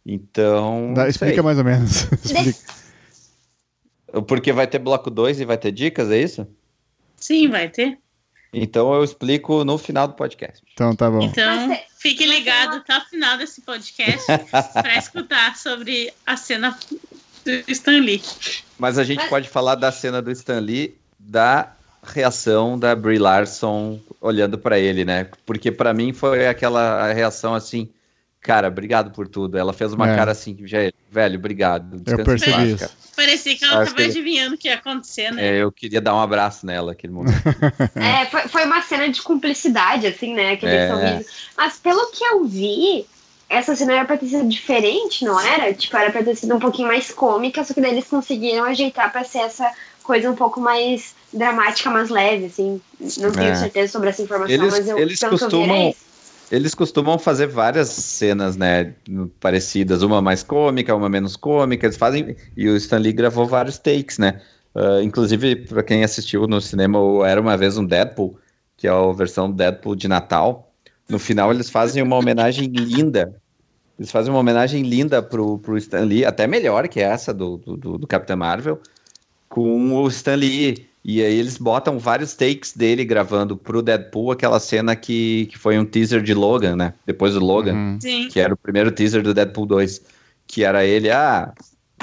Então. 0.06 0.94
Dá- 0.94 1.08
explica 1.08 1.36
sei. 1.36 1.44
mais 1.44 1.58
ou 1.60 1.64
menos. 1.64 2.08
Explica. 2.26 2.60
Porque 4.28 4.52
vai 4.52 4.68
ter 4.68 4.80
bloco 4.80 5.10
2 5.10 5.40
e 5.40 5.46
vai 5.46 5.58
ter 5.58 5.72
dicas, 5.72 6.10
é 6.12 6.18
isso? 6.18 6.46
Sim, 7.16 7.48
vai 7.48 7.70
ter. 7.70 7.98
Então 8.54 8.94
eu 8.94 9.04
explico 9.04 9.64
no 9.64 9.78
final 9.78 10.08
do 10.08 10.14
podcast. 10.14 10.62
Então 10.74 10.96
tá 10.96 11.10
bom. 11.10 11.22
Então, 11.22 11.72
é- 11.72 11.86
fique 11.98 12.24
é 12.24 12.28
ligado 12.28 12.78
até 12.78 12.98
o 12.98 13.02
final 13.02 13.38
desse 13.38 13.62
podcast 13.62 14.26
para 14.74 14.98
escutar 14.98 15.56
sobre 15.56 16.12
a 16.26 16.36
cena 16.36 16.78
do 17.46 17.72
Stan 17.72 18.00
Lee. 18.00 18.22
Mas 18.78 18.98
a 18.98 19.04
gente 19.04 19.20
Mas- 19.20 19.30
pode 19.30 19.48
falar 19.50 19.76
da 19.76 19.92
cena 19.92 20.22
do 20.22 20.32
Stan 20.32 20.60
Lee, 20.60 20.96
da 21.18 21.72
reação 22.04 22.78
da 22.78 22.96
Brie 22.96 23.20
Larson 23.20 24.00
olhando 24.20 24.58
pra 24.58 24.80
ele, 24.80 25.06
né? 25.06 25.28
Porque 25.46 25.72
pra 25.72 25.94
mim 25.94 26.12
foi 26.14 26.48
aquela 26.48 27.12
reação 27.14 27.54
assim, 27.54 27.88
cara, 28.42 28.68
obrigado 28.68 29.12
por 29.12 29.28
tudo. 29.28 29.58
Ela 29.58 29.72
fez 29.74 29.94
uma 29.94 30.12
É. 30.12 30.16
cara 30.16 30.32
assim, 30.32 30.54
"Velho, 30.56 30.94
velho, 31.12 31.38
obrigado. 31.40 32.02
Eu 32.06 32.24
percebi 32.24 32.70
isso. 32.72 32.80
cara." 32.80 32.92
Parecia 33.16 33.56
que 33.58 33.64
ela 33.66 33.84
estava 33.84 34.02
adivinhando 34.04 34.56
o 34.56 34.58
que 34.58 34.68
ia 34.68 34.76
acontecer, 34.76 35.32
né? 35.32 35.46
É, 35.48 35.58
eu 35.64 35.72
queria 35.72 36.02
dar 36.02 36.16
um 36.16 36.20
abraço 36.22 36.66
nela 36.66 36.88
naquele 36.88 37.14
momento. 37.14 37.34
É, 37.96 38.26
foi, 38.26 38.42
foi 38.48 38.66
uma 38.66 38.82
cena 38.82 39.10
de 39.10 39.22
cumplicidade, 39.22 40.08
assim, 40.08 40.34
né? 40.34 40.54
Aquele 40.54 40.76
É. 40.76 40.90
sorriso. 40.90 41.30
Mas 41.58 41.78
pelo 41.78 42.08
que 42.12 42.24
eu 42.24 42.44
vi, 42.46 43.06
essa 43.50 43.76
cena 43.76 43.94
era 43.94 44.06
pra 44.06 44.18
ter 44.18 44.28
sido 44.28 44.48
diferente, 44.48 45.24
não 45.26 45.40
era? 45.40 45.74
Tipo, 45.74 45.98
era 45.98 46.10
pra 46.12 46.24
ter 46.24 46.36
sido 46.36 46.56
um 46.56 46.60
pouquinho 46.60 46.88
mais 46.88 47.12
cômica, 47.12 47.64
só 47.64 47.74
que 47.74 47.82
daí 47.82 47.92
eles 47.92 48.08
conseguiram 48.08 48.64
ajeitar 48.64 49.12
pra 49.12 49.24
ser 49.24 49.40
essa 49.40 49.70
coisa 50.02 50.32
um 50.32 50.36
pouco 50.36 50.60
mais 50.60 51.14
dramática, 51.32 51.90
mais 51.90 52.10
leve, 52.10 52.46
assim. 52.46 52.82
Não 53.20 53.32
tenho 53.32 53.52
É. 53.52 53.56
certeza 53.56 53.92
sobre 53.92 54.10
essa 54.10 54.22
informação, 54.22 54.54
Eles- 54.56 54.74
mas 54.74 54.88
eu, 54.88 54.98
eles 54.98 55.20
pelo 55.20 55.38
que 55.38 55.44
eu 55.44 55.50
Eles 56.52 56.76
costumam 56.76 57.18
fazer 57.18 57.48
várias 57.48 57.88
cenas, 57.90 58.58
né, 58.58 58.94
parecidas, 59.40 60.02
uma 60.02 60.22
mais 60.22 60.44
cômica, 60.44 60.94
uma 60.94 61.08
menos 61.08 61.38
cômica, 61.38 61.86
eles 61.88 61.96
fazem, 61.98 62.36
e 62.58 62.68
o 62.68 62.76
Stan 62.76 62.98
Lee 62.98 63.14
gravou 63.14 63.48
vários 63.48 63.78
takes, 63.78 64.18
né, 64.18 64.42
Ah, 64.76 65.02
inclusive, 65.04 65.56
pra 65.68 65.84
quem 65.84 66.04
assistiu 66.04 66.48
no 66.48 66.62
cinema, 66.62 66.98
Era 67.28 67.42
Uma 67.42 67.58
Vez 67.58 67.78
um 67.78 67.86
Deadpool, 67.86 68.38
que 68.78 68.88
é 68.88 68.90
a 68.90 69.12
versão 69.12 69.52
Deadpool 69.52 69.96
de 69.96 70.08
Natal, 70.08 70.74
no 71.10 71.20
final 71.20 71.52
eles 71.52 71.70
fazem 71.70 72.02
uma 72.02 72.16
homenagem 72.18 72.68
linda, 72.68 73.36
eles 74.00 74.12
fazem 74.12 74.32
uma 74.32 74.40
homenagem 74.40 74.84
linda 74.84 75.22
pro, 75.22 75.60
pro 75.60 75.78
Stan 75.78 76.02
Lee, 76.06 76.26
até 76.26 76.48
melhor 76.48 76.88
que 76.88 77.00
essa 77.00 77.34
do, 77.34 77.58
do, 77.58 77.98
do 77.98 78.08
Capitão 78.08 78.38
Marvel, 78.38 78.82
com 79.50 79.94
o 79.94 80.08
Stan 80.08 80.36
Lee. 80.36 80.90
E 81.04 81.24
aí 81.24 81.34
eles 81.40 81.58
botam 81.58 81.98
vários 81.98 82.36
takes 82.36 82.74
dele 82.78 83.04
gravando 83.04 83.58
pro 83.58 83.82
Deadpool 83.82 84.32
aquela 84.32 84.60
cena 84.60 84.96
que, 84.96 85.48
que 85.48 85.58
foi 85.58 85.78
um 85.80 85.86
teaser 85.86 86.22
de 86.22 86.34
Logan, 86.34 86.76
né? 86.76 86.94
Depois 87.06 87.34
do 87.34 87.40
Logan, 87.44 87.74
Uhum. 87.74 87.98
Sim. 88.00 88.28
que 88.28 88.40
era 88.40 88.54
o 88.54 88.58
primeiro 88.58 88.92
teaser 88.92 89.24
do 89.24 89.34
Deadpool 89.34 89.66
2. 89.66 90.02
Que 90.46 90.64
era 90.64 90.86
ele, 90.86 91.10
ah, 91.10 91.54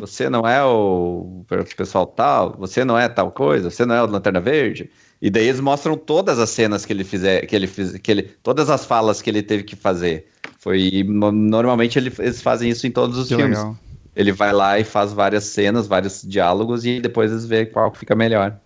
você 0.00 0.28
não 0.28 0.46
é 0.46 0.64
o 0.64 1.44
pessoal 1.76 2.06
tal, 2.06 2.56
você 2.58 2.84
não 2.84 2.98
é 2.98 3.08
tal 3.08 3.30
coisa, 3.30 3.70
você 3.70 3.84
não 3.86 3.94
é 3.94 4.02
o 4.02 4.06
Lanterna 4.06 4.40
Verde. 4.40 4.90
E 5.20 5.28
daí 5.30 5.46
eles 5.48 5.60
mostram 5.60 5.96
todas 5.96 6.38
as 6.38 6.50
cenas 6.50 6.84
que 6.86 6.92
ele 6.92 7.04
fizer, 7.04 7.44
que 7.46 7.54
ele 7.54 7.66
fiz, 7.66 7.96
que 7.98 8.10
ele, 8.10 8.22
todas 8.42 8.70
as 8.70 8.84
falas 8.86 9.20
que 9.20 9.28
ele 9.30 9.42
teve 9.42 9.62
que 9.64 9.76
fazer. 9.76 10.26
Foi 10.58 11.04
no- 11.06 11.30
normalmente 11.32 11.98
ele- 11.98 12.12
eles 12.18 12.40
fazem 12.42 12.70
isso 12.70 12.86
em 12.86 12.90
todos 12.90 13.16
os 13.18 13.28
Que 13.28 13.36
filmes. 13.36 13.58
legal. 13.58 13.76
Ele 14.16 14.32
vai 14.32 14.52
lá 14.52 14.78
e 14.78 14.84
faz 14.84 15.12
várias 15.12 15.44
cenas, 15.44 15.86
vários 15.86 16.22
diálogos 16.22 16.84
e 16.84 17.00
depois 17.00 17.30
eles 17.30 17.46
vê 17.46 17.66
qual 17.66 17.90
que 17.92 17.98
fica 17.98 18.14
melhor. 18.16 18.58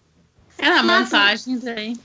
É 0.62 0.70
na 0.70 0.82
montagem 0.82 1.58
daí. 1.58 1.96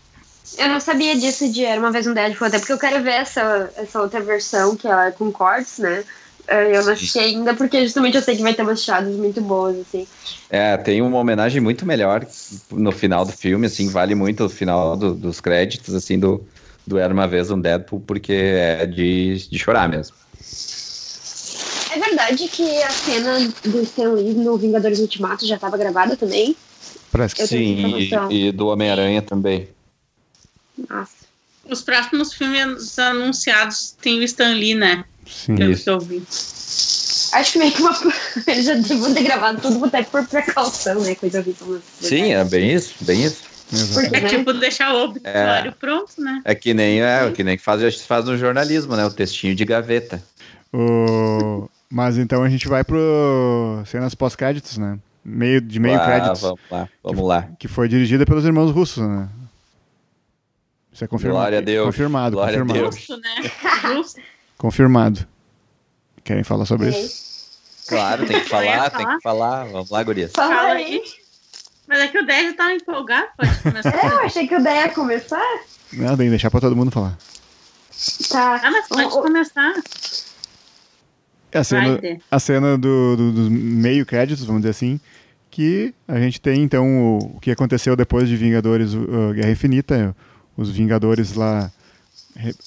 Eu 0.58 0.70
não 0.70 0.80
sabia 0.80 1.16
disso 1.16 1.47
de 1.51 1.64
Era 1.64 1.80
Uma 1.80 1.91
Vez 1.91 2.08
um 2.08 2.14
Deadpool, 2.14 2.47
até 2.47 2.58
porque 2.58 2.74
eu 2.74 2.80
quero 2.80 3.03
ver 3.03 3.14
essa, 3.14 3.72
essa 3.76 4.01
outra 4.01 4.20
versão, 4.22 4.76
que 4.76 4.88
ela 4.88 5.08
é 5.08 5.12
com 5.12 5.32
cortes, 5.32 5.78
né? 5.78 6.03
Eh, 6.47 6.78
Eu 6.78 6.84
não 6.86 6.93
assisti 6.93 7.20
ainda, 7.20 7.53
porque 7.53 7.84
justamente 7.84 8.16
eu 8.16 8.22
sei 8.24 8.36
que 8.36 8.41
vai 8.41 8.53
ter 8.53 8.64
umas 8.64 8.82
tiradas 8.84 9.16
muito 9.16 9.41
boas, 9.41 9.78
assim. 9.78 10.08
É, 10.49 10.76
tem 10.78 11.01
uma 11.01 11.20
homenagem 11.20 11.62
muito 11.62 11.86
melhor 11.86 12.26
no 12.72 12.91
final 12.91 13.26
do 13.26 13.32
filme, 13.34 13.68
assim, 13.68 13.89
vale 13.89 14.16
muito 14.16 14.45
o 14.45 14.49
final 14.49 14.95
do- 14.97 15.14
dos 15.14 15.39
créditos, 15.41 15.93
assim, 15.93 16.18
do, 16.18 16.43
do 16.88 16.97
Era 16.97 17.14
Uma 17.14 17.28
Vez 17.28 17.51
um 17.51 17.60
Deadpool, 17.60 17.99
porque 17.99 18.32
é 18.34 18.86
de, 18.88 19.49
de 19.49 19.60
chorar 19.60 19.88
mesmo. 19.89 20.16
É 21.93 21.99
verdade 21.99 22.47
que 22.47 22.82
a 22.84 22.89
cena 22.89 23.38
do 23.66 23.82
Stan 23.82 24.14
Lee 24.14 24.34
no 24.34 24.58
Vingadores 24.58 24.99
Ultimato 24.99 25.45
já 25.45 25.55
estava 25.55 25.78
gravada 25.78 26.16
também? 26.16 26.55
Parece 27.18 27.36
que 27.36 27.47
Sim, 27.47 27.97
e, 28.32 28.47
e 28.47 28.51
do 28.51 28.68
Homem-Aranha 28.68 29.22
também. 29.22 29.68
Nossa. 30.89 31.18
Os 31.70 31.82
próximos 31.82 32.34
filmes 32.34 32.97
anunciados 32.97 33.95
tem 34.01 34.20
o 34.20 34.24
Stan 34.24 34.53
Lee, 34.53 34.76
né? 34.76 35.03
Sim. 35.30 35.55
Pelo 35.55 35.72
Isso. 35.72 35.84
que 35.84 35.89
eu 35.89 35.99
vi. 35.99 36.24
Acho 37.34 37.53
que 37.53 37.59
meio 37.59 37.72
que 37.74 37.82
uma. 37.82 37.93
Eles 38.47 38.65
já 38.65 38.74
deviam 38.76 39.13
ter 39.13 39.24
gravado 39.24 39.61
tudo 39.61 39.84
até 39.86 40.03
por 40.03 40.26
precaução, 40.26 41.01
né? 41.01 41.15
Coisa 41.15 41.43
mas- 41.68 41.82
Sim, 41.99 42.32
é 42.34 42.43
bem 42.45 42.74
isso, 42.74 42.93
bem 43.01 43.26
isso. 43.26 43.43
É 44.13 44.22
Né? 44.22 44.30
tipo 44.30 44.53
deixar 44.53 44.93
o 44.95 45.03
obituário 45.03 45.74
pronto, 45.74 46.13
né? 46.22 46.41
É 46.45 46.55
que 46.55 46.74
nem, 46.74 47.01
é, 47.01 47.30
que 47.32 47.43
nem 47.43 47.57
faz, 47.57 48.01
faz 48.01 48.24
no 48.24 48.38
jornalismo, 48.38 48.95
né? 48.95 49.05
O 49.05 49.11
textinho 49.11 49.53
de 49.53 49.65
gaveta. 49.65 50.24
O... 50.74 51.70
Mas 51.89 52.18
então 52.18 52.43
a 52.43 52.49
gente 52.49 52.68
vai 52.68 52.84
pro 52.84 53.82
cenas 53.86 54.15
pós-créditos, 54.15 54.78
né? 54.78 54.97
Meio, 55.30 55.59
de 55.59 55.78
meio 55.78 55.99
Ah, 55.99 56.05
créditos. 56.05 56.41
Vamos 56.41 56.59
lá, 56.71 56.89
vamos 57.03 57.28
lá. 57.28 57.49
Que 57.59 57.67
foi 57.67 57.89
dirigida 57.89 58.25
pelos 58.25 58.45
irmãos 58.45 58.71
russos, 58.71 59.05
né? 59.05 59.28
Isso 60.93 61.03
é 61.03 61.07
confirmado. 61.07 61.39
Glória 61.41 61.57
a 61.57 61.61
Deus. 61.61 61.86
Confirmado, 61.88 62.36
Glória 62.38 62.57
a 62.57 62.65
confirmado. 62.65 62.89
Deus. 62.91 62.95
Justo, 62.95 63.17
né? 63.17 63.51
Confirmado. 64.57 65.28
Querem 66.23 66.43
falar 66.45 66.65
sobre 66.65 66.88
É 66.88 66.89
isso? 66.91 67.28
Claro, 67.89 68.25
tem 68.25 68.39
que 68.41 68.49
falar, 68.49 68.89
falar. 68.89 68.89
tem 68.91 69.05
que 69.17 69.21
falar. 69.21 69.63
Vamos 69.65 69.89
lá, 69.89 70.03
gurias. 70.03 70.32
Fala 70.34 70.71
aí. 70.73 71.01
Mas 71.88 71.99
é 71.99 72.07
que 72.07 72.19
o 72.19 72.25
10 72.25 72.51
já 72.51 72.53
tava 72.57 72.73
empolgado, 72.73 73.28
pode 73.38 73.59
começar. 73.59 73.95
É, 73.95 74.07
eu 74.07 74.19
achei 74.19 74.47
que 74.47 74.55
o 74.55 74.59
ideia 74.59 74.86
ia 74.88 74.89
começar. 74.93 75.59
Não, 75.93 76.17
tem 76.17 76.25
que 76.28 76.30
deixar 76.32 76.49
pra 76.51 76.59
todo 76.61 76.75
mundo 76.75 76.91
falar. 76.91 77.17
Tá. 78.30 78.61
Ah, 78.63 78.71
mas 78.71 78.88
pode 78.88 79.03
o- 79.05 79.21
começar. 79.21 79.73
A 81.58 81.64
cena, 81.64 81.99
a 82.32 82.39
cena 82.39 82.78
do, 82.78 83.16
do- 83.16 83.32
dos 83.32 83.49
meio 83.49 84.05
créditos, 84.05 84.45
vamos 84.45 84.62
dizer 84.62 84.72
assim, 84.72 84.99
que 85.51 85.93
a 86.08 86.20
gente 86.20 86.39
tem 86.41 86.62
então 86.64 87.18
o, 87.18 87.18
o 87.38 87.39
que 87.39 87.51
aconteceu 87.51 87.95
depois 87.95 88.28
de 88.30 88.36
Vingadores 88.36 88.93
uh, 88.93 89.34
Guerra 89.34 89.51
Infinita. 89.51 90.16
Os 90.55 90.70
Vingadores 90.72 91.34
lá, 91.34 91.72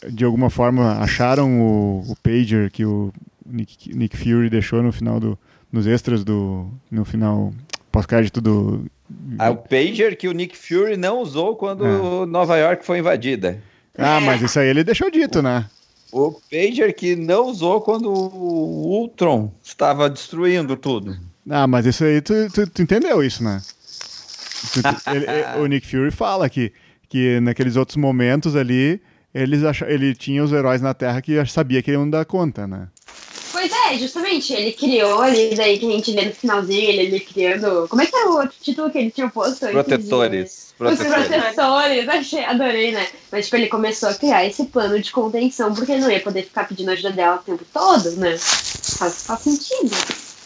de 0.09 0.25
alguma 0.25 0.49
forma, 0.51 0.99
acharam 0.99 1.61
o, 1.61 2.05
o 2.09 2.17
pager 2.23 2.71
que 2.71 2.85
o 2.85 3.13
Nick, 3.45 3.95
Nick 3.97 4.17
Fury 4.17 4.49
deixou 4.49 4.83
no 4.83 4.93
final 4.93 5.19
do, 5.19 5.39
nos 5.73 5.87
extras 5.87 6.23
do 6.25 6.69
no 6.91 7.05
final 7.05 7.53
pós-crédito 7.91 8.41
do 8.41 8.85
Ah, 9.39 9.51
o 9.51 9.57
pager 9.57 10.17
que 10.17 10.29
o 10.29 10.33
Nick 10.33 10.57
Fury 10.57 10.97
não 10.97 11.21
usou 11.21 11.57
quando 11.57 11.85
É. 11.85 12.27
Nova 12.27 12.57
York 12.57 12.85
foi 12.87 12.99
invadida. 12.99 13.59
Ah, 13.99 14.21
mas 14.21 14.41
isso 14.41 14.59
aí 14.61 14.69
ele 14.69 14.85
deixou 14.85 15.11
dito, 15.11 15.43
né? 15.43 15.67
O 16.13 16.33
pager 16.51 16.95
que 16.95 17.15
não 17.17 17.47
usou 17.47 17.81
quando 17.81 18.11
o 18.11 18.87
Ultron 19.01 19.53
estava 19.63 20.09
destruindo 20.11 20.77
tudo. 20.77 21.17
Ah, 21.49 21.67
mas 21.67 21.87
isso 21.87 22.05
aí 22.05 22.21
tu, 22.21 22.33
tu, 22.53 22.67
tu 22.69 22.83
entendeu 22.83 23.23
isso, 23.23 23.43
né? 23.43 23.61
Tu- 24.73 24.81
ele- 25.15 25.27
o 25.63 25.67
Nick 25.67 25.87
Fury 25.87 26.11
fala 26.11 26.49
que, 26.49 26.73
que 27.09 27.41
naqueles 27.41 27.77
outros 27.77 27.97
momentos 27.97 28.55
ali, 28.57 29.01
eles 29.33 29.65
acha, 29.65 29.87
ele 29.91 30.15
tinha 30.15 30.43
os 30.45 30.53
heróis 30.53 30.81
na 30.83 30.93
Terra 30.95 31.21
que 31.23 31.45
sabia 31.47 31.83
que 31.83 31.91
iam 31.93 32.09
dar 32.09 32.25
conta, 32.25 32.67
né? 32.67 32.89
É, 33.95 33.99
justamente, 33.99 34.53
ele 34.53 34.73
criou 34.73 35.21
ali, 35.23 35.55
daí 35.57 35.79
que 35.79 35.87
a 35.87 35.91
gente 35.91 36.13
vê 36.13 36.25
no 36.27 36.33
finalzinho, 36.33 36.89
ele, 36.89 37.03
ele 37.03 37.21
criando. 37.21 37.87
Como 37.89 38.01
é 38.03 38.07
que 38.07 38.15
era 38.17 38.31
o 38.31 38.35
outro 38.37 38.55
título 38.61 38.91
que 38.91 38.99
ele 38.99 39.11
tinha 39.11 39.29
posto? 39.29 39.67
de- 39.67 39.73
Protetores. 39.73 40.71
Os 40.71 40.75
Protetores. 40.97 41.27
protetores, 41.27 42.09
achei, 42.09 42.45
adorei, 42.45 42.93
né? 42.93 43.07
Mas, 43.31 43.45
tipo, 43.47 43.57
ele 43.57 43.67
começou 43.67 44.09
a 44.09 44.15
criar 44.15 44.47
esse 44.47 44.65
plano 44.67 44.99
de 45.01 45.11
contenção, 45.11 45.75
porque 45.75 45.93
ele 45.93 46.01
não 46.03 46.11
ia 46.11 46.21
poder 46.21 46.45
ficar 46.45 46.67
pedindo 46.67 46.91
ajuda 46.91 47.11
dela 47.11 47.37
o 47.37 47.39
tempo 47.45 47.65
todo, 47.73 48.11
né? 48.13 48.37
Faz, 48.39 49.25
faz 49.25 49.41
sentido. 49.41 49.95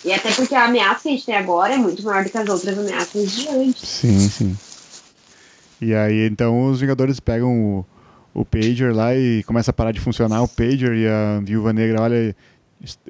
E 0.04 0.12
até 0.12 0.30
porque 0.32 0.54
a 0.54 0.64
ameaça 0.64 1.02
que 1.02 1.08
a 1.08 1.12
gente 1.12 1.24
tem 1.26 1.36
agora 1.36 1.74
é 1.74 1.78
muito 1.78 2.02
maior 2.02 2.24
do 2.24 2.30
que 2.30 2.36
as 2.36 2.48
outras 2.48 2.78
ameaças 2.78 3.30
de 3.32 3.48
antes. 3.48 3.88
Sim, 3.88 4.28
sim. 4.28 4.56
E 5.80 5.94
aí, 5.94 6.26
então, 6.26 6.70
os 6.70 6.80
Vingadores 6.80 7.20
pegam 7.20 7.50
o, 8.34 8.40
o 8.40 8.44
pager 8.44 8.94
lá 8.94 9.14
e 9.14 9.42
começa 9.44 9.70
a 9.70 9.74
parar 9.74 9.92
de 9.92 10.00
funcionar 10.00 10.42
o 10.42 10.48
pager 10.48 10.94
e 10.94 11.06
a 11.06 11.40
Viúva 11.42 11.72
Negra 11.72 12.02
olha, 12.02 12.34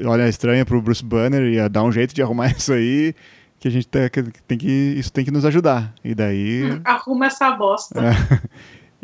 olha 0.05 0.29
estranha 0.29 0.65
pro 0.65 0.81
Bruce 0.83 1.05
Banner 1.05 1.43
e 1.43 1.69
dá 1.69 1.83
um 1.83 1.93
jeito 1.93 2.15
de 2.15 2.23
arrumar 2.23 2.49
isso 2.57 2.73
aí, 2.73 3.15
que 3.61 3.69
a 3.69 3.71
gente 3.71 3.87
tem 3.89 4.09
que, 4.11 4.23
tem 4.47 4.59
que 4.59 4.69
isso 4.97 5.13
tem 5.13 5.25
que 5.25 5.31
nos 5.31 5.45
ajudar. 5.45 5.93
E 6.05 6.15
daí... 6.15 6.73
Hum, 6.73 6.81
Arruma 6.85 7.27
essa 7.27 7.51
bosta. 7.53 8.01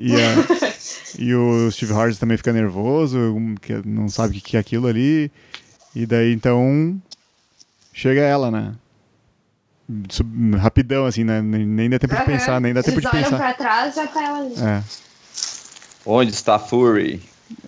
E, 0.02 0.14
a- 0.14 1.18
e 1.18 1.34
o 1.34 1.70
Steve 1.70 1.92
Rogers 1.92 2.16
também 2.18 2.38
fica 2.38 2.54
nervoso, 2.54 3.18
que 3.60 3.86
não 3.86 4.08
sabe 4.08 4.38
o 4.38 4.40
que 4.40 4.56
é 4.56 4.60
aquilo 4.60 4.86
ali. 4.86 5.30
E 5.94 6.06
daí 6.06 6.32
então 6.32 6.98
chega 7.92 8.22
ela, 8.22 8.50
né? 8.50 8.72
Sub- 10.08 10.54
rapidão, 10.56 11.04
assim, 11.04 11.22
né? 11.22 11.42
Nem, 11.42 11.66
nem 11.66 11.90
dá 11.90 11.98
tempo 11.98 12.14
de 12.14 12.20
Aham. 12.22 12.30
pensar, 12.30 12.60
nem 12.62 12.72
dá 12.72 12.82
tempo 12.82 12.98
Eles 12.98 13.10
de 13.10 13.16
pensar. 13.18 13.36
pra 13.36 13.52
trás 13.52 13.94
já 13.94 14.06
tá 14.06 14.22
ela 14.24 14.38
ali. 14.38 14.54
É. 14.58 14.82
Onde 16.06 16.30
está 16.32 16.58
Fury? 16.58 17.20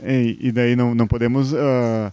E, 0.02 0.38
e 0.40 0.52
daí 0.52 0.74
não, 0.74 0.94
não 0.94 1.06
podemos 1.06 1.52
ah, 1.52 2.10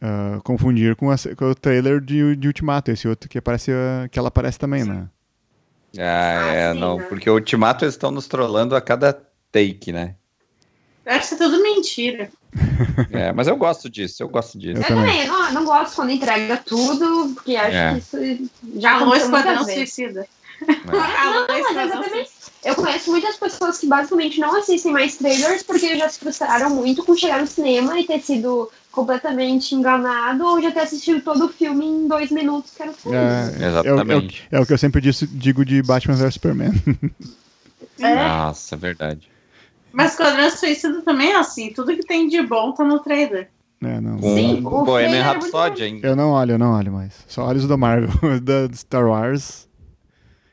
ah, 0.00 0.40
confundir 0.44 0.96
com, 0.96 1.10
a 1.10 1.16
com 1.36 1.50
o 1.50 1.54
trailer 1.54 2.00
de, 2.00 2.36
de 2.36 2.46
Ultimato, 2.48 2.90
esse 2.90 3.06
outro 3.08 3.28
que 3.28 3.38
aparece, 3.38 3.70
ah, 3.72 4.08
que 4.10 4.18
ela 4.18 4.28
aparece 4.28 4.58
também, 4.58 4.84
né? 4.84 5.08
Ah, 5.98 6.00
Ah, 6.00 6.52
é, 6.54 6.72
sim, 6.72 6.78
não, 6.80 6.98
né? 6.98 7.06
porque 7.08 7.28
o 7.28 7.34
Ultimato 7.34 7.84
eles 7.84 7.94
estão 7.94 8.10
nos 8.10 8.26
trollando 8.28 8.76
a 8.76 8.80
cada 8.80 9.12
take, 9.50 9.90
né? 9.92 10.14
Deve 11.04 11.24
ser 11.24 11.36
tudo 11.36 11.62
mentira. 11.62 12.30
É, 13.12 13.32
mas 13.32 13.46
eu 13.46 13.56
gosto 13.56 13.88
disso, 13.90 14.22
eu 14.22 14.28
gosto 14.28 14.58
disso. 14.58 14.78
Eu 14.78 14.82
Eu 14.82 14.88
também. 14.88 15.04
também, 15.06 15.26
não, 15.28 15.52
não 15.52 15.64
gosto 15.66 15.94
quando 15.96 16.10
entrega 16.10 16.56
tudo, 16.56 17.32
porque 17.34 17.54
acho 17.54 17.76
É. 17.76 17.92
que 17.92 17.98
isso 17.98 18.50
já 18.80 18.92
Alô, 18.94 19.04
aconteceu 19.12 19.26
Esquadrão. 19.36 19.64
Suicida. 19.64 20.20
É. 20.66 20.66
Alô, 21.22 21.40
Não, 21.40 21.46
mas 21.48 21.58
Esquadrão 21.58 21.84
exatamente. 21.84 22.30
Suicida. 22.30 22.50
Eu 22.64 22.74
conheço 22.74 23.10
muitas 23.10 23.36
pessoas 23.36 23.78
que 23.78 23.86
basicamente 23.86 24.40
não 24.40 24.56
assistem 24.56 24.92
mais 24.92 25.16
trailers 25.16 25.62
porque 25.62 25.96
já 25.98 26.08
se 26.08 26.18
frustraram 26.20 26.70
muito 26.70 27.04
com 27.04 27.14
chegar 27.16 27.40
no 27.40 27.46
cinema 27.46 27.98
e 28.00 28.06
ter 28.06 28.20
sido 28.20 28.70
completamente 28.90 29.74
enganado 29.74 30.44
ou 30.44 30.60
já 30.60 30.70
ter 30.72 30.80
assistido 30.80 31.22
todo 31.22 31.46
o 31.46 31.48
filme 31.48 31.86
em 31.86 32.08
dois 32.08 32.30
minutos 32.30 32.72
que 32.76 32.82
era 32.82 32.90
o 32.90 32.94
filme. 32.94 33.16
É, 33.16 33.20
é, 33.20 33.22
o- 33.22 33.52
é, 33.52 33.58
o, 33.58 33.66
Exatamente. 33.94 34.48
é 34.50 34.60
o 34.60 34.66
que 34.66 34.72
eu 34.72 34.78
sempre 34.78 35.00
disse, 35.00 35.26
digo 35.26 35.64
de 35.64 35.82
Batman 35.82 36.14
vs 36.16 36.34
Superman. 36.34 36.72
É. 38.00 38.14
Nossa, 38.14 38.74
é 38.74 38.78
verdade. 38.78 39.30
Mas 39.92 40.12
Esquadrão 40.12 40.50
Suicida 40.50 41.02
também 41.02 41.32
é 41.32 41.36
assim. 41.36 41.72
Tudo 41.72 41.94
que 41.94 42.02
tem 42.06 42.28
de 42.28 42.40
bom 42.42 42.72
tá 42.72 42.84
no 42.84 42.98
trailer. 43.00 43.50
É, 43.82 44.00
não. 44.00 44.18
Sim, 44.20 44.62
o 44.64 44.84
Bohemian 44.84 45.16
é 45.18 45.22
Rhapsody 45.22 45.82
ainda. 45.82 46.06
Eu 46.08 46.14
não 46.16 46.30
olho, 46.30 46.52
eu 46.52 46.58
não 46.58 46.72
olho 46.72 46.92
mais. 46.92 47.12
Só 47.26 47.46
olho 47.46 47.58
os 47.58 47.66
da 47.66 47.76
Marvel, 47.76 48.10
da 48.40 48.68
Star 48.74 49.06
Wars. 49.06 49.68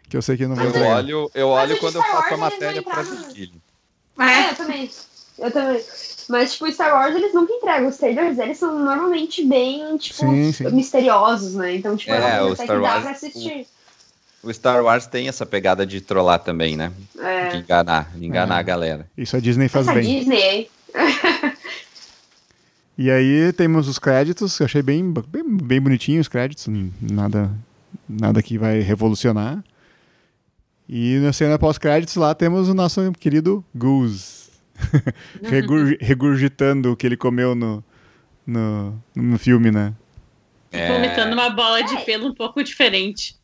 Que 0.09 0.15
eu 0.15 0.21
sei 0.21 0.37
que 0.37 0.47
não 0.47 0.55
vou 0.55 0.65
Eu 0.65 0.87
olho, 0.87 1.31
eu 1.35 1.47
olho 1.49 1.77
quando 1.79 1.95
eu 1.97 2.01
Star 2.01 2.21
faço 2.23 2.33
a 2.33 2.37
matéria 2.37 2.81
pra. 2.81 3.01
É, 3.01 4.23
É, 4.47 4.51
eu 4.51 4.55
também. 4.55 4.89
Eu 5.37 5.51
também. 5.51 5.81
Mas, 6.29 6.53
tipo, 6.53 6.69
Star 6.71 6.93
Wars, 6.93 7.15
eles 7.15 7.33
nunca 7.33 7.53
entregam. 7.53 7.87
Os 7.87 7.97
trailers, 7.97 8.37
eles 8.37 8.57
são 8.57 8.77
normalmente 8.83 9.45
bem, 9.45 9.95
tipo, 9.97 10.19
Sim, 10.19 10.51
sim. 10.51 10.69
misteriosos, 10.71 11.55
né? 11.55 11.75
Então, 11.75 11.95
tipo, 11.95 12.11
É, 12.11 12.41
o 12.43 12.53
Star 12.53 12.67
que 12.67 12.73
dá 12.73 12.79
Wars- 12.81 13.01
pra 13.03 13.11
assistir. 13.11 13.67
O 14.43 14.53
Star 14.53 14.83
Wars 14.83 15.07
tem 15.07 15.27
essa 15.27 15.45
pegada 15.45 15.85
de 15.85 15.99
trollar 16.01 16.39
também, 16.39 16.75
né? 16.77 16.91
De 17.15 17.21
É. 17.21 17.55
enganar, 17.57 18.11
de 18.15 18.25
enganar 18.25 18.55
É. 18.57 18.59
a 18.59 18.61
galera. 18.61 19.07
Isso 19.17 19.35
a 19.35 19.39
Disney 19.39 19.67
faz 19.69 19.87
Essa 19.87 19.97
bem. 19.99 20.19
Disney? 20.19 20.69
E 22.97 23.11
aí 23.11 23.53
temos 23.53 23.87
os 23.87 23.99
créditos, 23.99 24.59
eu 24.59 24.65
achei 24.65 24.81
bem, 24.81 25.13
bem, 25.27 25.43
bem 25.45 25.79
bonitinho 25.81 26.19
os 26.19 26.27
créditos, 26.27 26.65
nada, 27.01 27.51
nada 28.09 28.41
que 28.41 28.57
vai 28.57 28.79
revolucionar. 28.79 29.63
E 30.89 31.17
na 31.19 31.31
cena 31.31 31.59
pós-créditos 31.59 32.15
lá 32.15 32.33
temos 32.33 32.69
o 32.69 32.73
nosso 32.73 33.11
querido 33.19 33.63
Goose. 33.75 34.46
Regur- 35.43 35.97
regurgitando 35.99 36.91
o 36.91 36.95
que 36.95 37.05
ele 37.05 37.17
comeu 37.17 37.55
no, 37.55 37.83
no, 38.45 38.97
no 39.15 39.37
filme, 39.39 39.71
né? 39.71 39.93
É, 40.71 40.91
vomitando 40.93 41.33
uma 41.33 41.49
bola 41.49 41.81
de 41.83 41.95
É. 41.95 42.01
pelo 42.01 42.27
um 42.27 42.33
pouco 42.33 42.63
diferente. 42.63 43.35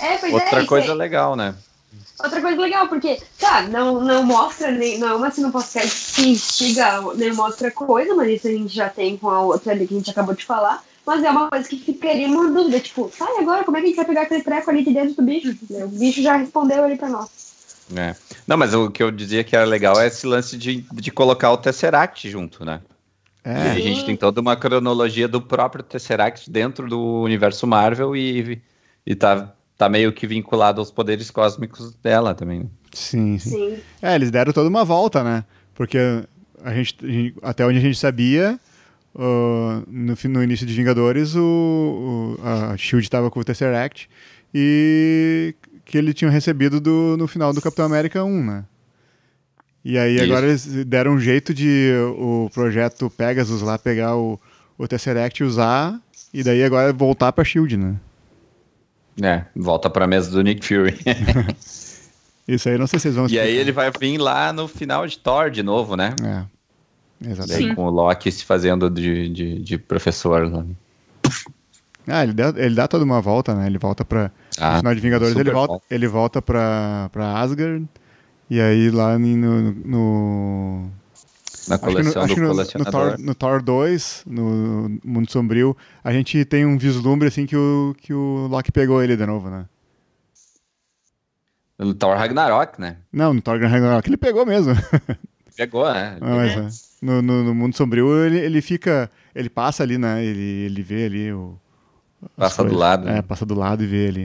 É, 0.00 0.18
pois 0.18 0.32
é, 0.32 0.34
outra 0.34 0.58
isso 0.60 0.68
coisa 0.68 0.92
aí. 0.92 0.98
legal, 0.98 1.36
né? 1.36 1.54
Outra 2.22 2.40
coisa 2.40 2.58
legal, 2.60 2.88
porque, 2.88 3.20
tá, 3.38 3.62
não, 3.62 4.00
não 4.02 4.22
mostra, 4.22 4.70
nem, 4.70 4.98
não 4.98 5.08
é 5.08 5.14
uma 5.14 5.30
cena 5.30 5.50
pós-crédito 5.50 6.14
que 6.14 6.28
instiga, 6.28 7.02
nem 7.14 7.32
mostra 7.32 7.70
coisa, 7.70 8.14
mas 8.14 8.28
isso 8.30 8.48
a 8.48 8.50
gente 8.50 8.74
já 8.74 8.88
tem 8.88 9.16
com 9.18 9.28
a 9.28 9.42
outra 9.42 9.72
ali 9.72 9.86
que 9.86 9.94
a 9.94 9.98
gente 9.98 10.10
acabou 10.10 10.34
de 10.34 10.44
falar. 10.44 10.82
Mas 11.04 11.22
é 11.22 11.30
uma 11.30 11.48
coisa 11.48 11.68
que 11.68 11.76
ficaria 11.78 12.26
uma 12.26 12.50
dúvida, 12.50 12.80
tipo, 12.80 13.10
e 13.20 13.40
agora 13.40 13.64
como 13.64 13.76
é 13.76 13.80
que 13.80 13.86
a 13.86 13.88
gente 13.88 13.96
vai 13.96 14.04
pegar 14.06 14.22
aquele 14.22 14.42
treco 14.42 14.70
ali 14.70 14.82
de 14.82 14.92
dentro 14.92 15.14
do 15.14 15.22
bicho? 15.22 15.56
O 15.70 15.88
bicho 15.88 16.20
já 16.20 16.36
respondeu 16.36 16.82
ali 16.82 16.96
pra 16.96 17.08
nós. 17.08 17.45
É. 17.94 18.14
Não, 18.46 18.56
mas 18.56 18.74
o 18.74 18.90
que 18.90 19.02
eu 19.02 19.10
dizia 19.10 19.44
que 19.44 19.54
era 19.54 19.64
legal 19.64 20.00
é 20.00 20.06
esse 20.06 20.26
lance 20.26 20.56
de, 20.56 20.84
de 20.92 21.10
colocar 21.10 21.52
o 21.52 21.56
Tesseract 21.56 22.28
junto, 22.30 22.64
né? 22.64 22.80
E 23.44 23.48
É, 23.48 23.70
a 23.70 23.78
gente 23.78 24.04
tem 24.04 24.16
toda 24.16 24.40
uma 24.40 24.56
cronologia 24.56 25.28
do 25.28 25.40
próprio 25.40 25.84
Tesseract 25.84 26.50
dentro 26.50 26.88
do 26.88 27.22
universo 27.22 27.64
Marvel 27.66 28.16
e, 28.16 28.60
e 29.06 29.14
tá, 29.14 29.52
tá 29.78 29.88
meio 29.88 30.12
que 30.12 30.26
vinculado 30.26 30.80
aos 30.80 30.90
poderes 30.90 31.30
cósmicos 31.30 31.94
dela 32.02 32.34
também. 32.34 32.60
né? 32.60 32.66
sim, 32.92 33.38
sim. 33.38 33.50
Sim. 33.50 33.78
É, 34.02 34.14
eles 34.16 34.30
deram 34.32 34.52
toda 34.52 34.68
uma 34.68 34.84
volta, 34.84 35.22
né? 35.22 35.44
Porque 35.74 35.98
a 36.64 36.74
gente, 36.74 36.96
a 37.04 37.06
gente- 37.08 37.34
até 37.40 37.64
onde 37.64 37.78
a 37.78 37.82
gente 37.82 37.98
sabia, 37.98 38.58
uh, 39.14 39.84
no, 39.86 40.14
no 40.30 40.42
início 40.42 40.66
de 40.66 40.74
Vingadores, 40.74 41.36
o, 41.36 41.40
o- 41.40 42.38
a 42.42 42.76
Shield 42.76 43.04
estava 43.06 43.30
com 43.30 43.38
o 43.38 43.44
Tesseract 43.44 44.08
e 44.52 45.54
que 45.86 45.96
ele 45.96 46.12
tinha 46.12 46.30
recebido 46.30 46.80
do, 46.80 47.16
no 47.16 47.26
final 47.26 47.52
do 47.52 47.62
Capitão 47.62 47.86
América 47.86 48.22
1, 48.22 48.44
né? 48.44 48.64
E 49.84 49.96
aí 49.96 50.16
Isso. 50.16 50.24
agora 50.24 50.46
eles 50.46 50.66
deram 50.84 51.12
um 51.12 51.20
jeito 51.20 51.54
de 51.54 51.92
o 52.18 52.50
projeto 52.52 53.08
Pegasus 53.08 53.62
lá 53.62 53.78
pegar 53.78 54.16
o, 54.16 54.38
o 54.76 54.88
Tesseract 54.88 55.40
e 55.40 55.46
usar, 55.46 55.98
e 56.34 56.42
daí 56.42 56.64
agora 56.64 56.92
voltar 56.92 57.32
pra 57.32 57.44
SHIELD, 57.44 57.76
né? 57.76 57.94
É, 59.22 59.44
volta 59.54 59.88
pra 59.88 60.06
mesa 60.08 60.30
do 60.30 60.42
Nick 60.42 60.66
Fury. 60.66 60.98
Isso 62.46 62.68
aí 62.68 62.76
não 62.76 62.86
sei 62.86 62.98
se 62.98 63.04
vocês 63.04 63.14
vão 63.14 63.26
e 63.28 63.38
aí 63.38 63.46
explicar. 63.46 63.60
ele 63.60 63.72
vai 63.72 63.90
vir 63.98 64.18
lá 64.18 64.52
no 64.52 64.68
final 64.68 65.06
de 65.06 65.18
Thor 65.18 65.50
de 65.50 65.62
novo, 65.62 65.96
né? 65.96 66.14
É, 66.22 67.30
exatamente. 67.30 67.66
Daí 67.66 67.74
com 67.74 67.86
o 67.86 67.90
Loki 67.90 68.30
se 68.30 68.44
fazendo 68.44 68.90
de, 68.90 69.28
de, 69.28 69.58
de 69.60 69.78
professor 69.78 70.50
lá. 70.52 70.64
Ah, 72.08 72.22
ele 72.22 72.32
dá, 72.32 72.54
ele 72.56 72.74
dá 72.74 72.86
toda 72.86 73.04
uma 73.04 73.20
volta, 73.20 73.54
né? 73.54 73.66
Ele 73.66 73.78
volta 73.78 74.04
pra. 74.04 74.30
Ah, 74.58 74.70
no 74.72 74.78
final 74.78 74.94
de 74.94 75.00
Vingadores, 75.00 75.36
ele 75.36 75.50
volta, 75.50 75.72
bom. 75.74 75.80
ele 75.90 76.08
volta 76.08 76.42
pra, 76.42 77.08
pra 77.12 77.38
Asgard. 77.40 77.86
E 78.48 78.60
aí 78.60 78.90
lá 78.90 79.18
no. 79.18 79.72
no 79.84 80.90
Na 81.68 81.76
acho 81.76 81.96
que 81.96 82.02
no, 82.02 82.12
coleção 82.12 82.22
acho 82.22 82.34
que 82.34 82.40
do 82.40 82.46
no. 82.78 82.84
Thor, 82.90 83.18
no 83.18 83.34
Thor 83.34 83.62
2, 83.62 84.22
no 84.26 84.98
Mundo 85.04 85.30
Sombrio, 85.30 85.76
a 86.04 86.12
gente 86.12 86.44
tem 86.44 86.64
um 86.64 86.78
vislumbre 86.78 87.28
assim 87.28 87.44
que 87.46 87.56
o, 87.56 87.94
que 88.00 88.14
o 88.14 88.46
Loki 88.48 88.70
pegou 88.72 89.02
ele 89.02 89.16
de 89.16 89.26
novo, 89.26 89.50
né? 89.50 89.66
No 91.78 91.94
Thor 91.94 92.16
Ragnarok, 92.16 92.80
né? 92.80 92.98
Não, 93.12 93.34
no 93.34 93.42
Thor 93.42 93.60
Ragnarok 93.60 94.08
ele 94.08 94.16
pegou 94.16 94.46
mesmo. 94.46 94.72
Pegou, 95.56 95.90
né? 95.90 96.18
Ah, 96.20 96.34
mas, 96.36 96.54
é. 96.54 96.68
no, 97.06 97.22
no, 97.22 97.42
no 97.44 97.54
Mundo 97.54 97.74
Sombrio 97.74 98.14
ele, 98.26 98.38
ele 98.38 98.60
fica. 98.60 99.10
Ele 99.34 99.48
passa 99.48 99.82
ali, 99.82 99.96
né? 99.96 100.22
Ele, 100.22 100.40
ele 100.66 100.82
vê 100.82 101.06
ali 101.06 101.32
o. 101.32 101.58
as 102.38 102.54
Passa 102.54 102.62
do 102.64 102.74
coisas. 102.74 102.78
lado, 102.78 103.08
É, 103.08 103.14
né? 103.14 103.22
passa 103.22 103.46
do 103.46 103.54
lado 103.54 103.82
e 103.82 103.86
vê 103.86 104.06
ali. 104.08 104.22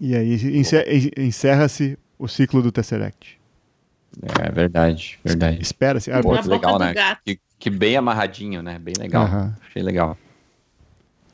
E 0.00 0.14
aí 0.16 0.34
ence- 0.58 1.10
encerra-se 1.16 1.98
o 2.18 2.26
ciclo 2.28 2.62
do 2.62 2.72
Tesseract. 2.72 3.38
É 4.46 4.50
verdade, 4.50 5.18
verdade. 5.24 5.62
Espera-se. 5.62 6.10
Ah, 6.12 6.20
Pô, 6.20 6.36
que 6.40 6.48
legal, 6.48 6.78
né? 6.78 6.92
gato. 6.92 7.20
Que, 7.24 7.40
que 7.58 7.70
bem 7.70 7.96
amarradinho, 7.96 8.62
né? 8.62 8.78
Bem 8.78 8.94
legal. 8.98 9.24
Aham. 9.24 9.56
Achei 9.66 9.82
legal. 9.82 10.18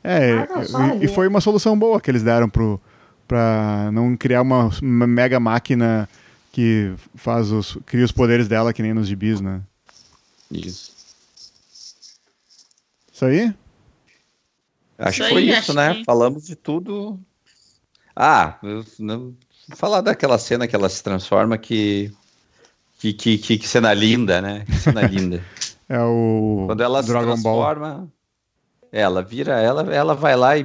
É, 0.03 0.31
Ah, 0.75 0.95
e- 0.95 1.05
e, 1.05 1.07
foi 1.09 1.27
uma 1.27 1.41
solução 1.41 1.77
boa 1.77 1.99
que 1.99 2.09
eles 2.09 2.23
deram 2.23 2.47
pro, 2.49 2.79
pra 3.27 3.89
não 3.91 4.15
criar 4.15 4.41
uma, 4.41 4.69
uma 4.81 5.05
mega 5.05 5.39
máquina 5.41 6.07
que 6.53 6.93
faz 7.15 7.51
os, 7.51 7.77
cria 7.85 8.05
os 8.05 8.11
poderes 8.11 8.47
dela 8.47 8.71
que 8.71 8.81
nem 8.81 8.93
nos 8.93 9.07
gibis, 9.07 9.41
né? 9.41 9.61
Isso. 10.49 10.93
Isso 13.11 13.25
aí? 13.25 13.53
Acho 14.97 15.21
que 15.23 15.29
foi 15.29 15.41
aí, 15.43 15.49
isso, 15.59 15.73
né? 15.73 15.95
que- 15.95 16.03
Falamos 16.05 16.45
de 16.45 16.55
tudo. 16.55 17.19
Ah, 18.21 18.59
eu 18.61 18.83
não 18.99 19.33
falar 19.75 20.01
daquela 20.01 20.37
cena 20.37 20.67
que 20.67 20.75
ela 20.75 20.89
se 20.89 21.01
transforma 21.01 21.57
que 21.57 22.11
que, 22.99 23.13
que, 23.13 23.37
que, 23.37 23.57
que 23.59 23.67
cena 23.67 23.93
linda, 23.93 24.41
né? 24.41 24.65
Que 24.65 24.77
cena 24.77 25.01
linda. 25.03 25.41
É 25.91 25.99
o 26.03 26.65
Quando 26.67 26.83
ela 26.83 27.01
Dragon 27.01 27.35
se 27.35 27.41
Ball. 27.41 27.63
transforma, 27.63 28.07
ela 28.91 29.23
vira, 29.23 29.59
ela, 29.59 29.91
ela 29.91 30.13
vai 30.13 30.35
lá 30.35 30.55
e 30.55 30.63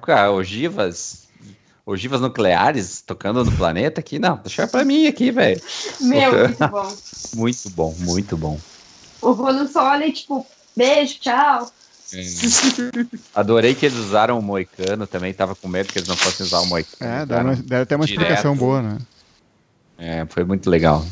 cara, 0.00 0.30
ogivas, 0.30 1.26
ogivas 1.84 2.20
nucleares 2.20 3.00
tocando 3.00 3.44
no 3.44 3.50
planeta 3.50 3.98
aqui, 3.98 4.16
não, 4.20 4.36
deixa 4.36 4.68
pra 4.68 4.84
mim 4.84 5.08
aqui, 5.08 5.32
velho. 5.32 5.60
Meu, 6.02 6.30
muito 6.46 6.68
bom. 6.68 6.96
Muito 7.34 7.70
bom, 7.70 7.94
muito 7.98 8.36
bom. 8.36 8.60
O 9.20 9.32
Ronan 9.32 9.66
só 9.66 9.90
olha, 9.90 10.12
tipo, 10.12 10.46
beijo, 10.76 11.18
tchau. 11.18 11.72
Adorei 13.34 13.74
que 13.74 13.86
eles 13.86 13.98
usaram 13.98 14.38
o 14.38 14.42
moicano 14.42 15.06
também, 15.06 15.32
tava 15.32 15.54
com 15.54 15.68
medo 15.68 15.92
que 15.92 15.98
eles 15.98 16.08
não 16.08 16.16
fossem 16.16 16.46
usar 16.46 16.60
o 16.60 16.66
moicano. 16.66 17.10
É, 17.12 17.26
deram, 17.26 17.54
deram 17.54 17.82
até 17.82 17.96
uma 17.96 18.06
direto. 18.06 18.22
explicação 18.22 18.56
boa, 18.56 18.82
né? 18.82 18.98
É, 19.98 20.26
foi 20.28 20.44
muito 20.44 20.70
legal. 20.70 21.04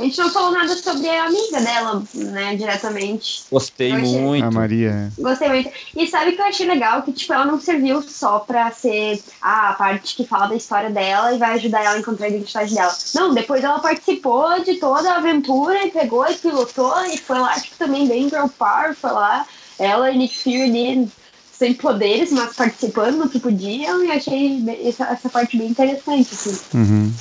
A 0.00 0.02
gente 0.02 0.18
não 0.18 0.30
falou 0.30 0.50
nada 0.52 0.74
sobre 0.76 1.06
a 1.10 1.26
amiga 1.26 1.60
dela, 1.60 2.02
né, 2.14 2.56
diretamente. 2.56 3.42
Gostei 3.50 3.92
achei- 3.92 4.18
muito. 4.18 4.46
A 4.46 4.50
Maria. 4.50 4.90
é. 4.90 5.22
Gostei 5.22 5.48
muito. 5.50 5.70
E 5.94 6.06
sabe 6.06 6.30
o 6.30 6.34
que 6.36 6.40
eu 6.40 6.46
achei 6.46 6.66
legal? 6.66 7.02
Que, 7.02 7.12
tipo, 7.12 7.30
ela 7.34 7.44
não 7.44 7.60
serviu 7.60 8.00
só 8.00 8.38
pra 8.38 8.70
ser 8.70 9.22
a 9.42 9.74
parte 9.74 10.16
que 10.16 10.26
fala 10.26 10.46
da 10.46 10.56
história 10.56 10.88
dela 10.88 11.34
e 11.34 11.38
vai 11.38 11.52
ajudar 11.56 11.84
ela 11.84 11.96
a 11.96 11.98
encontrar 11.98 12.26
a 12.26 12.30
identidade 12.30 12.74
dela. 12.74 12.96
Não, 13.14 13.34
depois 13.34 13.62
ela 13.62 13.78
participou 13.78 14.64
de 14.64 14.76
toda 14.76 15.12
a 15.12 15.18
aventura 15.18 15.84
e 15.84 15.90
pegou 15.90 16.26
e 16.26 16.34
pilotou 16.34 17.04
e 17.04 17.18
foi 17.18 17.38
lá, 17.38 17.60
tipo, 17.60 17.76
também 17.76 18.08
bem 18.08 18.26
girl 18.30 18.46
power, 18.58 18.94
foi 18.94 19.10
lá. 19.12 19.46
Ela 19.80 20.10
e 20.10 20.18
Nick 20.18 20.36
Fury 20.38 20.62
ali, 20.62 21.08
sem 21.52 21.74
poderes, 21.74 22.30
mas 22.32 22.54
participando 22.54 23.16
no 23.16 23.28
que 23.28 23.40
podiam 23.40 24.04
e 24.04 24.10
achei 24.12 24.62
essa, 24.86 25.04
essa 25.06 25.28
parte 25.28 25.56
bem 25.56 25.68
interessante, 25.68 26.28
assim. 26.32 26.58
Uhum. 26.76 27.12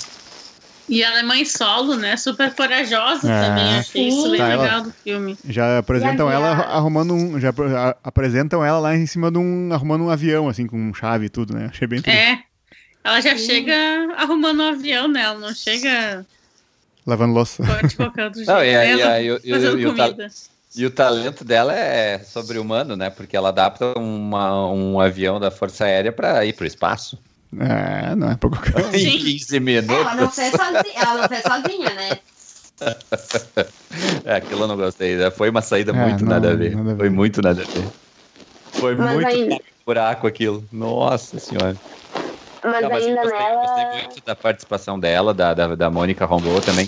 E 0.88 1.04
ela 1.04 1.20
é 1.20 1.24
mãe 1.24 1.46
solo, 1.46 1.96
né? 1.96 2.18
Super 2.18 2.54
corajosa 2.56 3.32
É. 3.32 3.46
também. 3.48 3.78
Achei 3.78 4.08
isso 4.08 4.24
Sim. 4.24 4.32
bem 4.32 4.40
Tá, 4.40 4.48
ela- 4.50 4.64
legal 4.64 4.82
do 4.82 4.92
filme. 4.92 5.38
Já 5.48 5.78
apresentam 5.78 6.32
ela 6.32 6.50
arrumando 6.64 7.14
um. 7.14 7.40
Já 7.40 7.54
apresentam 8.04 8.66
ela 8.66 8.80
lá 8.80 8.96
em 8.96 9.06
cima 9.06 9.30
de 9.32 9.38
um. 9.38 9.72
arrumando 9.72 10.04
um 10.06 10.10
avião, 10.10 10.50
assim, 10.50 10.66
com 10.66 10.92
chave 10.94 11.28
e 11.28 11.30
tudo, 11.30 11.54
né? 11.54 11.70
Achei 11.72 11.88
bem 11.88 12.02
tri- 12.02 12.12
É. 12.12 12.40
Ela 13.04 13.22
já 13.22 13.38
Sim. 13.38 13.46
chega 13.46 13.74
arrumando 14.18 14.62
um 14.64 14.68
avião, 14.68 15.08
né? 15.08 15.22
Ela 15.22 15.38
não 15.40 15.54
chega 15.54 16.26
lavando 17.06 17.34
louça. 17.36 17.64
de 17.88 17.96
qualquer 17.96 18.24
outro 18.26 18.40
jeito. 18.40 18.52
Não, 18.52 18.64
e, 18.64 18.76
aí- 18.76 19.00
Ela 19.02 19.12
aí- 19.14 19.28
e- 19.44 19.52
fazendo 19.52 19.80
e 19.80 19.86
o 19.86 19.96
ta- 19.96 20.04
comida. 20.06 20.28
E 20.76 20.86
o 20.86 20.92
talento 20.92 21.44
dela 21.44 21.74
é 21.76 22.20
sobre-humano, 22.20 22.96
né? 22.96 23.10
Porque 23.10 23.36
ela 23.36 23.50
adapta 23.50 23.98
uma- 23.98 24.68
um 24.72 25.00
avião 25.00 25.40
da 25.40 25.50
Força 25.52 25.86
Aérea 25.86 26.12
para 26.12 26.46
ir 26.46 26.54
pro 26.54 26.66
espaço. 26.66 27.18
É, 27.60 28.16
não 28.16 28.30
é 28.30 28.36
pouco 28.38 28.58
em 28.94 29.18
15 29.18 29.58
Ela 29.58 29.62
não 30.16 30.30
minutos. 30.30 30.36
fez 30.36 30.52
sozinha, 30.52 30.94
ela 30.96 31.22
não 31.22 31.28
fez 31.28 31.42
sozinha, 31.42 31.94
né? 31.94 32.10
É, 34.24 34.36
aquilo 34.36 34.64
eu 34.64 34.68
não 34.68 34.78
gostei. 34.78 35.16
né? 35.18 35.32
Foi 35.32 35.50
uma 35.50 35.62
saída 35.62 35.92
É, 35.92 35.96
muito 36.06 36.24
não, 36.24 36.32
nada, 36.32 36.52
a 36.52 36.56
ver. 36.56 36.76
nada 36.76 36.92
a 36.92 36.94
ver. 36.94 37.00
Foi 37.00 37.10
muito 37.10 37.42
nada 37.42 37.62
a 37.64 37.66
ver. 37.66 37.90
Foi 38.72 38.96
Mas 38.96 39.14
muito 39.16 39.28
ainda- 39.28 39.58
buraco 39.86 40.28
aquilo. 40.28 40.68
Nossa 40.72 41.40
senhora. 41.40 41.76
Mas 42.64 42.82
Não, 42.82 42.90
mas 42.90 43.04
eu 43.04 43.10
ainda 43.10 43.22
gostei, 43.24 43.40
nela. 43.40 43.62
gostei 43.62 44.04
muito 44.04 44.26
da 44.26 44.36
participação 44.36 45.00
dela, 45.00 45.34
da, 45.34 45.54
da, 45.54 45.76
da 45.76 45.90
Mônica 45.90 46.26
Rambeau 46.26 46.62
também. 46.62 46.86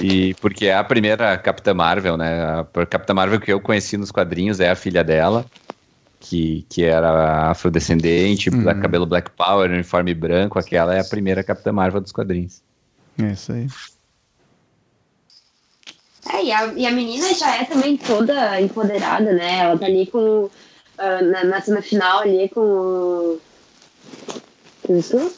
E 0.00 0.34
porque 0.34 0.66
é 0.66 0.74
a 0.74 0.84
primeira 0.84 1.36
Capitã 1.38 1.74
Marvel, 1.74 2.16
né? 2.16 2.42
A 2.74 2.86
Capitã 2.86 3.12
Marvel 3.14 3.40
que 3.40 3.52
eu 3.52 3.60
conheci 3.60 3.96
nos 3.96 4.10
quadrinhos 4.10 4.58
é 4.60 4.70
a 4.70 4.74
filha 4.76 5.04
dela, 5.04 5.44
que, 6.18 6.64
que 6.68 6.82
era 6.84 7.50
afrodescendente, 7.50 8.50
Uhum. 8.50 8.64
da 8.64 8.74
cabelo 8.74 9.06
Black 9.06 9.30
Power, 9.30 9.70
uniforme 9.70 10.14
branco. 10.14 10.58
Aquela 10.58 10.94
é 10.94 11.00
a 11.00 11.04
primeira 11.04 11.42
Capitã 11.44 11.72
Marvel 11.72 12.00
dos 12.00 12.12
quadrinhos. 12.12 12.62
É 13.18 13.32
isso 13.32 13.52
aí. 13.52 13.66
É, 16.32 16.44
e 16.44 16.52
a, 16.52 16.66
e 16.74 16.86
a 16.86 16.90
menina 16.90 17.34
já 17.34 17.56
é 17.56 17.64
também 17.64 17.96
toda 17.96 18.60
empoderada, 18.60 19.32
né? 19.32 19.60
Ela 19.60 19.78
tá 19.78 19.86
ali 19.86 20.06
com. 20.06 20.48
ah, 20.98 21.22
na, 21.22 21.44
na 21.44 21.60
cena 21.60 21.82
final 21.82 22.20
ali 22.20 22.48
com 22.48 22.60
o. 22.60 23.40
Isso? 24.88 25.32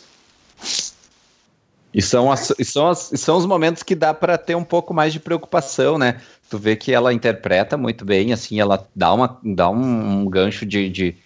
E 1.94 2.00
são, 2.00 2.32
as, 2.32 2.52
e 2.58 2.64
são, 2.64 2.88
as, 2.88 3.12
e 3.12 3.18
são 3.18 3.36
os 3.36 3.44
momentos 3.44 3.82
que 3.82 3.94
dá 3.94 4.14
pra 4.14 4.38
ter 4.38 4.54
um 4.54 4.64
pouco 4.64 4.94
mais 4.94 5.12
de 5.12 5.20
preocupação, 5.20 5.98
né? 5.98 6.20
Tu 6.48 6.58
vê 6.58 6.74
que 6.74 6.92
ela 6.92 7.12
interpreta 7.12 7.76
muito 7.76 8.04
bem, 8.04 8.32
assim, 8.32 8.58
ela 8.60 8.88
dá, 8.96 9.12
uma, 9.12 9.38
dá 9.44 9.68
um, 9.68 10.20
um 10.20 10.26
gancho 10.26 10.64
de, 10.64 10.88
de 10.88 11.16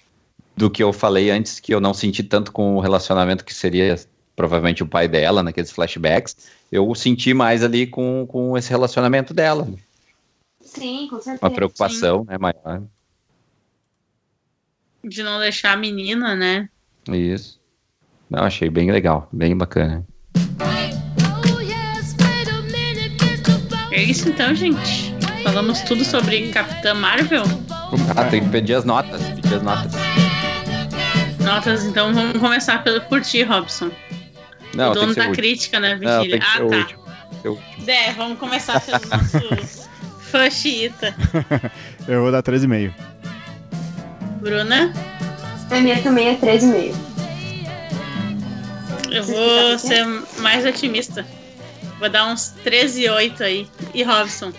do 0.57 0.71
que 0.71 0.83
eu 0.83 0.93
falei 0.93 1.31
antes, 1.31 1.61
que 1.61 1.73
eu 1.73 1.81
não 1.81 1.95
senti 1.95 2.23
tanto 2.23 2.51
com 2.51 2.77
o 2.77 2.81
relacionamento 2.81 3.45
que 3.45 3.55
seria 3.55 3.97
provavelmente 4.35 4.83
o 4.83 4.87
pai 4.87 5.07
dela, 5.07 5.43
naqueles 5.43 5.71
flashbacks. 5.71 6.37
Eu 6.73 6.93
senti 6.95 7.33
mais 7.33 7.63
ali 7.63 7.87
com, 7.87 8.27
com 8.27 8.57
esse 8.57 8.71
relacionamento 8.71 9.33
dela. 9.33 9.69
Sim, 10.61 11.07
com 11.09 11.21
certeza. 11.21 11.39
Uma 11.43 11.51
preocupação 11.51 12.25
né, 12.25 12.37
maior. 12.39 12.83
De 15.05 15.23
não 15.23 15.39
deixar 15.39 15.73
a 15.73 15.77
menina, 15.77 16.35
né? 16.35 16.69
Isso. 17.09 17.61
Não, 18.29 18.43
achei 18.43 18.69
bem 18.69 18.91
legal, 18.91 19.29
bem 19.33 19.57
bacana. 19.57 20.05
É 23.91 24.03
isso 24.03 24.29
então, 24.29 24.55
gente. 24.55 25.15
Falamos 25.43 25.81
tudo 25.81 26.05
sobre 26.05 26.49
Capitã 26.49 26.93
Marvel. 26.93 27.45
Ah, 28.15 28.25
tem 28.25 28.43
que 28.43 28.51
pedir 28.51 28.75
as 28.75 28.85
notas, 28.85 29.23
pedir 29.23 29.55
as 29.55 29.63
notas. 29.63 29.93
Notas, 31.41 31.85
então 31.85 32.13
vamos 32.13 32.39
começar 32.39 32.83
pelo 32.85 33.01
por 33.03 33.23
ti, 33.23 33.43
Robson. 33.43 33.91
Não, 34.75 34.91
o 34.91 34.95
dono 34.95 35.15
da 35.15 35.31
crítica, 35.31 35.81
né, 35.81 35.95
Não, 35.95 36.21
Vigília? 36.21 36.39
tem 36.39 36.41
que 36.41 36.53
ser 36.53 37.49
o 37.49 37.55
ah, 37.55 37.57
tá. 37.57 37.85
Zé, 37.85 38.13
vamos 38.13 38.39
começar 38.39 38.81
pelo 38.81 39.01
nosso 39.09 39.89
fã 40.21 40.51
xiita. 40.51 41.15
Eu 42.07 42.23
vou 42.23 42.33
dar 42.33 42.43
13,5. 42.43 42.93
Bruna, 44.41 44.93
A 45.71 45.81
minha 45.81 46.03
também 46.03 46.29
é 46.29 46.35
13,5. 46.35 47.16
Eu 49.17 49.25
vou 49.25 49.79
ser 49.79 50.05
mais 50.39 50.65
otimista. 50.65 51.27
Vou 51.99 52.09
dar 52.09 52.27
uns 52.27 52.55
13,8 52.65 53.41
aí. 53.41 53.69
E 53.95 54.03
Robson? 54.03 54.53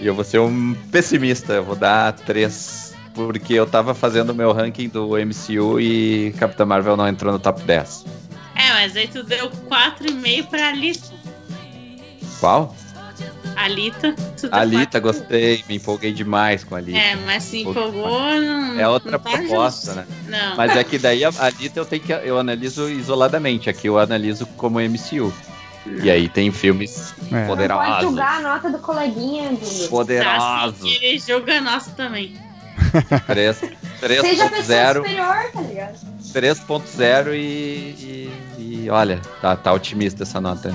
E 0.00 0.06
eu 0.06 0.14
vou 0.14 0.24
ser 0.24 0.38
um 0.40 0.74
pessimista, 0.90 1.52
eu 1.54 1.64
vou 1.64 1.76
dar 1.76 2.12
três. 2.12 2.94
Porque 3.14 3.54
eu 3.54 3.66
tava 3.66 3.94
fazendo 3.94 4.30
o 4.30 4.34
meu 4.34 4.52
ranking 4.52 4.88
do 4.88 5.10
MCU 5.10 5.78
e 5.78 6.34
Capitã 6.38 6.64
Marvel 6.66 6.96
não 6.96 7.06
entrou 7.06 7.32
no 7.32 7.38
top 7.38 7.62
10. 7.62 8.04
É, 8.56 8.72
mas 8.72 8.96
aí 8.96 9.06
tu 9.06 9.22
deu 9.22 9.50
4,5 9.50 10.46
pra 10.46 10.68
Alita. 10.68 11.14
Qual? 12.40 12.74
Alita. 13.56 14.14
Alita, 14.50 15.00
quatro- 15.00 15.20
gostei, 15.20 15.64
me 15.68 15.76
empolguei 15.76 16.12
demais 16.12 16.64
com 16.64 16.74
a 16.74 16.78
Alita. 16.78 16.98
É, 16.98 17.16
mas 17.26 17.42
se 17.44 17.60
empolgou, 17.62 18.34
não. 18.40 18.78
É 18.80 18.88
outra 18.88 19.12
não 19.12 19.18
tá 19.18 19.30
proposta, 19.30 19.94
justo. 19.94 19.96
né? 19.96 20.06
Não. 20.28 20.56
Mas 20.56 20.76
é 20.76 20.84
que 20.84 20.98
daí 20.98 21.24
a 21.24 21.28
a 21.38 21.46
Alita 21.46 21.78
eu 21.80 21.84
tenho 21.84 22.02
que 22.02 22.12
eu 22.12 22.38
analiso 22.38 22.88
isoladamente, 22.88 23.68
aqui 23.70 23.88
eu 23.88 23.98
analiso 23.98 24.46
como 24.56 24.78
MCU. 24.80 25.32
E 26.02 26.10
aí 26.10 26.28
tem 26.30 26.50
filmes 26.50 27.12
É. 27.26 27.30
Pode 27.30 27.46
poderosos. 27.46 28.00
julgar 28.02 28.38
a 28.38 28.40
nota 28.40 28.70
do 28.70 28.78
coleguinha. 28.78 29.50
Tá, 29.50 29.88
Poderosos. 29.90 30.80
assim, 30.80 30.98
que 30.98 31.04
ele 31.04 31.18
joga 31.18 31.60
nossa 31.60 31.90
também. 31.90 32.36
3 33.26 33.56
Seja 34.00 34.44
a 34.46 34.50
pessoa 34.50 34.76
3.0 34.78 34.94
superior, 34.96 35.50
tá 35.52 35.60
ligado? 35.60 35.94
3.0 36.32 37.34
e, 37.34 37.38
e, 37.38 38.30
e 38.84 38.90
olha, 38.90 39.20
tá, 39.40 39.54
tá 39.56 39.72
otimista 39.72 40.22
essa 40.24 40.40
nota. 40.40 40.74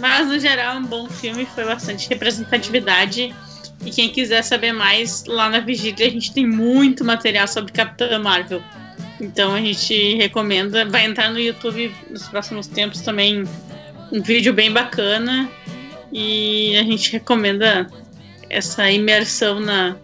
Mas 0.00 0.26
no 0.26 0.38
geral 0.38 0.76
é 0.76 0.78
um 0.78 0.84
bom 0.84 1.06
filme, 1.08 1.46
foi 1.46 1.64
bastante 1.64 2.08
representatividade. 2.08 3.34
E 3.84 3.90
quem 3.90 4.10
quiser 4.10 4.42
saber 4.42 4.72
mais, 4.72 5.24
lá 5.26 5.48
na 5.48 5.60
Vigília 5.60 6.06
a 6.06 6.10
gente 6.10 6.32
tem 6.32 6.46
muito 6.46 7.04
material 7.04 7.46
sobre 7.46 7.72
Capitã 7.72 8.18
Marvel. 8.18 8.62
Então 9.20 9.54
a 9.54 9.60
gente 9.60 10.16
recomenda. 10.16 10.84
Vai 10.86 11.04
entrar 11.04 11.30
no 11.30 11.38
YouTube 11.38 11.94
nos 12.10 12.26
próximos 12.28 12.66
tempos 12.66 13.02
também 13.02 13.44
um 14.10 14.22
vídeo 14.22 14.52
bem 14.52 14.72
bacana. 14.72 15.48
E 16.12 16.76
a 16.76 16.82
gente 16.82 17.12
recomenda 17.12 17.86
essa 18.48 18.90
imersão 18.90 19.60
na, 19.60 19.96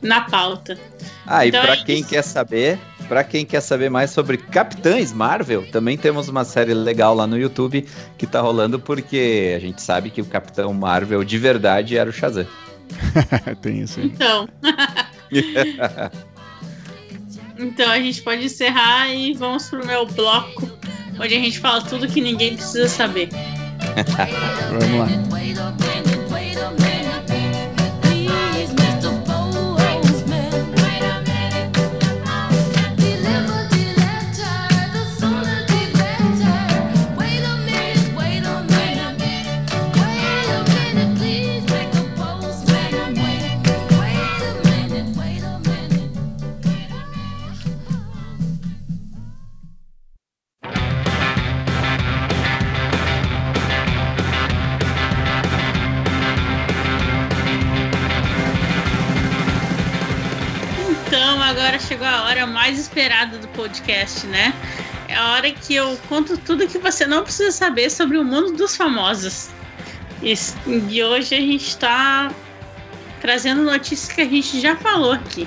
na 0.00 0.20
pauta. 0.22 0.78
Ah, 1.26 1.44
e 1.44 1.48
Então 1.48 1.62
pra 1.62 1.74
é 1.74 1.76
quem 1.84 2.04
quer 2.04 2.22
saber, 2.22 2.78
para 3.10 3.24
quem 3.24 3.44
quer 3.44 3.60
saber 3.60 3.90
mais 3.90 4.12
sobre 4.12 4.36
Capitães 4.36 5.12
Marvel, 5.12 5.68
também 5.72 5.98
temos 5.98 6.28
uma 6.28 6.44
série 6.44 6.72
legal 6.72 7.12
lá 7.12 7.26
no 7.26 7.36
YouTube 7.36 7.84
que 8.16 8.24
tá 8.24 8.40
rolando 8.40 8.78
porque 8.78 9.52
a 9.56 9.58
gente 9.58 9.82
sabe 9.82 10.10
que 10.10 10.22
o 10.22 10.24
Capitão 10.24 10.72
Marvel 10.72 11.24
de 11.24 11.36
verdade 11.36 11.96
era 11.96 12.08
o 12.08 12.12
Shazam. 12.12 12.46
Tem 13.60 13.80
isso 13.80 13.98
aí. 13.98 14.06
Então. 14.06 14.48
então 17.58 17.90
a 17.90 17.98
gente 17.98 18.22
pode 18.22 18.44
encerrar 18.44 19.12
e 19.12 19.34
vamos 19.34 19.68
pro 19.68 19.84
meu 19.84 20.06
bloco, 20.06 20.70
onde 21.18 21.34
a 21.34 21.40
gente 21.40 21.58
fala 21.58 21.82
tudo 21.82 22.06
que 22.06 22.20
ninguém 22.20 22.54
precisa 22.54 22.86
saber. 22.86 23.28
Vamos 24.70 24.98
lá. 25.00 25.08
Esperada 62.90 63.38
do 63.38 63.46
podcast, 63.48 64.26
né? 64.26 64.52
É 65.06 65.14
a 65.14 65.32
hora 65.32 65.50
que 65.52 65.74
eu 65.74 65.96
conto 66.08 66.36
tudo 66.36 66.66
que 66.66 66.78
você 66.78 67.06
não 67.06 67.22
precisa 67.22 67.52
saber 67.52 67.88
sobre 67.88 68.18
o 68.18 68.24
mundo 68.24 68.52
dos 68.52 68.76
famosos. 68.76 69.48
E, 70.20 70.34
e 70.66 71.02
hoje 71.02 71.34
a 71.36 71.40
gente 71.40 71.76
tá 71.76 72.32
trazendo 73.20 73.62
notícias 73.62 74.12
que 74.12 74.20
a 74.20 74.24
gente 74.24 74.60
já 74.60 74.76
falou 74.76 75.12
aqui. 75.12 75.46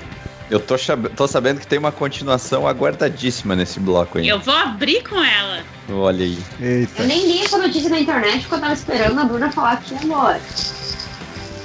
Eu 0.50 0.58
tô, 0.58 0.74
tô 1.16 1.26
sabendo 1.26 1.60
que 1.60 1.66
tem 1.66 1.78
uma 1.78 1.92
continuação 1.92 2.66
aguardadíssima 2.66 3.54
nesse 3.54 3.78
bloco 3.78 4.18
aí. 4.18 4.28
Eu 4.28 4.40
vou 4.40 4.54
abrir 4.54 5.02
com 5.02 5.22
ela. 5.22 5.62
Olha 5.90 6.24
aí. 6.24 6.38
Eita. 6.60 7.02
Eu 7.02 7.08
nem 7.08 7.26
li 7.26 7.44
essa 7.44 7.58
notícia 7.58 7.90
na 7.90 8.00
internet 8.00 8.40
porque 8.40 8.54
eu 8.54 8.60
tava 8.60 8.72
esperando 8.72 9.18
a 9.20 9.24
Bruna 9.24 9.52
falar 9.52 9.72
aqui 9.72 9.94
agora. 10.02 10.40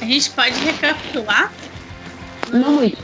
A 0.01 0.06
gente 0.06 0.30
pode 0.31 0.60
recapitular 0.60 1.51
Não 2.51 2.73
muito. 2.73 2.97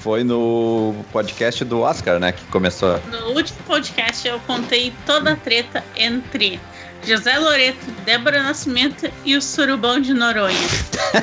Foi 0.00 0.22
no 0.22 0.94
podcast 1.12 1.64
do 1.64 1.80
Oscar, 1.80 2.20
né, 2.20 2.32
que 2.32 2.44
começou. 2.46 3.00
No 3.10 3.32
último 3.32 3.58
podcast 3.66 4.26
eu 4.26 4.38
contei 4.40 4.92
toda 5.04 5.32
a 5.32 5.36
treta 5.36 5.84
entre 5.96 6.60
José 7.04 7.36
Loreto, 7.38 7.90
Débora 8.04 8.42
Nascimento 8.42 9.10
e 9.24 9.36
o 9.36 9.42
Surubão 9.42 10.00
de 10.00 10.14
Noronha. 10.14 10.56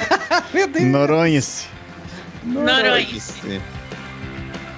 Noronha-se. 0.81 1.67
Noronha. 2.43 3.19
Sim. 3.19 3.61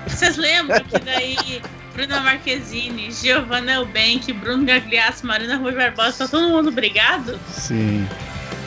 Vocês 0.08 0.38
lembram 0.38 0.84
que 0.84 1.00
daí 1.00 1.62
Bruna 1.94 2.20
Marquezine, 2.20 3.12
Giovanna 3.12 3.74
Elbank, 3.74 4.32
Bruno 4.34 4.64
Gagliasso, 4.64 5.26
Marina 5.26 5.58
Rui 5.58 5.74
Barbosa, 5.74 6.26
tá 6.26 6.28
todo 6.28 6.50
mundo 6.50 6.72
brigado? 6.72 7.40
Sim. 7.52 8.08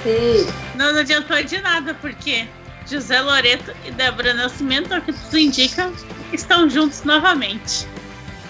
Sim. 0.02 0.46
Não, 0.74 0.92
não 0.92 1.00
adiantou 1.00 1.42
de 1.42 1.60
nada, 1.60 1.94
porque 1.94 2.46
José 2.90 3.20
Loreto 3.20 3.72
e 3.84 3.90
Débora 3.92 4.34
Nascimento, 4.34 4.92
ao 4.92 5.00
que 5.00 5.12
tudo 5.12 5.38
indica, 5.38 5.92
estão 6.32 6.68
juntos 6.68 7.04
novamente. 7.04 7.86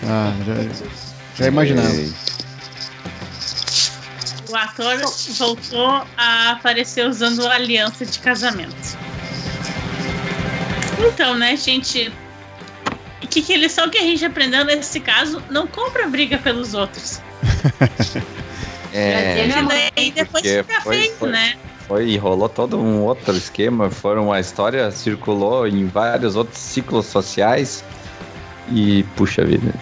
Ah, 0.05 0.33
já, 0.47 0.55
já 1.37 1.47
imaginava. 1.47 1.89
O 4.49 4.57
ator 4.57 4.97
voltou 5.39 6.05
a 6.17 6.51
aparecer 6.53 7.07
usando 7.07 7.47
aliança 7.47 8.05
de 8.07 8.19
casamento. 8.19 8.99
Então, 10.99 11.35
né, 11.37 11.57
gente? 11.57 12.13
O 13.23 13.27
que, 13.29 13.43
que 13.43 13.57
lição 13.57 13.89
que 13.89 13.99
a 13.99 14.03
gente 14.03 14.25
aprendeu 14.25 14.65
nesse 14.65 14.99
caso? 15.01 15.43
Não 15.51 15.67
compra 15.67 16.09
briga 16.09 16.39
pelos 16.39 16.75
outros. 16.75 17.21
É, 18.93 19.45
Porque 19.47 19.63
mãe, 19.63 19.91
daí 19.95 20.11
depois 20.11 20.45
fica 20.45 20.81
foi- 20.81 20.97
feio, 20.99 21.17
foi- 21.17 21.31
né? 21.31 21.55
Foi 21.91 22.09
e 22.11 22.17
rolou 22.17 22.49
todo 22.49 22.79
um 22.79 23.03
outro 23.03 23.37
esquema. 23.37 23.91
Foram 23.91 24.33
a 24.33 24.39
história 24.39 24.93
circulou 24.93 25.67
em 25.67 25.87
vários 25.87 26.37
outros 26.37 26.59
ciclos 26.59 27.07
sociais. 27.07 27.83
E 28.73 29.03
puxa 29.17 29.45
vida. 29.45 29.75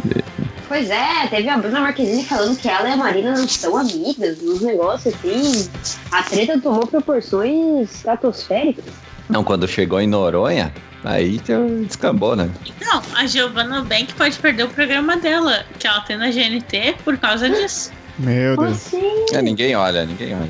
Pois 0.66 0.88
é, 0.88 1.26
teve 1.28 1.46
a 1.50 1.58
Bruna 1.58 1.80
Marquezine 1.80 2.24
falando 2.24 2.56
que 2.58 2.66
ela 2.66 2.88
e 2.88 2.92
a 2.92 2.96
Marina 2.96 3.32
não 3.36 3.46
são 3.46 3.76
amigas, 3.76 4.38
uns 4.42 4.62
negócios 4.62 5.14
assim. 5.14 5.68
A 6.10 6.22
treta 6.22 6.58
tomou 6.58 6.86
proporções 6.86 7.94
estratosféricas. 7.94 8.84
Não, 9.28 9.44
quando 9.44 9.68
chegou 9.68 10.00
em 10.00 10.06
Noronha, 10.06 10.72
aí 11.04 11.38
teu- 11.40 11.84
descambou, 11.84 12.34
né? 12.34 12.48
Então, 12.64 13.02
a 13.14 13.26
Giovanna 13.26 13.82
Bank 13.82 14.14
pode 14.14 14.38
perder 14.38 14.62
o 14.64 14.68
programa 14.70 15.18
dela, 15.18 15.64
que 15.78 15.86
ela 15.86 16.00
tem 16.00 16.16
na 16.16 16.30
GNT, 16.30 16.96
por 17.04 17.18
causa 17.18 17.50
disso. 17.50 17.90
Meu 18.18 18.56
Deus. 18.56 18.72
assim? 18.72 19.26
É, 19.34 19.42
ninguém 19.42 19.76
olha, 19.76 20.06
ninguém 20.06 20.34
olha. 20.34 20.48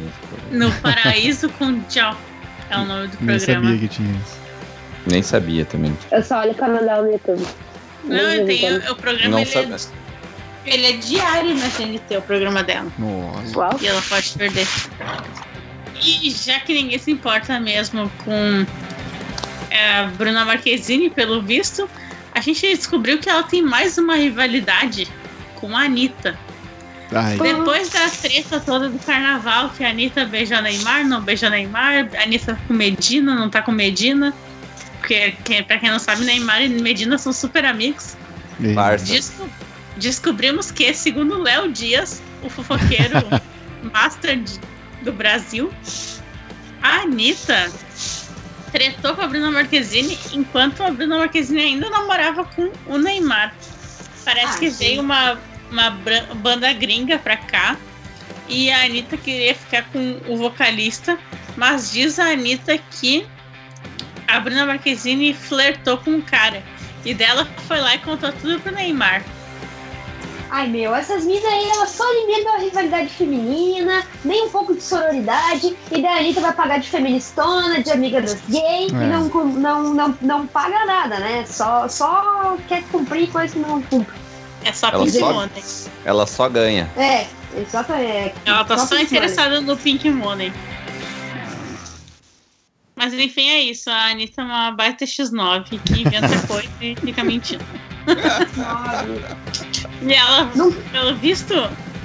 No 0.51 0.71
Paraíso 0.81 1.49
com 1.51 1.81
Tchau. 1.85 2.17
É 2.71 2.77
o 2.77 2.85
nome 2.85 3.09
do 3.09 3.17
Nem 3.21 3.39
programa. 3.39 3.65
sabia 3.65 3.79
que 3.79 3.89
tinha 3.89 4.11
isso. 4.13 4.39
Nem 5.07 5.23
sabia 5.23 5.65
também. 5.65 5.97
Eu 6.11 6.23
só 6.23 6.41
olho 6.41 6.53
o 6.53 6.55
canal 6.55 7.03
no 7.03 7.13
YouTube. 7.13 7.47
Não, 8.05 8.47
tem 8.47 8.73
o, 8.73 8.93
o 8.93 8.97
programa, 8.97 9.31
Não 9.31 9.39
ele, 9.41 9.51
sabe. 9.51 9.75
é, 10.67 10.75
ele 10.75 10.87
é 10.87 10.93
diário 10.93 11.55
na 11.55 11.67
GNT, 11.69 12.17
o 12.17 12.23
programa 12.23 12.63
dela. 12.63 12.91
Nossa. 12.99 13.59
Uau. 13.59 13.79
E 13.81 13.87
ela 13.87 14.03
pode 14.03 14.31
perder. 14.33 14.67
E 16.03 16.31
já 16.31 16.61
que 16.61 16.75
ninguém 16.75 16.99
se 16.99 17.11
importa 17.11 17.59
mesmo 17.59 18.11
com 18.25 18.67
é, 19.71 19.99
a 20.01 20.05
Bruna 20.05 20.45
Marquezine, 20.45 21.11
pelo 21.11 21.43
visto, 21.43 21.89
a 22.35 22.41
gente 22.41 22.67
descobriu 22.69 23.19
que 23.19 23.29
ela 23.29 23.43
tem 23.43 23.63
mais 23.63 23.99
uma 23.99 24.15
rivalidade 24.15 25.09
com 25.57 25.77
a 25.77 25.83
Anitta. 25.83 26.39
Ai, 27.13 27.39
Depois 27.39 27.89
da 27.89 28.09
treta 28.11 28.61
toda 28.61 28.89
do 28.89 28.99
carnaval, 28.99 29.71
que 29.71 29.83
a 29.85 29.91
Anitta 29.91 30.25
beijou 30.27 30.61
Neymar, 30.61 31.07
não 31.07 31.23
beijou 31.23 31.49
Neymar, 31.49 32.09
a 32.19 32.23
Anitta 32.23 32.55
tá 32.55 32.61
com 32.69 32.75
Medina, 32.75 33.35
não 33.35 33.49
tá 33.49 33.63
com 33.63 33.73
Medina. 33.73 34.35
Porque, 34.99 35.33
que, 35.45 35.63
pra 35.63 35.79
quem 35.79 35.91
não 35.91 35.99
sabe, 35.99 36.25
Neymar 36.25 36.61
e 36.63 36.69
Medina 36.69 37.17
são 37.17 37.33
super 37.33 37.65
amigos. 37.65 38.17
Desco- 39.13 39.49
descobrimos 39.97 40.71
que, 40.71 40.93
segundo 40.93 41.41
Léo 41.41 41.73
Dias, 41.73 42.21
o 42.43 42.51
fofoqueiro 42.51 43.15
master 43.95 44.37
de- 44.39 44.61
do 45.03 45.13
Brasil, 45.13 45.73
a 46.83 47.03
Anitta 47.03 47.71
tretou 48.73 49.15
com 49.15 49.23
a 49.23 49.27
Bruna 49.27 49.51
Marquezine 49.51 50.19
enquanto 50.35 50.83
a 50.83 50.91
Bruna 50.91 51.17
Marquezine 51.19 51.61
ainda 51.61 51.89
namorava 51.89 52.45
com 52.45 52.71
o 52.87 52.99
Neymar. 52.99 53.55
Parece 54.25 54.57
Ah, 54.57 54.59
que 54.59 54.69
veio 54.69 55.01
uma, 55.01 55.39
uma 55.71 55.91
banda 56.35 56.73
gringa 56.73 57.19
pra 57.19 57.37
cá 57.37 57.77
e 58.49 58.71
a 58.71 58.85
Anitta 58.85 59.17
queria 59.17 59.55
ficar 59.55 59.85
com 59.91 60.21
o 60.27 60.37
vocalista, 60.37 61.19
mas 61.57 61.91
diz 61.93 62.19
a 62.19 62.31
Anitta 62.33 62.79
que 62.79 63.27
a 64.27 64.41
Bruna 64.41 64.67
Marquezine 64.67 65.35
flertou 65.35 65.99
com 65.99 66.17
o 66.17 66.23
cara. 66.23 66.63
E 67.05 67.15
dela 67.15 67.47
foi 67.67 67.81
lá 67.81 67.95
e 67.95 67.99
contou 67.99 68.33
tudo 68.33 68.61
pro 68.61 68.73
Neymar. 68.73 69.23
Ai 70.51 70.67
meu, 70.67 70.95
essas 70.95 71.27
minas 71.27 71.45
aí, 71.45 71.69
elas 71.69 71.91
só 71.91 72.03
alimentam 72.11 72.55
a 72.55 72.59
rivalidade 72.59 73.11
feminina, 73.11 74.03
nem 74.25 74.47
um 74.47 74.49
pouco 74.49 74.75
de 74.75 74.83
sororidade, 74.83 75.77
e 75.91 76.01
daí 76.01 76.07
a 76.07 76.17
Anitta 76.19 76.41
vai 76.41 76.53
pagar 76.55 76.81
de 76.81 76.89
feministona, 76.89 77.83
de 77.83 77.91
amiga 77.91 78.23
das 78.23 78.41
gays, 78.49 78.93
É. 78.93 78.97
e 78.97 79.07
não, 79.09 79.29
não, 79.29 79.95
não, 79.95 80.19
não 80.23 80.47
paga 80.47 80.87
nada, 80.87 81.19
né? 81.19 81.45
Só, 81.47 81.87
só 81.87 82.57
quer 82.67 82.83
cumprir 82.85 83.29
coisa 83.31 83.53
que 83.53 83.59
não 83.59 83.83
cumpre. 83.83 84.28
É 84.65 84.73
só 84.73 84.89
Ela 84.89 85.05
Pink 85.05 85.19
só- 85.19 85.33
Money. 85.33 85.65
Ela 86.05 86.27
só 86.27 86.49
ganha. 86.49 86.91
É, 86.97 87.27
exatamente. 87.57 88.35
Ela 88.45 88.65
tá 88.65 88.77
só 88.79 88.97
Pink 88.97 89.03
interessada 89.15 89.61
no 89.61 89.77
Pink 89.77 90.11
Money. 90.11 90.53
Mas 92.97 93.15
enfim, 93.15 93.49
é 93.49 93.61
isso. 93.61 93.89
A 93.91 94.07
Anitta 94.11 94.43
é 94.43 94.45
uma 94.45 94.73
baita 94.73 95.05
X9 95.05 95.81
que 95.81 96.01
inventa 96.01 96.29
coisa 96.49 96.69
e 96.81 96.97
fica 96.97 97.23
mentindo. 97.23 97.65
E 100.03 100.13
ela, 100.13 100.51
Não- 100.55 100.73
pelo 100.73 101.15
visto, 101.17 101.55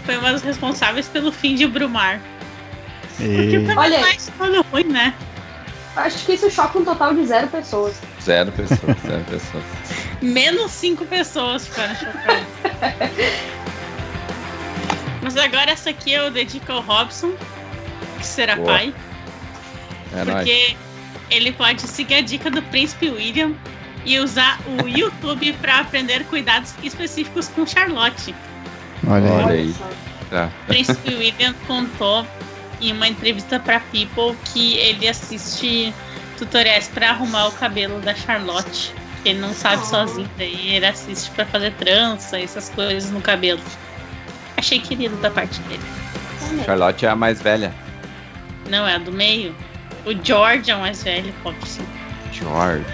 foi 0.05 0.17
uma 0.17 0.31
das 0.31 0.41
responsáveis 0.43 1.07
pelo 1.07 1.31
fim 1.31 1.55
de 1.55 1.65
Brumar. 1.67 2.21
Porque 3.17 3.33
E... 3.57 3.59
também 3.65 3.77
Olha- 3.77 3.99
não 4.01 4.07
é 4.07 4.15
todo 4.37 4.61
ruim, 4.71 4.83
né? 4.85 5.13
Acho 5.95 6.25
que 6.25 6.33
isso 6.33 6.49
choca 6.49 6.79
um 6.79 6.85
total 6.85 7.13
de 7.13 7.25
zero 7.25 7.47
pessoas. 7.47 7.95
Zero 8.23 8.51
pessoas, 8.51 8.97
zero 9.05 9.23
pessoas. 9.25 9.63
Menos 10.21 10.71
cinco 10.71 11.05
pessoas 11.05 11.67
ficaram 11.67 11.95
chocadas. 11.95 12.45
Mas 15.21 15.37
agora 15.37 15.71
essa 15.71 15.89
aqui 15.89 16.13
eu 16.13 16.31
dedico 16.31 16.71
ao 16.71 16.81
Robson, 16.81 17.33
que 18.19 18.25
será 18.25 18.55
Boa. 18.55 18.67
pai. 18.67 18.93
É 20.13 20.23
nóis. 20.23 20.37
Porque 20.37 20.77
ele 21.29 21.51
pode 21.51 21.81
seguir 21.81 22.15
a 22.15 22.21
dica 22.21 22.49
do 22.49 22.61
Príncipe 22.63 23.09
William 23.09 23.53
e 24.05 24.19
usar 24.19 24.59
o 24.81 24.87
YouTube 24.87 25.51
para 25.53 25.79
aprender 25.79 26.23
cuidados 26.25 26.73
específicos 26.83 27.47
com 27.49 27.65
Charlotte. 27.65 28.33
Olha 29.07 29.29
aí. 29.29 29.43
Olha 29.43 29.53
aí. 29.53 29.75
Tá. 30.29 30.49
O 30.63 30.67
Príncipe 30.67 31.13
William 31.13 31.53
contou 31.67 32.25
em 32.79 32.91
uma 32.91 33.07
entrevista 33.07 33.59
para 33.59 33.79
People 33.79 34.35
que 34.53 34.77
ele 34.77 35.07
assiste 35.07 35.93
tutoriais 36.37 36.87
para 36.87 37.09
arrumar 37.11 37.47
o 37.47 37.51
cabelo 37.51 37.99
da 38.01 38.13
Charlotte. 38.13 38.93
Que 39.23 39.29
ele 39.29 39.39
não 39.39 39.53
sabe 39.53 39.81
Oh. 39.83 39.85
sozinho, 39.85 40.29
daí 40.37 40.75
ele 40.75 40.85
assiste 40.85 41.29
para 41.31 41.45
fazer 41.45 41.71
trança, 41.73 42.39
essas 42.39 42.69
coisas 42.69 43.09
no 43.11 43.21
cabelo. 43.21 43.61
Achei 44.57 44.79
querido 44.79 45.15
da 45.17 45.31
parte 45.31 45.59
dele. 45.61 45.83
Charlotte 46.65 47.05
é 47.05 47.09
a 47.09 47.15
mais 47.15 47.41
velha. 47.41 47.73
Não, 48.69 48.87
é 48.87 48.95
a 48.95 48.97
do 48.97 49.11
meio. 49.11 49.55
O 50.05 50.11
George 50.23 50.69
é 50.71 50.75
o 50.75 50.79
mais 50.79 51.01
velho, 51.03 51.33
Robson. 51.43 51.83
George. 52.33 52.85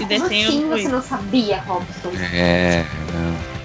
E 0.00 0.06
tem 0.06 0.22
assim 0.22 0.64
o 0.64 0.68
você 0.70 0.88
não 0.88 1.02
sabia, 1.02 1.58
Robson? 1.60 2.12
É. 2.32 2.84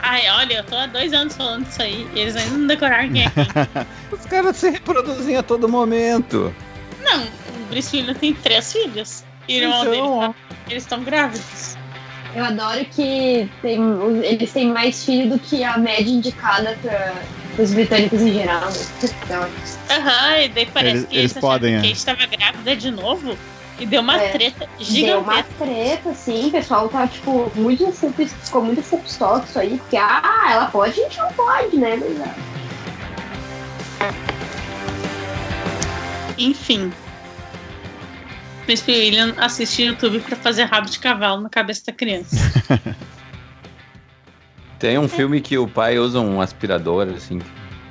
Ai, 0.01 0.29
olha, 0.31 0.55
eu 0.55 0.63
tô 0.63 0.75
há 0.75 0.85
dois 0.87 1.13
anos 1.13 1.35
falando 1.37 1.65
isso 1.65 1.81
aí. 1.81 2.05
E 2.13 2.19
eles 2.19 2.35
ainda 2.35 2.57
não 2.57 2.67
decoraram 2.67 3.09
quem 3.11 3.25
é 3.25 3.29
quem. 3.29 3.45
Os 4.11 4.25
caras 4.25 4.57
se 4.57 4.69
reproduzem 4.69 5.37
a 5.37 5.43
todo 5.43 5.69
momento. 5.69 6.53
Não, 7.01 7.23
o 7.67 7.69
Brice 7.69 7.97
William 7.97 8.13
tem 8.13 8.33
três 8.33 8.71
filhos. 8.71 9.23
E 9.47 9.57
irmão 9.59 9.81
Então, 9.81 9.91
dele 9.91 10.07
tá, 10.33 10.35
eles 10.69 10.83
estão 10.83 11.03
grávidos. 11.03 11.77
Eu 12.35 12.43
adoro 12.45 12.83
que 12.85 13.49
tem, 13.61 13.79
eles 14.23 14.51
têm 14.51 14.67
mais 14.71 15.03
filho 15.03 15.29
do 15.29 15.39
que 15.39 15.63
a 15.63 15.77
média 15.77 16.11
indicada 16.11 16.77
para 16.81 17.63
os 17.63 17.73
britânicos 17.73 18.21
em 18.21 18.33
geral. 18.33 18.69
Então, 19.03 19.49
Aham, 19.89 20.37
e 20.41 20.49
daí 20.49 20.65
parece 20.65 20.95
Eles- 20.97 21.05
que 21.09 21.17
eles 21.17 21.33
podem, 21.33 21.71
que 21.71 21.75
é. 21.77 21.79
a 21.79 21.83
gente 21.83 22.05
tava 22.05 22.25
grávida 22.25 22.75
de 22.75 22.91
novo. 22.91 23.37
E 23.79 23.85
deu 23.85 24.01
uma 24.01 24.19
É. 24.19 24.29
treta 24.29 24.67
Deu 24.89 25.19
uma 25.19 25.33
gigantesca. 25.35 25.49
treta, 25.59 26.09
assim, 26.09 26.47
o 26.47 26.51
pessoal 26.51 26.89
tá, 26.89 27.05
tipo, 27.07 27.51
muito 27.55 27.91
ficou 27.91 28.63
muito 28.63 28.81
full 28.81 28.97
pistola 28.99 29.43
isso 29.47 29.59
aí, 29.59 29.77
porque, 29.77 29.95
ah, 29.97 30.47
ela 30.49 30.65
pode, 30.65 30.99
a 30.99 31.03
gente 31.03 31.17
não 31.19 31.31
pode, 31.33 31.77
né? 31.77 31.95
Mas, 31.95 32.21
ah, 34.01 34.13
Enfim. 36.37 36.91
O 38.67 38.69
Príncipe 38.69 38.91
William 38.91 39.33
assiste 39.37 39.81
YouTube 39.81 40.19
pra 40.19 40.35
fazer 40.35 40.65
rabo 40.65 40.89
de 40.89 40.99
cavalo 40.99 41.39
na 41.39 41.47
cabeça 41.47 41.83
da 41.87 41.93
criança. 41.93 42.35
Tem 44.77 44.99
um 44.99 45.07
filme 45.07 45.39
que 45.39 45.57
o 45.57 45.65
pai 45.65 45.97
usa 45.97 46.19
um 46.19 46.41
aspirador, 46.41 47.07
assim, 47.15 47.39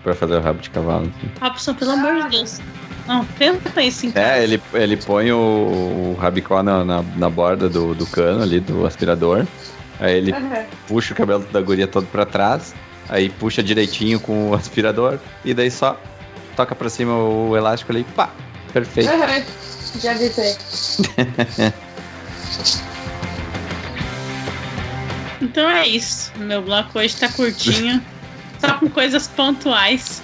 pra 0.02 0.14
fazer 0.14 0.34
o 0.34 0.40
rabo 0.42 0.60
de 0.60 0.68
cavalo. 0.68 1.10
assim. 1.16 1.30
Robson, 1.40 1.72
pelo 1.72 1.92
amor 1.92 2.24
de 2.24 2.36
Deus. 2.36 2.60
Não, 3.06 3.24
tenta 3.38 3.82
isso 3.82 4.12
casa. 4.12 4.20
É, 4.20 4.44
ele, 4.44 4.62
ele 4.74 4.98
põe 4.98 5.32
o, 5.32 5.38
o 5.38 6.18
rabicó 6.20 6.62
na, 6.62 6.84
na, 6.84 7.02
na 7.02 7.30
borda 7.30 7.70
do, 7.70 7.94
do 7.94 8.04
cano 8.08 8.42
ali, 8.42 8.60
do 8.60 8.84
aspirador. 8.84 9.46
Aí 9.98 10.18
ele 10.18 10.30
aham. 10.30 10.66
puxa 10.86 11.14
o 11.14 11.16
cabelo 11.16 11.42
da 11.50 11.62
guria 11.62 11.86
todo 11.86 12.06
pra 12.08 12.26
trás. 12.26 12.74
Aí 13.08 13.30
puxa 13.30 13.62
direitinho 13.62 14.20
com 14.20 14.50
o 14.50 14.54
aspirador. 14.54 15.18
E 15.42 15.54
daí 15.54 15.70
só 15.70 15.98
toca 16.54 16.74
pra 16.74 16.90
cima 16.90 17.14
o 17.16 17.56
elástico 17.56 17.92
ali. 17.92 18.04
Pá! 18.14 18.28
Perfeito. 18.74 19.08
Aham. 19.08 19.42
Já 20.02 20.14
aí. 20.42 20.56
Então 25.40 25.68
é 25.68 25.86
isso. 25.86 26.32
Meu 26.36 26.62
bloco 26.62 26.98
hoje 26.98 27.14
tá 27.16 27.28
curtinho. 27.28 28.02
só 28.58 28.74
com 28.78 28.88
coisas 28.88 29.28
pontuais. 29.28 30.22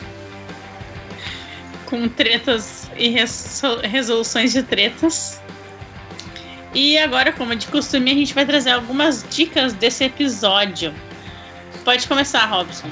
Com 1.86 2.08
tretas 2.08 2.90
e 2.96 3.08
resol- 3.08 3.80
resoluções 3.80 4.52
de 4.52 4.62
tretas. 4.62 5.40
E 6.74 6.96
agora, 6.98 7.30
como 7.32 7.54
de 7.54 7.66
costume, 7.66 8.10
a 8.10 8.14
gente 8.14 8.32
vai 8.34 8.46
trazer 8.46 8.70
algumas 8.70 9.24
dicas 9.30 9.74
desse 9.74 10.04
episódio. 10.04 10.94
Pode 11.84 12.08
começar, 12.08 12.46
Robson. 12.46 12.88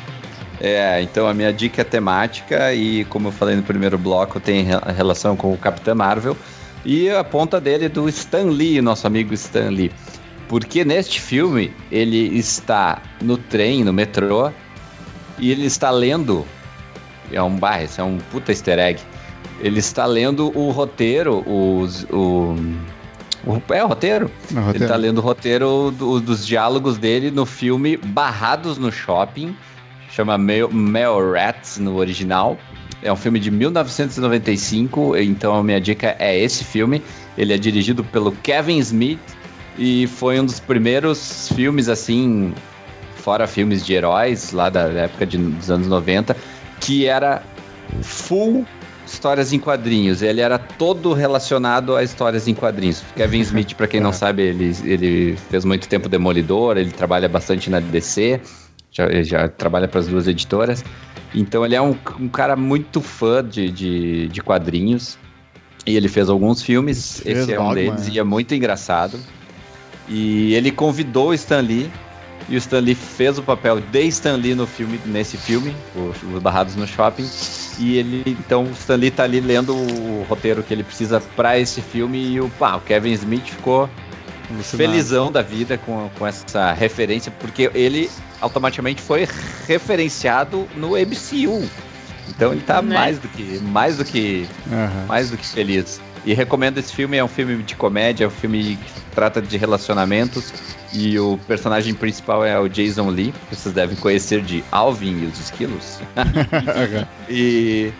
É, 0.60 1.00
então 1.00 1.26
a 1.26 1.32
minha 1.32 1.50
dica 1.50 1.80
é 1.80 1.84
temática 1.84 2.74
e 2.74 3.06
como 3.06 3.28
eu 3.28 3.32
falei 3.32 3.56
no 3.56 3.62
primeiro 3.62 3.96
bloco, 3.96 4.38
tem 4.38 4.62
re- 4.62 4.92
relação 4.94 5.34
com 5.34 5.50
o 5.54 5.56
Capitão 5.56 5.94
Marvel 5.94 6.36
e 6.84 7.10
a 7.10 7.22
ponta 7.24 7.60
dele 7.60 7.86
é 7.86 7.88
do 7.88 8.08
Stan 8.08 8.44
Lee, 8.50 8.80
nosso 8.80 9.06
amigo 9.06 9.34
Stan 9.34 9.68
Lee. 9.70 9.90
Porque 10.48 10.84
neste 10.84 11.20
filme 11.20 11.72
ele 11.92 12.36
está 12.36 13.00
no 13.22 13.36
trem, 13.36 13.84
no 13.84 13.92
metrô, 13.92 14.50
e 15.38 15.50
ele 15.50 15.66
está 15.66 15.90
lendo. 15.90 16.44
É 17.32 17.40
um 17.40 17.54
bar, 17.56 17.82
isso 17.84 18.00
é 18.00 18.04
um 18.04 18.18
puta 18.32 18.50
easter 18.50 18.78
egg. 18.78 19.00
Ele 19.60 19.78
está 19.78 20.06
lendo 20.06 20.50
o 20.58 20.70
roteiro, 20.70 21.44
os, 21.46 22.04
o, 22.10 22.56
o. 23.46 23.62
É 23.72 23.84
o 23.84 23.86
roteiro? 23.86 24.30
No 24.50 24.58
Ele 24.60 24.66
roteiro. 24.66 24.88
tá 24.88 24.96
lendo 24.96 25.18
o 25.18 25.20
roteiro 25.20 25.94
do- 25.96 26.18
dos 26.20 26.44
diálogos 26.46 26.98
dele 26.98 27.30
no 27.30 27.46
filme 27.46 27.96
Barrados 27.96 28.78
no 28.78 28.90
Shopping. 28.90 29.54
Chama 30.10 30.36
Mel, 30.36 30.68
Mel 30.72 31.32
Rats 31.32 31.78
no 31.78 31.96
original. 31.96 32.58
É 33.02 33.12
um 33.12 33.16
filme 33.16 33.38
de 33.38 33.50
1995, 33.50 35.16
então 35.16 35.54
a 35.54 35.62
minha 35.62 35.80
dica 35.80 36.14
é 36.18 36.38
esse 36.38 36.64
filme. 36.64 37.02
Ele 37.36 37.52
é 37.52 37.58
dirigido 37.58 38.04
pelo 38.04 38.32
Kevin 38.32 38.78
Smith 38.78 39.18
e 39.78 40.06
foi 40.06 40.38
um 40.38 40.44
dos 40.44 40.60
primeiros 40.60 41.48
filmes 41.54 41.88
assim, 41.88 42.52
fora 43.16 43.46
filmes 43.46 43.84
de 43.84 43.94
heróis, 43.94 44.52
lá 44.52 44.68
da 44.68 44.82
época 44.82 45.26
de, 45.26 45.38
dos 45.38 45.70
anos 45.70 45.86
90, 45.86 46.36
que 46.80 47.06
era 47.06 47.42
full 48.02 48.66
histórias 49.06 49.52
em 49.52 49.58
quadrinhos. 49.58 50.22
Ele 50.22 50.40
era 50.40 50.58
todo 50.58 51.12
relacionado 51.12 51.96
a 51.96 52.02
histórias 52.02 52.46
em 52.46 52.54
quadrinhos. 52.54 53.02
Kevin 53.16 53.40
Smith, 53.40 53.74
pra 53.74 53.86
quem 53.86 54.00
não 54.00 54.10
É. 54.10 54.12
sabe, 54.12 54.42
ele, 54.42 54.76
ele 54.84 55.36
fez 55.50 55.64
muito 55.64 55.88
tempo 55.88 56.08
Demolidor, 56.08 56.76
ele 56.76 56.90
trabalha 56.90 57.28
bastante 57.28 57.70
na 57.70 57.80
DC, 57.80 58.40
já, 58.92 59.22
já 59.22 59.48
trabalha 59.48 59.88
para 59.88 60.00
as 60.00 60.06
duas 60.06 60.28
editoras. 60.28 60.84
Então 61.34 61.64
ele 61.64 61.74
é 61.74 61.82
um, 61.82 61.96
um 62.18 62.28
cara 62.28 62.56
muito 62.56 63.00
fã 63.00 63.44
de, 63.44 63.70
de, 63.70 64.28
de 64.28 64.40
quadrinhos. 64.42 65.18
E 65.86 65.96
ele 65.96 66.08
fez 66.08 66.28
alguns 66.28 66.60
filmes, 66.62 67.20
Fez 67.20 67.38
esse 67.38 67.54
é 67.54 67.60
um 67.60 67.72
deles, 67.72 68.06
é. 68.08 68.10
e 68.12 68.18
é 68.18 68.22
muito 68.22 68.54
engraçado. 68.54 69.18
E 70.08 70.52
ele 70.54 70.70
convidou 70.70 71.28
o 71.28 71.34
Stan 71.34 71.60
Lee, 71.60 71.90
e 72.48 72.54
o 72.54 72.58
Stan 72.58 72.80
Lee 72.80 72.94
fez 72.94 73.38
o 73.38 73.42
papel 73.42 73.80
de 73.80 74.02
Stan 74.08 74.36
Lee 74.36 74.54
no 74.54 74.66
filme, 74.66 75.00
nesse 75.06 75.36
filme, 75.36 75.74
o- 75.96 76.12
Os 76.34 76.42
Barrados 76.42 76.76
no 76.76 76.86
Shopping. 76.86 77.26
E 77.78 77.96
ele, 77.96 78.22
então, 78.26 78.64
o 78.64 78.70
Stan 78.72 78.96
Lee 78.96 79.10
tá 79.10 79.22
ali 79.22 79.40
lendo 79.40 79.74
o 79.74 80.26
roteiro 80.28 80.62
que 80.62 80.74
ele 80.74 80.82
precisa 80.82 81.20
para 81.34 81.58
esse 81.58 81.80
filme, 81.80 82.18
e 82.18 82.40
o, 82.40 82.48
pá, 82.58 82.76
o 82.76 82.80
Kevin 82.80 83.12
Smith 83.12 83.46
ficou 83.46 83.88
Felizão 84.62 85.30
da 85.30 85.42
vida 85.42 85.78
com, 85.78 86.10
com 86.18 86.26
essa 86.26 86.72
referência, 86.72 87.32
porque 87.40 87.70
ele 87.74 88.10
automaticamente 88.40 89.00
foi 89.02 89.26
referenciado 89.66 90.66
no 90.76 90.90
MCU. 90.90 91.68
Então 92.28 92.52
ele 92.52 92.62
tá 92.62 92.80
Né? 92.82 92.94
mais 92.94 93.18
do 93.18 93.28
que 93.28 93.58
mais 93.62 93.96
do 93.96 94.04
que 94.04 94.46
Aham. 94.70 95.06
mais 95.06 95.30
do 95.30 95.36
que 95.36 95.46
feliz. 95.46 96.00
E 96.24 96.34
recomendo 96.34 96.78
esse 96.78 96.92
filme, 96.92 97.16
é 97.16 97.24
um 97.24 97.28
filme 97.28 97.62
de 97.62 97.74
comédia, 97.74 98.24
é 98.24 98.28
um 98.28 98.30
filme 98.30 98.76
que 98.76 99.00
trata 99.14 99.40
de 99.40 99.56
relacionamentos 99.56 100.52
e 100.92 101.18
o 101.18 101.38
personagem 101.48 101.94
principal 101.94 102.44
é 102.44 102.58
o 102.58 102.68
Jason 102.68 103.08
Lee, 103.08 103.32
que 103.48 103.56
vocês 103.56 103.74
devem 103.74 103.96
conhecer 103.96 104.42
de 104.42 104.62
Alvin 104.70 105.22
e 105.22 105.26
os 105.26 105.38
Esquilos. 105.40 105.98
E 107.28 107.90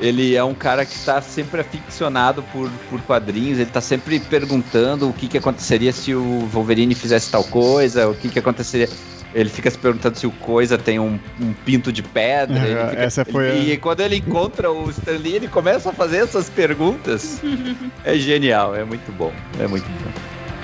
ele 0.00 0.34
é 0.34 0.42
um 0.42 0.54
cara 0.54 0.84
que 0.86 0.94
está 0.94 1.20
sempre 1.20 1.60
aficionado 1.60 2.42
por, 2.44 2.70
por 2.88 3.00
quadrinhos, 3.02 3.58
ele 3.58 3.68
está 3.68 3.80
sempre 3.80 4.18
perguntando 4.18 5.08
o 5.08 5.12
que, 5.12 5.28
que 5.28 5.38
aconteceria 5.38 5.92
se 5.92 6.14
o 6.14 6.46
Wolverine 6.52 6.94
fizesse 6.94 7.30
tal 7.30 7.44
coisa, 7.44 8.08
o 8.08 8.14
que, 8.14 8.28
que 8.28 8.38
aconteceria. 8.38 8.88
ele 9.34 9.48
fica 9.48 9.70
se 9.70 9.78
perguntando 9.78 10.18
se 10.18 10.26
o 10.26 10.30
Coisa 10.32 10.76
tem 10.76 10.98
um, 10.98 11.18
um 11.40 11.52
pinto 11.64 11.92
de 11.92 12.02
pedra. 12.02 12.58
Ele 12.58 12.90
fica- 12.90 13.02
essa 13.02 13.24
foi 13.24 13.50
a- 13.50 13.54
E 13.54 13.76
quando 13.76 14.00
ele 14.00 14.16
encontra 14.16 14.72
o 14.72 14.90
Stan 14.90 15.12
Lee, 15.12 15.36
ele 15.36 15.46
começa 15.48 15.90
a 15.90 15.92
fazer 15.92 16.16
essas 16.18 16.48
perguntas. 16.50 17.40
é 18.04 18.16
genial, 18.16 18.74
é 18.74 18.82
muito 18.84 19.12
bom. 19.12 19.32
É 19.60 19.68
muito 19.68 19.84
bom. 19.84 20.10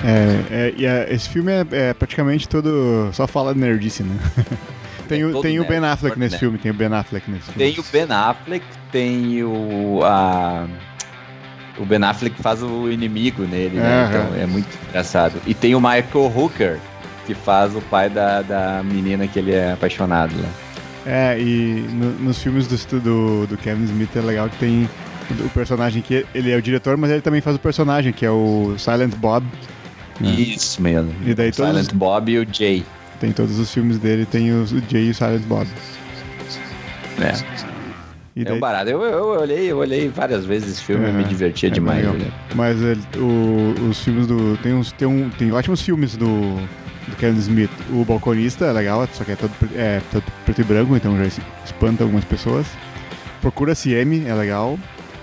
É, 0.03 0.67
é, 0.67 0.73
e 0.77 0.85
é, 0.85 1.07
esse 1.11 1.29
filme 1.29 1.51
é, 1.51 1.65
é 1.71 1.93
praticamente 1.93 2.47
todo. 2.49 3.09
Só 3.13 3.25
fala 3.25 3.53
de 3.53 3.59
nerdice, 3.59 4.03
né? 4.03 4.15
tem 5.07 5.21
É 5.21 5.25
o, 5.25 5.31
todo 5.31 5.41
tem 5.41 5.59
o 5.59 5.65
Ben 5.65 5.77
Affleck 5.79 6.15
todo 6.15 6.19
nesse 6.19 6.37
filme, 6.37 6.57
tem 6.57 6.71
o 6.71 6.73
Ben 6.73 6.87
Affleck 6.93 7.29
nesse 7.31 7.51
filme. 7.51 7.57
Tem 7.57 7.79
o 7.79 7.85
Ben 7.91 8.15
Affleck, 8.15 8.65
tem 8.91 9.43
o. 9.43 9.99
A, 10.03 10.67
o 11.79 11.85
Ben 11.85 12.03
Affleck 12.03 12.41
faz 12.41 12.61
o 12.63 12.91
inimigo 12.91 13.43
nele, 13.43 13.77
né? 13.77 14.07
Então 14.09 14.41
é 14.41 14.45
muito 14.45 14.67
engraçado. 14.89 15.39
E 15.45 15.53
tem 15.53 15.75
o 15.75 15.79
Michael 15.79 16.31
Hooker, 16.35 16.79
que 17.25 17.33
faz 17.33 17.75
o 17.75 17.81
pai 17.81 18.09
da, 18.09 18.41
da 18.41 18.81
menina 18.83 19.27
que 19.27 19.37
ele 19.39 19.53
é 19.53 19.73
apaixonado. 19.73 20.33
Né? 20.35 20.49
É, 21.05 21.39
e 21.39 21.85
no- 21.93 22.13
nos 22.19 22.41
filmes 22.41 22.67
do, 22.67 22.99
do, 22.99 23.47
do 23.47 23.57
Kevin 23.57 23.85
Smith 23.85 24.09
é 24.15 24.21
legal 24.21 24.49
que 24.49 24.57
tem 24.57 24.89
o 25.45 25.49
personagem 25.49 26.01
que 26.01 26.25
ele 26.33 26.51
é 26.51 26.55
o 26.57 26.61
diretor, 26.61 26.97
mas 26.97 27.11
ele 27.11 27.21
também 27.21 27.41
faz 27.41 27.55
o 27.55 27.59
personagem, 27.59 28.11
que 28.11 28.25
é 28.25 28.31
o 28.31 28.75
Silent 28.77 29.13
Bob. 29.15 29.45
Isso 30.19 30.81
mesmo. 30.81 31.13
E 31.25 31.33
daí 31.35 31.49
o 31.49 31.53
todos- 31.53 31.71
Silent 31.71 31.93
Bob 31.93 32.31
e 32.31 32.39
o 32.39 32.47
Jay. 32.51 32.83
Tem 33.19 33.31
todos 33.31 33.57
os 33.57 33.73
filmes 33.73 33.97
dele, 33.97 34.25
tem 34.25 34.51
o 34.51 34.65
Jay 34.67 35.07
e 35.07 35.09
o 35.09 35.15
Silent 35.15 35.41
Bob. 35.43 35.67
né? 37.17 37.33
E 38.35 38.41
É 38.41 38.45
daí, 38.45 38.57
um 38.57 38.59
barato. 38.59 38.89
Eu, 38.89 39.01
eu, 39.01 39.25
olhei, 39.29 39.71
eu 39.71 39.77
olhei 39.77 40.07
várias 40.09 40.45
vezes 40.45 40.73
esse 40.73 40.83
filme, 40.83 41.07
eu 41.07 41.13
me 41.13 41.23
divertia 41.23 41.69
é 41.69 41.71
demais. 41.71 42.03
né? 42.05 42.27
Mas 42.53 42.79
ele- 42.79 43.01
o- 43.17 43.73
os 43.89 43.99
filmes 44.03 44.27
do. 44.27 44.55
Tem, 44.57 44.73
uns, 44.73 44.91
tem, 44.91 45.07
um, 45.07 45.29
tem 45.31 45.51
ótimos 45.51 45.81
filmes 45.81 46.15
do, 46.15 46.27
do 47.07 47.15
Kevin 47.17 47.39
Smith. 47.39 47.71
O 47.91 48.05
Balconista 48.05 48.65
é 48.65 48.71
legal, 48.71 49.07
só 49.13 49.23
que 49.23 49.31
é 49.31 49.35
todo, 49.35 49.51
é 49.75 49.99
todo 50.11 50.23
preto 50.45 50.61
e 50.61 50.63
branco, 50.63 50.95
então 50.95 51.17
já 51.17 51.25
es- 51.25 51.39
espanta 51.65 52.03
algumas 52.03 52.23
pessoas. 52.25 52.67
Procura 53.41 53.73
CM 53.73 54.23
é 54.27 54.33
legal. 54.35 54.77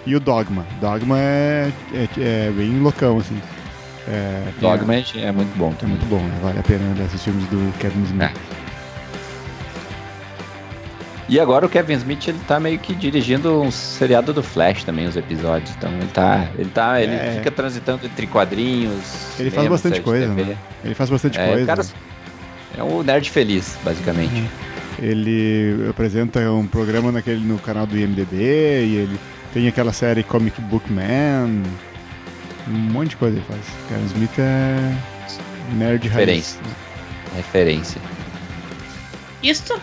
E 0.07 0.15
o 0.17 0.21
Dogma. 0.21 0.67
Dogma 0.81 1.19
é, 1.19 1.71
é, 1.95 2.09
é 2.19 2.51
bem 2.55 2.79
loucão, 2.81 3.19
assim. 3.19 3.41
É, 4.07 4.43
Dogma 4.61 4.95
é 4.97 5.33
muito 5.33 5.57
bom 5.57 5.75
É 5.83 5.87
muito 5.87 6.05
bom, 6.07 6.19
né? 6.21 6.39
vale 6.43 6.59
a 6.59 6.63
pena 6.63 6.93
desses 6.95 7.23
filmes 7.23 7.45
do 7.49 7.73
Kevin 7.79 8.03
Smith. 8.05 8.23
É. 8.23 8.33
E 11.27 11.41
agora 11.41 11.65
o 11.65 11.69
Kevin 11.71 11.95
Smith 11.95 12.29
ele 12.29 12.39
tá 12.47 12.61
meio 12.61 12.79
que 12.79 12.95
dirigindo 12.95 13.63
um 13.63 13.71
seriado 13.71 14.33
do 14.33 14.43
Flash 14.43 14.85
também, 14.85 15.07
os 15.07 15.17
episódios. 15.17 15.75
Então 15.77 15.91
ele 15.93 16.09
tá. 16.13 16.49
Ele 16.59 16.69
tá. 16.71 17.01
Ele 17.01 17.15
É. 17.15 17.35
fica 17.39 17.51
transitando 17.51 18.05
entre 18.07 18.27
quadrinhos. 18.27 19.03
Ele 19.39 19.51
faz 19.51 19.67
bastante 19.69 20.01
coisa, 20.03 20.29
né? 20.29 20.57
Ele 20.85 20.95
faz 20.95 21.09
bastante 21.09 21.39
É, 21.41 21.47
coisa. 21.49 21.63
o 21.63 21.67
cara 21.67 21.83
é 22.77 22.83
um 22.83 23.03
nerd 23.03 23.31
feliz, 23.31 23.79
basicamente. 23.83 24.35
Uhum. 24.35 24.47
Ele 25.03 25.87
apresenta 25.89 26.41
um 26.53 26.67
programa 26.67 27.11
naquele, 27.11 27.41
no 27.45 27.59
canal 27.59 27.87
do 27.87 27.97
IMDB 27.99 28.37
e 28.37 28.97
ele 28.97 29.19
tem 29.53 29.67
aquela 29.67 29.93
série 29.95 30.23
Comic 30.23 30.61
Book 30.61 30.93
Man. 30.93 31.63
Um 32.69 32.73
monte 32.93 33.11
de 33.11 33.17
coisa 33.17 33.37
ele 33.37 33.45
faz. 33.47 33.61
Kevin 33.89 34.07
Smith 34.07 34.39
é 34.39 34.97
nerd 35.75 36.09
raiz. 36.09 36.15
Referência. 36.19 36.61
Referência. 37.37 38.01
Isto? 39.43 39.81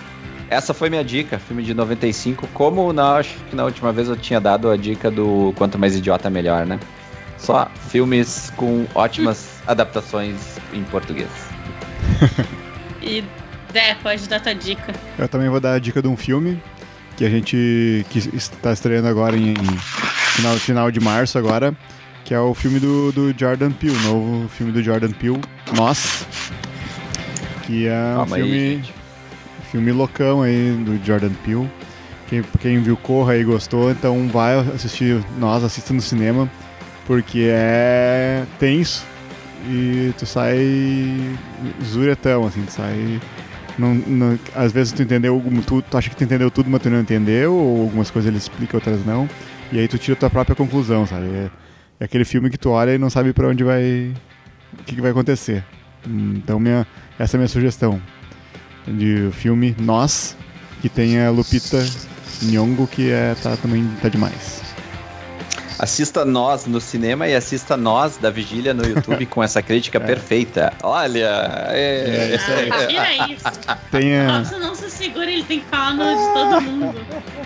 Essa 0.50 0.74
foi 0.74 0.90
minha 0.90 1.04
dica, 1.04 1.40
filme 1.40 1.64
de 1.64 1.74
95. 1.74 2.48
Como 2.48 2.92
na, 2.92 3.16
acho 3.16 3.36
que 3.50 3.56
na 3.56 3.64
última 3.64 3.94
vez 3.94 4.10
eu 4.10 4.18
tinha 4.18 4.40
dado 4.40 4.70
a 4.70 4.76
dica 4.76 5.10
do 5.10 5.54
Quanto 5.58 5.78
Mais 5.80 5.96
Idiota 5.96 6.30
Melhor, 6.30 6.66
né? 6.66 6.80
Só 7.38 7.70
filmes 7.90 8.52
com 8.58 8.86
ótimas 8.94 9.62
adaptações 9.68 10.58
em 10.74 10.84
português. 10.84 11.30
E 13.04 13.24
Dé, 13.72 13.96
pode 13.96 14.28
dar 14.28 14.40
tua 14.40 14.54
dica. 14.54 14.94
Eu 15.18 15.28
também 15.28 15.50
vou 15.50 15.60
dar 15.60 15.74
a 15.74 15.80
dica 15.80 16.02
de 16.02 16.08
um 16.08 16.18
filme 16.18 16.62
que 17.16 17.26
a 17.26 17.30
gente 17.30 18.06
que 18.10 18.20
está 18.36 18.74
estreando 18.74 19.08
agora 19.08 19.38
em, 19.38 19.52
em 19.52 19.78
final, 20.36 20.56
final 20.58 20.92
de 20.92 21.00
março 21.00 21.38
agora, 21.38 21.74
que 22.32 22.36
é 22.36 22.40
o 22.40 22.54
filme 22.54 22.80
do, 22.80 23.12
do 23.12 23.36
Jordan 23.38 23.72
Peele, 23.72 23.94
o 23.94 24.02
novo 24.04 24.48
filme 24.48 24.72
do 24.72 24.82
Jordan 24.82 25.12
Peele, 25.12 25.42
Nós, 25.76 26.26
que 27.64 27.88
é 27.88 28.14
um 28.14 28.16
Calma 28.20 28.36
aí, 28.38 28.42
filme, 28.42 28.84
filme 29.70 29.92
loucão 29.92 30.42
aí 30.42 30.72
do 30.86 30.98
Jordan 31.06 31.34
Peele. 31.44 31.70
Quem, 32.30 32.42
quem 32.62 32.82
viu 32.82 32.96
Corra 32.96 33.36
e 33.36 33.44
gostou, 33.44 33.92
então 33.92 34.30
vai 34.30 34.58
assistir 34.74 35.22
Nós, 35.38 35.62
assista 35.62 35.94
no 35.94 36.00
cinema, 36.00 36.50
porque 37.06 37.50
é 37.52 38.46
tenso 38.58 39.04
e 39.68 40.14
tu 40.18 40.26
sai 40.26 40.58
zuretão, 41.84 42.48
assim, 42.48 42.62
tu 42.64 42.72
sai 42.72 43.20
não, 43.78 43.94
não- 43.94 44.40
às 44.56 44.72
vezes 44.72 44.94
tu 44.94 45.04
entendeu, 45.04 45.44
tu, 45.68 45.82
tu 45.82 45.98
acha 45.98 46.10
que 46.10 46.16
tu 46.16 46.24
entendeu 46.24 46.50
tudo, 46.50 46.70
mas 46.70 46.82
tu 46.82 46.90
não 46.90 47.02
entendeu, 47.02 47.54
ou 47.54 47.82
algumas 47.82 48.10
coisas 48.10 48.30
ele 48.30 48.38
explica, 48.38 48.78
outras 48.78 49.06
não. 49.06 49.28
E 49.70 49.80
aí 49.80 49.88
tu 49.90 49.98
tira 49.98 50.16
a 50.16 50.20
tua 50.22 50.30
própria 50.30 50.56
conclusão, 50.56 51.06
sabe? 51.06 51.26
É, 51.26 51.50
é 52.02 52.06
aquele 52.06 52.26
filme 52.26 52.50
que 52.50 52.58
tu 52.58 52.72
olha 52.72 52.94
e 52.94 52.98
não 52.98 53.10
sabe 53.10 53.32
pra 53.32 53.48
onde 53.48 53.64
vai. 53.64 54.12
o 54.80 54.84
que, 54.84 54.96
que 54.96 55.02
vai 55.02 55.12
acontecer. 55.12 55.64
Então 56.06 56.60
minha, 56.60 56.86
essa 57.20 57.36
é 57.36 57.38
a 57.38 57.40
minha 57.40 57.48
sugestão. 57.48 58.02
De 58.88 59.30
filme 59.34 59.76
Nós, 59.80 60.36
que 60.82 60.90
tem 60.90 61.22
a 61.22 61.30
Lupita 61.30 61.78
Nyong'o, 62.42 62.88
que 62.88 63.12
é, 63.12 63.36
tá, 63.42 63.56
também 63.56 63.88
tá 64.02 64.10
demais. 64.10 64.60
Assista 65.78 66.24
Nós 66.26 66.66
no 66.68 66.80
cinema 66.82 67.28
e 67.28 67.36
assista 67.36 67.76
Nós 67.78 68.18
da 68.18 68.30
Vigília 68.30 68.74
no 68.74 68.84
YouTube 68.86 69.26
com 69.28 69.44
essa 69.44 69.62
crítica 69.62 70.00
perfeita. 70.02 70.74
Olha! 70.84 71.68
é- 71.70 72.30
É, 72.32 72.36
isso 72.36 72.52
aí. 72.52 72.70
Ah, 72.72 72.86
vira 72.88 73.28
isso. 73.34 73.44
Tem 73.92 74.18
a, 74.20 74.42
não 74.60 74.74
se 74.76 74.90
segura, 74.92 75.30
ele 75.32 75.44
tem 75.44 75.60
que 75.60 75.66
falar 75.68 75.94
no 75.94 76.04
de 76.04 76.34
todo 76.34 76.62
mundo. 76.62 76.96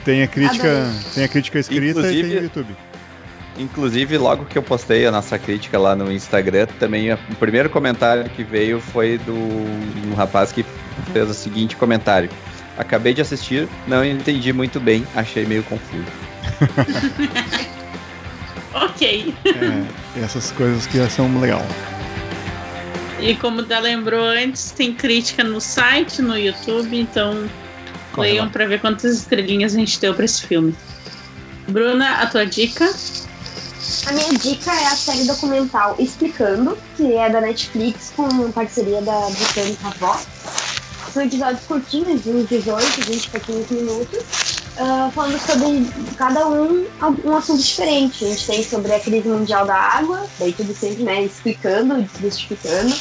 tem 0.05 0.23
a 0.23 0.27
crítica, 0.27 0.69
Adorei. 0.81 0.99
tem 1.13 1.23
a 1.23 1.27
crítica 1.27 1.59
escrita 1.59 1.99
e 1.99 2.03
tem 2.03 2.19
Inclusive- 2.19 2.37
o 2.39 2.43
YouTube. 2.43 2.75
Inclusive, 3.57 4.17
logo 4.17 4.45
que 4.45 4.57
eu 4.57 4.63
postei 4.63 5.05
a 5.05 5.11
nossa 5.11 5.39
crítica 5.39 5.79
lá 5.79 5.95
no 5.95 6.11
Instagram, 6.11 6.67
também 6.79 7.13
o 7.13 7.17
primeiro 7.39 7.69
comentário 7.69 8.29
que 8.29 8.43
veio 8.43 8.81
foi 8.81 9.17
do 9.17 9.33
um 9.33 10.13
rapaz 10.15 10.51
que 10.51 10.65
fez 11.13 11.29
o 11.29 11.33
seguinte 11.33 11.75
comentário. 11.75 12.29
Acabei 12.77 13.13
de 13.13 13.21
assistir, 13.21 13.69
não 13.87 14.03
entendi 14.03 14.51
muito 14.51 14.79
bem, 14.79 15.07
achei 15.15 15.45
meio 15.45 15.63
confuso. 15.63 16.03
Ok. 18.75 19.33
É, 19.45 20.21
essas 20.21 20.51
coisas 20.51 20.85
que 20.85 20.97
são 21.09 21.39
legal. 21.39 21.65
E 23.21 23.33
como 23.35 23.61
o 23.61 23.63
Dé 23.63 23.79
lembrou 23.79 24.25
antes, 24.25 24.71
tem 24.71 24.93
crítica 24.93 25.43
no 25.43 25.61
site, 25.61 26.21
no 26.21 26.37
YouTube, 26.37 26.99
então 26.99 27.49
Corre 28.11 28.31
leiam 28.31 28.49
pra 28.49 28.65
ver 28.65 28.81
quantas 28.81 29.15
estrelinhas 29.15 29.73
a 29.73 29.79
gente 29.79 29.99
deu 29.99 30.13
pra 30.13 30.25
esse 30.25 30.45
filme. 30.45 30.75
Bruna, 31.69 32.21
a 32.21 32.27
tua 32.27 32.45
dica? 32.45 32.93
A 34.05 34.11
minha 34.11 34.33
dica 34.33 34.71
é 34.71 34.85
a 34.85 34.95
série 34.95 35.23
documental 35.23 35.95
Explicando, 35.97 36.77
que 36.95 37.13
é 37.13 37.29
da 37.29 37.41
Netflix 37.41 38.11
com 38.15 38.51
parceria 38.51 39.01
da 39.01 39.19
Britânica 39.29 39.89
Vox. 39.99 40.27
São 41.11 41.23
episódios 41.23 41.65
curtinhos, 41.65 42.23
de 42.23 42.29
uns 42.29 42.49
18, 42.49 43.01
20 43.09 43.29
para 43.29 43.39
15 43.39 43.73
minutos, 43.73 44.19
ah, 44.77 45.09
falando 45.13 45.39
sobre 45.39 46.15
cada 46.17 46.47
um 46.47 46.85
um 47.23 47.35
assunto 47.35 47.61
diferente. 47.61 48.25
A 48.25 48.27
gente 48.27 48.45
tem 48.45 48.63
sobre 48.63 48.93
a 48.93 48.99
crise 48.99 49.27
mundial 49.27 49.65
da 49.65 49.75
água, 49.75 50.25
daí 50.39 50.51
tudo 50.53 50.75
sempre 50.75 51.03
né, 51.03 51.23
explicando, 51.23 52.01
desmistificando. 52.01 52.95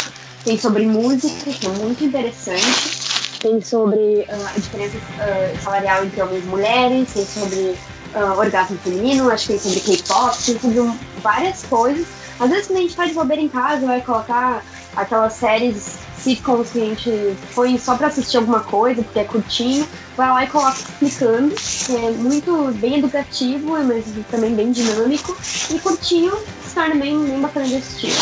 Tem 0.45 0.59
sobre 0.59 0.87
música, 0.87 1.51
que 1.51 1.67
é 1.67 1.71
muito 1.71 2.05
interessante. 2.05 3.39
Tem 3.41 3.61
sobre 3.61 4.27
ah, 4.29 4.53
a 4.55 4.59
diferença 4.59 4.97
ah, 5.19 5.61
salarial 5.63 6.05
entre 6.05 6.23
homens 6.23 6.45
e 6.45 6.47
mulheres. 6.47 7.13
Tem 7.13 7.27
sobre 7.27 7.77
ah, 8.15 8.35
orgasmo 8.37 8.77
feminino, 8.79 9.31
acho 9.31 9.47
que 9.47 9.59
tem 9.59 9.59
sobre 9.59 9.81
K-pop, 9.81 10.35
sobre 10.37 10.81
um- 10.81 10.99
várias 11.23 11.63
coisas. 11.65 12.07
Às 12.41 12.51
vezes 12.51 12.67
quando 12.67 12.79
a 12.79 12.83
gente 12.83 12.97
faz 12.97 13.13
bobeira 13.13 13.43
em 13.43 13.49
casa, 13.49 13.87
vai 13.87 14.01
colocar 14.01 14.63
aquelas 14.97 15.33
séries 15.35 15.99
sitcoms 16.19 16.71
que 16.71 16.81
a 16.81 16.85
gente 16.87 17.37
põe 17.55 17.79
só 17.79 17.97
pra 17.97 18.07
assistir 18.07 18.39
alguma 18.39 18.61
coisa, 18.61 19.03
porque 19.03 19.19
é 19.19 19.25
curtinho, 19.25 19.87
vai 20.17 20.29
lá 20.31 20.45
e 20.45 20.47
coloca 20.47 20.79
explicando. 20.79 21.55
É 21.91 22.11
muito 22.13 22.73
bem 22.77 22.99
educativo, 22.99 23.79
mas 23.85 24.05
também 24.31 24.55
bem 24.55 24.73
dinâmico. 24.73 25.37
E 25.71 25.79
curtinho, 25.79 26.33
se 26.67 26.75
torna 26.75 26.95
bem, 26.95 27.23
bem 27.25 27.41
bacana 27.41 27.67
de 27.67 27.77
assistir. 27.77 28.13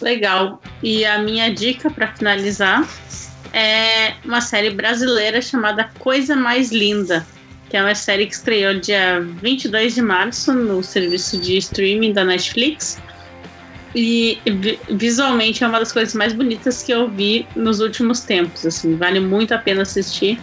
Legal. 0.00 0.60
E 0.82 1.04
a 1.04 1.18
minha 1.18 1.52
dica 1.52 1.90
pra 1.90 2.08
finalizar 2.08 2.86
é 3.52 4.14
uma 4.24 4.40
série 4.40 4.70
brasileira 4.70 5.40
chamada 5.40 5.90
Coisa 5.98 6.36
Mais 6.36 6.70
Linda, 6.70 7.26
que 7.68 7.76
é 7.76 7.82
uma 7.82 7.94
série 7.94 8.26
que 8.26 8.34
estreou 8.34 8.74
dia 8.78 9.20
22 9.42 9.94
de 9.94 10.02
março 10.02 10.52
no 10.52 10.82
serviço 10.82 11.38
de 11.38 11.56
streaming 11.58 12.12
da 12.12 12.24
Netflix. 12.24 13.00
E 13.94 14.38
vi- 14.44 14.78
visualmente 14.90 15.64
é 15.64 15.66
uma 15.66 15.78
das 15.78 15.90
coisas 15.90 16.14
mais 16.14 16.32
bonitas 16.32 16.82
que 16.82 16.92
eu 16.92 17.08
vi 17.08 17.46
nos 17.56 17.80
últimos 17.80 18.20
tempos, 18.20 18.66
assim, 18.66 18.94
vale 18.96 19.20
muito 19.20 19.52
a 19.54 19.58
pena 19.58 19.82
assistir. 19.82 20.38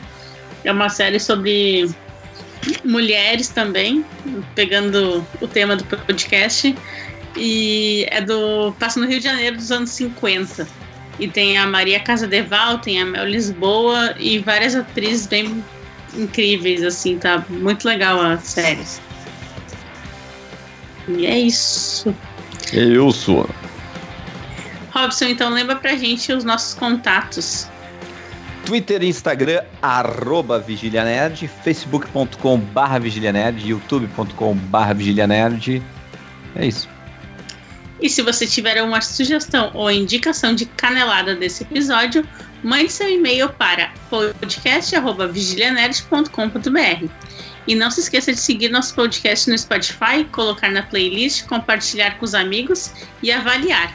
É 0.64 0.72
uma 0.72 0.90
série 0.90 1.20
sobre 1.20 1.90
mulheres 2.84 3.50
também, 3.50 4.04
pegando 4.56 5.26
o 5.40 5.48
tema 5.48 5.76
do 5.76 5.84
podcast. 5.84 6.76
E 7.36 8.06
é 8.10 8.22
do. 8.22 8.74
Passa 8.80 9.00
no 9.00 9.08
Rio 9.08 9.18
de 9.18 9.26
Janeiro 9.26 9.58
dos 9.58 9.72
anos 9.72 9.90
50. 9.91 10.68
E 11.20 11.28
tem 11.28 11.58
a 11.58 11.68
Maria 11.68 12.00
Casadeval, 12.00 12.80
tem 12.80 13.02
a 13.02 13.06
Mel 13.06 13.26
Lisboa 13.28 14.16
e 14.20 14.40
várias 14.40 14.76
atrizes 14.76 15.28
bem 15.28 15.64
incríveis, 16.15 16.84
assim, 16.84 17.18
tá 17.18 17.44
muito 17.49 17.88
legal 17.88 18.22
a 18.22 18.38
série. 18.38 18.84
E 21.07 21.26
é 21.26 21.40
isso. 21.40 22.14
Eu 22.72 23.11
sou. 23.11 23.49
Robson, 24.91 25.26
então 25.26 25.49
lembra 25.49 25.76
pra 25.76 25.95
gente 25.95 26.31
os 26.31 26.44
nossos 26.44 26.73
contatos. 26.73 27.68
Twitter 28.65 29.03
e 29.03 29.10
Instagram, 29.10 29.61
arroba 29.81 30.60
Vigília 30.60 31.03
Nerd, 31.03 31.49
facebook.com 31.64 32.57
barra 32.57 32.99
Vigília 32.99 33.34
Nerd, 33.34 33.68
youtube.com 33.68 34.56
barra 34.56 34.94
Vigília 34.94 35.27
Nerd. 35.27 35.84
É 36.56 36.65
isso. 36.65 36.88
E 38.04 38.10
se 38.10 38.22
você 38.22 38.46
tiver 38.46 38.84
uma 38.84 39.00
sugestão 39.00 39.72
ou 39.74 39.90
indicação 39.90 40.54
de 40.54 40.66
canelada 40.66 41.34
desse 41.34 41.64
episódio, 41.64 42.28
mande 42.62 42.92
seu 42.92 43.10
e-mail 43.10 43.48
para 43.48 43.94
podcast.vigilianerd.com.br. 44.10 47.10
E 47.66 47.76
não 47.76 47.90
se 47.90 48.02
esqueça 48.02 48.34
de 48.34 48.42
seguir 48.42 48.68
nosso 48.68 48.94
podcast 48.94 49.50
no 49.50 49.58
Spotify, 49.58 50.26
colocar 50.34 50.70
na 50.70 50.84
playlist, 50.84 51.46
compartilhar 51.46 52.18
com 52.18 52.26
os 52.26 52.36
amigos 52.36 52.92
e 53.22 53.32
avaliar. 53.32 53.94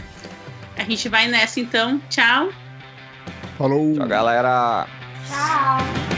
A 0.78 0.84
gente 0.84 1.06
vai 1.10 1.28
nessa 1.28 1.60
então. 1.60 2.00
Tchau! 2.08 2.50
Falou! 3.58 3.94
Tchau, 3.94 4.08
galera. 4.08 4.86
Tchau. 5.28 6.16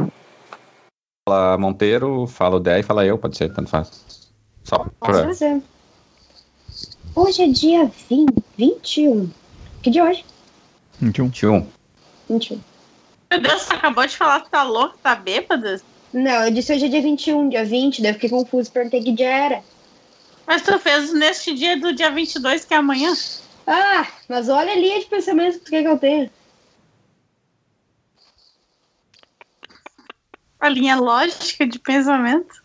Fala 1.29 1.59
Monteiro, 1.59 2.25
fala 2.25 2.55
o 2.55 2.59
Dé 2.59 2.79
e 2.79 2.83
fala 2.83 3.05
eu, 3.05 3.19
pode 3.19 3.37
ser, 3.37 3.53
tanto 3.53 3.69
faz. 3.69 4.31
Só 4.63 4.87
pra... 4.99 5.25
fazer. 5.25 5.61
Hoje 7.15 7.43
é 7.43 7.47
dia 7.49 7.91
20, 8.09 8.33
21. 8.57 9.29
Que 9.83 9.91
dia 9.91 10.01
é 10.01 10.09
hoje? 10.09 10.25
21. 10.99 11.25
21. 11.25 11.67
21. 12.31 12.59
Meu 13.29 13.41
Deus, 13.41 13.61
você 13.61 13.75
acabou 13.75 14.07
de 14.07 14.17
falar 14.17 14.41
que 14.41 14.49
tá 14.49 14.63
louco, 14.63 14.97
tá 15.03 15.13
bêbada? 15.13 15.79
Não, 16.11 16.45
eu 16.45 16.51
disse 16.51 16.73
hoje 16.73 16.87
é 16.87 16.89
dia 16.89 17.03
21, 17.03 17.49
dia 17.49 17.63
20, 17.63 18.01
daí 18.01 18.09
eu 18.09 18.15
fiquei 18.15 18.31
confuso, 18.31 18.71
perguntei 18.71 19.03
que 19.03 19.11
dia 19.11 19.29
era. 19.29 19.61
Mas 20.45 20.61
tu 20.61 20.77
fez 20.79 21.13
neste 21.13 21.53
dia 21.53 21.79
do 21.79 21.93
dia 21.93 22.11
22, 22.11 22.65
que 22.65 22.73
é 22.73 22.77
amanhã. 22.77 23.13
Ah, 23.65 24.05
mas 24.27 24.49
olha 24.49 24.73
a 24.73 24.75
linha 24.75 24.99
de 24.99 25.05
pensamento 25.05 25.59
que 25.59 25.65
tu 25.65 25.71
quer 25.71 25.83
que 25.83 25.87
eu 25.87 25.97
tenha. 25.97 26.31
A 30.59 30.69
linha 30.69 30.95
lógica 30.95 31.65
de 31.65 31.79
pensamento. 31.79 32.63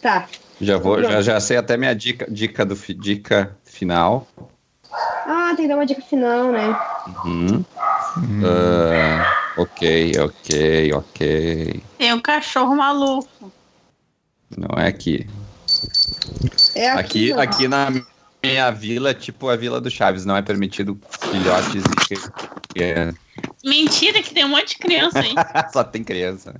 Tá. 0.00 0.28
Já 0.60 0.78
vou, 0.78 0.96
Pronto. 0.96 1.10
já, 1.10 1.22
já 1.22 1.40
sei 1.40 1.56
até 1.56 1.76
minha 1.76 1.94
dica, 1.94 2.26
dica 2.30 2.64
do 2.64 2.74
dica 2.74 3.56
final. 3.64 4.28
Ah, 4.90 5.52
tem 5.56 5.64
que 5.64 5.68
dar 5.68 5.76
uma 5.76 5.86
dica 5.86 6.02
final, 6.02 6.52
né? 6.52 6.68
Uhum. 7.24 7.64
Ah, 8.44 9.52
ok, 9.56 10.12
ok, 10.20 10.92
ok. 10.92 11.82
Tem 11.98 12.12
um 12.12 12.20
cachorro 12.20 12.76
maluco. 12.76 13.52
Não 14.56 14.78
é 14.78 14.88
aqui. 14.88 15.26
É 16.74 16.90
Aqui, 16.90 17.30
não. 17.30 17.40
aqui 17.40 17.68
na 17.68 17.88
minha 18.42 18.70
vila, 18.70 19.10
é 19.10 19.14
tipo 19.14 19.48
a 19.48 19.56
vila 19.56 19.80
do 19.80 19.90
Chaves, 19.90 20.24
não 20.24 20.36
é 20.36 20.42
permitido 20.42 20.98
filhotes 21.30 21.82
e 21.84 22.72
crianças. 22.74 23.20
Mentira 23.64 24.22
que 24.22 24.34
tem 24.34 24.44
um 24.44 24.48
monte 24.48 24.70
de 24.70 24.78
criança 24.78 25.20
aí. 25.20 25.34
Só 25.72 25.84
tem 25.84 26.02
criança. 26.02 26.54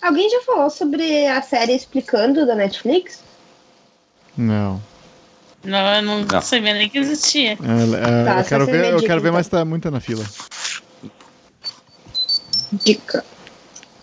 Alguém 0.00 0.28
já 0.28 0.40
falou 0.42 0.68
sobre 0.68 1.26
a 1.28 1.40
série 1.42 1.74
Explicando 1.74 2.44
da 2.44 2.54
Netflix? 2.54 3.22
Não. 4.36 4.82
Não, 5.64 5.94
eu 5.94 6.02
não, 6.02 6.24
Não. 6.24 6.42
sabia 6.42 6.74
nem 6.74 6.88
que 6.88 6.98
existia. 6.98 7.52
É, 7.52 7.54
é, 7.54 8.24
Tá, 8.24 8.40
eu 8.40 8.44
quero 8.44 8.66
ver, 8.66 8.92
eu 8.92 9.00
quero 9.00 9.20
ver, 9.20 9.28
então. 9.28 9.32
mas 9.34 9.46
tá 9.46 9.64
muita 9.64 9.90
na 9.92 10.00
fila. 10.00 10.24
Dica. 12.72 13.24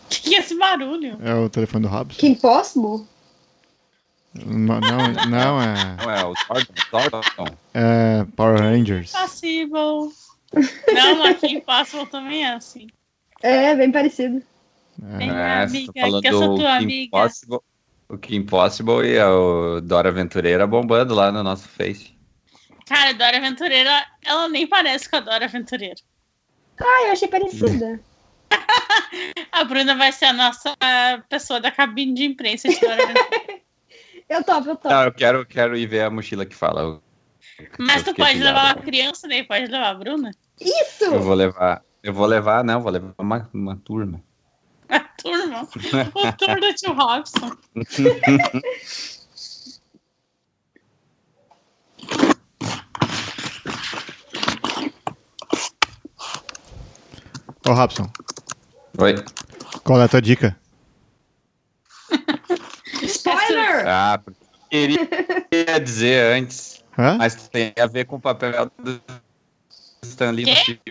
O 0.05 0.09
que, 0.09 0.21
que 0.21 0.35
é 0.35 0.39
esse 0.39 0.57
barulho? 0.57 1.17
É 1.21 1.33
o 1.35 1.49
telefone 1.49 1.83
do 1.83 1.89
Robson? 1.89 2.19
Que 2.19 2.27
Impossible? 2.27 3.05
Não, 4.33 4.79
não, 4.79 5.11
não, 5.27 5.61
é, 5.61 5.95
Não 5.97 6.11
é 6.11 6.25
o 6.25 6.33
Zordon? 6.91 7.57
É 7.73 8.25
Power 8.35 8.59
Rangers. 8.61 9.13
Impossible. 9.13 10.13
Não, 10.93 11.23
aqui 11.25 11.47
Impossible 11.47 12.05
também 12.07 12.45
é 12.45 12.53
assim. 12.53 12.87
É, 13.41 13.75
bem 13.75 13.91
parecido. 13.91 14.41
É, 15.19 15.63
amiga, 15.63 15.67
você 15.67 15.85
tá 15.93 16.01
falando 16.01 16.21
que 16.21 16.27
eu 16.27 16.37
sou 16.37 16.49
do 16.49 16.55
tua 16.57 16.77
Kim 16.77 16.83
amiga. 16.83 17.11
Possible, 17.11 17.59
o 18.09 18.17
Kim 18.17 18.35
Impossible 18.35 19.07
e 19.07 19.19
o 19.21 19.81
Dora 19.81 20.09
Aventureira 20.09 20.67
bombando 20.67 21.15
lá 21.15 21.31
no 21.31 21.41
nosso 21.41 21.67
Face. 21.67 22.13
Cara, 22.85 23.11
a 23.11 23.13
Dora 23.13 23.37
Aventureira, 23.37 24.05
ela 24.25 24.49
nem 24.49 24.67
parece 24.67 25.09
com 25.09 25.15
a 25.17 25.21
Dora 25.21 25.45
Aventureira. 25.45 25.95
Ah, 26.79 27.05
eu 27.05 27.11
achei 27.11 27.27
parecida. 27.27 27.99
A 29.51 29.63
Bruna 29.63 29.95
vai 29.95 30.11
ser 30.11 30.25
a 30.25 30.33
nossa 30.33 30.73
pessoa 31.27 31.59
da 31.59 31.71
cabine 31.71 32.13
de 32.13 32.25
imprensa 32.25 32.67
de. 32.69 32.79
Eu 34.29 34.43
topo, 34.43 34.69
eu 34.69 34.75
topo. 34.75 34.89
Não, 34.89 35.05
eu 35.05 35.11
quero, 35.11 35.43
quero 35.43 35.75
ir 35.75 35.87
ver 35.87 36.01
a 36.01 36.09
mochila 36.11 36.45
que 36.45 36.55
fala. 36.55 37.01
Mas 37.79 38.05
eu 38.05 38.13
tu 38.13 38.17
pode 38.17 38.37
levar 38.37 38.75
uma 38.75 38.83
criança, 38.83 39.27
daí 39.27 39.43
pode 39.43 39.65
levar 39.65 39.89
a 39.89 39.93
Bruna. 39.95 40.29
Isso! 40.61 41.05
Eu 41.05 41.19
vou 41.19 41.33
levar. 41.33 41.83
Eu 42.03 42.13
vou 42.13 42.27
levar, 42.27 42.63
não, 42.63 42.79
vou 42.79 42.91
levar 42.91 43.11
uma, 43.17 43.49
uma 43.51 43.75
turma. 43.77 44.21
A 44.87 44.99
turma. 44.99 45.67
O 46.13 46.31
tour 46.33 46.59
do 46.59 46.73
tio 46.75 46.93
Robson. 46.93 47.57
Ô, 57.67 57.73
Robson, 57.73 58.11
Oi. 59.01 59.15
qual 59.83 60.01
é 60.01 60.05
a 60.05 60.07
tua 60.07 60.21
dica? 60.21 60.57
Spoiler! 63.03 63.87
Ah, 63.87 64.19
porque 64.23 64.37
eu 64.71 65.07
queria 65.49 65.79
dizer 65.79 66.35
antes, 66.37 66.83
Hã? 66.97 67.17
mas 67.17 67.47
tem 67.47 67.73
a 67.79 67.87
ver 67.87 68.05
com 68.05 68.17
o 68.17 68.19
papel 68.19 68.69
do 68.77 69.01
Stanley 70.03 70.45
no 70.45 70.55
filme. 70.57 70.81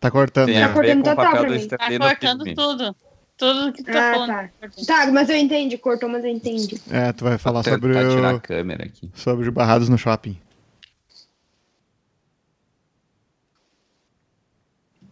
Tá 0.00 0.10
cortando. 0.10 0.46
Tem 0.46 0.56
né? 0.56 0.64
a 0.64 0.68
Tá 0.68 0.80
ver 0.80 0.96
cortando 0.96 1.02
com 1.04 1.10
o 1.10 1.14
total 1.14 1.32
papel 1.32 1.44
do. 1.44 1.68
Tá 1.68 1.76
Stanley 1.76 1.98
no 1.98 2.04
cortando 2.06 2.38
filme. 2.44 2.54
tudo. 2.56 2.96
Tudo 3.36 3.72
que 3.72 3.82
tu 3.82 3.92
tá 3.92 4.10
Ah, 4.10 4.12
falando. 4.14 4.28
tá. 4.28 4.50
Tá, 4.86 5.12
mas 5.12 5.28
eu 5.30 5.36
entendi. 5.36 5.78
Cortou, 5.78 6.08
mas 6.08 6.24
eu 6.24 6.30
entendi. 6.30 6.80
É, 6.90 7.12
tu 7.12 7.24
vai 7.24 7.38
falar 7.38 7.62
Vou 7.62 7.72
sobre 7.72 7.92
tentar 7.94 8.08
tirar 8.10 8.30
a 8.30 8.34
o, 8.34 8.40
câmera 8.40 8.84
aqui. 8.84 9.10
sobre 9.14 9.46
os 9.48 9.54
barrados 9.54 9.88
no 9.88 9.96
shopping. 9.98 10.38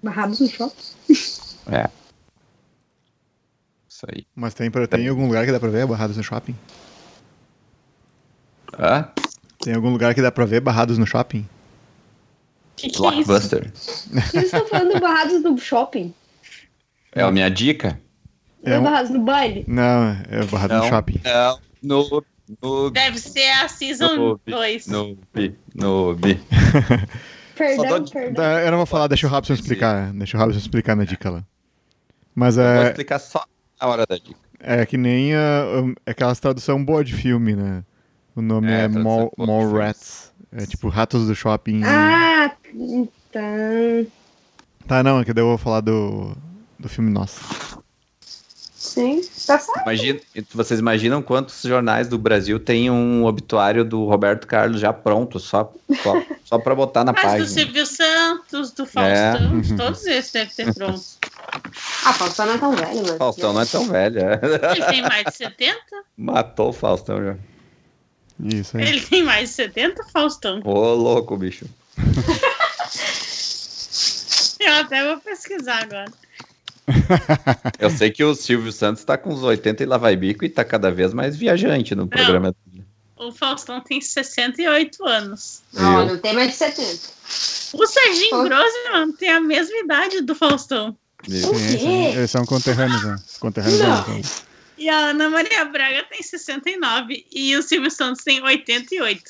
Barrados 0.02 0.40
no 0.40 0.48
shopping. 0.48 0.82
É. 1.70 1.88
Isso 4.00 4.06
aí. 4.10 4.26
Mas 4.34 4.54
tem, 4.54 4.70
pra, 4.70 4.86
tem 4.86 5.06
algum 5.08 5.26
lugar 5.26 5.44
que 5.44 5.52
dá 5.52 5.60
pra 5.60 5.68
ver 5.68 5.86
barrados 5.86 6.16
no 6.16 6.22
shopping? 6.24 6.56
Hã? 8.78 9.10
Tem 9.62 9.74
algum 9.74 9.90
lugar 9.90 10.14
que 10.14 10.22
dá 10.22 10.32
pra 10.32 10.46
ver 10.46 10.60
barrados 10.60 10.96
no 10.96 11.06
shopping? 11.06 11.46
Que 12.76 12.88
que 12.88 13.04
é 13.04 13.10
isso? 13.10 13.26
Blockbuster. 13.26 13.70
Eles 14.32 14.44
estão 14.46 14.66
falando 14.68 14.98
barrados 14.98 15.42
no 15.42 15.58
shopping. 15.58 16.14
É 17.12 17.22
a 17.22 17.30
minha 17.30 17.50
dica? 17.50 18.00
É 18.64 18.72
é 18.72 18.78
um- 18.78 18.82
barrados 18.84 19.10
no 19.10 19.20
baile. 19.22 19.64
Não, 19.68 20.16
é 20.30 20.44
barrado 20.50 20.78
no 20.78 20.84
shopping. 20.84 21.20
Não. 21.22 21.58
No. 21.82 22.24
No. 22.62 22.90
Deve 22.90 23.18
ser 23.18 23.48
a 23.62 23.68
Season 23.68 24.16
No- 24.16 24.40
2. 24.46 24.86
No. 24.86 25.18
bi, 25.34 25.54
No. 25.74 26.14
bi. 26.14 26.40
Perdão, 27.54 28.04
perdão. 28.06 28.34
Tá, 28.34 28.62
Eu 28.62 28.70
não 28.70 28.78
vou 28.78 28.86
falar, 28.86 29.08
deixa 29.08 29.26
o 29.26 29.30
Robson 29.30 29.52
explicar. 29.52 30.10
Deixa 30.14 30.38
o 30.38 30.40
Robson 30.40 30.58
explicar 30.58 30.96
na 30.96 31.04
dica 31.04 31.28
lá. 31.28 31.44
Mas 32.34 32.56
Eu 32.56 32.64
Vou 32.64 32.72
é, 32.72 32.86
explicar 32.88 33.18
só 33.18 33.44
a 33.80 33.86
hora 33.88 34.06
da 34.06 34.16
dica. 34.16 34.38
é 34.60 34.84
que 34.86 34.96
nem 34.96 35.34
a, 35.34 35.64
é 36.06 36.10
aquelas 36.10 36.38
tradução 36.38 36.84
boa 36.84 37.02
de 37.02 37.14
filme, 37.14 37.54
né? 37.56 37.82
O 38.36 38.42
nome 38.42 38.70
É, 38.70 38.82
é, 38.84 38.88
Mall, 38.88 39.32
Mall. 39.36 39.72
Rats. 39.72 40.30
É 40.52 40.66
tipo 40.66 40.88
Ratos 40.88 41.26
do 41.26 41.34
Shopping. 41.34 41.82
Ah, 41.84 42.52
Tá. 43.32 43.40
Tá, 44.86 45.02
não, 45.02 45.20
é 45.20 45.24
que 45.24 45.32
daí 45.32 45.42
eu 45.44 45.48
vou 45.48 45.58
falar 45.58 45.80
do, 45.80 46.36
do 46.78 46.88
filme 46.88 47.10
nosso. 47.10 47.40
Sim, 48.50 49.20
tá 49.46 49.58
certo. 49.58 49.82
Imagina, 49.82 50.18
vocês 50.52 50.80
imaginam 50.80 51.22
quantos 51.22 51.62
jornais 51.62 52.08
do 52.08 52.18
Brasil 52.18 52.58
têm 52.58 52.90
um 52.90 53.24
obituário 53.24 53.84
do 53.84 54.04
Roberto 54.06 54.46
Carlos 54.46 54.80
já 54.80 54.92
pronto, 54.92 55.38
só, 55.38 55.72
só, 56.02 56.22
só 56.44 56.58
pra 56.58 56.74
botar 56.74 57.04
na 57.04 57.12
Mas 57.12 57.22
do 57.22 57.26
página. 57.28 57.46
Silvio 57.46 57.86
Santos, 57.86 58.72
do 58.72 58.82
É. 58.82 58.86
Faustão, 58.86 59.76
todos 59.76 60.06
esses 60.06 60.32
devem 60.32 60.54
ter 60.54 60.74
pronto. 60.74 61.00
Ah, 62.04 62.12
Faustão 62.12 62.46
não 62.46 62.54
é 62.54 62.58
tão 62.58 62.72
velho, 62.76 63.02
mas. 63.02 63.16
Faustão 63.16 63.52
não 63.52 63.60
é 63.60 63.66
tão 63.66 63.88
velho, 63.88 64.20
é. 64.20 64.40
Ele 64.72 64.84
tem 64.86 65.02
mais 65.02 65.24
de 65.24 65.36
70? 65.36 65.78
Matou 66.16 66.68
o 66.70 66.72
Faustão 66.72 67.22
já. 67.22 67.36
Isso 68.42 68.76
aí. 68.76 68.88
Ele 68.88 69.00
tem 69.00 69.22
mais 69.22 69.50
de 69.50 69.54
70, 69.56 70.04
Faustão? 70.12 70.60
Ô, 70.64 70.94
louco, 70.94 71.36
bicho. 71.36 71.66
Eu 74.60 74.74
até 74.74 75.04
vou 75.04 75.18
pesquisar 75.20 75.82
agora. 75.82 76.12
Eu 77.78 77.90
sei 77.90 78.10
que 78.10 78.24
o 78.24 78.34
Silvio 78.34 78.72
Santos 78.72 79.04
tá 79.04 79.16
com 79.16 79.30
uns 79.30 79.42
80 79.42 79.82
e 79.82 79.86
lá 79.86 79.96
vai 79.96 80.16
bico 80.16 80.44
e 80.44 80.48
tá 80.48 80.64
cada 80.64 80.90
vez 80.90 81.14
mais 81.14 81.36
viajante 81.36 81.94
no 81.94 82.06
programa 82.06 82.52
dele. 82.52 82.84
O 83.16 83.32
Faustão 83.32 83.80
tem 83.80 84.00
68 84.00 85.06
anos. 85.06 85.62
Não, 85.72 86.06
não 86.06 86.18
tem 86.18 86.32
mais 86.32 86.52
de 86.52 86.56
70. 86.56 87.20
O 87.74 87.86
Serginho 87.86 88.44
Grossman 88.44 89.12
tem 89.12 89.28
a 89.30 89.40
mesma 89.40 89.76
idade 89.78 90.22
do 90.22 90.34
Faustão. 90.34 90.96
O 91.28 91.30
Sim, 91.30 92.06
eles, 92.16 92.30
são 92.30 92.44
conterrâneos, 92.46 93.02
né? 93.04 93.16
Conterrâneos 93.38 93.80
Não. 93.80 94.14
né? 94.18 94.22
E 94.78 94.88
a 94.88 94.96
Ana 95.10 95.28
Maria 95.28 95.64
Braga 95.66 96.04
tem 96.08 96.22
69. 96.22 97.26
E 97.30 97.54
o 97.56 97.62
Silvio 97.62 97.90
Santos 97.90 98.24
tem 98.24 98.42
88. 98.42 99.22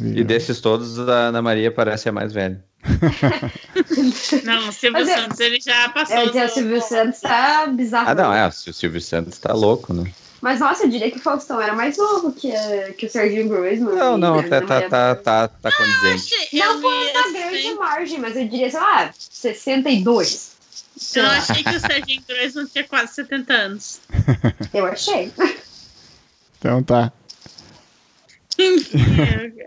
E 0.00 0.22
desses 0.22 0.60
todos, 0.60 0.98
a 0.98 1.28
Ana 1.28 1.40
Maria 1.42 1.70
parece 1.72 2.08
a 2.08 2.12
mais 2.12 2.32
velha. 2.32 2.62
Não, 4.44 4.68
o 4.68 4.72
Silvio 4.72 5.04
Mas 5.04 5.08
Santos 5.08 5.40
ele 5.40 5.60
já 5.60 5.88
passou. 5.90 6.16
É, 6.16 6.24
o 6.24 6.30
do- 6.30 6.48
Silvio 6.48 6.82
Santos 6.82 7.20
tá 7.20 7.66
bizarro. 7.66 8.10
Ah, 8.10 8.14
não, 8.14 8.32
é, 8.34 8.46
o 8.48 8.52
Silvio 8.52 9.00
Santos 9.00 9.38
tá 9.38 9.52
louco, 9.52 9.92
né? 9.94 10.10
Mas 10.40 10.58
nossa, 10.58 10.84
eu 10.84 10.90
diria 10.90 11.08
que 11.10 11.18
o 11.18 11.22
Faustão 11.22 11.60
era 11.60 11.72
mais 11.72 11.96
novo 11.96 12.32
que, 12.32 12.50
eh, 12.50 12.92
que 12.98 13.06
o 13.06 13.10
Serginho 13.10 13.48
Grossman. 13.48 13.94
Não, 13.94 14.18
não, 14.18 14.36
e 14.42 14.46
a 14.46 14.48
tá, 14.48 14.60
tá, 14.60 14.66
Maria 14.74 14.88
tá, 14.88 15.14
tá, 15.14 15.48
tá 15.48 15.70
condizente. 15.70 16.34
Eu 16.52 16.66
Não 16.66 16.76
vi 16.76 16.82
foi 16.82 17.12
na 17.12 17.20
esse 17.20 17.32
grande 17.32 17.74
margem, 17.74 18.18
mas 18.18 18.36
eu 18.36 18.48
diria, 18.48 18.68
sei 18.68 18.80
lá, 18.80 19.12
62. 19.16 20.52
Sei 21.02 21.20
Eu 21.22 21.26
lá, 21.26 21.36
achei 21.38 21.62
que 21.62 21.70
o 21.76 21.80
Serginho 21.80 22.22
Grossman 22.28 22.66
tinha 22.66 22.84
quase 22.84 23.14
70 23.14 23.52
anos. 23.52 24.00
eu 24.72 24.86
achei. 24.86 25.30
Então 26.58 26.82
tá. 26.82 27.12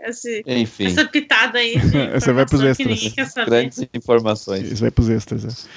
Esse- 0.06 0.42
Enfim, 0.46 0.86
essa 0.86 1.04
pitada 1.06 1.58
aí. 1.58 1.74
Você 2.14 2.32
vai 2.32 2.46
pros 2.46 2.62
extras. 2.62 3.12
grandes 3.46 3.84
informações. 3.92 4.70
Isso 4.70 4.80
vai 4.80 4.90
pros 4.90 5.08
extras. 5.08 5.44
é. 5.44 5.48